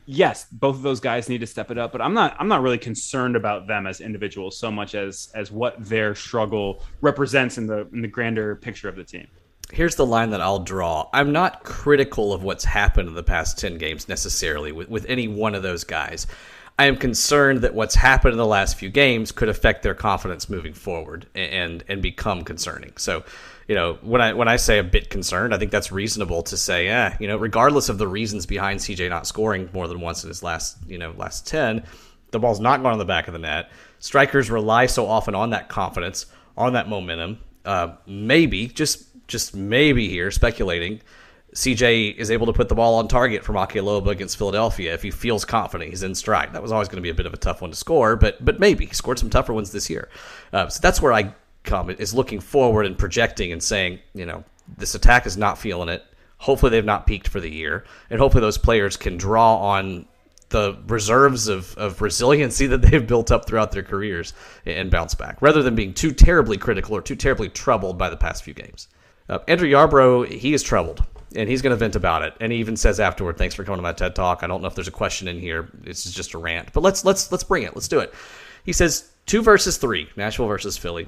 yes, 0.05 0.45
both 0.51 0.75
of 0.75 0.83
those 0.83 0.99
guys 0.99 1.27
need 1.27 1.39
to 1.39 1.47
step 1.47 1.71
it 1.71 1.79
up, 1.79 1.91
but 1.91 1.99
I'm 1.99 2.13
not 2.13 2.35
I'm 2.39 2.47
not 2.47 2.61
really 2.61 2.77
concerned 2.77 3.35
about 3.35 3.65
them 3.65 3.87
as 3.87 3.99
individuals 3.99 4.59
so 4.59 4.69
much 4.69 4.93
as 4.93 5.29
as 5.33 5.51
what 5.51 5.83
their 5.83 6.13
struggle 6.13 6.83
represents 7.01 7.57
in 7.57 7.65
the 7.65 7.87
in 7.93 8.03
the 8.03 8.07
grander 8.07 8.55
picture 8.57 8.87
of 8.87 8.95
the 8.95 9.03
team. 9.03 9.27
Here's 9.73 9.95
the 9.95 10.05
line 10.05 10.29
that 10.29 10.41
I'll 10.41 10.59
draw. 10.59 11.09
I'm 11.11 11.31
not 11.31 11.63
critical 11.63 12.31
of 12.31 12.43
what's 12.43 12.63
happened 12.63 13.09
in 13.09 13.15
the 13.15 13.23
past 13.23 13.57
10 13.57 13.79
games 13.79 14.07
necessarily 14.07 14.71
with, 14.71 14.87
with 14.87 15.05
any 15.09 15.27
one 15.27 15.55
of 15.55 15.63
those 15.63 15.83
guys. 15.83 16.27
I 16.77 16.85
am 16.85 16.95
concerned 16.97 17.61
that 17.61 17.73
what's 17.73 17.95
happened 17.95 18.33
in 18.33 18.37
the 18.37 18.45
last 18.45 18.77
few 18.77 18.89
games 18.89 19.31
could 19.31 19.49
affect 19.49 19.83
their 19.83 19.93
confidence 19.93 20.49
moving 20.49 20.73
forward 20.73 21.27
and 21.35 21.83
and 21.87 22.01
become 22.01 22.43
concerning. 22.43 22.93
So, 22.97 23.23
you 23.67 23.75
know, 23.75 23.99
when 24.01 24.21
I 24.21 24.33
when 24.33 24.47
I 24.47 24.55
say 24.55 24.79
a 24.79 24.83
bit 24.83 25.11
concerned, 25.11 25.53
I 25.53 25.59
think 25.59 25.69
that's 25.69 25.91
reasonable 25.91 26.41
to 26.43 26.57
say, 26.57 26.87
eh, 26.87 27.15
you 27.19 27.27
know, 27.27 27.37
regardless 27.37 27.89
of 27.89 27.99
the 27.99 28.07
reasons 28.07 28.47
behind 28.47 28.79
CJ 28.79 29.07
not 29.09 29.27
scoring 29.27 29.69
more 29.71 29.87
than 29.87 30.01
once 30.01 30.23
in 30.23 30.29
his 30.29 30.41
last, 30.41 30.77
you 30.87 30.97
know, 30.97 31.13
last 31.15 31.45
10, 31.45 31.83
the 32.31 32.39
ball's 32.39 32.59
not 32.59 32.81
going 32.81 32.93
on 32.93 32.99
the 32.99 33.05
back 33.05 33.27
of 33.27 33.33
the 33.33 33.39
net. 33.39 33.69
Strikers 33.99 34.49
rely 34.49 34.87
so 34.87 35.05
often 35.05 35.35
on 35.35 35.51
that 35.51 35.69
confidence, 35.69 36.25
on 36.57 36.73
that 36.73 36.89
momentum. 36.89 37.39
Uh, 37.65 37.95
maybe, 38.07 38.67
just 38.67 39.12
just 39.33 39.53
maybe 39.53 40.07
here, 40.07 40.31
speculating, 40.31 41.01
CJ 41.53 42.15
is 42.15 42.31
able 42.31 42.47
to 42.47 42.53
put 42.53 42.69
the 42.69 42.75
ball 42.75 42.95
on 42.95 43.07
target 43.07 43.43
for 43.43 43.53
Makialoba 43.53 44.07
against 44.07 44.37
Philadelphia 44.37 44.93
if 44.93 45.03
he 45.03 45.11
feels 45.11 45.43
confident 45.45 45.89
he's 45.89 46.03
in 46.03 46.15
stride. 46.15 46.53
That 46.53 46.61
was 46.61 46.71
always 46.71 46.87
going 46.87 46.97
to 46.97 47.01
be 47.01 47.09
a 47.09 47.13
bit 47.13 47.25
of 47.25 47.33
a 47.33 47.37
tough 47.37 47.61
one 47.61 47.71
to 47.71 47.75
score, 47.75 48.15
but 48.15 48.43
but 48.43 48.59
maybe 48.59 48.85
he 48.85 48.93
scored 48.93 49.19
some 49.19 49.29
tougher 49.29 49.53
ones 49.53 49.71
this 49.71 49.89
year. 49.89 50.09
Uh, 50.51 50.67
so 50.67 50.79
that's 50.81 51.01
where 51.01 51.13
I 51.13 51.35
come 51.63 51.89
is 51.89 52.13
looking 52.13 52.39
forward 52.39 52.85
and 52.85 52.97
projecting 52.97 53.51
and 53.51 53.61
saying, 53.61 53.99
you 54.13 54.25
know, 54.25 54.43
this 54.77 54.95
attack 54.95 55.25
is 55.25 55.37
not 55.37 55.57
feeling 55.57 55.89
it. 55.89 56.03
Hopefully, 56.37 56.71
they've 56.71 56.85
not 56.85 57.07
peaked 57.07 57.27
for 57.27 57.39
the 57.39 57.49
year, 57.49 57.85
and 58.09 58.19
hopefully, 58.19 58.41
those 58.41 58.57
players 58.57 58.97
can 58.97 59.17
draw 59.17 59.57
on 59.57 60.05
the 60.49 60.77
reserves 60.87 61.47
of, 61.47 61.75
of 61.77 62.01
resiliency 62.01 62.67
that 62.73 62.81
they've 62.81 63.07
built 63.07 63.31
up 63.31 63.45
throughout 63.45 63.71
their 63.71 63.83
careers 63.83 64.33
and 64.65 64.89
bounce 64.89 65.15
back, 65.15 65.41
rather 65.41 65.61
than 65.61 65.75
being 65.75 65.93
too 65.93 66.11
terribly 66.11 66.57
critical 66.57 66.95
or 66.95 67.01
too 67.01 67.15
terribly 67.15 67.49
troubled 67.49 67.97
by 67.97 68.09
the 68.09 68.17
past 68.17 68.43
few 68.43 68.53
games. 68.53 68.87
Uh, 69.29 69.39
Andrew 69.47 69.69
Yarbrough, 69.69 70.31
he 70.31 70.53
is 70.53 70.63
troubled, 70.63 71.03
and 71.35 71.49
he's 71.49 71.61
going 71.61 71.71
to 71.71 71.77
vent 71.77 71.95
about 71.95 72.23
it. 72.23 72.33
And 72.39 72.51
he 72.51 72.59
even 72.59 72.75
says 72.75 72.99
afterward, 72.99 73.37
"Thanks 73.37 73.55
for 73.55 73.63
coming 73.63 73.77
to 73.77 73.83
my 73.83 73.93
TED 73.93 74.15
Talk." 74.15 74.43
I 74.43 74.47
don't 74.47 74.61
know 74.61 74.67
if 74.67 74.75
there's 74.75 74.87
a 74.87 74.91
question 74.91 75.27
in 75.27 75.39
here. 75.39 75.69
This 75.73 76.05
is 76.05 76.13
just 76.13 76.33
a 76.33 76.37
rant, 76.37 76.73
but 76.73 76.81
let's 76.81 77.05
let's 77.05 77.31
let's 77.31 77.43
bring 77.43 77.63
it. 77.63 77.75
Let's 77.75 77.87
do 77.87 77.99
it. 77.99 78.13
He 78.63 78.73
says 78.73 79.09
two 79.25 79.41
versus 79.41 79.77
three, 79.77 80.09
Nashville 80.15 80.47
versus 80.47 80.77
Philly, 80.77 81.07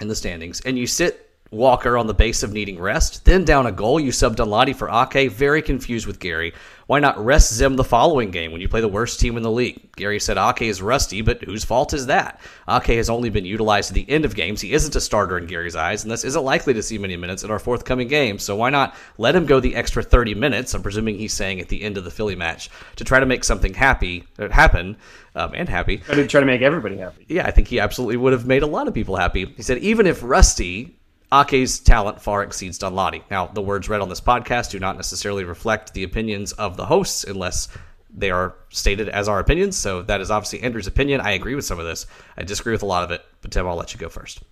in 0.00 0.08
the 0.08 0.16
standings, 0.16 0.60
and 0.62 0.78
you 0.78 0.86
sit 0.86 1.25
Walker 1.50 1.96
on 1.96 2.06
the 2.06 2.14
base 2.14 2.42
of 2.42 2.52
needing 2.52 2.80
rest. 2.80 3.24
Then 3.24 3.44
down 3.44 3.66
a 3.66 3.72
goal, 3.72 4.00
you 4.00 4.10
sub 4.10 4.36
Danladi 4.36 4.74
for 4.74 4.90
Ake. 4.90 5.30
Very 5.30 5.62
confused 5.62 6.06
with 6.06 6.18
Gary. 6.18 6.52
Why 6.86 7.00
not 7.00 7.24
rest 7.24 7.52
Zim 7.52 7.74
the 7.74 7.84
following 7.84 8.30
game 8.30 8.52
when 8.52 8.60
you 8.60 8.68
play 8.68 8.80
the 8.80 8.88
worst 8.88 9.18
team 9.18 9.36
in 9.36 9.42
the 9.42 9.50
league? 9.50 9.92
Gary 9.96 10.20
said 10.20 10.38
Ake 10.38 10.62
is 10.62 10.82
rusty, 10.82 11.20
but 11.20 11.42
whose 11.42 11.64
fault 11.64 11.92
is 11.92 12.06
that? 12.06 12.40
Ake 12.68 12.96
has 12.96 13.10
only 13.10 13.28
been 13.28 13.44
utilized 13.44 13.90
at 13.90 13.94
the 13.94 14.08
end 14.08 14.24
of 14.24 14.34
games. 14.34 14.60
He 14.60 14.72
isn't 14.72 14.94
a 14.94 15.00
starter 15.00 15.38
in 15.38 15.46
Gary's 15.46 15.74
eyes, 15.74 16.04
and 16.04 16.10
this 16.10 16.24
isn't 16.24 16.44
likely 16.44 16.74
to 16.74 16.82
see 16.82 16.98
many 16.98 17.16
minutes 17.16 17.42
in 17.42 17.50
our 17.50 17.58
forthcoming 17.58 18.08
game. 18.08 18.38
So 18.38 18.54
why 18.54 18.70
not 18.70 18.94
let 19.18 19.34
him 19.34 19.46
go 19.46 19.58
the 19.58 19.74
extra 19.74 20.02
30 20.02 20.34
minutes? 20.34 20.74
I'm 20.74 20.82
presuming 20.82 21.18
he's 21.18 21.32
saying 21.32 21.60
at 21.60 21.68
the 21.68 21.82
end 21.82 21.96
of 21.96 22.04
the 22.04 22.10
Philly 22.10 22.36
match 22.36 22.70
to 22.96 23.04
try 23.04 23.18
to 23.18 23.26
make 23.26 23.42
something 23.42 23.74
happy 23.74 24.24
uh, 24.38 24.48
happen 24.48 24.96
um, 25.34 25.52
and 25.54 25.68
happy. 25.68 25.98
Try 25.98 26.40
to 26.40 26.46
make 26.46 26.62
everybody 26.62 26.98
happy. 26.98 27.24
Yeah, 27.28 27.46
I 27.46 27.50
think 27.50 27.68
he 27.68 27.80
absolutely 27.80 28.16
would 28.16 28.32
have 28.32 28.46
made 28.46 28.62
a 28.62 28.66
lot 28.66 28.86
of 28.86 28.94
people 28.94 29.16
happy. 29.16 29.44
He 29.56 29.62
said 29.62 29.78
even 29.78 30.06
if 30.06 30.22
rusty, 30.22 30.96
Ake's 31.32 31.78
talent 31.78 32.20
far 32.20 32.42
exceeds 32.42 32.78
Danladi. 32.78 33.22
Now, 33.30 33.46
the 33.46 33.62
words 33.62 33.88
read 33.88 34.00
on 34.00 34.08
this 34.08 34.20
podcast 34.20 34.70
do 34.70 34.78
not 34.78 34.96
necessarily 34.96 35.44
reflect 35.44 35.92
the 35.92 36.04
opinions 36.04 36.52
of 36.52 36.76
the 36.76 36.86
hosts 36.86 37.24
unless 37.24 37.68
they 38.16 38.30
are 38.30 38.54
stated 38.70 39.08
as 39.08 39.28
our 39.28 39.40
opinions. 39.40 39.76
So 39.76 40.02
that 40.02 40.20
is 40.20 40.30
obviously 40.30 40.62
Andrew's 40.62 40.86
opinion. 40.86 41.20
I 41.20 41.32
agree 41.32 41.54
with 41.54 41.64
some 41.64 41.78
of 41.78 41.84
this. 41.84 42.06
I 42.36 42.44
disagree 42.44 42.72
with 42.72 42.82
a 42.82 42.86
lot 42.86 43.04
of 43.04 43.10
it. 43.10 43.24
But 43.42 43.50
Tim, 43.50 43.66
I'll 43.66 43.76
let 43.76 43.92
you 43.92 43.98
go 43.98 44.08
first. 44.08 44.42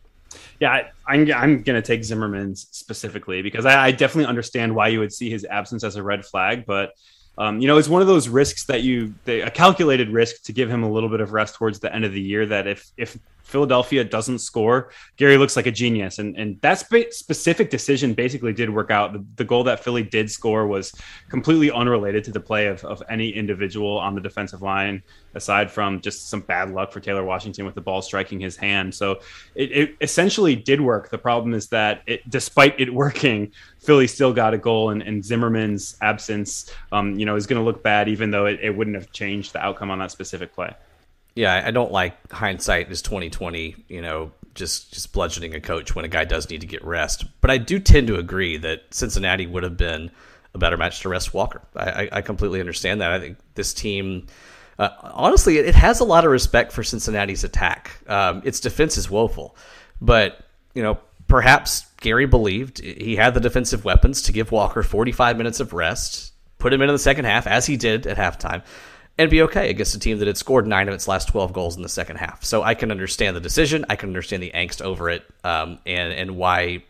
Yeah, 0.60 0.70
I, 0.72 0.90
I'm, 1.06 1.32
I'm 1.32 1.62
going 1.62 1.80
to 1.80 1.82
take 1.82 2.04
Zimmerman's 2.04 2.66
specifically 2.70 3.42
because 3.42 3.66
I, 3.66 3.86
I 3.86 3.90
definitely 3.92 4.26
understand 4.26 4.74
why 4.74 4.88
you 4.88 4.98
would 4.98 5.12
see 5.12 5.30
his 5.30 5.44
absence 5.44 5.84
as 5.84 5.96
a 5.96 6.02
red 6.02 6.24
flag. 6.24 6.66
But 6.66 6.94
um, 7.36 7.60
you 7.60 7.66
know, 7.66 7.78
it's 7.78 7.88
one 7.88 8.00
of 8.00 8.08
those 8.08 8.28
risks 8.28 8.64
that 8.66 8.82
you, 8.82 9.14
they, 9.24 9.40
a 9.40 9.50
calculated 9.50 10.10
risk 10.10 10.44
to 10.44 10.52
give 10.52 10.70
him 10.70 10.84
a 10.84 10.90
little 10.90 11.08
bit 11.08 11.20
of 11.20 11.32
rest 11.32 11.56
towards 11.56 11.80
the 11.80 11.92
end 11.92 12.04
of 12.04 12.12
the 12.12 12.20
year. 12.20 12.46
That 12.46 12.66
if 12.66 12.90
if 12.96 13.18
Philadelphia 13.44 14.02
doesn't 14.02 14.38
score, 14.38 14.90
Gary 15.16 15.36
looks 15.36 15.54
like 15.54 15.66
a 15.66 15.70
genius. 15.70 16.18
And 16.18 16.36
and 16.36 16.60
that 16.62 16.78
spe- 16.78 17.12
specific 17.12 17.70
decision 17.70 18.14
basically 18.14 18.52
did 18.52 18.70
work 18.70 18.90
out. 18.90 19.12
The, 19.12 19.24
the, 19.36 19.44
goal 19.44 19.64
that 19.64 19.84
Philly 19.84 20.02
did 20.02 20.30
score 20.30 20.66
was 20.66 20.92
completely 21.28 21.70
unrelated 21.70 22.24
to 22.24 22.32
the 22.32 22.40
play 22.40 22.66
of, 22.66 22.82
of 22.84 23.02
any 23.08 23.28
individual 23.28 23.98
on 23.98 24.14
the 24.14 24.20
defensive 24.20 24.62
line, 24.62 25.02
aside 25.34 25.70
from 25.70 26.00
just 26.00 26.30
some 26.30 26.40
bad 26.40 26.70
luck 26.70 26.92
for 26.92 27.00
Taylor 27.00 27.22
Washington 27.22 27.66
with 27.66 27.74
the 27.74 27.80
ball 27.80 28.00
striking 28.00 28.40
his 28.40 28.56
hand. 28.56 28.94
So 28.94 29.20
it, 29.54 29.70
it 29.72 29.96
essentially 30.00 30.56
did 30.56 30.80
work. 30.80 31.10
The 31.10 31.18
problem 31.18 31.52
is 31.54 31.68
that 31.68 32.02
it, 32.06 32.28
despite 32.28 32.80
it 32.80 32.92
working, 32.92 33.52
Philly 33.80 34.06
still 34.06 34.32
got 34.32 34.54
a 34.54 34.58
goal, 34.58 34.90
and, 34.90 35.02
and 35.02 35.22
Zimmerman's 35.22 35.96
absence, 36.00 36.70
um, 36.92 37.18
you 37.18 37.26
know, 37.26 37.36
is 37.36 37.46
going 37.46 37.60
to 37.60 37.64
look 37.64 37.82
bad, 37.82 38.08
even 38.08 38.30
though 38.30 38.46
it, 38.46 38.60
it 38.62 38.74
wouldn't 38.74 38.96
have 38.96 39.12
changed 39.12 39.52
the 39.52 39.60
outcome 39.60 39.90
on 39.90 39.98
that 39.98 40.10
specific 40.10 40.54
play 40.54 40.74
yeah, 41.34 41.62
I 41.64 41.70
don't 41.70 41.92
like 41.92 42.32
hindsight 42.32 42.90
is 42.90 43.02
twenty 43.02 43.30
twenty. 43.30 43.76
You 43.88 44.02
know, 44.02 44.32
just 44.54 44.92
just 44.92 45.12
bludgeoning 45.12 45.54
a 45.54 45.60
coach 45.60 45.94
when 45.94 46.04
a 46.04 46.08
guy 46.08 46.24
does 46.24 46.48
need 46.48 46.60
to 46.60 46.66
get 46.66 46.84
rest. 46.84 47.24
But 47.40 47.50
I 47.50 47.58
do 47.58 47.78
tend 47.78 48.06
to 48.08 48.16
agree 48.16 48.56
that 48.58 48.82
Cincinnati 48.90 49.46
would 49.46 49.62
have 49.62 49.76
been 49.76 50.10
a 50.54 50.58
better 50.58 50.76
match 50.76 51.00
to 51.00 51.08
rest 51.08 51.34
Walker. 51.34 51.62
I, 51.74 52.08
I 52.12 52.22
completely 52.22 52.60
understand 52.60 53.00
that. 53.00 53.12
I 53.12 53.20
think 53.20 53.38
this 53.54 53.74
team. 53.74 54.26
Uh, 54.76 54.88
honestly, 55.02 55.58
it, 55.58 55.74
has 55.76 56.00
a 56.00 56.04
lot 56.04 56.24
of 56.24 56.32
respect 56.32 56.72
for 56.72 56.82
Cincinnati's 56.82 57.44
attack. 57.44 57.92
Um, 58.08 58.42
its 58.44 58.58
defense 58.58 58.96
is 58.96 59.08
woeful, 59.08 59.56
but 60.00 60.40
you 60.74 60.82
know 60.82 60.98
perhaps 61.28 61.86
Gary 62.00 62.26
believed 62.26 62.80
he 62.80 63.16
had 63.16 63.34
the 63.34 63.40
defensive 63.40 63.84
weapons 63.84 64.22
to 64.22 64.32
give 64.32 64.52
Walker 64.52 64.82
45 64.82 65.36
minutes 65.36 65.60
of 65.60 65.72
rest, 65.72 66.32
put 66.58 66.72
him 66.72 66.82
into 66.82 66.92
the 66.92 66.98
second 66.98 67.24
half 67.24 67.46
as 67.46 67.66
he 67.66 67.76
did 67.76 68.06
at 68.06 68.16
halftime, 68.16 68.62
and 69.18 69.30
be 69.30 69.42
okay 69.42 69.70
against 69.70 69.94
a 69.94 69.98
team 69.98 70.18
that 70.18 70.26
had 70.26 70.36
scored 70.36 70.66
nine 70.66 70.88
of 70.88 70.94
its 70.94 71.06
last 71.06 71.28
12 71.28 71.52
goals 71.52 71.76
in 71.76 71.82
the 71.82 71.88
second 71.88 72.16
half. 72.16 72.44
So 72.44 72.62
I 72.62 72.74
can 72.74 72.90
understand 72.90 73.36
the 73.36 73.40
decision. 73.40 73.84
I 73.88 73.96
can 73.96 74.08
understand 74.08 74.42
the 74.42 74.50
angst 74.54 74.82
over 74.82 75.08
it, 75.10 75.24
um, 75.44 75.78
and 75.86 76.12
and 76.12 76.36
why 76.36 76.84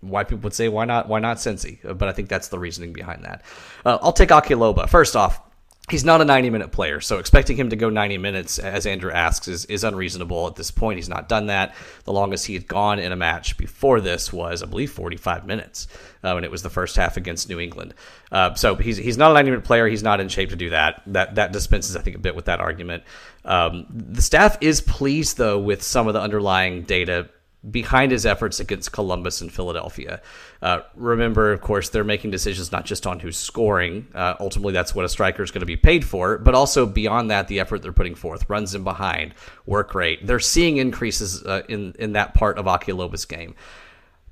why 0.00 0.24
people 0.24 0.42
would 0.44 0.54
say 0.54 0.68
why 0.68 0.84
not 0.84 1.08
why 1.08 1.18
not 1.18 1.38
Cincy. 1.38 1.78
But 1.82 2.08
I 2.08 2.12
think 2.12 2.28
that's 2.28 2.48
the 2.48 2.58
reasoning 2.58 2.92
behind 2.92 3.24
that. 3.24 3.42
Uh, 3.84 3.98
I'll 4.00 4.12
take 4.12 4.30
Ake 4.30 4.56
Loba 4.56 4.88
first 4.88 5.16
off 5.16 5.40
he's 5.88 6.04
not 6.04 6.20
a 6.20 6.24
90 6.24 6.50
minute 6.50 6.72
player. 6.72 7.00
So 7.00 7.18
expecting 7.18 7.56
him 7.56 7.70
to 7.70 7.76
go 7.76 7.88
90 7.88 8.18
minutes, 8.18 8.58
as 8.58 8.86
Andrew 8.86 9.12
asks, 9.12 9.48
is, 9.48 9.64
is 9.66 9.84
unreasonable 9.84 10.46
at 10.46 10.56
this 10.56 10.70
point. 10.70 10.98
He's 10.98 11.08
not 11.08 11.28
done 11.28 11.46
that. 11.46 11.74
The 12.04 12.12
longest 12.12 12.46
he 12.46 12.54
had 12.54 12.66
gone 12.66 12.98
in 12.98 13.12
a 13.12 13.16
match 13.16 13.56
before 13.56 14.00
this 14.00 14.32
was, 14.32 14.62
I 14.62 14.66
believe, 14.66 14.90
45 14.90 15.46
minutes, 15.46 15.86
uh, 16.24 16.36
and 16.36 16.44
it 16.44 16.50
was 16.50 16.62
the 16.62 16.70
first 16.70 16.96
half 16.96 17.16
against 17.16 17.48
New 17.48 17.60
England. 17.60 17.94
Uh, 18.32 18.54
so 18.54 18.74
he's 18.74 18.96
he's 18.96 19.18
not 19.18 19.30
a 19.30 19.34
90 19.34 19.50
minute 19.50 19.64
player. 19.64 19.86
He's 19.86 20.02
not 20.02 20.20
in 20.20 20.28
shape 20.28 20.50
to 20.50 20.56
do 20.56 20.70
that. 20.70 21.02
That 21.06 21.36
that 21.36 21.52
dispenses, 21.52 21.96
I 21.96 22.02
think, 22.02 22.16
a 22.16 22.20
bit 22.20 22.34
with 22.34 22.46
that 22.46 22.60
argument. 22.60 23.04
Um, 23.44 23.86
the 23.88 24.22
staff 24.22 24.58
is 24.60 24.80
pleased 24.80 25.36
though 25.36 25.58
with 25.58 25.82
some 25.82 26.08
of 26.08 26.14
the 26.14 26.20
underlying 26.20 26.82
data 26.82 27.28
behind 27.70 28.12
his 28.12 28.24
efforts 28.24 28.60
against 28.60 28.92
Columbus 28.92 29.40
and 29.40 29.52
Philadelphia. 29.52 30.20
Uh, 30.62 30.80
remember, 30.94 31.52
of 31.52 31.60
course, 31.60 31.88
they're 31.88 32.04
making 32.04 32.30
decisions 32.30 32.70
not 32.72 32.84
just 32.84 33.06
on 33.06 33.20
who's 33.20 33.36
scoring. 33.36 34.06
Uh, 34.14 34.34
ultimately, 34.38 34.72
that's 34.72 34.94
what 34.94 35.04
a 35.04 35.08
striker 35.08 35.42
is 35.42 35.50
going 35.50 35.60
to 35.60 35.66
be 35.66 35.76
paid 35.76 36.04
for, 36.04 36.38
but 36.38 36.54
also 36.54 36.86
beyond 36.86 37.30
that, 37.30 37.48
the 37.48 37.60
effort 37.60 37.82
they're 37.82 37.92
putting 37.92 38.14
forth, 38.14 38.48
runs 38.48 38.74
in 38.74 38.84
behind, 38.84 39.34
work 39.66 39.94
rate. 39.94 40.26
They're 40.26 40.40
seeing 40.40 40.76
increases 40.76 41.42
uh, 41.44 41.62
in 41.68 41.94
in 41.98 42.12
that 42.12 42.34
part 42.34 42.58
of 42.58 42.66
Ake 42.66 42.94
Loba's 42.94 43.24
game. 43.24 43.54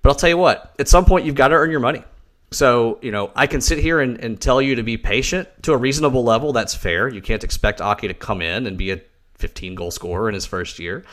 But 0.02 0.10
I'll 0.10 0.16
tell 0.16 0.28
you 0.28 0.38
what, 0.38 0.74
at 0.78 0.86
some 0.86 1.04
point, 1.04 1.24
you've 1.24 1.34
got 1.34 1.48
to 1.48 1.54
earn 1.54 1.70
your 1.70 1.80
money. 1.80 2.04
So, 2.50 2.98
you 3.02 3.10
know, 3.10 3.32
I 3.34 3.46
can 3.46 3.60
sit 3.60 3.78
here 3.78 4.00
and, 4.00 4.18
and 4.20 4.40
tell 4.40 4.62
you 4.62 4.76
to 4.76 4.82
be 4.82 4.96
patient 4.96 5.48
to 5.62 5.72
a 5.72 5.76
reasonable 5.76 6.22
level. 6.22 6.52
That's 6.52 6.74
fair. 6.74 7.08
You 7.08 7.20
can't 7.20 7.42
expect 7.42 7.80
Ake 7.80 8.02
to 8.02 8.14
come 8.14 8.42
in 8.42 8.66
and 8.66 8.78
be 8.78 8.92
a 8.92 9.00
15 9.38 9.74
goal 9.74 9.90
scorer 9.90 10.28
in 10.28 10.34
his 10.34 10.46
first 10.46 10.78
year. 10.78 11.04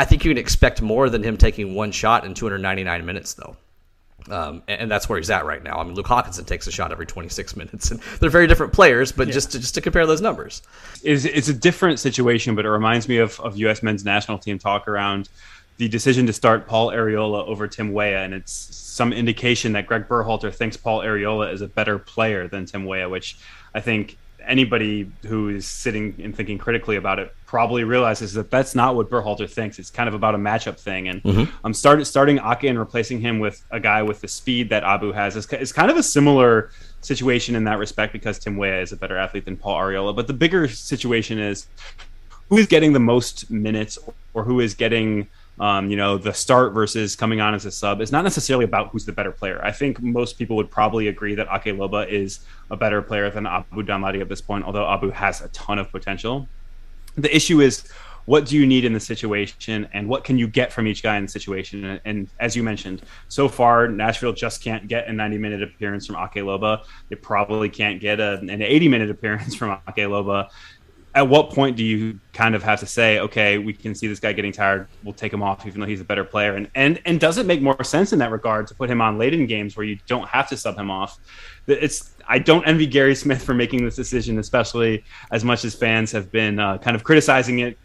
I 0.00 0.06
think 0.06 0.24
you 0.24 0.30
can 0.30 0.38
expect 0.38 0.80
more 0.80 1.10
than 1.10 1.22
him 1.22 1.36
taking 1.36 1.74
one 1.74 1.92
shot 1.92 2.24
in 2.24 2.32
299 2.32 3.04
minutes, 3.04 3.34
though. 3.34 3.54
Um, 4.30 4.62
and, 4.66 4.82
and, 4.82 4.90
that's 4.90 5.10
where 5.10 5.18
he's 5.18 5.28
at 5.28 5.44
right 5.44 5.62
now. 5.62 5.76
I 5.76 5.84
mean, 5.84 5.94
Luke 5.94 6.06
Haakenson 6.06 6.46
takes 6.46 6.66
a 6.66 6.72
shot 6.72 6.90
every 6.90 7.04
26 7.04 7.54
minutes, 7.62 7.90
and 7.90 8.00
they're 8.18 8.30
very 8.30 8.46
different 8.46 8.72
players. 8.72 9.12
But 9.12 9.26
yeah. 9.26 9.34
just 9.34 9.52
to, 9.52 9.60
just 9.60 9.74
to 9.74 9.82
compare 9.82 10.06
those 10.06 10.22
numbers, 10.22 10.62
it's, 11.04 11.26
it's 11.26 11.48
a 11.48 11.52
different 11.52 12.00
situation. 12.00 12.54
But 12.54 12.64
it 12.64 12.70
reminds 12.70 13.08
me 13.08 13.18
of, 13.18 13.38
of 13.40 13.58
U.S. 13.58 13.82
men's 13.82 14.02
national 14.02 14.38
team 14.38 14.58
talk 14.58 14.88
around 14.88 15.28
the 15.76 15.86
decision 15.86 16.24
to 16.28 16.32
start 16.32 16.66
Paul 16.66 16.92
Arriola 16.92 17.46
over 17.46 17.68
Tim 17.68 17.92
Weah, 17.92 18.22
and 18.22 18.32
it's 18.32 18.52
some 18.52 19.12
indication 19.12 19.72
that 19.72 19.86
Greg 19.86 20.08
Berhalter 20.08 20.54
thinks 20.54 20.78
Paul 20.78 21.00
Arriola 21.00 21.52
is 21.52 21.60
a 21.60 21.68
better 21.68 21.98
player 21.98 22.48
than 22.48 22.64
Tim 22.64 22.86
Weah, 22.86 23.10
which 23.10 23.36
I 23.74 23.80
think 23.80 24.16
anybody 24.46 25.10
who 25.26 25.48
is 25.48 25.66
sitting 25.66 26.14
and 26.22 26.34
thinking 26.34 26.58
critically 26.58 26.96
about 26.96 27.18
it 27.18 27.34
probably 27.46 27.84
realizes 27.84 28.32
that 28.34 28.50
that's 28.50 28.74
not 28.74 28.94
what 28.94 29.10
Berhalter 29.10 29.50
thinks. 29.50 29.78
It's 29.78 29.90
kind 29.90 30.08
of 30.08 30.14
about 30.14 30.34
a 30.34 30.38
matchup 30.38 30.78
thing. 30.78 31.08
And 31.08 31.22
mm-hmm. 31.22 31.56
I'm 31.64 31.74
starting 31.74 32.38
Ake 32.38 32.64
and 32.64 32.78
replacing 32.78 33.20
him 33.20 33.40
with 33.40 33.64
a 33.70 33.80
guy 33.80 34.02
with 34.02 34.20
the 34.20 34.28
speed 34.28 34.70
that 34.70 34.84
Abu 34.84 35.12
has 35.12 35.36
is, 35.36 35.46
is 35.54 35.72
kind 35.72 35.90
of 35.90 35.96
a 35.96 36.02
similar 36.02 36.70
situation 37.00 37.56
in 37.56 37.64
that 37.64 37.78
respect 37.78 38.12
because 38.12 38.38
Tim 38.38 38.56
Weah 38.56 38.80
is 38.80 38.92
a 38.92 38.96
better 38.96 39.16
athlete 39.16 39.44
than 39.44 39.56
Paul 39.56 39.76
Arriola. 39.76 40.14
But 40.14 40.26
the 40.26 40.32
bigger 40.32 40.68
situation 40.68 41.38
is 41.38 41.66
who 42.48 42.58
is 42.58 42.66
getting 42.66 42.92
the 42.92 43.00
most 43.00 43.50
minutes 43.50 43.98
or 44.34 44.44
who 44.44 44.60
is 44.60 44.74
getting 44.74 45.28
um, 45.58 45.90
you 45.90 45.96
know, 45.96 46.16
the 46.16 46.32
start 46.32 46.72
versus 46.72 47.14
coming 47.16 47.40
on 47.40 47.54
as 47.54 47.66
a 47.66 47.70
sub 47.70 48.00
is 48.00 48.12
not 48.12 48.24
necessarily 48.24 48.64
about 48.64 48.88
who's 48.88 49.04
the 49.04 49.12
better 49.12 49.32
player. 49.32 49.60
I 49.62 49.72
think 49.72 50.00
most 50.00 50.38
people 50.38 50.56
would 50.56 50.70
probably 50.70 51.08
agree 51.08 51.34
that 51.34 51.48
Ake 51.52 51.76
Loba 51.76 52.08
is 52.08 52.40
a 52.70 52.76
better 52.76 53.02
player 53.02 53.30
than 53.30 53.46
Abu 53.46 53.82
Danladi 53.82 54.20
at 54.20 54.28
this 54.28 54.40
point, 54.40 54.64
although 54.64 54.88
Abu 54.90 55.10
has 55.10 55.42
a 55.42 55.48
ton 55.48 55.78
of 55.78 55.90
potential. 55.90 56.48
The 57.16 57.34
issue 57.34 57.60
is 57.60 57.84
what 58.26 58.46
do 58.46 58.56
you 58.56 58.66
need 58.66 58.84
in 58.84 58.92
the 58.92 59.00
situation 59.00 59.88
and 59.92 60.08
what 60.08 60.24
can 60.24 60.38
you 60.38 60.46
get 60.46 60.72
from 60.72 60.86
each 60.86 61.02
guy 61.02 61.16
in 61.16 61.24
the 61.24 61.28
situation 61.28 61.84
and, 61.84 62.00
and, 62.04 62.28
as 62.38 62.54
you 62.54 62.62
mentioned 62.62 63.02
so 63.28 63.48
far 63.48 63.88
nashville 63.88 64.32
just 64.32 64.62
can't 64.62 64.86
get 64.88 65.08
a 65.08 65.12
90 65.12 65.38
minute 65.38 65.62
appearance 65.62 66.06
from 66.06 66.16
ake 66.16 66.44
loba 66.44 66.84
they 67.08 67.16
probably 67.16 67.68
can't 67.68 68.00
get 68.00 68.20
a, 68.20 68.38
an 68.38 68.62
80 68.62 68.88
minute 68.88 69.10
appearance 69.10 69.54
from 69.56 69.72
ake 69.88 70.06
loba 70.06 70.48
at 71.14 71.28
what 71.28 71.50
point 71.50 71.76
do 71.76 71.84
you 71.84 72.20
kind 72.32 72.54
of 72.54 72.62
have 72.62 72.78
to 72.80 72.86
say, 72.86 73.18
okay, 73.18 73.58
we 73.58 73.72
can 73.72 73.94
see 73.94 74.06
this 74.06 74.20
guy 74.20 74.32
getting 74.32 74.52
tired, 74.52 74.86
we'll 75.02 75.12
take 75.12 75.32
him 75.32 75.42
off, 75.42 75.66
even 75.66 75.80
though 75.80 75.86
he's 75.86 76.00
a 76.00 76.04
better 76.04 76.22
player? 76.22 76.54
And 76.54 76.70
and 76.74 77.00
and 77.04 77.18
does 77.18 77.36
it 77.38 77.46
make 77.46 77.60
more 77.60 77.82
sense 77.82 78.12
in 78.12 78.20
that 78.20 78.30
regard 78.30 78.68
to 78.68 78.74
put 78.74 78.88
him 78.88 79.00
on 79.00 79.18
late 79.18 79.34
in 79.34 79.46
games 79.46 79.76
where 79.76 79.84
you 79.84 79.98
don't 80.06 80.28
have 80.28 80.48
to 80.50 80.56
sub 80.56 80.76
him 80.76 80.90
off? 80.90 81.18
It's 81.66 82.14
I 82.28 82.38
don't 82.38 82.64
envy 82.64 82.86
Gary 82.86 83.16
Smith 83.16 83.42
for 83.42 83.54
making 83.54 83.84
this 83.84 83.96
decision, 83.96 84.38
especially 84.38 85.02
as 85.32 85.42
much 85.42 85.64
as 85.64 85.74
fans 85.74 86.12
have 86.12 86.30
been 86.30 86.60
uh, 86.60 86.78
kind 86.78 86.94
of 86.94 87.02
criticizing 87.02 87.58
it 87.58 87.76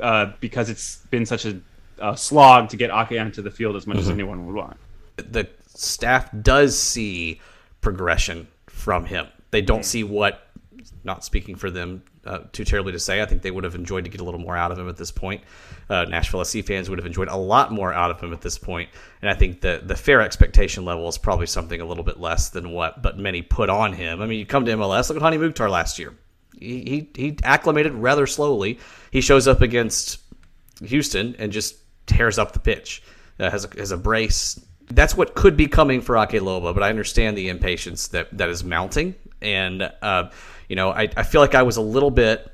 uh, 0.00 0.32
because 0.38 0.70
it's 0.70 0.98
been 1.10 1.26
such 1.26 1.46
a, 1.46 1.60
a, 1.98 2.16
slog 2.16 2.68
to 2.68 2.76
get 2.76 2.90
Ake 2.90 3.18
onto 3.18 3.42
the 3.42 3.50
field 3.50 3.74
as 3.74 3.88
much 3.88 3.96
mm-hmm. 3.96 4.04
as 4.04 4.10
anyone 4.10 4.46
would 4.46 4.54
want. 4.54 4.76
The 5.16 5.48
staff 5.66 6.30
does 6.42 6.78
see 6.78 7.40
progression 7.80 8.46
from 8.68 9.04
him. 9.04 9.26
They 9.50 9.62
don't 9.62 9.84
see 9.84 10.04
what, 10.04 10.46
not 11.02 11.24
speaking 11.24 11.56
for 11.56 11.70
them 11.70 12.04
uh, 12.28 12.44
too 12.52 12.64
terribly 12.64 12.92
to 12.92 12.98
say, 12.98 13.22
I 13.22 13.26
think 13.26 13.40
they 13.42 13.50
would 13.50 13.64
have 13.64 13.74
enjoyed 13.74 14.04
to 14.04 14.10
get 14.10 14.20
a 14.20 14.24
little 14.24 14.40
more 14.40 14.56
out 14.56 14.70
of 14.70 14.78
him 14.78 14.88
at 14.88 14.96
this 14.96 15.10
point. 15.10 15.42
Uh, 15.88 16.04
Nashville 16.04 16.44
SC 16.44 16.62
fans 16.62 16.90
would 16.90 16.98
have 16.98 17.06
enjoyed 17.06 17.28
a 17.28 17.36
lot 17.36 17.72
more 17.72 17.92
out 17.92 18.10
of 18.10 18.20
him 18.20 18.32
at 18.32 18.42
this 18.42 18.58
point. 18.58 18.90
and 19.22 19.30
I 19.30 19.34
think 19.34 19.62
the 19.62 19.80
the 19.82 19.96
fair 19.96 20.20
expectation 20.20 20.84
level 20.84 21.08
is 21.08 21.16
probably 21.16 21.46
something 21.46 21.80
a 21.80 21.86
little 21.86 22.04
bit 22.04 22.20
less 22.20 22.50
than 22.50 22.70
what 22.72 23.02
but 23.02 23.18
many 23.18 23.40
put 23.40 23.70
on 23.70 23.94
him. 23.94 24.20
I 24.20 24.26
mean, 24.26 24.38
you 24.38 24.46
come 24.46 24.66
to 24.66 24.72
MLS, 24.72 25.08
look 25.08 25.16
at 25.16 25.22
Hany 25.22 25.38
Mukhtar 25.38 25.70
last 25.70 25.98
year. 25.98 26.14
He, 26.58 27.08
he 27.14 27.22
he 27.28 27.38
acclimated 27.42 27.94
rather 27.94 28.26
slowly. 28.26 28.78
He 29.10 29.22
shows 29.22 29.48
up 29.48 29.62
against 29.62 30.18
Houston 30.84 31.34
and 31.38 31.50
just 31.50 31.76
tears 32.06 32.38
up 32.38 32.52
the 32.52 32.58
pitch. 32.58 33.02
Uh, 33.40 33.50
has 33.50 33.64
a, 33.64 33.68
has 33.78 33.92
a 33.92 33.96
brace. 33.96 34.60
That's 34.90 35.16
what 35.16 35.34
could 35.34 35.56
be 35.56 35.66
coming 35.66 36.00
for 36.00 36.16
Ake 36.16 36.40
Loba, 36.40 36.74
but 36.74 36.82
I 36.82 36.90
understand 36.90 37.38
the 37.38 37.48
impatience 37.48 38.08
that 38.08 38.36
that 38.36 38.48
is 38.48 38.64
mounting, 38.64 39.14
and 39.40 39.90
uh, 40.02 40.30
you 40.68 40.76
know 40.76 40.90
I, 40.90 41.08
I 41.16 41.22
feel 41.22 41.40
like 41.40 41.54
I 41.54 41.62
was 41.62 41.76
a 41.76 41.82
little 41.82 42.10
bit 42.10 42.50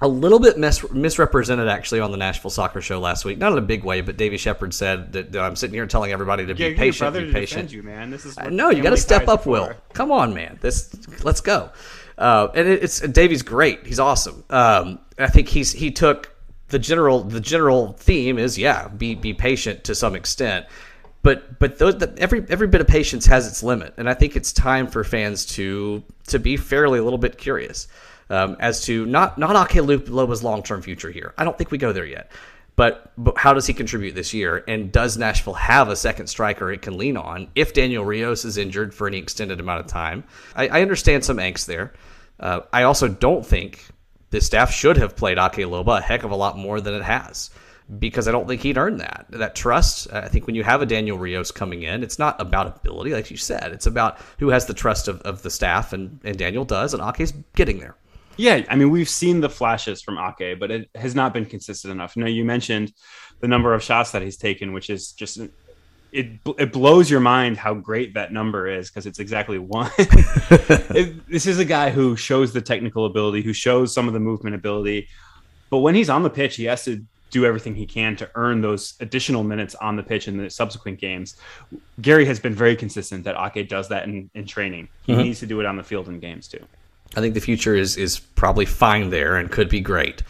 a 0.00 0.08
little 0.08 0.38
bit 0.38 0.58
mis- 0.58 0.90
misrepresented 0.90 1.68
actually 1.68 2.00
on 2.00 2.10
the 2.10 2.16
Nashville 2.16 2.50
Soccer 2.50 2.80
Show 2.80 3.00
last 3.00 3.24
week. 3.24 3.38
Not 3.38 3.52
in 3.52 3.58
a 3.58 3.62
big 3.62 3.84
way, 3.84 4.00
but 4.00 4.16
Davey 4.16 4.36
Shepard 4.36 4.74
said 4.74 5.12
that, 5.12 5.32
that 5.32 5.42
I'm 5.42 5.56
sitting 5.56 5.74
here 5.74 5.86
telling 5.86 6.12
everybody 6.12 6.44
to 6.46 6.54
Get 6.54 6.72
be 6.72 6.76
patient, 6.76 7.14
be 7.14 7.26
to 7.26 7.32
patient. 7.32 7.72
you, 7.72 7.82
man. 7.82 8.10
This 8.10 8.26
is 8.26 8.36
what 8.36 8.52
know 8.52 8.70
you 8.70 8.82
got 8.82 8.90
to 8.90 8.96
step 8.96 9.28
up, 9.28 9.46
Will. 9.46 9.72
Come 9.92 10.12
on, 10.12 10.34
man. 10.34 10.58
This 10.60 10.94
let's 11.24 11.40
go. 11.40 11.70
Uh, 12.18 12.48
and 12.54 12.68
it, 12.68 12.82
it's 12.82 13.00
Davey's 13.00 13.42
great. 13.42 13.86
He's 13.86 13.98
awesome. 13.98 14.44
Um, 14.50 15.00
I 15.18 15.28
think 15.28 15.48
he's 15.48 15.72
he 15.72 15.90
took 15.90 16.34
the 16.68 16.78
general 16.78 17.22
the 17.22 17.40
general 17.40 17.92
theme 17.92 18.38
is 18.38 18.58
yeah 18.58 18.88
be 18.88 19.14
be 19.14 19.32
patient 19.32 19.84
to 19.84 19.94
some 19.94 20.14
extent. 20.14 20.66
But 21.24 21.58
but 21.58 21.78
those, 21.78 21.96
the, 21.96 22.14
every 22.18 22.44
every 22.50 22.66
bit 22.68 22.82
of 22.82 22.86
patience 22.86 23.24
has 23.26 23.48
its 23.48 23.62
limit, 23.62 23.94
and 23.96 24.10
I 24.10 24.14
think 24.14 24.36
it's 24.36 24.52
time 24.52 24.86
for 24.86 25.02
fans 25.02 25.46
to 25.56 26.04
to 26.26 26.38
be 26.38 26.58
fairly 26.58 26.98
a 26.98 27.02
little 27.02 27.18
bit 27.18 27.38
curious 27.38 27.88
um, 28.28 28.58
as 28.60 28.82
to 28.82 29.06
not 29.06 29.38
not 29.38 29.56
Ake 29.56 29.82
Loba's 29.82 30.44
long 30.44 30.62
term 30.62 30.82
future 30.82 31.10
here. 31.10 31.32
I 31.38 31.44
don't 31.44 31.56
think 31.56 31.70
we 31.70 31.78
go 31.78 31.92
there 31.92 32.04
yet. 32.04 32.30
But, 32.76 33.12
but 33.16 33.38
how 33.38 33.54
does 33.54 33.68
he 33.68 33.72
contribute 33.72 34.16
this 34.16 34.34
year? 34.34 34.64
And 34.66 34.90
does 34.90 35.16
Nashville 35.16 35.54
have 35.54 35.88
a 35.88 35.94
second 35.94 36.26
striker 36.26 36.72
it 36.72 36.82
can 36.82 36.98
lean 36.98 37.16
on 37.16 37.46
if 37.54 37.72
Daniel 37.72 38.04
Rios 38.04 38.44
is 38.44 38.56
injured 38.58 38.92
for 38.92 39.06
any 39.06 39.18
extended 39.18 39.60
amount 39.60 39.78
of 39.78 39.86
time? 39.86 40.24
I, 40.56 40.66
I 40.66 40.82
understand 40.82 41.24
some 41.24 41.36
angst 41.36 41.66
there. 41.66 41.92
Uh, 42.40 42.62
I 42.72 42.82
also 42.82 43.06
don't 43.06 43.46
think 43.46 43.86
the 44.30 44.40
staff 44.40 44.72
should 44.72 44.96
have 44.96 45.14
played 45.14 45.38
Ake 45.38 45.68
Loba 45.68 45.98
a 45.98 46.00
heck 46.00 46.24
of 46.24 46.32
a 46.32 46.36
lot 46.36 46.58
more 46.58 46.80
than 46.80 46.94
it 46.94 47.04
has 47.04 47.50
because 47.98 48.26
I 48.28 48.32
don't 48.32 48.48
think 48.48 48.62
he'd 48.62 48.78
earned 48.78 49.00
that. 49.00 49.26
That 49.30 49.54
trust, 49.54 50.12
I 50.12 50.28
think 50.28 50.46
when 50.46 50.56
you 50.56 50.64
have 50.64 50.80
a 50.80 50.86
Daniel 50.86 51.18
Rios 51.18 51.50
coming 51.50 51.82
in, 51.82 52.02
it's 52.02 52.18
not 52.18 52.40
about 52.40 52.78
ability, 52.78 53.12
like 53.12 53.30
you 53.30 53.36
said. 53.36 53.72
It's 53.72 53.86
about 53.86 54.18
who 54.38 54.48
has 54.48 54.66
the 54.66 54.74
trust 54.74 55.06
of, 55.08 55.20
of 55.22 55.42
the 55.42 55.50
staff, 55.50 55.92
and, 55.92 56.18
and 56.24 56.38
Daniel 56.38 56.64
does, 56.64 56.94
and 56.94 57.02
Ake's 57.02 57.32
getting 57.54 57.78
there. 57.78 57.96
Yeah, 58.36 58.64
I 58.68 58.76
mean, 58.76 58.90
we've 58.90 59.08
seen 59.08 59.40
the 59.40 59.50
flashes 59.50 60.02
from 60.02 60.18
Ake, 60.18 60.58
but 60.58 60.70
it 60.70 60.88
has 60.94 61.14
not 61.14 61.32
been 61.32 61.44
consistent 61.44 61.92
enough. 61.92 62.16
Know, 62.16 62.26
you 62.26 62.44
mentioned 62.44 62.92
the 63.40 63.48
number 63.48 63.74
of 63.74 63.82
shots 63.82 64.10
that 64.12 64.22
he's 64.22 64.36
taken, 64.36 64.72
which 64.72 64.90
is 64.90 65.12
just 65.12 65.38
it. 66.10 66.28
It 66.58 66.72
blows 66.72 67.10
your 67.10 67.20
mind 67.20 67.58
how 67.58 67.74
great 67.74 68.14
that 68.14 68.32
number 68.32 68.66
is 68.66 68.90
because 68.90 69.06
it's 69.06 69.20
exactly 69.20 69.58
one. 69.58 69.90
it, 69.98 71.28
this 71.28 71.46
is 71.46 71.58
a 71.58 71.64
guy 71.64 71.90
who 71.90 72.16
shows 72.16 72.52
the 72.52 72.60
technical 72.60 73.06
ability, 73.06 73.42
who 73.42 73.52
shows 73.52 73.94
some 73.94 74.08
of 74.08 74.14
the 74.14 74.20
movement 74.20 74.56
ability, 74.56 75.08
but 75.70 75.78
when 75.78 75.94
he's 75.94 76.10
on 76.10 76.22
the 76.22 76.30
pitch, 76.30 76.56
he 76.56 76.64
has 76.64 76.84
to 76.84 77.04
do 77.34 77.44
everything 77.44 77.74
he 77.74 77.84
can 77.84 78.14
to 78.14 78.30
earn 78.36 78.60
those 78.60 78.94
additional 79.00 79.42
minutes 79.42 79.74
on 79.76 79.96
the 79.96 80.02
pitch 80.04 80.28
in 80.28 80.36
the 80.36 80.48
subsequent 80.48 81.00
games. 81.00 81.34
Gary 82.00 82.24
has 82.24 82.38
been 82.38 82.54
very 82.54 82.76
consistent 82.76 83.24
that 83.24 83.34
Ake 83.36 83.68
does 83.68 83.88
that 83.88 84.04
in, 84.04 84.30
in 84.34 84.46
training. 84.46 84.88
He 85.02 85.12
Mhm. 85.14 85.24
needs 85.24 85.40
to 85.40 85.46
do 85.46 85.58
it 85.60 85.66
on 85.66 85.76
the 85.76 85.82
field 85.82 86.08
in 86.08 86.20
games 86.20 86.46
too. 86.46 86.60
I 87.16 87.20
think 87.20 87.34
the 87.34 87.40
future 87.40 87.74
is 87.74 87.96
is 87.96 88.20
probably 88.20 88.64
fine 88.66 89.10
there 89.10 89.36
and 89.36 89.50
could 89.50 89.68
be 89.68 89.80
great, 89.80 90.22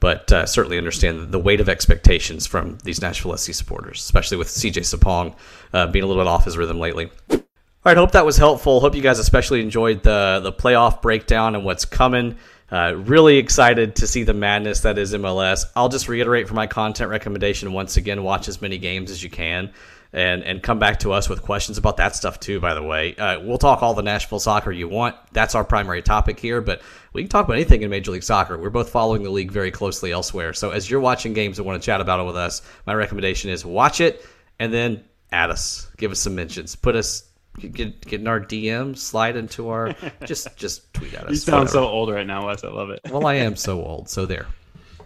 but 0.00 0.32
uh, 0.32 0.46
certainly 0.46 0.78
understand 0.78 1.30
the 1.30 1.38
weight 1.38 1.60
of 1.60 1.68
expectations 1.68 2.46
from 2.46 2.78
these 2.84 3.02
Nashville 3.02 3.36
SC 3.36 3.52
supporters, 3.54 3.98
especially 4.00 4.38
with 4.38 4.48
CJ 4.48 4.80
Sapong 4.82 5.34
uh, 5.74 5.86
being 5.88 6.04
a 6.04 6.06
little 6.06 6.22
bit 6.22 6.28
off 6.28 6.46
his 6.46 6.56
rhythm 6.56 6.78
lately. 6.80 7.10
All 7.30 7.40
right, 7.84 7.96
hope 7.98 8.12
that 8.12 8.24
was 8.26 8.38
helpful. 8.38 8.80
Hope 8.80 8.94
you 8.94 9.02
guys 9.02 9.18
especially 9.18 9.60
enjoyed 9.60 10.02
the 10.02 10.40
the 10.42 10.52
playoff 10.52 11.02
breakdown 11.02 11.54
and 11.54 11.64
what's 11.66 11.84
coming. 11.84 12.36
Uh, 12.70 12.94
really 12.96 13.36
excited 13.36 13.96
to 13.96 14.06
see 14.06 14.24
the 14.24 14.34
madness 14.34 14.80
that 14.80 14.98
is 14.98 15.14
MLS. 15.14 15.64
I'll 15.76 15.88
just 15.88 16.08
reiterate 16.08 16.48
for 16.48 16.54
my 16.54 16.66
content 16.66 17.10
recommendation 17.10 17.72
once 17.72 17.96
again: 17.96 18.22
watch 18.22 18.48
as 18.48 18.60
many 18.60 18.78
games 18.78 19.10
as 19.10 19.22
you 19.22 19.30
can, 19.30 19.72
and 20.12 20.42
and 20.42 20.62
come 20.62 20.80
back 20.80 21.00
to 21.00 21.12
us 21.12 21.28
with 21.28 21.42
questions 21.42 21.78
about 21.78 21.98
that 21.98 22.16
stuff 22.16 22.40
too. 22.40 22.58
By 22.58 22.74
the 22.74 22.82
way, 22.82 23.14
uh, 23.14 23.38
we'll 23.40 23.58
talk 23.58 23.82
all 23.82 23.94
the 23.94 24.02
Nashville 24.02 24.40
soccer 24.40 24.72
you 24.72 24.88
want. 24.88 25.14
That's 25.32 25.54
our 25.54 25.62
primary 25.62 26.02
topic 26.02 26.40
here, 26.40 26.60
but 26.60 26.82
we 27.12 27.22
can 27.22 27.28
talk 27.28 27.44
about 27.44 27.54
anything 27.54 27.82
in 27.82 27.90
Major 27.90 28.10
League 28.10 28.24
Soccer. 28.24 28.58
We're 28.58 28.70
both 28.70 28.90
following 28.90 29.22
the 29.22 29.30
league 29.30 29.52
very 29.52 29.70
closely 29.70 30.10
elsewhere. 30.10 30.52
So 30.52 30.70
as 30.70 30.90
you're 30.90 31.00
watching 31.00 31.34
games 31.34 31.58
and 31.58 31.66
want 31.66 31.80
to 31.80 31.86
chat 31.86 32.00
about 32.00 32.20
it 32.20 32.24
with 32.24 32.36
us, 32.36 32.62
my 32.86 32.94
recommendation 32.94 33.50
is 33.50 33.64
watch 33.64 34.00
it 34.00 34.24
and 34.58 34.72
then 34.72 35.04
add 35.30 35.50
us, 35.50 35.88
give 35.96 36.10
us 36.10 36.20
some 36.20 36.34
mentions, 36.34 36.74
put 36.76 36.96
us. 36.96 37.22
Get, 37.58 38.00
get 38.02 38.20
in 38.20 38.28
our 38.28 38.40
DM, 38.40 38.96
slide 38.96 39.36
into 39.36 39.68
our, 39.70 39.94
just 40.24 40.56
just 40.56 40.92
tweet 40.92 41.14
at 41.14 41.24
us. 41.24 41.30
You 41.30 41.36
sound 41.36 41.60
whatever. 41.60 41.72
so 41.72 41.88
old 41.88 42.10
right 42.10 42.26
now, 42.26 42.46
Wes. 42.46 42.64
I 42.64 42.68
love 42.68 42.90
it. 42.90 43.00
Well, 43.10 43.26
I 43.26 43.34
am 43.34 43.56
so 43.56 43.82
old, 43.84 44.08
so 44.08 44.26
there. 44.26 44.46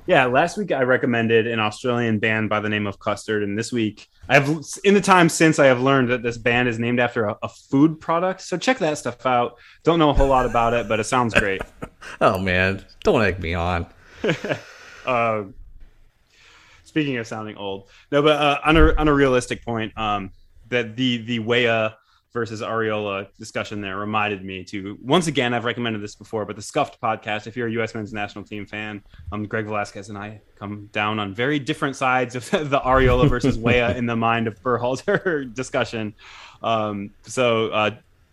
Yeah, 0.07 0.25
last 0.27 0.57
week 0.57 0.73
I 0.73 0.83
recommended 0.83 1.47
an 1.47 1.61
Australian 1.61 2.19
band 2.19 2.49
by 2.49 2.59
the 2.59 2.69
name 2.69 2.87
of 2.89 2.99
Custard, 2.99 3.45
and 3.45 3.57
this 3.57 3.71
week 3.71 4.09
I've 4.29 4.49
in 4.83 4.95
the 4.95 5.01
time 5.01 5.29
since 5.29 5.61
I 5.61 5.67
have 5.67 5.81
learned 5.81 6.11
that 6.11 6.23
this 6.23 6.37
band 6.39 6.69
is 6.69 6.79
named 6.81 6.99
after 6.99 7.27
a, 7.27 7.39
a 7.43 7.49
food 7.49 8.01
product. 8.01 8.41
So 8.41 8.57
check 8.57 8.79
that 8.79 8.99
stuff 8.99 9.25
out. 9.25 9.59
Don't 9.85 10.01
know 10.01 10.11
a 10.11 10.13
whole 10.13 10.27
lot 10.27 10.47
about 10.47 10.75
it, 10.75 10.89
but 10.89 10.99
it 10.99 11.05
sounds 11.05 11.35
great. 11.35 11.63
Oh 12.21 12.39
man, 12.39 12.83
don't 13.05 13.23
egg 13.23 13.41
me 13.41 13.53
on. 13.53 13.87
uh, 15.05 15.45
speaking 16.85 17.19
of 17.19 17.27
sounding 17.27 17.59
old, 17.59 17.91
no, 18.11 18.23
but 18.23 18.41
uh, 18.41 18.59
on 18.65 18.77
a 18.79 18.95
on 18.95 19.07
a 19.07 19.13
realistic 19.13 19.63
point, 19.63 19.97
um, 19.99 20.31
that 20.71 20.97
the 20.97 21.19
the 21.19 21.39
Weah 21.41 21.97
versus 22.33 22.61
Arriola 22.61 23.28
discussion 23.39 23.81
there 23.81 23.97
reminded 23.97 24.45
me 24.45 24.64
to 24.64 24.99
once 25.03 25.26
again 25.26 25.53
I've 25.53 25.64
recommended 25.64 26.03
this 26.03 26.14
before, 26.14 26.45
but 26.45 26.57
the 26.57 26.62
Scuffed 26.62 27.01
podcast. 27.01 27.47
If 27.47 27.57
you're 27.57 27.68
a 27.68 27.72
U.S. 27.72 27.95
men's 27.95 28.12
national 28.12 28.45
team 28.45 28.66
fan, 28.66 29.03
um, 29.33 29.47
Greg 29.47 29.66
Velasquez 29.66 30.09
and 30.09 30.18
I 30.18 30.41
come 30.57 30.89
down 30.93 31.18
on 31.18 31.35
very 31.35 31.59
different 31.59 31.97
sides 31.97 32.35
of 32.35 32.49
the 32.51 32.81
Arriola 32.81 33.28
versus 33.28 33.59
Weah 33.59 33.97
in 33.97 34.07
the 34.07 34.16
mind 34.16 34.47
of 34.47 34.61
Berhalter 34.62 35.53
discussion. 35.55 36.14
Um, 36.62 37.11
so. 37.22 37.68
Uh, 37.68 37.91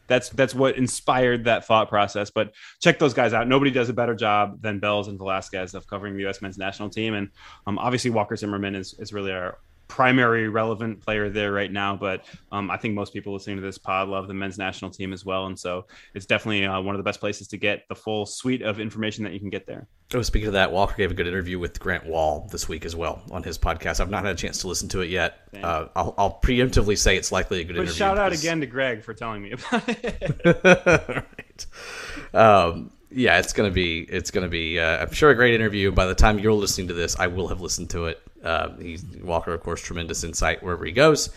that's 0.07 0.29
that's 0.29 0.55
what 0.55 0.77
inspired 0.77 1.43
that 1.43 1.65
thought 1.65 1.89
process. 1.89 2.29
But 2.29 2.53
check 2.79 2.97
those 2.97 3.13
guys 3.13 3.33
out. 3.33 3.47
Nobody 3.47 3.71
does 3.71 3.89
a 3.89 3.93
better 3.93 4.15
job 4.15 4.61
than 4.61 4.79
Bells 4.79 5.09
and 5.09 5.17
Velasquez 5.17 5.73
of 5.73 5.85
covering 5.87 6.13
the 6.13 6.21
U.S. 6.21 6.41
men's 6.41 6.57
national 6.57 6.89
team. 6.89 7.13
And 7.13 7.29
um, 7.67 7.77
obviously 7.77 8.09
Walker 8.09 8.35
Zimmerman 8.35 8.73
is 8.73 8.95
is 8.99 9.11
really 9.11 9.31
our 9.31 9.57
primary 9.87 10.49
relevant 10.49 11.01
player 11.01 11.29
there 11.29 11.51
right 11.51 11.71
now. 11.71 11.95
But 11.95 12.25
um, 12.51 12.69
I 12.69 12.77
think 12.77 12.93
most 12.93 13.13
people 13.13 13.33
listening 13.33 13.55
to 13.57 13.61
this 13.61 13.77
pod 13.77 14.07
love 14.09 14.27
the 14.27 14.33
men's 14.33 14.57
national 14.57 14.91
team 14.91 15.13
as 15.13 15.23
well. 15.25 15.45
And 15.47 15.57
so 15.57 15.85
it's 16.13 16.25
definitely 16.25 16.65
uh, 16.65 16.81
one 16.81 16.95
of 16.95 16.99
the 16.99 17.03
best 17.03 17.19
places 17.19 17.47
to 17.49 17.57
get 17.57 17.83
the 17.89 17.95
full 17.95 18.25
suite 18.25 18.61
of 18.61 18.79
information 18.79 19.23
that 19.23 19.33
you 19.33 19.39
can 19.39 19.49
get 19.49 19.65
there. 19.65 19.87
Oh, 20.13 20.21
speaking 20.21 20.47
of 20.47 20.53
that, 20.53 20.71
Walker 20.71 20.95
gave 20.95 21.11
a 21.11 21.13
good 21.13 21.27
interview 21.27 21.59
with 21.59 21.79
Grant 21.79 22.05
Wahl 22.05 22.47
this 22.51 22.69
week 22.69 22.85
as 22.85 22.95
well 22.95 23.21
on 23.31 23.43
his 23.43 23.57
podcast. 23.57 23.99
I've 23.99 24.09
not 24.09 24.23
had 24.23 24.33
a 24.33 24.37
chance 24.37 24.59
to 24.59 24.67
listen 24.69 24.87
to 24.89 25.01
it 25.01 25.09
yet. 25.09 25.39
Uh, 25.61 25.87
I'll, 25.97 26.15
I'll 26.17 26.39
preemptively 26.41 26.97
say 26.97 27.17
it's 27.17 27.31
likely 27.31 27.59
a 27.59 27.63
good 27.65 27.75
But 27.75 27.81
interview. 27.83 27.97
shout 27.97 28.17
out 28.17 28.29
because- 28.29 28.43
again 28.43 28.61
to 28.61 28.67
Greg 28.67 29.03
for 29.03 29.13
telling 29.13 29.41
me 29.41 29.51
about 29.51 29.83
it. 29.87 31.25
right. 32.33 32.33
Um, 32.33 32.91
yeah, 33.09 33.39
it's 33.39 33.53
gonna 33.53 33.71
be 33.71 34.01
it's 34.01 34.31
gonna 34.31 34.47
be 34.47 34.79
uh, 34.79 35.03
I'm 35.03 35.11
sure 35.11 35.29
a 35.29 35.35
great 35.35 35.53
interview. 35.53 35.91
By 35.91 36.05
the 36.05 36.15
time 36.15 36.39
you're 36.39 36.53
listening 36.53 36.89
to 36.89 36.93
this, 36.93 37.17
I 37.17 37.27
will 37.27 37.47
have 37.47 37.61
listened 37.61 37.89
to 37.91 38.05
it. 38.07 38.21
Uh, 38.43 38.75
he's 38.77 39.03
Walker, 39.21 39.53
of 39.53 39.61
course, 39.61 39.81
tremendous 39.81 40.23
insight 40.23 40.61
wherever 40.61 40.85
he 40.85 40.91
goes, 40.91 41.29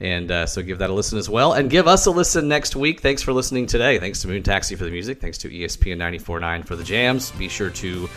and 0.00 0.30
uh, 0.30 0.46
so 0.46 0.62
give 0.62 0.78
that 0.78 0.90
a 0.90 0.92
listen 0.92 1.18
as 1.18 1.28
well, 1.28 1.54
and 1.54 1.70
give 1.70 1.88
us 1.88 2.06
a 2.06 2.10
listen 2.10 2.46
next 2.46 2.76
week. 2.76 3.00
Thanks 3.00 3.22
for 3.22 3.32
listening 3.32 3.66
today. 3.66 3.98
Thanks 3.98 4.20
to 4.22 4.28
Moon 4.28 4.42
Taxi 4.42 4.76
for 4.76 4.84
the 4.84 4.90
music. 4.90 5.20
Thanks 5.20 5.38
to 5.38 5.48
ESPN 5.48 5.96
94.9 5.96 6.66
for 6.66 6.76
the 6.76 6.84
jams. 6.84 7.30
Be 7.32 7.48
sure 7.48 7.70
to. 7.70 8.08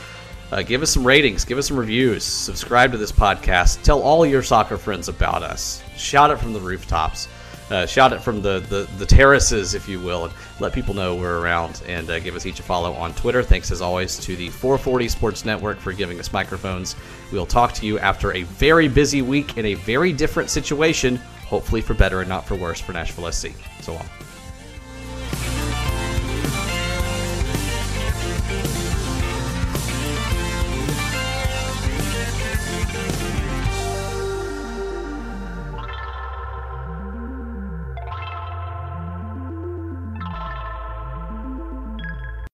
Uh, 0.50 0.62
give 0.62 0.82
us 0.82 0.90
some 0.90 1.06
ratings, 1.06 1.44
give 1.44 1.58
us 1.58 1.68
some 1.68 1.76
reviews, 1.76 2.24
subscribe 2.24 2.94
to 2.94 2.98
this 2.98 3.12
podcast, 3.12 3.84
tell 3.84 4.02
all 4.02 4.26
your 4.26 4.42
soccer 4.42 4.78
friends 4.78 5.10
about 5.10 5.44
us, 5.44 5.84
shout 5.98 6.32
it 6.32 6.40
from 6.40 6.54
the 6.54 6.60
rooftops 6.62 7.28
uh, 7.70 7.86
shout 7.86 8.14
it 8.14 8.22
from 8.22 8.42
the, 8.42 8.60
the, 8.70 8.90
the 8.98 9.06
terraces, 9.06 9.74
if 9.74 9.88
you 9.88 10.00
will, 10.00 10.26
and 10.26 10.34
let 10.60 10.74
people 10.74 10.94
know 10.94 11.16
we're 11.16 11.40
around 11.40 11.82
and 11.88 12.10
uh, 12.10 12.20
give 12.20 12.36
us 12.36 12.46
each 12.46 12.60
a 12.60 12.64
follow 12.64 12.94
on 12.94 13.14
Twitter. 13.14 13.44
Thanks 13.44 13.72
as 13.72 13.82
always 13.82 14.18
to 14.20 14.36
the 14.36 14.50
440 14.50 15.10
Sports 15.10 15.46
Network 15.46 15.80
for 15.80 15.94
giving 15.94 16.20
us 16.20 16.32
microphones. 16.32 16.96
We'll 17.32 17.46
talk 17.46 17.74
to 17.74 17.86
you 17.86 18.00
after 18.00 18.34
a 18.34 18.44
very 18.44 18.88
busy 18.88 19.22
week 19.22 19.58
in 19.58 19.66
a 19.66 19.74
very 19.74 20.14
different 20.14 20.50
situation, 20.50 21.18
hopefully 21.46 21.82
for 21.82 21.94
better 21.94 22.22
and 22.22 22.30
not 22.30 22.46
for 22.46 22.56
worse 22.56 22.80
for 22.80 22.94
Nashville 22.94 23.32
SC. 23.32 23.50
So 23.82 23.94
long. 23.94 24.17